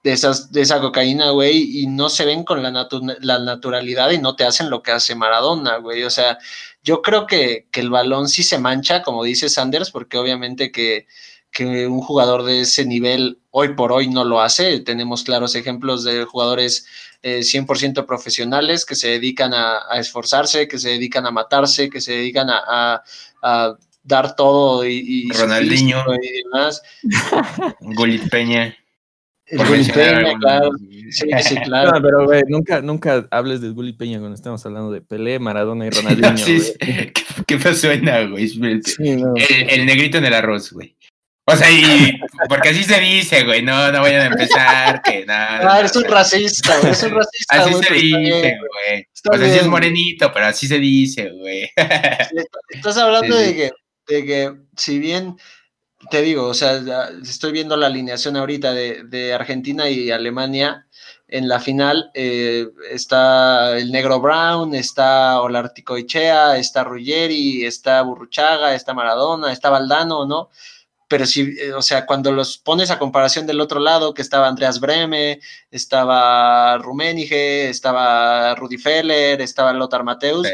de, 0.06 0.12
esas, 0.12 0.52
de 0.52 0.62
esa 0.62 0.80
cocaína, 0.80 1.30
güey, 1.30 1.80
y 1.80 1.88
no 1.88 2.08
se 2.08 2.24
ven 2.24 2.44
con 2.44 2.62
la, 2.62 2.70
la 3.20 3.38
naturalidad 3.40 4.12
y 4.12 4.18
no 4.18 4.36
te 4.36 4.44
hacen 4.44 4.70
lo 4.70 4.80
que 4.80 4.92
hace 4.92 5.16
Maradona, 5.16 5.78
güey, 5.78 6.04
o 6.04 6.10
sea, 6.10 6.38
yo 6.84 7.02
creo 7.02 7.26
que, 7.26 7.66
que 7.72 7.80
el 7.80 7.90
balón 7.90 8.28
sí 8.28 8.44
se 8.44 8.58
mancha, 8.58 9.02
como 9.02 9.24
dice 9.24 9.48
Sanders, 9.48 9.90
porque 9.90 10.16
obviamente 10.16 10.70
que 10.70 11.08
que 11.50 11.86
un 11.86 12.02
jugador 12.02 12.42
de 12.42 12.60
ese 12.60 12.84
nivel 12.84 13.38
hoy 13.50 13.74
por 13.74 13.90
hoy 13.90 14.08
no 14.08 14.24
lo 14.24 14.42
hace. 14.42 14.80
Tenemos 14.80 15.24
claros 15.24 15.54
ejemplos 15.54 16.04
de 16.04 16.24
jugadores 16.24 16.86
100% 17.22 17.98
eh, 17.98 18.02
profesionales 18.02 18.84
que 18.84 18.94
se 18.94 19.08
dedican 19.08 19.54
a, 19.54 19.80
esforzarse, 19.94 20.68
que 20.68 20.78
se 20.78 20.90
dedican 20.90 21.24
a 21.24 21.30
matarse, 21.30 21.88
que 21.88 22.02
se 22.02 22.12
dedican 22.12 22.48
a, 22.50 23.02
dar 24.02 24.36
todo 24.36 24.84
y, 24.84 25.30
Ronaldinho 25.30 26.04
y 26.22 26.42
demás. 26.42 26.82
Golit 27.80 28.28
Peña. 28.28 28.76
Peña, 29.48 30.38
claro. 30.40 30.70
Sí, 31.10 31.28
sí, 31.42 31.56
claro. 31.56 31.92
No, 31.92 32.02
pero 32.02 32.24
güey, 32.24 32.42
nunca, 32.48 32.82
nunca 32.82 33.26
hables 33.30 33.60
de 33.60 33.70
Gulli 33.70 33.92
Peña 33.92 34.18
cuando 34.18 34.34
estamos 34.34 34.64
hablando 34.66 34.90
de 34.90 35.00
Pelé, 35.00 35.38
Maradona 35.38 35.86
y 35.86 35.90
Ronaldinho. 35.90 36.36
sí, 36.38 36.74
¿Qué, 37.46 37.56
pasó 37.56 37.90
en 37.90 38.30
güey? 38.30 38.50
el, 38.98 39.86
negrito 39.86 40.18
en 40.18 40.24
el 40.24 40.34
arroz, 40.34 40.72
güey. 40.72 40.96
O 41.48 41.54
sea, 41.54 41.70
y, 41.70 42.18
porque 42.48 42.70
así 42.70 42.82
se 42.82 42.98
dice, 42.98 43.44
güey, 43.44 43.62
no, 43.62 43.92
no 43.92 44.00
vayan 44.00 44.22
a 44.22 44.26
empezar, 44.26 45.00
que 45.00 45.24
nada. 45.24 45.74
Ah, 45.74 45.78
eres 45.78 45.94
un 45.94 46.02
racista, 46.02 46.76
güey, 46.80 46.90
es 46.90 47.02
un 47.04 47.12
racista. 47.12 47.62
Así 47.62 47.72
se 47.72 47.94
dice, 47.94 48.58
güey. 48.58 49.06
O 49.32 49.38
sea, 49.38 49.52
sí 49.52 49.58
es 49.60 49.66
morenito, 49.68 50.32
pero 50.32 50.46
así 50.46 50.66
se 50.66 50.80
dice, 50.80 51.30
güey. 51.30 51.70
Estás 52.70 52.96
hablando 52.96 53.36
De, 53.36 53.54
que, 53.54 53.70
de 54.08 54.24
que, 54.24 54.54
si 54.76 54.98
bien, 54.98 55.36
te 56.10 56.22
digo, 56.22 56.46
o 56.46 56.54
sea, 56.54 56.80
estoy 57.22 57.52
viendo 57.52 57.76
la 57.76 57.86
alineación 57.86 58.36
ahorita 58.36 58.72
de, 58.72 59.04
de 59.04 59.34
Argentina 59.34 59.88
y 59.88 60.10
Alemania, 60.10 60.86
en 61.28 61.48
la 61.48 61.58
final 61.58 62.10
eh, 62.14 62.68
está 62.90 63.76
el 63.76 63.90
Negro 63.90 64.20
Brown, 64.20 64.74
está 64.74 65.40
Olarticoichea, 65.40 66.56
está 66.56 66.84
Ruggeri, 66.84 67.64
está 67.64 68.02
Burruchaga, 68.02 68.74
está 68.74 68.94
Maradona, 68.94 69.52
está 69.52 69.70
Valdano, 69.70 70.24
¿no? 70.24 70.50
Pero 71.08 71.26
sí, 71.26 71.56
eh, 71.58 71.72
o 71.72 71.82
sea, 71.82 72.04
cuando 72.06 72.32
los 72.32 72.58
pones 72.58 72.90
a 72.90 72.98
comparación 72.98 73.46
del 73.46 73.60
otro 73.60 73.80
lado, 73.80 74.12
que 74.12 74.22
estaba 74.22 74.48
Andreas 74.48 74.80
Breme, 74.80 75.40
estaba 75.70 76.78
Rummenigge, 76.78 77.68
estaba 77.68 78.54
Rudi 78.56 78.78
Feller, 78.78 79.40
estaba 79.40 79.72
Lothar 79.72 80.02
Mateus, 80.02 80.48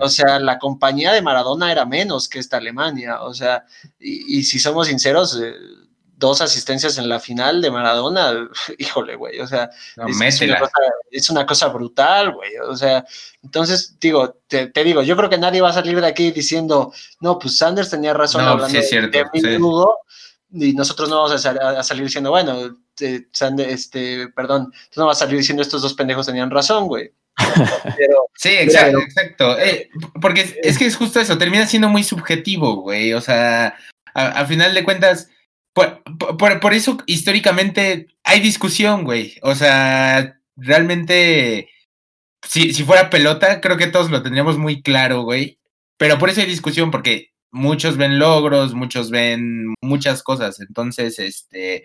o 0.00 0.08
sea, 0.08 0.38
la 0.38 0.58
compañía 0.58 1.12
de 1.12 1.22
Maradona 1.22 1.72
era 1.72 1.84
menos 1.84 2.28
que 2.28 2.38
esta 2.38 2.58
Alemania, 2.58 3.22
o 3.22 3.34
sea, 3.34 3.64
y, 3.98 4.42
si 4.44 4.58
somos 4.58 4.86
sinceros, 4.86 5.40
eh, 5.40 5.54
dos 6.18 6.40
asistencias 6.40 6.98
en 6.98 7.08
la 7.08 7.20
final 7.20 7.62
de 7.62 7.70
Maradona, 7.70 8.48
híjole, 8.78 9.14
güey, 9.14 9.40
o 9.40 9.46
sea, 9.46 9.70
es, 11.10 11.30
una 11.30 11.46
cosa, 11.46 11.68
brutal, 11.68 12.32
güey, 12.32 12.56
o 12.58 12.76
sea, 12.76 13.04
entonces, 13.42 13.96
digo, 14.00 14.36
te, 14.48 14.70
digo, 14.84 15.02
yo 15.02 15.16
creo 15.16 15.30
que 15.30 15.38
nadie 15.38 15.60
va 15.60 15.70
a 15.70 15.74
salir 15.74 16.00
de 16.00 16.06
aquí 16.06 16.32
diciendo, 16.32 16.92
no, 17.20 17.38
pues 17.38 17.56
Sanders 17.56 17.90
tenía 17.90 18.12
razón 18.14 18.42
hablando 18.42 18.78
de, 18.78 19.58
y 20.50 20.72
nosotros 20.72 21.08
no 21.08 21.22
vamos 21.22 21.46
a, 21.46 21.82
salir 21.82 22.04
diciendo, 22.04 22.30
bueno, 22.30 22.76
este, 22.98 24.28
perdón, 24.28 24.72
tú 24.90 25.00
no 25.00 25.06
vas 25.06 25.18
a 25.18 25.26
salir 25.26 25.38
diciendo 25.38 25.62
estos 25.62 25.82
dos 25.82 25.94
pendejos 25.94 26.26
tenían 26.26 26.50
razón, 26.50 26.88
güey. 26.88 27.12
sí, 28.34 28.48
exacto, 28.48 28.98
exacto. 28.98 29.58
Eh, 29.58 29.90
porque 30.20 30.58
es, 30.62 30.78
que 30.78 30.86
es 30.86 30.96
justo 30.96 31.20
eso, 31.20 31.38
termina 31.38 31.66
siendo 31.66 31.88
muy 31.88 32.02
subjetivo, 32.02 32.76
güey. 32.76 33.12
O 33.12 33.20
sea, 33.20 33.76
a 34.14 34.44
final 34.46 34.74
de 34.74 34.84
cuentas, 34.84 35.28
por, 35.72 36.72
eso 36.74 36.98
históricamente 37.06 38.08
hay 38.24 38.40
discusión, 38.40 39.04
güey. 39.04 39.36
O 39.42 39.54
sea, 39.54 40.40
realmente, 40.56 41.70
si, 42.46 42.72
si 42.74 42.84
fuera 42.84 43.10
pelota, 43.10 43.60
creo 43.60 43.76
que 43.76 43.86
todos 43.86 44.10
lo 44.10 44.22
tendríamos 44.22 44.58
muy 44.58 44.82
claro, 44.82 45.22
güey. 45.22 45.58
Pero 45.96 46.18
por 46.18 46.30
eso 46.30 46.40
hay 46.40 46.46
discusión, 46.46 46.90
porque 46.90 47.32
muchos 47.50 47.96
ven 47.96 48.18
logros, 48.18 48.74
muchos 48.74 49.10
ven 49.10 49.74
muchas 49.80 50.22
cosas. 50.22 50.60
Entonces, 50.60 51.18
este, 51.18 51.84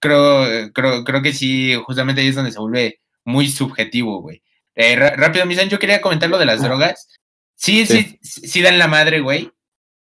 creo, 0.00 0.72
creo, 0.72 1.04
creo 1.04 1.22
que 1.22 1.32
sí, 1.32 1.74
justamente 1.84 2.20
ahí 2.20 2.28
es 2.28 2.34
donde 2.34 2.52
se 2.52 2.60
vuelve 2.60 3.00
muy 3.24 3.48
subjetivo, 3.48 4.20
güey. 4.20 4.42
Eh, 4.74 4.96
rápido, 4.96 5.46
Misan, 5.46 5.68
yo 5.68 5.78
quería 5.78 6.00
comentar 6.00 6.28
lo 6.28 6.38
de 6.38 6.46
las 6.46 6.62
drogas. 6.62 7.08
Sí, 7.54 7.86
sí, 7.86 8.18
sí, 8.22 8.48
sí 8.48 8.62
dan 8.62 8.78
la 8.78 8.88
madre, 8.88 9.20
güey. 9.20 9.50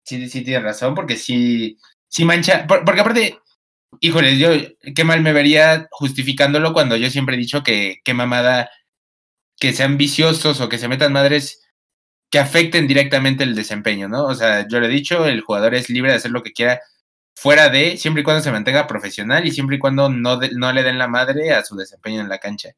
Sí, 0.05 0.29
sí, 0.29 0.43
tienes 0.43 0.65
razón, 0.65 0.95
porque 0.95 1.17
sí, 1.17 1.79
si 2.13 2.27
mancha, 2.27 2.67
porque 2.67 3.01
aparte, 3.01 3.39
híjole, 4.01 4.37
yo 4.37 4.51
qué 4.95 5.05
mal 5.05 5.23
me 5.23 5.33
vería 5.33 5.89
justificándolo 5.91 6.75
cuando 6.75 6.97
yo 6.97 7.09
siempre 7.09 7.37
he 7.37 7.39
dicho 7.39 7.63
que 7.63 8.01
qué 8.05 8.13
mamada 8.13 8.71
que 9.59 9.73
sean 9.73 9.97
viciosos 9.97 10.61
o 10.61 10.69
que 10.69 10.79
se 10.79 10.89
metan 10.89 11.15
madres 11.15 11.63
que 12.31 12.39
afecten 12.39 12.87
directamente 12.87 13.45
el 13.45 13.55
desempeño, 13.55 14.09
¿no? 14.09 14.27
O 14.27 14.35
sea, 14.35 14.69
yo 14.69 14.79
lo 14.81 14.87
he 14.87 14.91
dicho, 14.91 15.27
el 15.27 15.41
jugador 15.41 15.75
es 15.75 15.89
libre 15.89 16.11
de 16.11 16.19
hacer 16.19 16.33
lo 16.33 16.43
que 16.43 16.53
quiera 16.53 16.81
fuera 17.35 17.71
de, 17.71 17.97
siempre 17.97 18.21
y 18.23 18.25
cuando 18.25 18.43
se 18.43 18.53
mantenga 18.53 18.87
profesional 18.87 19.47
y 19.47 19.51
siempre 19.51 19.77
y 19.77 19.79
cuando 19.79 20.11
no, 20.11 20.39
no 20.39 20.73
le 20.73 20.83
den 20.83 20.99
la 20.99 21.09
madre 21.09 21.53
a 21.53 21.65
su 21.65 21.77
desempeño 21.77 22.21
en 22.21 22.29
la 22.29 22.39
cancha. 22.39 22.71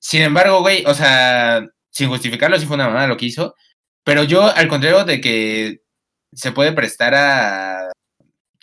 Sin 0.00 0.22
embargo, 0.22 0.60
güey, 0.62 0.84
o 0.86 0.94
sea, 0.94 1.64
sin 1.90 2.08
justificarlo, 2.08 2.58
sí 2.58 2.66
fue 2.66 2.76
una 2.76 2.88
mamada 2.88 3.06
lo 3.06 3.16
que 3.16 3.26
hizo, 3.26 3.54
pero 4.04 4.24
yo, 4.24 4.44
al 4.54 4.68
contrario 4.68 5.04
de 5.04 5.20
que 5.20 5.82
se 6.32 6.52
puede 6.52 6.72
prestar 6.72 7.14
a 7.14 7.93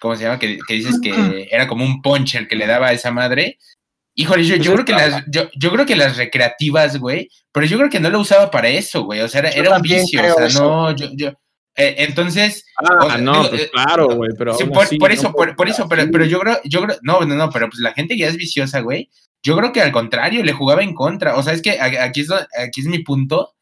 ¿cómo 0.01 0.15
se 0.15 0.23
llama? 0.23 0.39
Que, 0.39 0.57
dices 0.69 0.99
que 1.01 1.47
era 1.51 1.67
como 1.67 1.85
un 1.85 2.01
ponche 2.01 2.39
el 2.39 2.47
que 2.47 2.55
le 2.55 2.65
daba 2.65 2.87
a 2.87 2.93
esa 2.93 3.11
madre. 3.11 3.59
Híjole, 4.15 4.43
yo, 4.43 4.55
yo 4.57 4.73
creo 4.73 4.85
que 4.85 4.93
las, 4.93 5.23
yo, 5.27 5.43
yo, 5.55 5.71
creo 5.71 5.85
que 5.85 5.95
las 5.95 6.17
recreativas, 6.17 6.97
güey, 6.97 7.29
pero 7.51 7.65
yo 7.67 7.77
creo 7.77 7.89
que 7.89 7.99
no 7.99 8.09
lo 8.09 8.19
usaba 8.19 8.49
para 8.49 8.67
eso, 8.67 9.03
güey. 9.03 9.21
O 9.21 9.29
sea, 9.29 9.41
era, 9.41 9.77
un 9.77 9.81
vicio. 9.81 10.19
O 10.21 10.49
sea, 10.49 10.59
no, 10.59 10.95
yo, 10.95 11.07
yo. 11.13 11.29
Eh, 11.75 11.95
entonces. 11.99 12.65
Ah, 12.77 13.17
no, 13.19 13.47
pues 13.47 13.61
eh, 13.61 13.69
claro, 13.71 14.07
güey, 14.07 14.31
pero. 14.37 14.57
por, 14.57 15.11
eso, 15.11 15.31
por, 15.31 15.69
eso, 15.69 15.87
pero, 15.87 16.11
pero 16.11 16.25
yo 16.25 16.39
creo, 16.39 16.59
yo 16.65 16.81
creo, 16.81 16.97
no, 17.03 17.21
no, 17.21 17.35
no, 17.35 17.49
pero 17.51 17.69
pues 17.69 17.79
la 17.79 17.93
gente 17.93 18.17
ya 18.17 18.27
es 18.27 18.35
viciosa, 18.35 18.81
güey. 18.81 19.09
Yo 19.43 19.55
creo 19.55 19.71
que 19.71 19.81
al 19.81 19.91
contrario, 19.91 20.43
le 20.43 20.53
jugaba 20.53 20.81
en 20.81 20.93
contra. 20.93 21.35
O 21.35 21.43
sea, 21.43 21.53
es 21.53 21.61
que 21.61 21.79
aquí 21.79 22.21
es, 22.21 22.31
aquí 22.31 22.81
es 22.81 22.87
mi 22.87 22.99
punto 22.99 23.55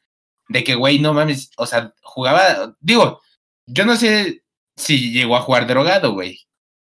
de 0.47 0.63
que, 0.63 0.75
güey, 0.75 0.99
no 0.99 1.13
mames, 1.13 1.51
o 1.57 1.65
sea, 1.65 1.93
jugaba, 2.01 2.75
digo, 2.79 3.21
yo 3.67 3.85
no 3.85 3.95
sé 3.95 4.41
si 4.79 5.11
llegó 5.11 5.35
a 5.35 5.41
jugar 5.41 5.67
drogado, 5.67 6.13
güey. 6.13 6.39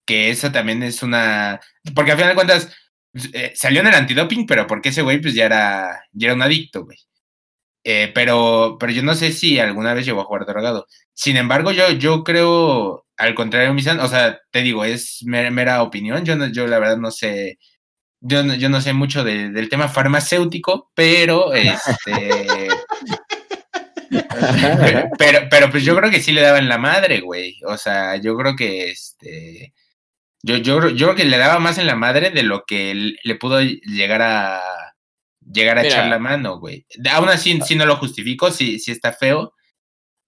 Que 0.07 0.31
eso 0.31 0.53
también 0.53 0.83
es 0.83 1.03
una. 1.03 1.61
Porque 1.95 2.13
al 2.13 2.19
final 2.19 2.31
de 2.31 2.35
cuentas, 2.35 2.77
eh, 3.33 3.53
salió 3.55 3.81
en 3.81 3.89
el 3.89 3.95
antidoping, 3.95 4.47
pero 4.47 4.67
porque 4.67 4.91
ese 4.91 5.03
güey, 5.03 5.21
pues 5.21 5.35
ya 5.35 5.47
era, 5.47 6.05
ya 6.13 6.27
era 6.29 6.35
un 6.35 6.43
adicto, 6.43 6.85
güey. 6.85 6.99
Eh, 7.85 8.11
pero, 8.15 8.77
pero 8.81 8.93
yo 8.93 9.03
no 9.03 9.15
sé 9.15 9.33
si 9.33 9.59
alguna 9.59 9.95
vez 9.95 10.07
llegó 10.07 10.23
a 10.23 10.25
jugar 10.25 10.47
drogado. 10.47 10.87
Sin 11.13 11.37
embargo, 11.37 11.71
yo, 11.73 11.91
yo 11.93 12.25
creo, 12.25 13.07
al 13.17 13.35
contrario, 13.35 13.75
Misan, 13.75 14.01
o 14.01 14.09
sea, 14.09 14.41
te 14.51 14.63
digo, 14.63 14.85
es 14.85 15.21
mera, 15.25 15.83
opinión. 15.83 16.25
Yo, 16.25 16.37
no, 16.37 16.49
yo 16.49 16.67
la 16.67 16.79
verdad 16.79 16.97
no 16.99 17.11
sé. 17.11 17.59
Yo 18.21 18.43
no, 18.43 18.55
yo 18.55 18.69
no 18.71 18.81
sé 18.81 18.95
mucho 18.95 19.25
del 19.25 19.69
tema 19.69 19.89
farmacéutico, 19.89 20.91
pero 20.95 21.53
este. 21.55 22.69
pero, 25.19 25.49
pero 25.51 25.71
pues 25.71 25.85
yo 25.85 25.97
creo 25.97 26.11
que 26.11 26.21
sí 26.21 26.33
le 26.33 26.41
daban 26.43 26.69
la 26.69 26.79
madre, 26.79 27.21
güey. 27.21 27.61
O 27.67 27.77
sea, 27.77 28.17
yo 28.17 28.37
creo 28.37 28.57
que 28.57 28.91
este. 28.91 29.75
Yo, 30.43 30.57
yo, 30.59 30.91
yo 30.91 31.07
creo 31.07 31.17
que 31.17 31.25
le 31.25 31.39
daba 31.39 31.59
más 31.59 31.79
en 31.79 31.87
la 31.87 31.97
madre 31.97 32.31
de 32.31 32.43
lo 32.43 32.65
que 32.67 33.15
le 33.23 33.35
pudo 33.37 33.61
llegar 33.63 34.21
a 34.23 34.61
llegar 35.53 35.79
a 35.79 35.85
echar 35.85 36.09
la 36.09 36.19
mano, 36.19 36.59
güey. 36.59 36.87
Aún 37.11 37.29
así, 37.29 37.59
sí 37.65 37.77
no 37.77 37.87
lo 37.87 37.97
justifico, 37.97 38.51
sí, 38.51 38.79
sí 38.79 38.91
está 38.91 39.13
feo. 39.13 39.55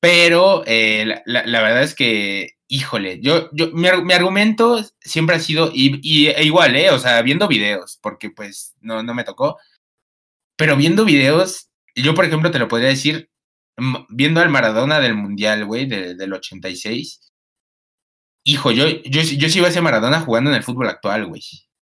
Pero 0.00 0.62
eh, 0.66 1.22
la, 1.24 1.62
verdad 1.62 1.82
es 1.82 1.94
que, 1.94 2.50
híjole, 2.68 3.20
yo, 3.20 3.48
yo, 3.52 3.70
mi, 3.72 3.88
argumento 3.88 4.84
siempre 5.00 5.36
ha 5.36 5.40
sido, 5.40 5.70
y, 5.72 6.28
e 6.28 6.44
igual, 6.44 6.76
¿eh? 6.76 6.90
O 6.90 6.98
sea, 6.98 7.22
viendo 7.22 7.48
videos, 7.48 7.98
porque 8.02 8.30
pues 8.30 8.74
no, 8.80 9.02
no 9.02 9.14
me 9.14 9.24
tocó. 9.24 9.58
Pero 10.56 10.76
viendo 10.76 11.04
videos, 11.04 11.70
yo, 11.94 12.14
por 12.14 12.24
ejemplo, 12.24 12.50
te 12.50 12.58
lo 12.58 12.68
podría 12.68 12.88
decir, 12.88 13.30
viendo 14.08 14.40
al 14.40 14.48
Maradona 14.48 15.00
del 15.00 15.14
Mundial, 15.14 15.64
güey, 15.64 15.86
del 15.86 16.32
86, 16.32 17.20
hijo, 18.44 18.70
yo, 18.70 18.88
yo, 18.88 19.22
yo 19.22 19.48
sí 19.48 19.58
iba 19.58 19.68
a 19.68 19.72
ser 19.72 19.82
Maradona 19.82 20.20
jugando 20.20 20.50
en 20.50 20.56
el 20.56 20.62
fútbol 20.62 20.88
actual, 20.88 21.26
güey. 21.26 21.42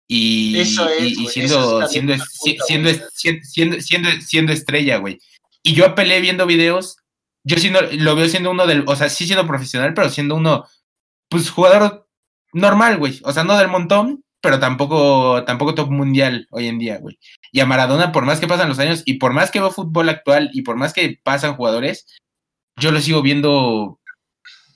Y, 0.07 0.59
Eso 0.59 0.87
es, 0.89 1.03
y- 1.17 1.23
y 1.23 1.27
siendo, 1.27 1.81
eso 1.81 1.87
siendo, 1.87 2.13
puta, 2.13 2.63
siendo, 2.65 2.89
siendo, 3.13 3.81
siendo, 3.81 4.09
siendo 4.21 4.51
estrella, 4.53 4.97
güey. 4.97 5.19
Y 5.63 5.73
yo 5.73 5.85
apelé 5.85 6.19
viendo 6.21 6.45
videos, 6.45 6.97
yo 7.43 7.57
siendo, 7.57 7.81
lo 7.81 8.15
veo 8.15 8.27
siendo 8.27 8.51
uno 8.51 8.67
del, 8.67 8.83
o 8.87 8.95
sea, 8.95 9.09
sí 9.09 9.25
siendo 9.25 9.47
profesional, 9.47 9.93
pero 9.93 10.09
siendo 10.09 10.35
uno, 10.35 10.65
pues 11.29 11.49
jugador 11.49 12.07
normal, 12.53 12.97
güey. 12.97 13.19
O 13.23 13.31
sea, 13.31 13.43
no 13.43 13.57
del 13.57 13.69
montón, 13.69 14.23
pero 14.41 14.59
tampoco, 14.59 15.43
tampoco 15.45 15.75
top 15.75 15.91
mundial 15.91 16.47
hoy 16.51 16.67
en 16.67 16.79
día, 16.79 16.97
güey. 16.97 17.17
Y 17.51 17.59
a 17.59 17.65
Maradona, 17.65 18.11
por 18.11 18.25
más 18.25 18.39
que 18.39 18.47
pasan 18.47 18.69
los 18.69 18.79
años 18.79 19.03
y 19.05 19.13
por 19.15 19.33
más 19.33 19.51
que 19.51 19.59
veo 19.59 19.71
fútbol 19.71 20.09
actual 20.09 20.49
y 20.53 20.63
por 20.63 20.77
más 20.77 20.93
que 20.93 21.19
pasan 21.23 21.55
jugadores, 21.55 22.05
yo 22.77 22.91
lo 22.91 22.99
sigo 22.99 23.21
viendo 23.21 23.99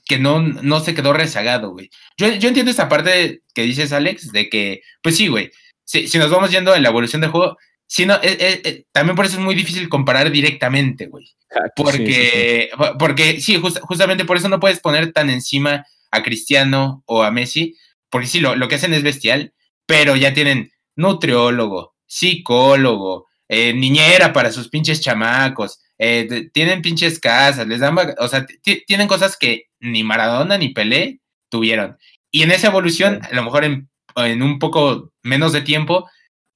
que 0.08 0.18
no, 0.18 0.40
no 0.40 0.80
se 0.80 0.94
quedó 0.94 1.12
rezagado, 1.12 1.70
güey. 1.72 1.90
Yo, 2.16 2.28
yo 2.28 2.48
entiendo 2.48 2.70
esta 2.70 2.88
parte 2.88 3.42
que 3.54 3.62
dices, 3.62 3.92
Alex, 3.92 4.30
de 4.30 4.48
que, 4.48 4.82
pues 5.02 5.16
sí, 5.16 5.26
güey, 5.26 5.50
si, 5.84 6.06
si 6.06 6.18
nos 6.18 6.30
vamos 6.30 6.50
yendo 6.52 6.74
en 6.74 6.82
la 6.84 6.90
evolución 6.90 7.20
del 7.20 7.30
juego, 7.30 7.56
si 7.88 8.06
no, 8.06 8.14
eh, 8.16 8.36
eh, 8.38 8.60
eh, 8.64 8.84
también 8.92 9.16
por 9.16 9.24
eso 9.26 9.36
es 9.38 9.44
muy 9.44 9.54
difícil 9.54 9.88
comparar 9.88 10.30
directamente, 10.30 11.06
güey. 11.06 11.28
Porque, 11.74 12.70
porque 12.98 13.40
sí, 13.40 13.56
just- 13.60 13.80
justamente 13.80 14.24
por 14.24 14.36
eso 14.36 14.48
no 14.48 14.60
puedes 14.60 14.80
poner 14.80 15.12
tan 15.12 15.30
encima 15.30 15.84
a 16.10 16.22
Cristiano 16.22 17.02
o 17.06 17.22
a 17.22 17.30
Messi, 17.30 17.76
porque 18.16 18.28
sí, 18.28 18.40
lo, 18.40 18.56
lo 18.56 18.66
que 18.68 18.76
hacen 18.76 18.94
es 18.94 19.02
bestial, 19.02 19.52
pero 19.86 20.16
ya 20.16 20.32
tienen 20.34 20.72
nutriólogo, 20.96 21.94
psicólogo, 22.06 23.26
eh, 23.48 23.72
niñera 23.74 24.32
para 24.32 24.50
sus 24.52 24.68
pinches 24.68 25.00
chamacos, 25.00 25.80
eh, 25.98 26.48
tienen 26.52 26.82
pinches 26.82 27.20
casas, 27.20 27.66
les 27.66 27.80
dan, 27.80 27.96
o 28.18 28.28
sea, 28.28 28.46
ti- 28.46 28.82
tienen 28.86 29.08
cosas 29.08 29.36
que 29.36 29.64
ni 29.80 30.02
Maradona 30.04 30.58
ni 30.58 30.70
Pelé 30.70 31.20
tuvieron. 31.50 31.96
Y 32.30 32.42
en 32.42 32.50
esa 32.52 32.68
evolución, 32.68 33.20
a 33.22 33.34
lo 33.34 33.42
mejor 33.44 33.64
en, 33.64 33.88
en 34.16 34.42
un 34.42 34.58
poco 34.58 35.12
menos 35.22 35.52
de 35.52 35.60
tiempo, 35.62 36.08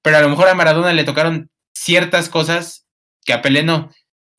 pero 0.02 0.16
a 0.16 0.20
lo 0.20 0.28
mejor 0.30 0.48
a 0.48 0.54
Maradona 0.54 0.92
le 0.92 1.04
tocaron 1.04 1.50
ciertas 1.74 2.28
cosas 2.28 2.86
que 3.24 3.32
a 3.32 3.42
Pelé 3.42 3.62
no. 3.62 3.90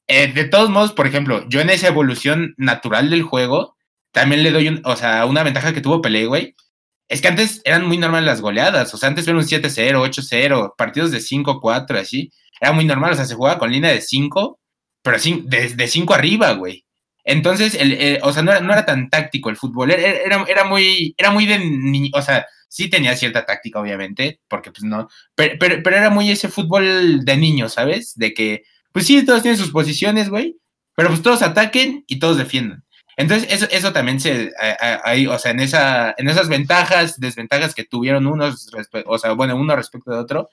Eh, 0.07 0.31
de 0.33 0.45
todos 0.45 0.69
modos, 0.69 0.91
por 0.93 1.07
ejemplo, 1.07 1.45
yo 1.47 1.61
en 1.61 1.69
esa 1.69 1.87
evolución 1.87 2.53
natural 2.57 3.09
del 3.09 3.21
juego, 3.23 3.75
también 4.11 4.43
le 4.43 4.51
doy 4.51 4.67
un, 4.67 4.81
o 4.83 4.95
sea, 4.97 5.25
una 5.25 5.43
ventaja 5.43 5.73
que 5.73 5.81
tuvo 5.81 6.01
Pelé, 6.01 6.25
güey. 6.25 6.55
Es 7.11 7.21
que 7.21 7.27
antes 7.27 7.61
eran 7.65 7.85
muy 7.87 7.97
normales 7.97 8.25
las 8.25 8.41
goleadas, 8.41 8.93
o 8.93 8.97
sea, 8.97 9.09
antes 9.09 9.27
era 9.27 9.37
un 9.37 9.43
7-0, 9.43 10.01
8-0, 10.01 10.73
partidos 10.77 11.11
de 11.11 11.19
5-4, 11.19 11.99
así. 11.99 12.31
Era 12.59 12.71
muy 12.71 12.85
normal, 12.85 13.11
o 13.13 13.15
sea, 13.15 13.25
se 13.25 13.35
jugaba 13.35 13.59
con 13.59 13.71
línea 13.71 13.91
de 13.91 14.01
5, 14.01 14.59
pero 15.01 15.17
de, 15.45 15.69
de 15.75 15.87
5 15.87 16.13
arriba, 16.13 16.53
güey. 16.53 16.85
Entonces, 17.23 17.75
el, 17.75 17.93
el- 17.93 18.19
o 18.23 18.31
sea, 18.33 18.43
no 18.43 18.51
era, 18.51 18.61
no 18.61 18.71
era 18.73 18.85
tan 18.85 19.09
táctico 19.09 19.49
el 19.49 19.57
fútbol, 19.57 19.91
era, 19.91 20.43
era, 20.47 20.63
muy, 20.63 21.13
era 21.17 21.31
muy 21.31 21.45
de 21.45 21.59
ni- 21.59 22.11
o 22.13 22.21
sea, 22.21 22.45
sí 22.69 22.89
tenía 22.89 23.15
cierta 23.17 23.45
táctica, 23.45 23.79
obviamente, 23.81 24.39
porque 24.47 24.71
pues 24.71 24.83
no, 24.83 25.07
pero, 25.35 25.55
pero, 25.59 25.83
pero 25.83 25.95
era 25.97 26.09
muy 26.09 26.31
ese 26.31 26.47
fútbol 26.49 27.25
de 27.25 27.37
niño, 27.37 27.67
¿sabes? 27.69 28.13
De 28.15 28.33
que, 28.33 28.63
pues 28.93 29.05
sí, 29.05 29.23
todos 29.25 29.41
tienen 29.41 29.59
sus 29.59 29.71
posiciones, 29.71 30.29
güey, 30.29 30.55
pero 30.95 31.09
pues 31.09 31.21
todos 31.21 31.41
ataquen 31.41 32.03
y 32.07 32.19
todos 32.19 32.37
defiendan. 32.37 32.83
Entonces, 33.21 33.51
eso, 33.51 33.67
eso 33.71 33.93
también 33.93 34.19
se, 34.19 34.51
ahí, 35.03 35.27
o 35.27 35.37
sea, 35.39 35.51
en, 35.51 35.59
esa, 35.59 36.13
en 36.17 36.27
esas 36.27 36.49
ventajas, 36.49 37.19
desventajas 37.19 37.73
que 37.75 37.83
tuvieron 37.85 38.27
unos, 38.27 38.69
o 39.05 39.17
sea, 39.19 39.33
bueno, 39.33 39.55
uno 39.55 39.75
respecto 39.75 40.11
de 40.11 40.17
otro, 40.17 40.49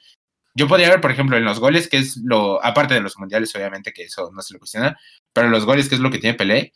yo 0.54 0.66
podría 0.68 0.90
ver, 0.90 1.00
por 1.00 1.10
ejemplo, 1.10 1.36
en 1.36 1.44
los 1.44 1.60
goles, 1.60 1.88
que 1.88 1.98
es 1.98 2.16
lo, 2.24 2.64
aparte 2.64 2.94
de 2.94 3.00
los 3.00 3.18
mundiales, 3.18 3.54
obviamente, 3.54 3.92
que 3.92 4.04
eso 4.04 4.30
no 4.34 4.42
se 4.42 4.54
le 4.54 4.58
cuestiona, 4.58 4.98
pero 5.32 5.48
los 5.48 5.64
goles, 5.64 5.88
que 5.88 5.94
es 5.94 6.00
lo 6.00 6.10
que 6.10 6.18
tiene 6.18 6.36
Pelé, 6.36 6.72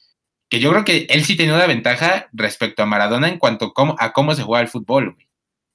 que 0.48 0.60
yo 0.60 0.70
creo 0.70 0.84
que 0.84 1.06
él 1.10 1.24
sí 1.24 1.36
tenía 1.36 1.54
una 1.54 1.66
ventaja 1.66 2.28
respecto 2.32 2.82
a 2.82 2.86
Maradona 2.86 3.28
en 3.28 3.38
cuanto 3.38 3.66
a 3.66 3.72
cómo, 3.74 3.96
a 3.98 4.12
cómo 4.12 4.34
se 4.34 4.42
juega 4.42 4.62
el 4.62 4.68
fútbol, 4.68 5.14
güey. 5.14 5.28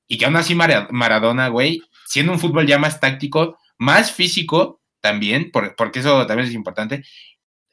Y 0.07 0.18
que 0.18 0.26
aún 0.26 0.35
así 0.38 0.56
Mara- 0.56 0.88
Maradona, 0.91 1.49
güey, 1.49 1.81
siendo 2.06 2.31
un 2.31 2.39
fútbol 2.39 2.65
ya 2.65 2.77
más 2.77 2.99
táctico, 2.99 3.57
más 3.77 4.11
físico 4.11 4.80
también, 5.02 5.52
por- 5.52 5.76
porque 5.76 5.99
eso 5.99 6.26
también 6.27 6.48
es 6.48 6.53
importante. 6.56 7.03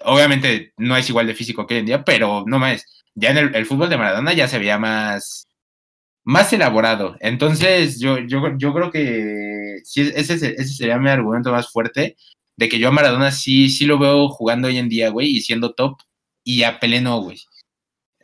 Obviamente 0.00 0.72
no 0.76 0.96
es 0.96 1.08
igual 1.08 1.26
de 1.26 1.34
físico 1.34 1.66
que 1.66 1.74
hoy 1.74 1.80
en 1.80 1.86
día, 1.86 2.04
pero 2.04 2.44
no 2.46 2.58
más. 2.58 2.84
Ya 3.14 3.30
en 3.30 3.38
el, 3.54 3.66
fútbol 3.66 3.88
de 3.90 3.96
Maradona 3.96 4.32
ya 4.34 4.48
se 4.48 4.58
veía 4.58 4.78
más, 4.78 5.46
más 6.24 6.52
elaborado. 6.52 7.16
Entonces, 7.20 8.00
yo, 8.00 8.18
yo, 8.20 8.56
yo 8.58 8.74
creo 8.74 8.90
que 8.90 9.78
sí, 9.84 10.02
ese, 10.14 10.38
se- 10.38 10.54
ese 10.54 10.74
sería 10.74 10.98
mi 10.98 11.10
argumento 11.10 11.52
más 11.52 11.70
fuerte, 11.70 12.16
de 12.56 12.68
que 12.68 12.78
yo 12.78 12.88
a 12.88 12.92
Maradona 12.92 13.30
sí, 13.32 13.68
sí 13.70 13.86
lo 13.86 13.98
veo 13.98 14.28
jugando 14.28 14.68
hoy 14.68 14.78
en 14.78 14.88
día, 14.88 15.10
güey, 15.10 15.28
y 15.36 15.40
siendo 15.42 15.74
top, 15.74 15.98
y 16.44 16.62
a 16.64 16.80
Pelé 16.80 17.00
no, 17.00 17.20
güey. 17.22 17.38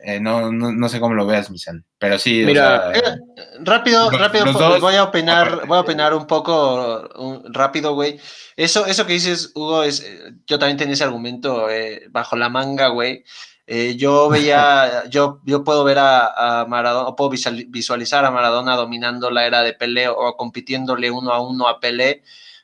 Eh, 0.03 0.19
no, 0.19 0.51
no, 0.51 0.71
no 0.71 0.89
sé 0.89 0.99
cómo 0.99 1.13
lo 1.13 1.27
veas, 1.27 1.51
Misan, 1.51 1.85
pero 1.99 2.17
sí. 2.17 2.43
o 2.43 2.47
Mira, 2.47 2.91
sea, 2.93 2.99
Eh, 3.13 3.17
rápido, 3.59 4.09
Los- 4.09 4.19
rápido, 4.19 4.45
los 4.45 4.57
dos, 4.57 4.81
voy 4.81 4.95
a 4.95 5.03
opinar, 5.03 5.47
aparte. 5.47 5.67
voy 5.67 5.77
a 5.77 5.81
opinar 5.81 6.13
un 6.15 6.25
poco 6.25 7.07
un- 7.19 7.53
rápido, 7.53 7.93
güey. 7.93 8.19
Eso, 8.55 8.85
eso 8.87 9.05
que 9.05 9.13
dices, 9.13 9.51
Hugo, 9.53 9.83
es, 9.83 10.01
eh, 10.01 10.33
yo 10.47 10.57
también 10.57 10.77
tenía 10.77 10.93
ese 10.95 11.03
argumento 11.03 11.69
eh, 11.69 12.07
bajo 12.09 12.35
la 12.35 12.49
manga, 12.49 12.87
güey. 12.87 13.23
Eh, 13.67 13.95
yo 13.95 14.27
veía, 14.57 15.03
yo, 15.09 15.39
yo 15.45 15.63
puedo 15.63 15.83
ver 15.83 15.99
a, 15.99 16.61
a 16.61 16.65
Maradona, 16.65 17.07
o 17.07 17.15
puedo 17.15 17.29
visual- 17.29 17.65
visualizar 17.69 18.25
a 18.25 18.31
Maradona 18.31 18.75
dominando 18.75 19.29
la 19.29 19.45
era 19.45 19.61
de 19.61 19.73
Pelé 19.73 20.07
o 20.09 20.35
compitiéndole 20.35 21.11
uno 21.11 21.31
a 21.31 21.41
uno 21.41 21.67
a 21.67 21.79
Pelé. 21.79 22.23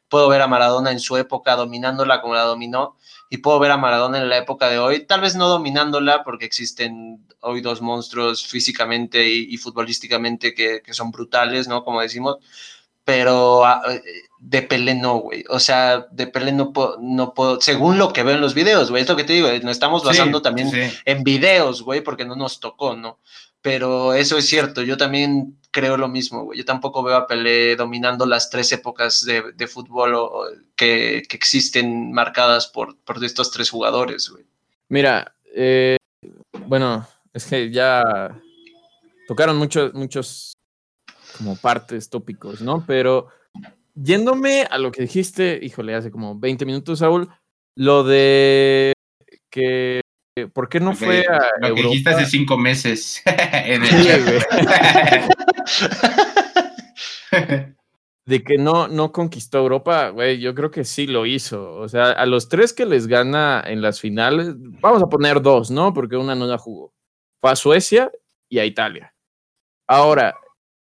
Puedo 0.10 0.28
ver 0.30 0.42
a 0.42 0.48
Maradona 0.48 0.92
en 0.92 1.00
su 1.00 1.18
época 1.18 1.56
dominándola 1.56 2.22
como 2.22 2.34
la 2.34 2.44
dominó 2.44 2.96
y 3.30 3.38
puedo 3.40 3.60
ver 3.60 3.72
a 3.72 3.78
Maradona 3.78 4.18
en 4.20 4.30
la 4.30 4.38
época 4.38 4.70
de 4.70 4.80
hoy, 4.80 5.06
tal 5.06 5.20
vez 5.20 5.36
no 5.36 5.50
dominándola 5.50 6.24
porque 6.24 6.46
existen 6.46 7.27
hoy 7.42 7.62
dos 7.62 7.82
monstruos 7.82 8.46
físicamente 8.46 9.28
y, 9.28 9.54
y 9.54 9.58
futbolísticamente 9.58 10.54
que, 10.54 10.82
que, 10.82 10.94
son 10.94 11.12
brutales, 11.12 11.68
¿no? 11.68 11.84
Como 11.84 12.02
decimos, 12.02 12.38
pero 13.04 13.62
uh, 13.62 14.00
de 14.40 14.62
Pelé 14.64 14.96
no, 14.96 15.20
güey. 15.20 15.44
O 15.50 15.60
sea, 15.60 16.08
de 16.12 16.28
Pelé 16.28 16.52
no 16.52 16.74
puedo, 16.74 16.98
no 17.00 17.34
puedo, 17.34 17.62
según 17.62 17.98
lo 17.98 18.12
que 18.12 18.24
veo 18.24 18.36
en 18.36 18.42
los 18.42 18.54
videos, 18.54 18.90
güey, 18.90 19.04
es 19.04 19.10
lo 19.10 19.16
que 19.16 19.24
te 19.24 19.34
digo, 19.34 19.48
nos 19.62 19.72
estamos 19.72 20.04
basando 20.04 20.40
sí, 20.40 20.44
también 20.44 20.72
sí. 20.72 20.82
en 21.06 21.24
videos, 21.24 21.84
güey, 21.84 22.02
porque 22.02 22.26
no 22.26 22.36
nos 22.36 22.60
tocó, 22.60 22.96
¿no? 22.96 23.20
Pero 23.62 24.14
eso 24.14 24.38
es 24.38 24.48
cierto, 24.48 24.82
yo 24.84 24.98
también 24.98 25.58
creo 25.72 25.98
lo 25.98 26.08
mismo, 26.08 26.44
güey. 26.44 26.60
Yo 26.60 26.66
tampoco 26.66 27.04
veo 27.04 27.16
a 27.16 27.28
Pelé 27.28 27.76
dominando 27.76 28.26
las 28.26 28.50
tres 28.50 28.72
épocas 28.72 29.24
de, 29.26 29.54
de 29.54 29.68
fútbol 29.68 30.16
o, 30.16 30.24
o 30.26 30.46
que, 30.76 31.24
que, 31.28 31.38
existen 31.38 32.12
marcadas 32.12 32.68
por, 32.68 32.98
por 33.00 33.24
estos 33.24 33.52
tres 33.52 33.70
jugadores, 33.70 34.30
güey. 34.30 34.46
Mira, 34.90 35.34
eh, 35.54 35.98
bueno, 36.66 37.08
es 37.34 37.46
que 37.46 37.72
ya 37.72 38.40
tocaron 39.28 39.58
muchos, 39.58 39.94
muchos 39.94 40.54
como 41.38 41.56
partes 41.56 42.10
tópicos, 42.10 42.62
¿no? 42.62 42.84
Pero 42.86 43.28
yéndome 43.96 44.68
a 44.70 44.78
lo 44.78 44.92
que 44.92 45.04
dijiste, 45.04 45.60
híjole, 45.62 45.96
hace 45.96 46.12
como 46.12 46.40
20 46.40 46.66
minutos, 46.66 47.00
Saúl, 47.00 47.30
lo 47.76 48.04
de 48.04 48.94
que 49.50 50.02
¿por 50.54 50.70
qué 50.70 50.80
no 50.80 50.92
okay, 50.92 51.06
fue 51.06 51.26
a 51.28 51.68
lo 51.68 51.76
que 51.76 51.84
dijiste 51.84 52.10
hace 52.12 52.26
cinco 52.26 52.58
meses 52.58 53.22
en 53.26 53.84
el 53.84 54.46
de 58.26 58.44
que 58.44 58.58
no, 58.58 58.90
no 58.90 59.14
conquistó 59.14 59.60
Europa, 59.60 60.10
güey, 60.10 60.40
yo 60.40 60.54
creo 60.54 60.70
que 60.70 60.84
sí 60.84 61.08
lo 61.08 61.26
hizo. 61.26 61.76
O 61.76 61.88
sea, 61.88 62.12
a 62.12 62.26
los 62.26 62.50
tres 62.50 62.74
que 62.74 62.86
les 62.86 63.08
gana 63.08 63.64
en 63.66 63.82
las 63.82 64.02
finales, 64.02 64.54
vamos 64.82 65.02
a 65.02 65.08
poner 65.08 65.42
dos, 65.42 65.72
¿no? 65.72 65.94
Porque 65.94 66.18
una 66.18 66.36
no 66.36 66.46
la 66.46 66.58
jugó. 66.58 66.94
Fue 67.42 67.52
a 67.52 67.56
Suecia 67.56 68.12
y 68.50 68.60
a 68.60 68.66
Italia. 68.66 69.14
Ahora, 69.88 70.36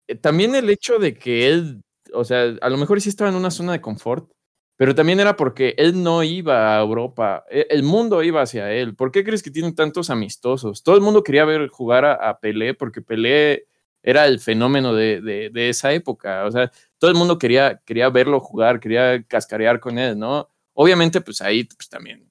eh, 0.07 0.15
también 0.17 0.55
el 0.55 0.71
hecho 0.71 0.99
de 0.99 1.15
que 1.15 1.49
él, 1.49 1.83
o 2.13 2.25
sea, 2.25 2.55
a 2.61 2.69
lo 2.71 2.77
mejor 2.77 3.01
sí 3.01 3.09
estaba 3.09 3.31
en 3.31 3.37
una 3.37 3.51
zona 3.51 3.73
de 3.73 3.81
confort, 3.81 4.31
pero 4.77 4.95
también 4.95 5.21
era 5.21 5.37
porque 5.37 5.75
él 5.79 6.03
no 6.03 6.23
iba 6.23 6.77
a 6.77 6.81
Europa, 6.81 7.45
e, 7.51 7.67
el 7.71 7.83
mundo 7.83 8.23
iba 8.23 8.43
hacia 8.43 8.73
él. 8.73 8.97
¿Por 8.97 9.13
qué 9.13 9.25
crees 9.25 9.43
que 9.43 9.51
tienen 9.51 9.75
tantos 9.75 10.11
amistosos? 10.11 10.83
Todo 10.83 10.97
el 10.97 11.03
mundo 11.03 11.23
quería 11.23 11.45
ver 11.45 11.69
jugar 11.69 12.05
a, 12.05 12.39
Pelé 12.41 12.75
porque 12.75 13.03
Pelé 13.03 13.67
era 14.03 14.27
el 14.27 14.41
fenómeno 14.41 14.95
de, 14.95 15.21
de, 15.21 15.51
de, 15.51 15.69
esa 15.69 15.93
época. 15.93 16.45
O 16.47 16.51
sea, 16.51 16.71
todo 16.99 17.11
el 17.11 17.17
mundo 17.17 17.39
quería, 17.39 17.81
quería 17.85 18.09
verlo 18.11 18.41
jugar, 18.41 18.81
quería 18.81 19.23
cascarear 19.25 19.81
con 19.81 19.99
él, 19.99 20.19
¿no? 20.19 20.49
Obviamente, 20.75 21.21
pues 21.21 21.41
ahí 21.43 21.65
pues, 21.65 21.89
también, 21.89 22.29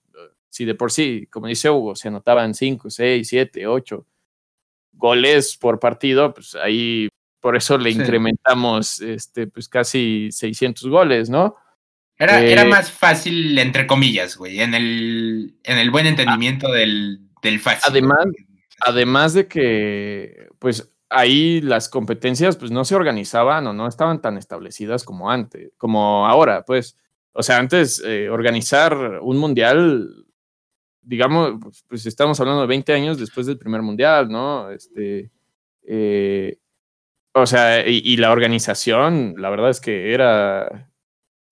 si 0.50 0.66
de 0.66 0.76
por 0.76 0.92
sí, 0.92 1.28
como 1.32 1.48
dice 1.48 1.70
Hugo, 1.70 1.96
se 1.96 2.10
anotaban 2.10 2.54
5, 2.54 2.90
6, 2.90 3.28
7, 3.28 3.68
8 3.68 4.06
goles 4.94 5.58
por 5.58 5.80
partido, 5.80 6.34
pues 6.34 6.56
ahí 6.56 7.10
por 7.40 7.56
eso 7.56 7.78
le 7.78 7.92
sí. 7.92 8.00
incrementamos 8.00 9.02
este, 9.02 9.48
pues 9.48 9.68
casi 9.68 10.30
600 10.32 10.90
goles, 10.90 11.30
¿no? 11.30 11.56
Era, 12.18 12.42
eh, 12.42 12.52
era 12.52 12.66
más 12.66 12.92
fácil, 12.92 13.58
entre 13.58 13.88
comillas, 13.88 14.38
güey, 14.38 14.62
en 14.62 14.76
el, 14.76 15.56
en 15.64 15.78
el 15.80 15.90
buen 15.90 16.06
entendimiento 16.06 16.68
ah, 16.68 16.76
del, 16.76 17.20
del 17.42 17.60
fácil. 17.60 17.84
Además, 17.88 18.26
además 18.80 19.34
de 19.34 19.48
que, 19.48 20.48
pues 20.60 20.92
ahí 21.12 21.62
las 21.62 21.90
competencias 21.90 22.56
pues 22.58 22.72
no 22.72 22.86
se 22.86 22.96
organizaban 22.96 23.68
o 23.68 23.74
no 23.74 23.88
estaban 23.88 24.22
tan 24.22 24.38
establecidas 24.38 25.04
como 25.04 25.30
antes, 25.30 25.72
como 25.78 26.28
ahora, 26.28 26.64
pues. 26.64 26.98
O 27.34 27.44
sea, 27.44 27.60
antes 27.60 28.02
eh, 28.06 28.30
organizar 28.30 29.20
un 29.22 29.38
mundial, 29.38 30.26
digamos, 31.02 31.54
pues, 31.62 31.84
pues, 31.88 32.06
estamos 32.06 32.40
hablando 32.40 32.62
de 32.62 32.68
20 32.68 32.94
años 32.94 33.20
después 33.20 33.46
del 33.48 33.58
primer 33.58 33.82
mundial, 33.82 34.30
¿no? 34.30 34.72
Este, 34.72 35.32
Eh, 35.84 36.58
o 37.34 37.46
sea, 37.46 37.88
y, 37.88 38.18
la 38.18 38.32
organización, 38.32 39.36
la 39.38 39.50
verdad 39.50 39.70
es 39.70 39.80
que 39.82 40.14
era, 40.14 40.90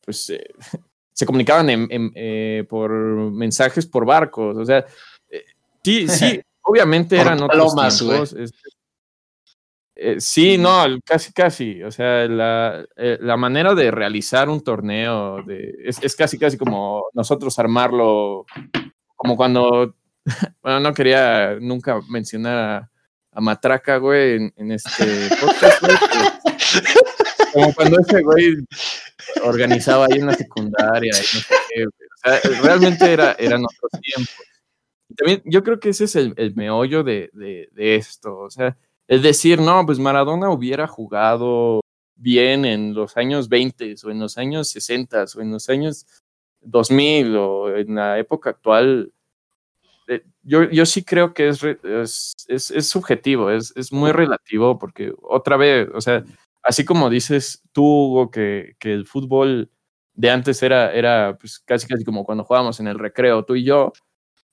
pues, 0.06 0.30
eh, 0.30 0.46
se 1.14 1.26
comunicaban 1.26 1.70
en, 1.70 2.68
por 2.68 2.92
mensajes 3.32 3.86
por 3.88 4.06
barcos, 4.06 4.58
o 4.58 4.66
sea, 4.66 4.86
sí, 5.84 6.08
sí, 6.08 6.42
obviamente 6.62 7.18
eran 7.18 7.42
otros 7.42 7.76
tiempos. 7.76 8.34
Este, 8.34 8.70
sí, 10.20 10.58
no, 10.58 10.86
casi, 11.04 11.34
casi. 11.34 11.84
O 11.84 11.92
sea, 11.92 12.28
la, 12.28 12.86
la 12.96 13.38
manera 13.38 13.74
de 13.74 13.92
realizar 13.92 14.50
un 14.50 14.62
torneo 14.62 15.44
de, 15.44 15.76
es, 15.84 16.02
es, 16.04 16.16
casi, 16.16 16.38
casi 16.38 16.58
como 16.58 17.04
nosotros 17.14 17.58
armarlo, 17.60 18.46
como 19.20 19.36
cuando 19.36 19.94
bueno, 20.62 20.80
no 20.80 20.94
quería 20.94 21.58
nunca 21.60 22.00
mencionar 22.10 22.90
a, 23.34 23.42
Matraca, 23.42 23.98
güey, 23.98 24.52
en, 24.56 24.72
este 24.72 25.30
podcast, 25.40 25.82
güey. 25.82 25.96
como 27.54 27.74
cuando 27.74 28.00
ese 28.00 28.22
güey 28.22 28.56
organizaba 29.44 30.08
ahí 30.10 30.20
una 30.20 30.34
secundaria 30.34 31.12
y 31.14 31.20
no 31.20 31.42
sé 31.42 31.56
qué, 31.70 31.86
O 31.86 31.90
sea, 32.22 32.62
realmente 32.62 33.12
era, 33.12 33.34
eran 33.40 33.64
otros 33.64 34.02
tiempos. 34.02 34.36
También 35.16 35.42
yo 35.46 35.64
creo 35.64 35.80
que 35.80 35.90
ese 35.90 36.06
es 36.06 36.16
el, 36.16 36.34
el 36.38 36.56
meollo 36.56 37.04
de, 37.04 37.30
de, 37.34 37.70
de, 37.72 37.96
esto. 37.96 38.38
O 38.40 38.50
sea, 38.50 38.78
es 39.08 39.22
decir, 39.22 39.62
no, 39.62 39.86
pues 39.86 40.00
Maradona 40.00 40.50
hubiera 40.50 40.88
jugado 40.88 41.82
bien 42.16 42.66
en 42.66 42.94
los 42.94 43.16
años 43.16 43.48
20 43.48 43.96
o 44.04 44.12
en 44.12 44.20
los 44.20 44.38
años 44.38 44.70
60 44.70 45.26
o 45.36 45.42
en 45.42 45.52
los 45.52 45.70
años 45.70 46.06
2000 46.62 47.36
o 47.38 47.76
en 47.76 47.96
la 47.96 48.20
época 48.20 48.52
actual 48.52 49.12
eh, 50.10 50.24
yo, 50.42 50.64
yo 50.72 50.86
sí 50.86 51.04
creo 51.04 51.34
que 51.34 51.50
es, 51.50 51.64
es, 51.64 52.72
es, 52.72 52.90
subjetivo, 52.90 53.52
es, 53.52 53.72
es, 53.76 53.94
muy 53.94 54.12
relativo, 54.12 54.80
porque 54.80 55.14
otra 55.22 55.56
vez, 55.56 55.88
o 55.94 56.02
sea, 56.02 56.24
así 56.64 56.84
como 56.84 57.12
dices 57.12 57.62
tú, 57.74 57.84
Hugo, 57.84 58.32
que, 58.32 58.76
que 58.80 58.92
el 58.92 59.06
fútbol 59.06 59.70
de 60.16 60.32
antes 60.32 60.64
era, 60.64 60.92
era 60.94 61.38
pues, 61.40 61.60
casi 61.60 61.88
casi 61.88 62.04
como 62.04 62.26
cuando 62.26 62.44
jugábamos 62.44 62.80
en 62.80 62.88
el 62.88 62.98
recreo, 62.98 63.46
tú 63.46 63.56
y 63.56 63.64
yo, 63.64 63.94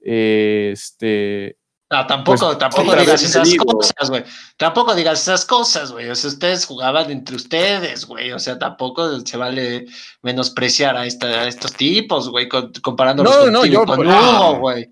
eh, 0.01 0.71
este, 0.73 1.57
no, 1.89 2.05
tampoco, 2.05 2.47
pues, 2.47 2.59
tampoco 2.59 2.97
digas 2.97 3.23
esas 3.23 3.55
cosas, 3.55 4.11
güey. 4.11 4.25
Tampoco 4.57 4.93
digas 4.93 5.23
esas 5.23 5.45
cosas, 5.45 5.93
güey. 5.93 6.09
O 6.11 6.17
sea, 6.17 6.31
ustedes 6.31 6.67
jugaban 6.67 7.13
entre 7.13 7.37
ustedes, 7.37 8.07
güey. 8.07 8.33
O 8.33 8.41
sea, 8.41 8.59
tampoco 8.59 9.21
se 9.21 9.37
vale 9.37 9.87
menospreciar 10.21 10.97
a, 10.97 11.07
esta, 11.07 11.47
estos 11.47 11.73
tipos, 11.75 12.29
güey, 12.29 12.49
comparándolos 12.83 13.47
no, 13.47 13.51
no, 13.53 13.67
yo, 13.67 13.85
con 13.85 14.05
Hugo, 14.05 14.57
güey. 14.57 14.91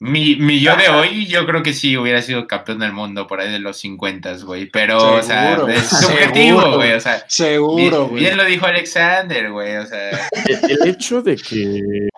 Mi, 0.00 0.36
mi, 0.36 0.60
yo 0.60 0.74
de 0.76 0.88
hoy, 0.88 1.26
yo 1.26 1.44
creo 1.44 1.62
que 1.62 1.74
sí 1.74 1.98
hubiera 1.98 2.22
sido 2.22 2.46
campeón 2.46 2.78
del 2.78 2.94
mundo 2.94 3.26
por 3.26 3.40
ahí 3.40 3.52
de 3.52 3.58
los 3.58 3.76
50, 3.76 4.38
güey. 4.44 4.64
Pero, 4.70 5.16
o 5.16 5.22
sea, 5.22 5.56
es 5.68 5.88
subjetivo, 5.90 6.76
güey. 6.76 6.92
O 6.92 7.00
sea, 7.00 7.22
seguro, 7.28 8.08
güey. 8.08 8.22
Bien, 8.22 8.38
lo 8.38 8.44
dijo 8.46 8.64
Alexander, 8.64 9.50
güey. 9.52 9.76
O 9.76 9.84
sea, 9.84 10.28
el 10.68 10.88
hecho 10.88 11.20
de 11.20 11.36
que 11.36 12.08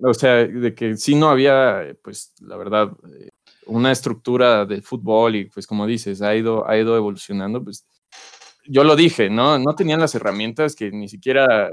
o 0.00 0.14
sea, 0.14 0.46
de 0.46 0.74
que 0.74 0.96
sí 0.96 1.14
no 1.14 1.28
había, 1.28 1.96
pues, 2.02 2.32
la 2.40 2.56
verdad, 2.56 2.92
eh, 3.18 3.30
una 3.66 3.92
estructura 3.92 4.64
de 4.64 4.82
fútbol 4.82 5.36
y, 5.36 5.44
pues, 5.46 5.66
como 5.66 5.86
dices, 5.86 6.22
ha 6.22 6.34
ido, 6.34 6.68
ha 6.68 6.78
ido 6.78 6.96
evolucionando, 6.96 7.62
pues, 7.62 7.86
yo 8.66 8.84
lo 8.84 8.96
dije, 8.96 9.30
¿no? 9.30 9.58
No 9.58 9.74
tenían 9.74 10.00
las 10.00 10.14
herramientas 10.14 10.76
que 10.76 10.90
ni 10.90 11.08
siquiera, 11.08 11.70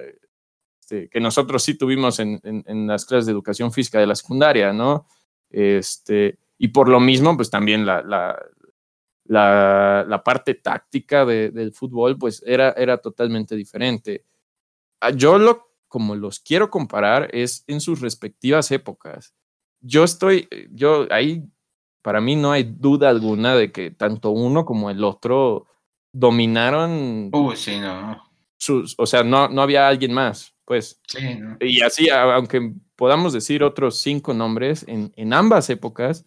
este, 0.80 1.10
que 1.10 1.20
nosotros 1.20 1.64
sí 1.64 1.78
tuvimos 1.78 2.20
en, 2.20 2.40
en, 2.44 2.88
las 2.88 3.06
clases 3.06 3.26
de 3.28 3.34
educación 3.34 3.72
física 3.72 4.00
de 4.00 4.08
la 4.08 4.16
secundaria, 4.16 4.74
¿no? 4.74 5.08
Este, 5.50 6.40
y 6.58 6.70
por 6.70 6.90
lo 6.90 7.00
mismo, 7.00 7.36
pues, 7.36 7.50
también 7.50 7.86
la, 7.86 8.02
la, 8.02 8.42
la, 9.26 10.06
la 10.08 10.24
parte 10.24 10.56
táctica 10.56 11.26
de, 11.26 11.52
del 11.52 11.74
fútbol, 11.74 12.18
pues, 12.18 12.44
era, 12.46 12.72
era 12.72 12.98
totalmente 12.98 13.56
diferente. 13.56 14.26
Ah, 15.02 15.12
yo 15.12 15.38
lo 15.38 15.75
como 15.96 16.14
los 16.14 16.42
quiero 16.42 16.70
comparar 16.70 17.30
es 17.32 17.64
en 17.68 17.80
sus 17.80 18.02
respectivas 18.02 18.70
épocas. 18.70 19.34
Yo 19.80 20.04
estoy, 20.04 20.50
yo 20.72 21.08
ahí, 21.10 21.46
para 22.02 22.20
mí 22.20 22.36
no 22.36 22.52
hay 22.52 22.64
duda 22.64 23.10
alguna 23.10 23.56
de 23.56 23.72
que 23.72 23.92
tanto 23.92 24.32
uno 24.32 24.66
como 24.66 24.90
el 24.90 25.06
otro 25.06 25.68
dominaron. 26.12 27.30
Uh, 27.32 27.56
sí, 27.56 27.80
no. 27.80 28.22
Sus, 28.58 28.94
o 28.98 29.06
sea, 29.06 29.24
no, 29.24 29.48
no 29.48 29.62
había 29.62 29.88
alguien 29.88 30.12
más, 30.12 30.54
pues. 30.66 31.00
Sí, 31.08 31.36
no. 31.36 31.56
Y 31.62 31.80
así, 31.80 32.10
aunque 32.10 32.74
podamos 32.98 33.32
decir 33.32 33.64
otros 33.64 33.98
cinco 34.02 34.34
nombres, 34.34 34.84
en, 34.90 35.14
en 35.16 35.32
ambas 35.32 35.70
épocas, 35.70 36.26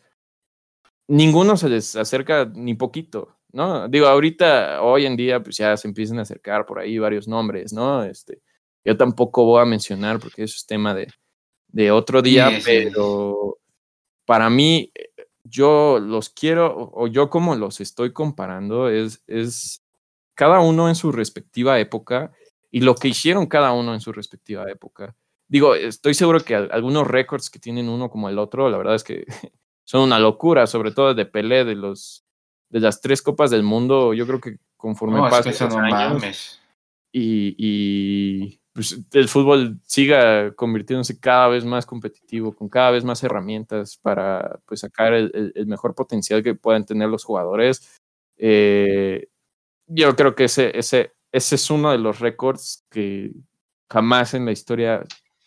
ninguno 1.09 1.59
se 1.59 1.69
les 1.69 1.95
acerca 1.95 2.51
ni 2.55 2.73
poquito, 2.73 3.37
¿no? 3.53 3.87
Digo, 3.87 4.07
ahorita, 4.07 4.81
hoy 4.81 5.05
en 5.05 5.15
día, 5.15 5.43
pues 5.43 5.59
ya 5.59 5.77
se 5.77 5.89
empiezan 5.89 6.21
a 6.21 6.23
acercar 6.23 6.65
por 6.65 6.79
ahí 6.79 6.99
varios 6.99 7.29
nombres, 7.29 7.75
¿no? 7.75 8.03
Este, 8.03 8.41
yo 8.85 8.97
tampoco 8.97 9.45
voy 9.45 9.63
a 9.63 9.67
mencionar 9.67 10.19
porque 10.19 10.45
eso 10.45 10.57
es 10.57 10.67
tema 10.67 10.95
de, 10.95 11.09
de 11.69 11.91
otro 11.91 12.23
día, 12.23 12.51
pero 12.65 13.59
para 14.25 14.51
mí, 14.51 14.93
yo 15.45 15.99
los 15.99 16.29
quiero, 16.29 16.91
o 16.93 17.07
yo 17.07 17.31
como 17.31 17.55
los 17.55 17.81
estoy 17.81 18.13
comparando, 18.13 18.89
es, 18.89 19.23
es 19.27 19.83
cada 20.35 20.61
uno 20.61 20.89
en 20.89 20.95
su 20.95 21.13
respectiva 21.13 21.81
época 21.81 22.33
y 22.71 22.81
lo 22.81 22.95
que 22.95 23.09
hicieron 23.09 23.47
cada 23.47 23.73
uno 23.73 23.95
en 23.95 24.01
su 24.01 24.13
respectiva 24.13 24.71
época. 24.71 25.17
Digo, 25.49 25.75
estoy 25.75 26.15
seguro 26.15 26.41
que 26.41 26.55
algunos 26.55 27.07
récords 27.07 27.49
que 27.49 27.59
tienen 27.59 27.89
uno 27.89 28.11
como 28.11 28.29
el 28.29 28.39
otro, 28.39 28.69
la 28.69 28.77
verdad 28.77 28.95
es 28.95 29.05
que 29.05 29.25
son 29.85 30.03
una 30.03 30.19
locura, 30.19 30.67
sobre 30.67 30.93
todo 30.93 31.15
de 31.15 31.25
Pelé, 31.25 31.65
de 31.65 31.75
los 31.75 32.25
de 32.71 32.81
las 32.81 33.01
tres 33.01 33.23
copas 33.23 33.51
del 33.51 33.63
mundo, 33.63 34.13
yo 34.13 34.27
creo 34.27 34.41
que 34.41 34.59
conforme 34.77 35.17
no, 35.17 35.31
pasan 35.31 35.55
los 35.59 35.75
años 35.75 36.61
y, 37.11 37.55
y, 37.57 38.61
pues, 38.79 38.97
el 39.11 39.29
fútbol 39.29 39.81
siga 39.87 40.55
convirtiéndose 40.55 41.19
cada 41.19 41.49
vez 41.49 41.65
más 41.65 41.85
competitivo, 41.85 42.55
con 42.55 42.69
cada 42.69 42.93
vez 42.93 43.03
más 43.03 43.25
herramientas 43.25 43.97
para 43.97 44.61
pues, 44.67 44.79
sacar 44.79 45.15
el, 45.15 45.53
mejor 45.67 45.97
potencial 45.97 46.45
que 46.45 46.55
puedan 46.55 46.87
tener 46.87 47.09
los 47.09 47.25
jugadores. 47.25 47.99
Eh, 48.37 49.31
yo 49.89 50.15
creo 50.15 50.37
que 50.37 50.45
ese, 50.45 50.79
ese, 50.79 51.13
ese 51.33 51.57
es 51.57 51.71
uno 51.73 51.91
de 51.91 51.99
los 51.99 52.21
récords 52.21 52.87
que 52.89 53.33
jamás 53.91 54.35
en 54.35 54.45
la 54.45 54.53
historia 54.53 55.03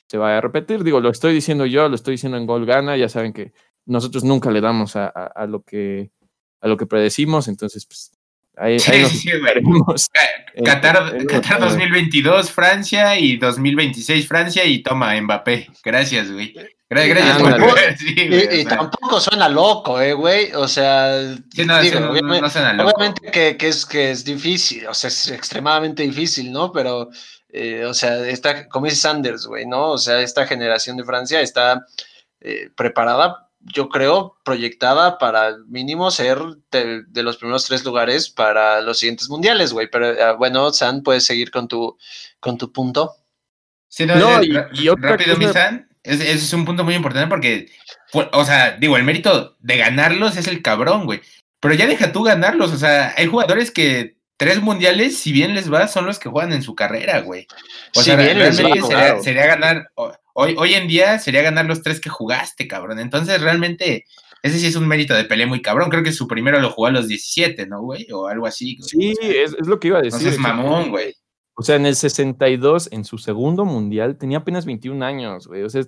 se 0.09 0.17
va 0.17 0.37
a 0.37 0.41
repetir. 0.41 0.83
Digo, 0.83 0.99
lo 0.99 1.09
estoy 1.09 1.33
diciendo 1.33 1.65
yo, 1.65 1.87
lo 1.87 1.95
estoy 1.95 2.15
diciendo 2.15 2.37
en 2.37 2.45
Gol 2.45 2.65
Gana, 2.65 2.97
ya 2.97 3.07
saben 3.07 3.31
que 3.31 3.53
nosotros 3.85 4.25
nunca 4.25 4.51
le 4.51 4.59
damos 4.59 4.97
a, 4.97 5.07
a 5.07 5.47
lo 5.47 5.63
que 5.63 6.11
a 6.59 6.67
lo 6.67 6.75
que 6.75 6.85
predecimos, 6.85 7.47
entonces 7.47 7.85
pues 7.85 8.11
Ahí, 8.57 8.79
sí, 8.79 9.05
sí, 9.05 9.31
Qatar, 10.65 11.59
2022, 11.59 12.51
Francia 12.51 13.17
y 13.17 13.37
2026, 13.37 14.27
Francia 14.27 14.65
y 14.65 14.83
toma 14.83 15.19
Mbappé. 15.19 15.69
Gracias, 15.83 16.31
güey. 16.31 16.53
Gracias, 16.89 18.01
y, 18.17 18.65
tampoco 18.65 19.21
suena 19.21 19.47
loco, 19.47 20.01
eh, 20.01 20.11
güey. 20.11 20.51
O 20.53 20.67
sea, 20.67 21.37
obviamente, 21.57 23.31
que, 23.31 23.55
que, 23.55 23.67
es, 23.69 23.85
que 23.85 24.11
es 24.11 24.25
difícil, 24.25 24.85
o 24.87 24.93
sea, 24.93 25.07
es 25.07 25.31
extremadamente 25.31 26.03
difícil, 26.03 26.51
¿no? 26.51 26.73
Pero, 26.73 27.09
eh, 27.47 27.85
o 27.85 27.93
sea, 27.93 28.27
esta, 28.27 28.67
como 28.67 28.87
dice 28.87 28.97
Sanders, 28.97 29.45
güey, 29.45 29.65
¿no? 29.65 29.91
O 29.91 29.97
sea, 29.97 30.19
esta 30.19 30.45
generación 30.45 30.97
de 30.97 31.05
Francia 31.05 31.39
está 31.39 31.85
eh, 32.41 32.69
preparada 32.75 33.50
yo 33.63 33.89
creo, 33.89 34.37
proyectada 34.43 35.17
para 35.17 35.57
mínimo 35.67 36.11
ser 36.11 36.39
de, 36.71 37.23
los 37.23 37.37
primeros 37.37 37.65
tres 37.65 37.85
lugares 37.85 38.29
para 38.29 38.81
los 38.81 38.99
siguientes 38.99 39.29
mundiales, 39.29 39.73
güey. 39.73 39.89
Pero 39.89 40.07
ah, 40.21 40.33
bueno, 40.33 40.71
San, 40.71 41.03
puedes 41.03 41.25
seguir 41.25 41.51
con 41.51 41.67
tu, 41.67 41.97
con 42.39 42.57
tu 42.57 42.71
punto. 42.71 43.15
Sí, 43.87 44.05
no, 44.05 44.41
y, 44.41 44.53
rápido, 44.97 45.35
mi 45.37 45.47
San, 45.47 45.89
ese 46.03 46.31
es 46.31 46.53
un 46.53 46.65
punto 46.65 46.83
muy 46.83 46.95
importante 46.95 47.29
porque, 47.29 47.69
o 48.13 48.45
sea, 48.45 48.77
digo, 48.77 48.97
el 48.97 49.03
mérito 49.03 49.57
de 49.59 49.77
ganarlos 49.77 50.37
es 50.37 50.47
el 50.47 50.61
cabrón, 50.61 51.05
güey. 51.05 51.21
Pero 51.59 51.75
ya 51.75 51.85
deja 51.85 52.11
tú 52.11 52.23
ganarlos, 52.23 52.71
o 52.71 52.77
sea, 52.77 53.13
hay 53.17 53.27
jugadores 53.27 53.69
que 53.69 54.15
tres 54.41 54.59
mundiales, 54.59 55.19
si 55.19 55.31
bien 55.31 55.53
les 55.53 55.71
va, 55.71 55.87
son 55.87 56.07
los 56.07 56.17
que 56.17 56.27
juegan 56.27 56.51
en 56.51 56.63
su 56.63 56.73
carrera, 56.73 57.21
güey. 57.21 57.45
O 57.95 58.01
sea, 58.01 58.15
realmente 58.15 58.81
sería, 59.21 59.45
ganar, 59.45 59.91
hoy, 60.33 60.55
hoy 60.57 60.73
en 60.73 60.87
día 60.87 61.19
sería 61.19 61.43
ganar 61.43 61.67
los 61.67 61.83
tres 61.83 62.01
que 62.01 62.09
jugaste, 62.09 62.67
cabrón. 62.67 62.97
Entonces, 62.97 63.39
realmente, 63.39 64.05
ese 64.41 64.57
sí 64.57 64.65
es 64.65 64.75
un 64.75 64.87
mérito 64.87 65.13
de 65.13 65.25
pelea 65.25 65.45
muy 65.45 65.61
cabrón. 65.61 65.91
Creo 65.91 66.01
que 66.01 66.11
su 66.11 66.27
primero 66.27 66.59
lo 66.59 66.71
jugó 66.71 66.87
a 66.87 66.91
los 66.91 67.07
17, 67.07 67.67
¿no, 67.67 67.83
güey? 67.83 68.07
O 68.11 68.25
algo 68.25 68.47
así. 68.47 68.79
Sí, 68.81 69.13
es, 69.21 69.55
lo 69.59 69.79
que 69.79 69.89
iba 69.89 69.99
a 69.99 70.01
decir. 70.01 70.17
Entonces, 70.17 70.39
mamón, 70.39 70.89
güey. 70.89 71.13
O 71.53 71.61
sea, 71.61 71.75
en 71.75 71.85
el 71.85 71.95
62, 71.95 72.89
en 72.91 73.05
su 73.05 73.19
segundo 73.19 73.63
mundial, 73.63 74.17
tenía 74.17 74.39
apenas 74.39 74.65
21 74.65 75.05
años, 75.05 75.45
güey. 75.45 75.61
O 75.61 75.69
sea, 75.69 75.83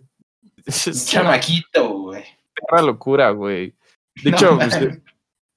es, 0.64 1.08
chamaquito, 1.10 1.90
güey. 1.90 2.24
Una 2.72 2.84
locura, 2.84 3.32
güey. 3.32 3.74
De 4.24 4.30
hecho, 4.30 4.60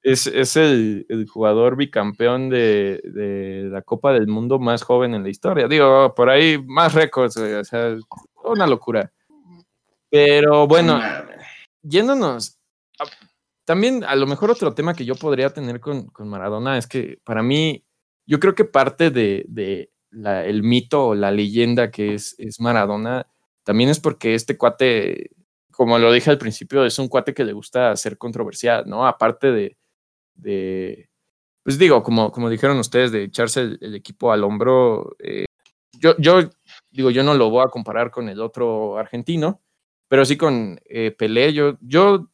es, 0.07 0.57
el, 0.57 1.27
jugador 1.29 1.77
bicampeón 1.77 2.49
de, 2.49 3.69
la 3.71 3.83
Copa 3.83 4.13
del 4.13 4.29
Mundo 4.29 4.59
más 4.61 4.83
joven 4.83 5.15
en 5.15 5.25
la 5.25 5.29
historia. 5.29 5.67
Digo, 5.67 6.15
por 6.15 6.31
ahí 6.31 6.63
más 6.65 6.95
récords, 6.95 7.37
o 7.37 7.65
sea, 7.65 7.97
una 8.45 8.67
locura. 8.69 9.13
Pero 10.09 10.69
bueno, 10.69 11.01
yéndonos, 11.83 12.57
también 13.65 14.05
a 14.05 14.15
lo 14.15 14.29
mejor 14.29 14.53
otro 14.53 14.75
tema 14.75 14.95
que 14.95 15.05
yo 15.05 15.17
podría 15.17 15.51
tener 15.51 15.81
con, 15.81 16.07
con 16.07 16.29
Maradona 16.29 16.79
es 16.79 16.87
que 16.87 17.19
para 17.25 17.43
mí, 17.43 17.85
yo 18.27 18.39
creo 18.39 18.55
que 18.55 18.65
parte 18.65 19.11
de, 19.11 19.45
de 19.49 19.91
la, 20.11 20.45
el 20.45 20.63
mito 20.63 21.09
o 21.09 21.15
la 21.17 21.33
leyenda 21.33 21.91
que 21.91 22.15
es, 22.15 22.37
es 22.39 22.61
Maradona, 22.61 23.27
también 23.65 23.91
es 23.91 23.99
porque 23.99 24.37
este 24.37 24.57
cuate, 24.57 25.31
como 25.73 25.99
lo 25.99 26.13
dije 26.13 26.31
al 26.31 26.39
principio, 26.39 26.85
es 26.85 26.97
un 27.01 27.09
cuate 27.09 27.35
que 27.35 27.45
le 27.45 27.53
gusta 27.53 27.97
ser 27.97 28.17
controversial, 28.17 28.85
¿no? 28.87 29.05
Aparte 29.05 29.51
de, 29.51 29.77
de 30.37 31.09
pues 31.67 31.79
digo, 31.79 32.01
como, 32.05 32.31
como 32.31 32.49
dijeron 32.49 32.79
ustedes, 32.79 33.11
de 33.11 33.25
echarse 33.25 33.61
el, 33.61 33.79
el 33.81 33.97
equipo 33.97 34.31
al 34.31 34.45
hombro, 34.45 35.17
eh, 35.19 35.47
yo, 35.99 36.15
yo 36.17 36.49
digo, 36.93 37.11
yo 37.11 37.25
no 37.25 37.35
lo 37.35 37.51
voy 37.51 37.65
a 37.67 37.71
comparar 37.71 38.13
con 38.13 38.29
el 38.29 38.41
otro 38.41 38.99
argentino, 38.99 39.61
pero 40.07 40.25
sí 40.25 40.37
con 40.37 40.81
eh, 40.85 41.11
Pelé, 41.11 41.53
yo, 41.53 41.77
yo, 41.81 42.31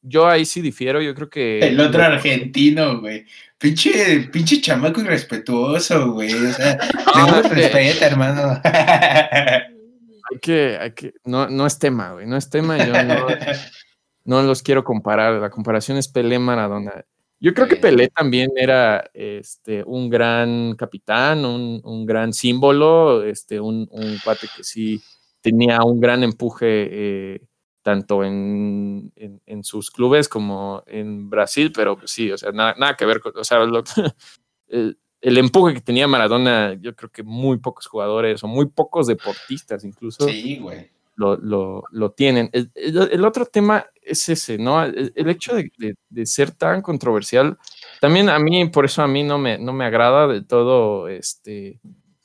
yo 0.00 0.26
ahí 0.26 0.46
sí 0.46 0.62
difiero, 0.62 1.02
yo 1.02 1.14
creo 1.14 1.28
que... 1.28 1.58
El 1.58 1.78
otro 1.80 2.02
argentino, 2.02 3.00
güey. 3.00 3.26
Pinche, 3.58 4.30
pinche 4.32 4.60
chamaco 4.62 5.02
irrespetuoso, 5.02 6.12
güey. 6.12 6.32
O 6.32 6.52
sea, 6.52 6.78
no, 7.14 7.42
respeta, 7.42 8.06
hermano. 8.06 8.58
hay 8.64 10.38
que, 10.40 10.78
hay 10.80 10.92
que, 10.92 11.12
no, 11.24 11.46
no 11.46 11.66
es 11.66 11.78
tema, 11.78 12.12
güey, 12.12 12.26
no 12.26 12.38
es 12.38 12.48
tema, 12.48 12.78
yo 12.78 13.04
no, 13.04 13.26
no 14.24 14.42
los 14.44 14.62
quiero 14.62 14.82
comparar, 14.82 15.34
la 15.34 15.50
comparación 15.50 15.98
es 15.98 16.08
Pelé-Maradona. 16.08 17.04
Yo 17.42 17.52
creo 17.54 17.66
que 17.66 17.74
Pelé 17.74 18.06
también 18.06 18.52
era 18.54 19.10
este, 19.12 19.82
un 19.84 20.08
gran 20.08 20.76
capitán, 20.76 21.44
un, 21.44 21.80
un 21.82 22.06
gran 22.06 22.32
símbolo, 22.32 23.24
este, 23.24 23.58
un, 23.58 23.88
un, 23.90 24.16
cuate 24.22 24.46
que 24.56 24.62
sí 24.62 25.02
tenía 25.40 25.82
un 25.82 25.98
gran 25.98 26.22
empuje 26.22 26.66
eh, 26.68 27.40
tanto 27.82 28.22
en, 28.22 29.12
en, 29.16 29.42
en, 29.44 29.64
sus 29.64 29.90
clubes 29.90 30.28
como 30.28 30.84
en 30.86 31.28
Brasil, 31.30 31.72
pero 31.74 31.98
pues 31.98 32.12
sí, 32.12 32.30
o 32.30 32.38
sea, 32.38 32.52
nada, 32.52 32.76
nada 32.78 32.96
que 32.96 33.06
ver 33.06 33.18
con, 33.18 33.32
o 33.36 33.42
sea, 33.42 33.58
lo, 33.64 33.82
el, 34.68 34.96
el, 35.20 35.36
empuje 35.36 35.74
que 35.74 35.80
tenía 35.80 36.06
Maradona, 36.06 36.74
yo 36.74 36.94
creo 36.94 37.10
que 37.10 37.24
muy 37.24 37.58
pocos 37.58 37.88
jugadores 37.88 38.44
o 38.44 38.46
muy 38.46 38.66
pocos 38.66 39.08
deportistas 39.08 39.82
incluso. 39.82 40.28
Sí, 40.28 40.58
güey 40.58 40.91
lo, 41.14 41.36
lo, 41.36 41.84
lo 41.90 42.12
tienen. 42.12 42.50
El, 42.52 42.70
el, 42.74 43.24
otro 43.24 43.46
tema 43.46 43.86
es 44.00 44.28
ese, 44.28 44.58
¿no? 44.58 44.82
El, 44.82 45.12
el 45.14 45.28
hecho 45.28 45.54
de, 45.54 45.70
de, 45.78 45.94
de, 46.08 46.26
ser 46.26 46.52
tan 46.52 46.82
controversial, 46.82 47.58
también 48.00 48.28
a 48.28 48.38
mí, 48.38 48.68
por 48.68 48.84
eso 48.84 49.02
a 49.02 49.08
mí 49.08 49.22
no 49.22 49.38
me, 49.38 49.58
no 49.58 49.72
me 49.72 49.84
agrada 49.84 50.26
de 50.26 50.42
todo 50.42 51.08
este 51.08 51.80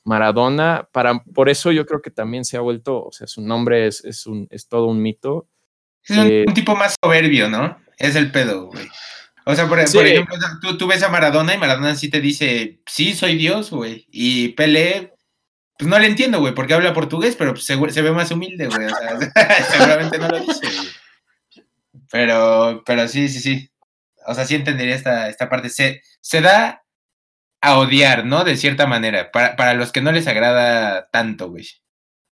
Maradona, 0.08 0.88
para, 0.90 1.22
por 1.22 1.48
eso 1.48 1.70
yo 1.70 1.84
creo 1.86 2.00
que 2.00 2.10
también 2.10 2.44
se 2.44 2.56
ha 2.56 2.60
vuelto, 2.60 3.04
o 3.04 3.12
sea, 3.12 3.26
su 3.26 3.42
nombre 3.42 3.86
es, 3.86 4.04
es, 4.04 4.26
un, 4.26 4.48
es 4.50 4.66
todo 4.66 4.86
un 4.86 5.02
mito. 5.02 5.48
Es 6.02 6.16
un, 6.16 6.26
eh, 6.26 6.44
un 6.48 6.54
tipo 6.54 6.74
más 6.74 6.96
soberbio, 7.02 7.50
¿no? 7.50 7.78
Es 7.98 8.16
el 8.16 8.32
pedo, 8.32 8.66
güey. 8.66 8.88
O 9.44 9.54
sea, 9.54 9.68
por, 9.68 9.86
sí. 9.86 9.96
por 9.96 10.06
ejemplo, 10.06 10.36
tú, 10.60 10.76
tú, 10.78 10.86
ves 10.86 11.02
a 11.02 11.08
Maradona 11.08 11.54
y 11.54 11.58
Maradona 11.58 11.94
sí 11.94 12.10
te 12.10 12.20
dice, 12.20 12.80
sí, 12.86 13.14
soy 13.14 13.36
Dios, 13.36 13.70
güey. 13.70 14.06
Y 14.10 14.48
Pelé, 14.48 15.14
pues 15.78 15.88
no 15.88 15.98
le 15.98 16.08
entiendo, 16.08 16.40
güey, 16.40 16.54
porque 16.54 16.74
habla 16.74 16.92
portugués, 16.92 17.36
pero 17.36 17.56
se, 17.56 17.76
se, 17.90 18.02
ve 18.02 18.12
más 18.12 18.30
humilde, 18.32 18.66
güey. 18.66 18.86
O 18.86 18.90
sea, 18.90 19.64
seguramente 19.70 20.18
no 20.18 20.28
lo 20.28 20.40
dice. 20.40 20.66
Pero, 22.10 22.82
pero 22.84 23.06
sí, 23.06 23.28
sí, 23.28 23.38
sí. 23.38 23.70
O 24.26 24.34
sea, 24.34 24.44
sí 24.44 24.56
entendería 24.56 24.96
esta, 24.96 25.28
esta 25.28 25.48
parte. 25.48 25.70
Se, 25.70 26.02
se 26.20 26.40
da 26.40 26.84
a 27.60 27.78
odiar, 27.78 28.24
¿no? 28.26 28.44
De 28.44 28.56
cierta 28.56 28.86
manera. 28.86 29.30
Para, 29.30 29.54
para 29.54 29.74
los 29.74 29.92
que 29.92 30.00
no 30.00 30.10
les 30.10 30.26
agrada 30.26 31.08
tanto, 31.10 31.48
güey. 31.48 31.66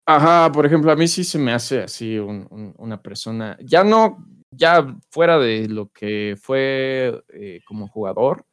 Ajá, 0.07 0.53
por 0.53 0.67
ejemplo, 0.67 0.93
a 0.93 0.97
mí 0.97 1.09
sí 1.09 1.25
se 1.25 1.39
me 1.39 1.53
hace 1.53 1.83
así 1.83 2.19
un, 2.19 2.47
un, 2.51 2.75
una 2.77 3.01
persona. 3.01 3.57
Ya 3.63 3.85
no, 3.85 4.27
ya 4.51 4.97
fuera 5.11 5.39
de 5.39 5.69
lo 5.69 5.89
que 5.91 6.37
fue 6.41 7.23
eh, 7.29 7.61
como 7.65 7.89
jugador, 7.89 8.45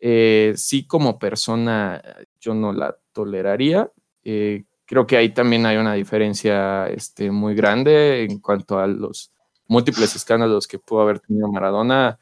eh, 0.00 0.54
sí 0.56 0.86
como 0.86 1.18
persona 1.18 2.02
yo 2.40 2.54
no 2.54 2.72
la 2.72 2.96
toleraría. 3.12 3.90
Eh, 4.30 4.64
creo 4.84 5.06
que 5.06 5.16
ahí 5.16 5.30
también 5.30 5.64
hay 5.64 5.78
una 5.78 5.94
diferencia 5.94 6.86
este, 6.88 7.30
muy 7.30 7.54
grande 7.54 8.24
en 8.24 8.40
cuanto 8.40 8.78
a 8.78 8.86
los 8.86 9.32
múltiples 9.68 10.14
escándalos 10.14 10.68
que 10.68 10.78
pudo 10.78 11.00
haber 11.00 11.20
tenido 11.20 11.48
Maradona. 11.48 12.18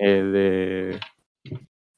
Eh, 0.00 0.22
de, 0.22 1.00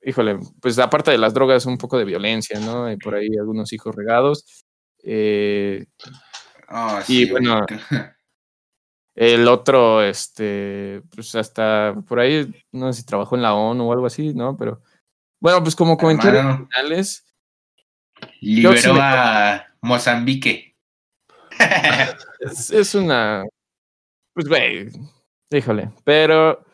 híjole, 0.02 0.38
pues 0.60 0.78
aparte 0.78 1.10
de 1.10 1.16
las 1.16 1.32
drogas, 1.32 1.64
un 1.64 1.78
poco 1.78 1.96
de 1.96 2.04
violencia, 2.04 2.60
¿no? 2.60 2.92
Y 2.92 2.98
por 2.98 3.14
ahí 3.14 3.28
algunos 3.38 3.72
hijos 3.72 3.94
regados. 3.96 4.66
Eh, 5.02 5.86
oh, 6.68 7.00
y 7.08 7.30
bueno, 7.30 7.64
el 9.14 9.48
otro, 9.48 10.02
este, 10.02 11.00
pues 11.14 11.34
hasta 11.34 11.94
por 12.06 12.20
ahí, 12.20 12.52
no 12.72 12.92
sé 12.92 13.00
si 13.00 13.06
trabajó 13.06 13.36
en 13.36 13.42
la 13.42 13.54
ONU 13.54 13.88
o 13.88 13.92
algo 13.94 14.04
así, 14.04 14.34
¿no? 14.34 14.54
Pero 14.54 14.82
bueno, 15.40 15.62
pues 15.62 15.74
como 15.74 15.96
comentarios 15.96 16.58
finales. 16.68 17.25
Liberó 18.40 18.76
sí 18.76 18.88
a 18.93 19.66
Mozambique. 19.82 20.74
es, 22.40 22.70
es, 22.70 22.94
una. 22.94 23.44
Pues, 24.34 24.48
güey, 24.48 24.88
híjole. 25.51 25.90
Pero 26.05 26.64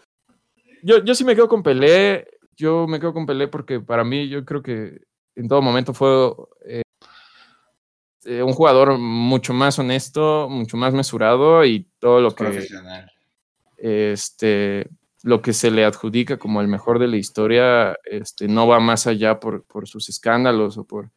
yo, 0.82 1.04
yo 1.04 1.14
sí 1.14 1.24
me 1.24 1.34
quedo 1.34 1.48
con 1.48 1.62
Pelé. 1.62 2.26
Yo 2.56 2.86
me 2.86 3.00
quedo 3.00 3.12
con 3.12 3.26
Pelé 3.26 3.48
porque 3.48 3.80
para 3.80 4.04
mí, 4.04 4.28
yo 4.28 4.44
creo 4.44 4.62
que 4.62 5.00
en 5.34 5.48
todo 5.48 5.62
momento 5.62 5.94
fue 5.94 6.32
eh, 6.66 6.82
eh, 8.24 8.42
un 8.42 8.52
jugador 8.52 8.98
mucho 8.98 9.54
más 9.54 9.78
honesto, 9.78 10.48
mucho 10.48 10.76
más 10.76 10.92
mesurado 10.92 11.64
y 11.64 11.88
todo 11.98 12.20
lo 12.20 12.34
que. 12.34 12.44
Profesional. 12.44 13.10
Este 13.76 14.88
lo 15.22 15.40
que 15.40 15.52
se 15.52 15.70
le 15.70 15.84
adjudica 15.84 16.36
como 16.36 16.60
el 16.60 16.68
mejor 16.68 16.98
de 16.98 17.08
la 17.08 17.16
historia 17.16 17.96
este, 18.04 18.48
no 18.48 18.66
va 18.66 18.80
más 18.80 19.06
allá 19.06 19.38
por, 19.38 19.64
por 19.64 19.88
sus 19.88 20.08
escándalos 20.08 20.76
o 20.78 20.84
por 20.84 21.10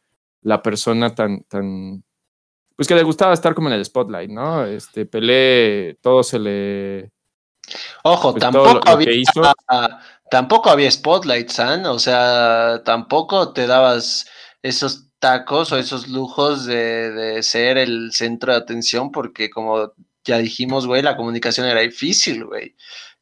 la 0.46 0.62
persona 0.62 1.12
tan, 1.12 1.42
tan, 1.48 2.04
pues 2.76 2.86
que 2.86 2.94
le 2.94 3.02
gustaba 3.02 3.34
estar 3.34 3.52
como 3.52 3.66
en 3.66 3.74
el 3.74 3.84
spotlight, 3.84 4.30
¿no? 4.30 4.64
Este, 4.64 5.04
Pelé, 5.04 5.98
todo 6.00 6.22
se 6.22 6.38
le... 6.38 7.10
Ojo, 8.04 8.30
pues 8.30 8.42
tampoco, 8.42 8.74
lo, 8.74 8.80
lo 8.80 8.90
había, 8.92 9.12
hizo... 9.12 9.42
tampoco 10.30 10.70
había 10.70 10.88
spotlight, 10.88 11.48
¿san? 11.48 11.84
O 11.86 11.98
sea, 11.98 12.80
tampoco 12.84 13.52
te 13.52 13.66
dabas 13.66 14.28
esos 14.62 15.08
tacos 15.18 15.72
o 15.72 15.78
esos 15.78 16.06
lujos 16.06 16.64
de, 16.64 17.10
de 17.10 17.42
ser 17.42 17.76
el 17.76 18.12
centro 18.12 18.52
de 18.52 18.58
atención 18.58 19.10
porque 19.10 19.50
como 19.50 19.94
ya 20.24 20.38
dijimos, 20.38 20.86
güey, 20.86 21.02
la 21.02 21.16
comunicación 21.16 21.66
era 21.66 21.80
difícil, 21.80 22.44
güey. 22.44 22.76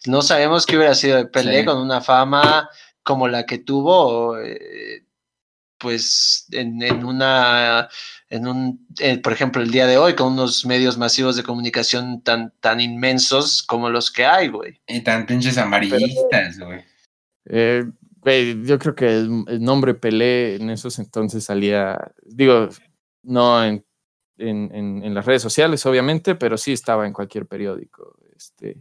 No 0.05 0.21
sabemos 0.21 0.67
qué 0.67 0.77
hubiera 0.77 0.95
sido 0.95 1.17
de 1.17 1.25
Pelé 1.25 1.61
sí. 1.61 1.65
con 1.65 1.79
una 1.79 2.03
fama 2.03 2.69
como 3.03 3.29
la 3.29 3.47
que 3.47 3.59
tuvo, 3.61 4.37
eh, 4.39 5.04
pues 5.85 6.47
en, 6.51 6.83
en, 6.83 7.05
una, 7.05 7.91
en 8.31 8.47
un, 8.47 8.87
eh, 9.01 9.19
por 9.19 9.35
ejemplo, 9.35 9.61
el 9.61 9.71
día 9.71 9.87
de 9.87 9.99
hoy, 9.99 10.15
con 10.15 10.33
unos 10.33 10.65
medios 10.65 10.97
masivos 10.97 11.37
de 11.37 11.43
comunicación 11.43 12.23
tan, 12.23 12.55
tan 12.61 12.81
inmensos 12.81 13.63
como 13.63 13.91
los 13.91 14.11
que 14.11 14.25
hay, 14.25 14.49
güey. 14.49 14.81
Y 14.89 15.03
tan 15.03 15.27
pinches 15.27 15.59
amarillistas, 15.59 16.59
güey. 16.59 16.81
Eh, 17.45 17.85
güey, 18.23 18.65
yo 18.65 18.79
creo 18.79 18.95
que 18.95 19.09
el, 19.09 19.45
el, 19.47 19.63
nombre 19.63 19.93
Pelé 19.93 20.57
en 20.57 20.71
esos 20.71 20.99
entonces 20.99 21.45
salía, 21.45 21.99
digo, 22.23 22.71
no 23.23 23.63
en, 23.63 23.85
en, 24.39 25.03
en, 25.05 25.13
las 25.13 25.27
redes 25.27 25.43
sociales, 25.43 25.85
obviamente, 25.85 26.35
pero 26.35 26.57
sí 26.57 26.73
estaba 26.73 27.07
en 27.07 27.13
cualquier 27.13 27.45
periódico. 27.45 28.17
Este, 28.35 28.79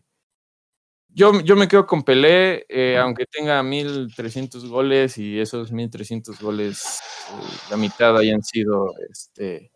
yo, 1.13 1.39
yo 1.41 1.55
me 1.55 1.67
quedo 1.67 1.85
con 1.85 2.03
Pelé, 2.03 2.65
eh, 2.69 2.97
aunque 2.97 3.25
tenga 3.25 3.61
1300 3.63 4.65
goles 4.65 5.17
y 5.17 5.39
esos 5.39 5.71
1300 5.71 6.39
goles, 6.39 6.99
eh, 7.29 7.57
la 7.69 7.77
mitad 7.77 8.17
hayan 8.17 8.41
sido, 8.41 8.93
este, 9.09 9.71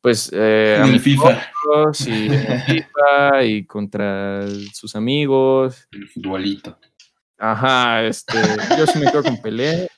pues, 0.00 0.30
eh, 0.32 0.76
en 0.78 0.94
el 0.94 1.00
FIFA. 1.00 1.42
Y, 2.06 2.26
en 2.32 2.62
FIFA 2.62 3.44
y 3.44 3.66
contra 3.66 4.46
sus 4.72 4.94
amigos. 4.96 5.88
El 5.92 6.08
futbolito. 6.08 6.78
Ajá, 7.38 8.04
este, 8.04 8.38
yo 8.78 8.86
sí 8.86 8.98
me 8.98 9.10
quedo 9.10 9.22
con 9.22 9.40
Pelé. 9.40 9.88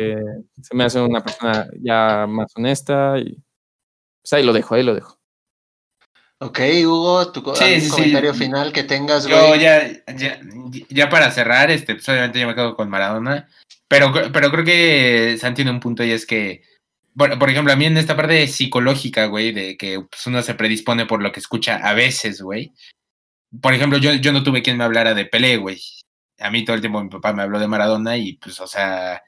Eh, 0.00 0.22
se 0.60 0.74
me 0.74 0.84
hace 0.84 1.00
una 1.00 1.22
persona 1.22 1.68
ya 1.80 2.26
más 2.28 2.52
honesta 2.56 3.18
y 3.18 3.42
pues 4.22 4.32
ahí 4.32 4.44
lo 4.44 4.52
dejo, 4.52 4.74
ahí 4.74 4.82
lo 4.82 4.94
dejo. 4.94 5.21
Ok, 6.42 6.58
Hugo, 6.84 7.30
tu 7.30 7.54
sí, 7.54 7.80
sí, 7.80 7.88
comentario 7.88 8.32
sí. 8.32 8.40
final 8.40 8.72
que 8.72 8.82
tengas, 8.82 9.28
Yo 9.28 9.46
güey? 9.46 9.60
Ya, 9.60 9.92
ya, 10.16 10.40
ya, 10.88 11.08
para 11.08 11.30
cerrar, 11.30 11.70
este, 11.70 11.94
pues 11.94 12.08
obviamente 12.08 12.40
yo 12.40 12.48
me 12.48 12.56
quedo 12.56 12.74
con 12.74 12.90
Maradona, 12.90 13.48
pero, 13.86 14.12
pero 14.32 14.50
creo 14.50 14.64
que 14.64 15.36
Santi 15.38 15.58
tiene 15.58 15.70
un 15.70 15.78
punto 15.78 16.02
y 16.02 16.10
es 16.10 16.26
que, 16.26 16.62
por, 17.16 17.38
por, 17.38 17.48
ejemplo, 17.48 17.72
a 17.72 17.76
mí 17.76 17.84
en 17.84 17.96
esta 17.96 18.16
parte 18.16 18.48
psicológica, 18.48 19.26
güey, 19.26 19.52
de 19.52 19.76
que 19.76 20.00
pues, 20.00 20.26
uno 20.26 20.42
se 20.42 20.54
predispone 20.54 21.06
por 21.06 21.22
lo 21.22 21.30
que 21.30 21.38
escucha 21.38 21.76
a 21.76 21.94
veces, 21.94 22.42
güey. 22.42 22.72
Por 23.60 23.74
ejemplo, 23.74 23.98
yo, 23.98 24.12
yo 24.14 24.32
no 24.32 24.42
tuve 24.42 24.62
quien 24.62 24.78
me 24.78 24.82
hablara 24.82 25.14
de 25.14 25.26
Pelé, 25.26 25.58
güey. 25.58 25.80
A 26.40 26.50
mí 26.50 26.64
todo 26.64 26.74
el 26.74 26.82
tiempo 26.82 27.04
mi 27.04 27.08
papá 27.08 27.32
me 27.32 27.42
habló 27.42 27.60
de 27.60 27.68
Maradona 27.68 28.16
y 28.16 28.32
pues, 28.32 28.58
o 28.58 28.66
sea, 28.66 29.22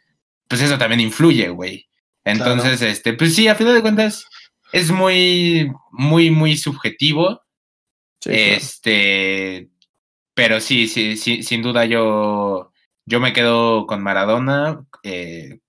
pues 0.49 0.63
eso 0.63 0.79
también 0.79 1.01
influye, 1.01 1.49
güey. 1.49 1.89
Entonces, 2.25 2.79
claro. 2.79 2.93
este, 2.93 3.13
pues 3.13 3.37
sí, 3.37 3.47
a 3.47 3.55
final 3.55 3.75
de 3.75 3.83
cuentas, 3.83 4.27
es 4.75 4.91
muy, 4.91 5.73
muy, 5.93 6.31
muy 6.31 6.57
subjetivo. 6.57 7.43
Sí, 8.21 8.31
este. 8.33 9.71
pero 10.35 10.61
sí, 10.61 10.89
sí, 10.89 11.17
sí, 11.17 11.43
sin 11.45 11.63
duda 11.63 11.85
yo, 11.85 12.73
yo 13.07 13.21
me 13.21 13.33
quedo 13.33 13.87
con 13.87 14.03
Maradona, 14.03 14.85
eh, 15.05 15.61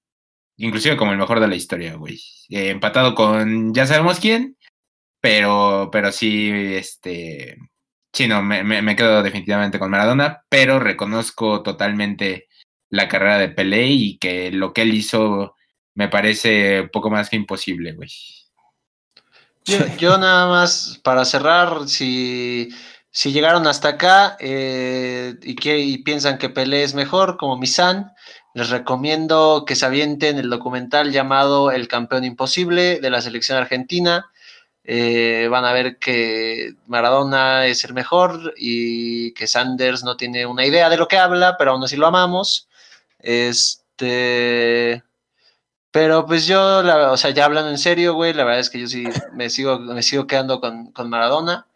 inclusive 0.58 0.98
como 0.98 1.12
el 1.12 1.20
mejor 1.20 1.40
de 1.40 1.48
la 1.48 1.56
historia, 1.56 1.96
güey. 1.96 2.20
Eh, 2.50 2.70
empatado 2.72 3.14
con 3.14 3.74
ya 3.76 3.86
sabemos 3.86 4.20
quién, 4.20 4.58
pero, 5.22 5.90
pero 5.92 6.12
sí, 6.12 6.50
este, 6.52 7.58
sí, 8.12 8.28
no, 8.28 8.42
me, 8.42 8.64
me, 8.64 8.96
quedo 8.96 9.22
definitivamente 9.22 9.78
con 9.78 9.92
Maradona, 9.92 10.46
pero 10.50 10.80
reconozco 10.80 11.62
totalmente 11.62 12.48
la 12.90 13.08
carrera 13.08 13.38
de 13.38 13.50
Pelé 13.50 13.88
y 13.88 14.18
que 14.18 14.52
lo 14.52 14.74
que 14.74 14.82
él 14.82 14.96
hizo 14.96 15.56
me 15.94 16.08
parece 16.10 16.90
poco 16.92 17.12
más 17.12 17.30
que 17.30 17.36
imposible, 17.36 17.94
güey. 17.94 18.10
Yo, 19.66 20.18
nada 20.18 20.48
más 20.48 21.00
para 21.04 21.26
cerrar, 21.26 21.88
si, 21.88 22.70
si 23.10 23.32
llegaron 23.32 23.66
hasta 23.66 23.90
acá 23.90 24.38
eh, 24.40 25.36
y, 25.42 25.56
que, 25.56 25.80
y 25.80 25.98
piensan 26.00 26.38
que 26.38 26.50
Pelé 26.50 26.84
es 26.84 26.94
mejor, 26.94 27.38
como 27.38 27.58
Misan, 27.58 28.14
les 28.54 28.70
recomiendo 28.70 29.64
que 29.66 29.76
se 29.76 29.86
avienten 29.86 30.38
el 30.38 30.50
documental 30.50 31.12
llamado 31.12 31.72
El 31.72 31.88
campeón 31.88 32.24
imposible 32.26 33.00
de 33.00 33.10
la 33.10 33.22
selección 33.22 33.58
argentina. 33.58 34.32
Eh, 34.84 35.48
van 35.50 35.66
a 35.66 35.74
ver 35.74 35.98
que 35.98 36.76
Maradona 36.86 37.66
es 37.66 37.84
el 37.86 37.94
mejor 37.94 38.54
y 38.56 39.34
que 39.34 39.48
Sanders 39.48 40.04
no 40.04 40.16
tiene 40.16 40.46
una 40.46 40.64
idea 40.64 40.90
de 40.90 40.98
lo 40.98 41.08
que 41.08 41.18
habla, 41.18 41.56
pero 41.58 41.72
aún 41.72 41.84
así 41.84 41.96
lo 41.96 42.06
amamos. 42.06 42.70
Este. 43.20 45.04
Pero 45.96 46.26
pues 46.26 46.46
yo, 46.46 46.84
la, 46.84 47.14
o 47.14 47.16
sea, 47.16 47.30
ya 47.30 47.46
hablando 47.46 47.72
en 47.72 47.78
serio, 47.78 48.16
güey, 48.16 48.34
la 48.34 48.44
verdad 48.44 48.60
es 48.60 48.70
que 48.70 48.82
yo 48.82 48.88
sí 48.88 49.06
me 49.32 49.50
sigo, 49.50 49.80
me 49.80 50.04
sigo 50.04 50.28
quedando 50.28 50.60
con, 50.60 50.92
con 50.92 51.10
Maradona. 51.10 51.68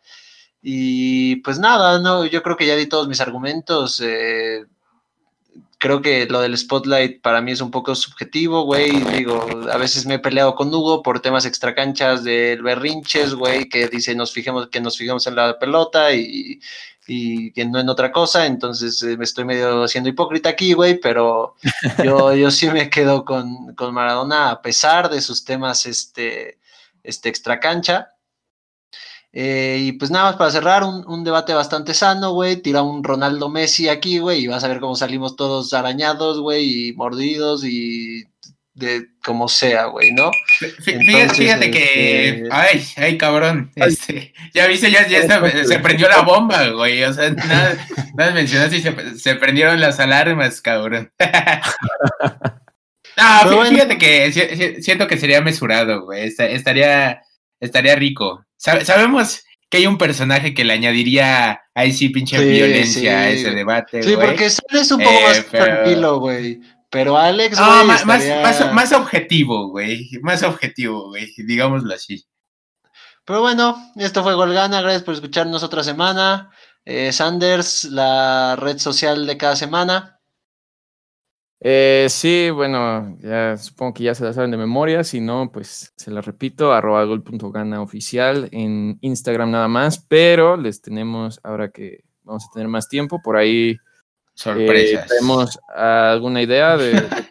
Y 0.62 1.38
pues 1.38 1.58
nada, 1.58 2.00
no, 2.00 2.26
yo 2.26 2.44
creo 2.44 2.58
que 2.58 2.66
ya 2.66 2.76
di 2.76 2.86
todos 2.88 3.08
mis 3.08 3.22
argumentos. 3.22 4.02
Eh, 4.04 4.66
creo 5.78 6.02
que 6.02 6.26
lo 6.26 6.42
del 6.42 6.58
spotlight 6.58 7.22
para 7.22 7.40
mí 7.40 7.54
es 7.54 7.62
un 7.62 7.72
poco 7.72 7.96
subjetivo, 7.96 8.64
güey. 8.64 8.92
Digo, 9.16 9.42
a 9.72 9.78
veces 9.78 10.06
me 10.06 10.16
he 10.16 10.20
peleado 10.20 10.54
con 10.54 10.68
Hugo 10.68 11.02
por 11.02 11.22
temas 11.22 11.46
extracanchas 11.46 12.26
del 12.26 12.62
berrinches, 12.62 13.36
güey, 13.36 13.70
que 13.70 13.88
dice 13.88 14.16
nos 14.16 14.34
fijemos, 14.34 14.68
que 14.68 14.82
nos 14.82 14.98
fijemos 14.98 15.28
en 15.28 15.36
la 15.36 15.58
pelota 15.60 16.14
y, 16.14 16.60
y 17.10 17.52
que 17.52 17.66
no 17.66 17.80
en 17.80 17.90
otra 17.90 18.12
cosa. 18.12 18.46
Entonces 18.46 19.02
eh, 19.04 19.18
me 19.18 19.26
estoy 19.26 19.44
medio 19.46 19.88
siendo 19.88 20.10
hipócrita 20.10 20.50
aquí, 20.50 20.74
güey, 20.74 21.00
pero 21.00 21.56
yo, 22.04 22.34
yo 22.36 22.52
sí 22.52 22.70
me 22.70 22.90
quedo 22.90 23.26
con, 23.26 23.74
con 23.76 23.94
Maradona 23.94 24.52
a 24.52 24.62
pesar 24.62 25.10
de 25.10 25.22
sus 25.22 25.44
temas 25.44 25.86
este, 25.86 26.60
este 27.04 27.30
extracancha. 27.30 28.14
Eh, 29.32 29.78
y 29.82 29.92
pues 29.94 30.10
nada 30.10 30.26
más 30.26 30.38
para 30.38 30.52
cerrar, 30.52 30.84
un, 30.84 31.24
debate 31.24 31.54
bastante 31.54 31.94
sano, 31.94 32.34
güey. 32.34 32.58
Tira 32.62 32.82
un 32.82 33.04
Ronaldo 33.04 33.50
Messi 33.50 33.90
aquí, 33.90 34.20
güey, 34.20 34.44
y 34.44 34.48
vas 34.48 34.64
a 34.64 34.68
ver 34.68 34.80
cómo 34.80 34.96
salimos 34.96 35.36
todos 35.36 35.74
arañados, 35.74 36.40
güey, 36.40 36.90
y 36.90 36.94
mordidos 36.94 37.64
y 37.64 38.26
de 38.80 39.08
como 39.24 39.48
sea, 39.48 39.86
güey, 39.86 40.12
¿no? 40.12 40.32
fíjate, 40.80 41.70
que, 41.70 42.30
este, 42.30 42.50
ay, 42.52 42.84
ay, 42.98 43.18
cabrón, 43.18 43.72
este, 43.76 44.34
ya 44.54 44.66
viste, 44.68 44.90
ya, 44.90 45.06
se, 45.08 45.80
prendió 45.80 46.10
la 46.10 46.22
bomba, 46.22 46.70
güey, 46.70 47.04
o 47.04 47.14
sea, 47.14 47.30
nada, 47.30 47.88
nada 48.16 48.32
mencionaste 48.32 48.78
y 48.78 48.82
se, 48.82 49.20
se 49.20 49.36
prendieron 49.36 49.80
las 49.80 50.00
alarmas, 50.00 50.62
cabrón. 50.62 51.12
no, 53.46 53.66
fíjate 53.66 53.98
que 53.98 54.80
siento 54.82 55.08
que 55.08 55.18
sería 55.18 55.42
mesurado, 55.42 56.06
güey, 56.06 56.34
estaría, 56.38 57.22
estaría 57.60 57.96
rico 57.96 58.46
sabemos 58.60 59.44
que 59.70 59.78
hay 59.78 59.88
un 59.88 59.98
personaje 59.98 60.54
que 60.54 60.64
le 60.64 60.74
añadiría 60.74 61.62
ahí 61.76 61.94
sí 61.94 62.10
pinche 62.10 62.44
violencia 62.44 63.20
a 63.20 63.30
ese 63.30 63.52
debate. 63.52 64.04
Sí, 64.04 64.16
porque 64.16 64.46
es 64.46 64.92
un 64.92 65.00
poco 65.00 65.22
más 65.22 65.40
eh, 65.40 65.46
tranquilo, 65.52 66.20
güey. 66.20 66.60
Pero 66.90 67.18
Alex, 67.18 67.60
güey. 67.60 67.86
más, 67.86 68.74
más, 68.74 68.94
objetivo, 68.94 69.70
güey. 69.70 70.10
Más 70.22 70.42
objetivo, 70.44 71.10
güey. 71.10 71.32
Digámoslo 71.38 71.94
así. 71.94 72.26
Pero 73.26 73.42
bueno, 73.42 73.78
esto 73.96 74.24
fue 74.24 74.34
Golgana. 74.34 74.82
Gracias 74.82 75.04
por 75.04 75.14
escucharnos 75.14 75.62
otra 75.62 75.84
semana. 75.84 76.50
Eh, 76.86 77.12
Sanders, 77.12 77.84
la 77.86 78.56
red 78.56 78.80
social 78.80 79.28
de 79.28 79.38
cada 79.38 79.56
semana. 79.56 80.20
Eh, 81.62 82.08
sí, 82.10 82.50
bueno, 82.52 83.18
ya 83.20 83.58
supongo 83.58 83.94
que 83.94 84.04
ya 84.04 84.16
se 84.16 84.24
la 84.24 84.32
saben 84.32 84.52
de 84.52 84.58
memoria, 84.58 85.04
si 85.04 85.20
no, 85.20 85.52
pues 85.52 85.94
se 85.98 86.10
la 86.10 86.22
repito, 86.22 86.72
arroba 86.72 87.04
gol.gana 87.04 87.82
oficial 87.82 88.48
en 88.54 88.98
Instagram 89.02 89.52
nada 89.52 89.68
más, 89.68 90.00
pero 90.08 90.56
les 90.56 90.82
tenemos, 90.82 91.42
ahora 91.44 91.70
que 91.70 92.06
vamos 92.24 92.46
a 92.46 92.54
tener 92.54 92.70
más 92.70 92.88
tiempo, 92.88 93.22
por 93.22 93.36
ahí 93.36 93.78
Sorpresas. 94.40 95.04
Eh, 95.04 95.08
tenemos 95.10 95.60
alguna 95.68 96.42
idea 96.42 96.78
de, 96.78 96.92
Twitch, 96.94 97.29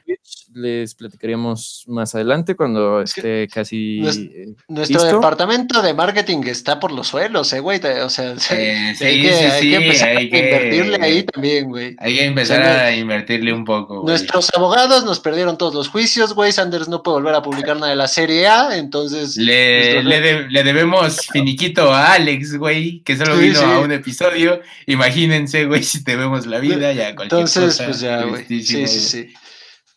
les 0.59 0.95
platicaríamos 0.95 1.85
más 1.87 2.15
adelante 2.15 2.57
cuando 2.57 3.01
esté 3.01 3.49
casi. 3.49 4.01
Eh, 4.07 4.55
nuestro, 4.69 5.03
departamento 5.05 5.81
de 5.81 5.95
marketing 5.95 6.43
está 6.47 6.81
por 6.81 6.93
los 6.93 7.07
suelos, 7.09 7.53
eh, 7.53 7.61
güey. 7.61 7.79
O 8.03 8.11
sea, 8.11 8.35
hay, 8.51 8.97
que, 8.99 9.75
empezar 9.75 10.17
a 10.17 10.23
invertirle 10.23 10.99
ahí 11.01 11.23
también, 11.23 11.69
güey. 11.69 11.97
Hay 11.99 12.17
que 12.17 12.25
empezar 12.25 12.63
a 12.63 12.95
invertirle 12.95 13.53
un 13.53 13.65
poco. 13.65 14.03
Nuestros 14.05 14.51
abogados 14.55 15.05
nos 15.05 15.21
perdieron 15.21 15.57
todos 15.57 15.75
los 15.75 15.89
juicios, 15.89 16.35
güey. 16.35 16.53
Sanders 16.53 16.89
no 16.89 17.03
puede 17.03 17.19
volver 17.19 17.35
a 17.35 17.43
publicar 17.43 17.77
nada 17.77 17.91
de 17.91 17.97
la 17.97 18.09
serie 18.09 18.47
A, 18.49 18.77
entonces. 18.77 19.37
Le, 19.37 20.03
le, 20.03 20.65
debemos 20.65 21.21
finiquito 21.33 21.93
a 21.93 22.15
Alex, 22.15 22.57
güey, 22.59 23.01
que 23.03 23.17
solo 23.17 23.37
vino 23.37 23.61
a 23.61 23.81
un 23.81 23.93
episodio. 23.93 24.61
Imagínense, 24.87 25.67
güey, 25.67 25.83
si 25.83 26.03
te 26.03 26.17
vemos 26.17 26.47
la 26.47 26.59
vida. 26.59 26.93
Entonces, 26.93 27.81
pues 27.85 28.01
ya, 28.01 28.25
güey. 28.25 28.45
Sí, 28.47 28.63
sí, 28.63 28.87
sí. 28.87 29.35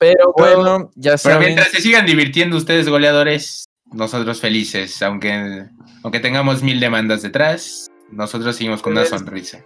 Pero 0.01 0.33
bueno, 0.35 0.89
ya 0.95 1.15
saben. 1.15 1.37
Pero 1.37 1.47
mientras 1.47 1.67
se 1.69 1.79
sigan 1.79 2.07
divirtiendo 2.07 2.57
ustedes, 2.57 2.89
goleadores, 2.89 3.65
nosotros 3.91 4.41
felices, 4.41 4.99
aunque, 5.03 5.67
aunque 6.01 6.19
tengamos 6.19 6.63
mil 6.63 6.79
demandas 6.79 7.21
detrás, 7.21 7.85
nosotros 8.09 8.55
seguimos 8.55 8.81
con 8.81 8.93
una 8.93 9.05
sonrisa. 9.05 9.63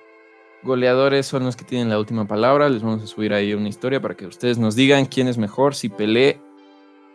Goleadores 0.62 1.26
son 1.26 1.46
los 1.46 1.56
que 1.56 1.64
tienen 1.64 1.88
la 1.88 1.98
última 1.98 2.28
palabra. 2.28 2.68
Les 2.68 2.82
vamos 2.82 3.02
a 3.02 3.08
subir 3.08 3.34
ahí 3.34 3.54
una 3.54 3.70
historia 3.70 4.02
para 4.02 4.16
que 4.16 4.28
ustedes 4.28 4.58
nos 4.58 4.76
digan 4.76 5.06
quién 5.06 5.30
es 5.30 5.38
mejor, 5.38 5.74
si 5.74 5.88
Pelé, 5.88 6.42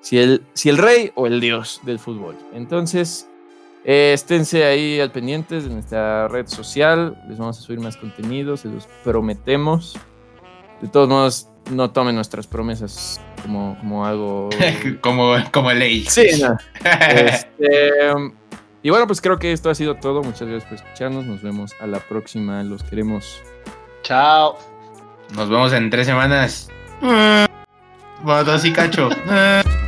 si 0.01 0.17
el, 0.17 0.43
si 0.55 0.71
el 0.71 0.79
rey 0.79 1.13
o 1.15 1.27
el 1.27 1.41
dios 1.41 1.83
del 1.85 1.99
fútbol. 1.99 2.39
Entonces, 2.55 3.29
eh, 3.85 4.13
esténse 4.15 4.65
ahí 4.65 4.99
al 4.99 5.13
pendientes 5.13 5.65
de 5.65 5.71
nuestra 5.75 6.27
red 6.29 6.47
social. 6.47 7.23
Les 7.29 7.37
vamos 7.37 7.59
a 7.59 7.61
subir 7.61 7.81
más 7.81 7.99
contenido, 7.99 8.57
se 8.57 8.69
los 8.69 8.87
prometemos. 9.05 9.99
De 10.81 10.89
todos 10.89 11.11
modos, 11.11 11.51
no 11.71 11.91
tomen 11.91 12.15
nuestras 12.15 12.47
promesas 12.47 13.21
como, 13.43 13.77
como 13.81 14.07
algo. 14.07 14.49
como, 15.01 15.35
como 15.53 15.73
ley. 15.73 16.05
Sí, 16.09 16.27
este, 16.85 17.91
y 18.83 18.91
bueno, 18.91 19.07
pues 19.07 19.21
creo 19.21 19.39
que 19.39 19.53
esto 19.53 19.71
ha 19.71 19.75
sido 19.75 19.97
todo. 19.97 20.23
Muchas 20.23 20.49
gracias 20.49 20.65
por 20.65 20.79
escucharnos. 20.79 21.27
Nos 21.27 21.43
vemos 21.43 21.73
a 21.81 21.87
la 21.87 21.99
próxima. 21.99 22.63
Los 22.63 22.83
queremos. 22.83 23.43
Chao. 24.03 24.59
Nos 25.35 25.49
vemos 25.49 25.73
en 25.73 25.91
tres 25.91 26.07
semanas. 26.07 26.69
Matas 28.23 28.65
y 28.65 28.73
cacho. 28.73 29.09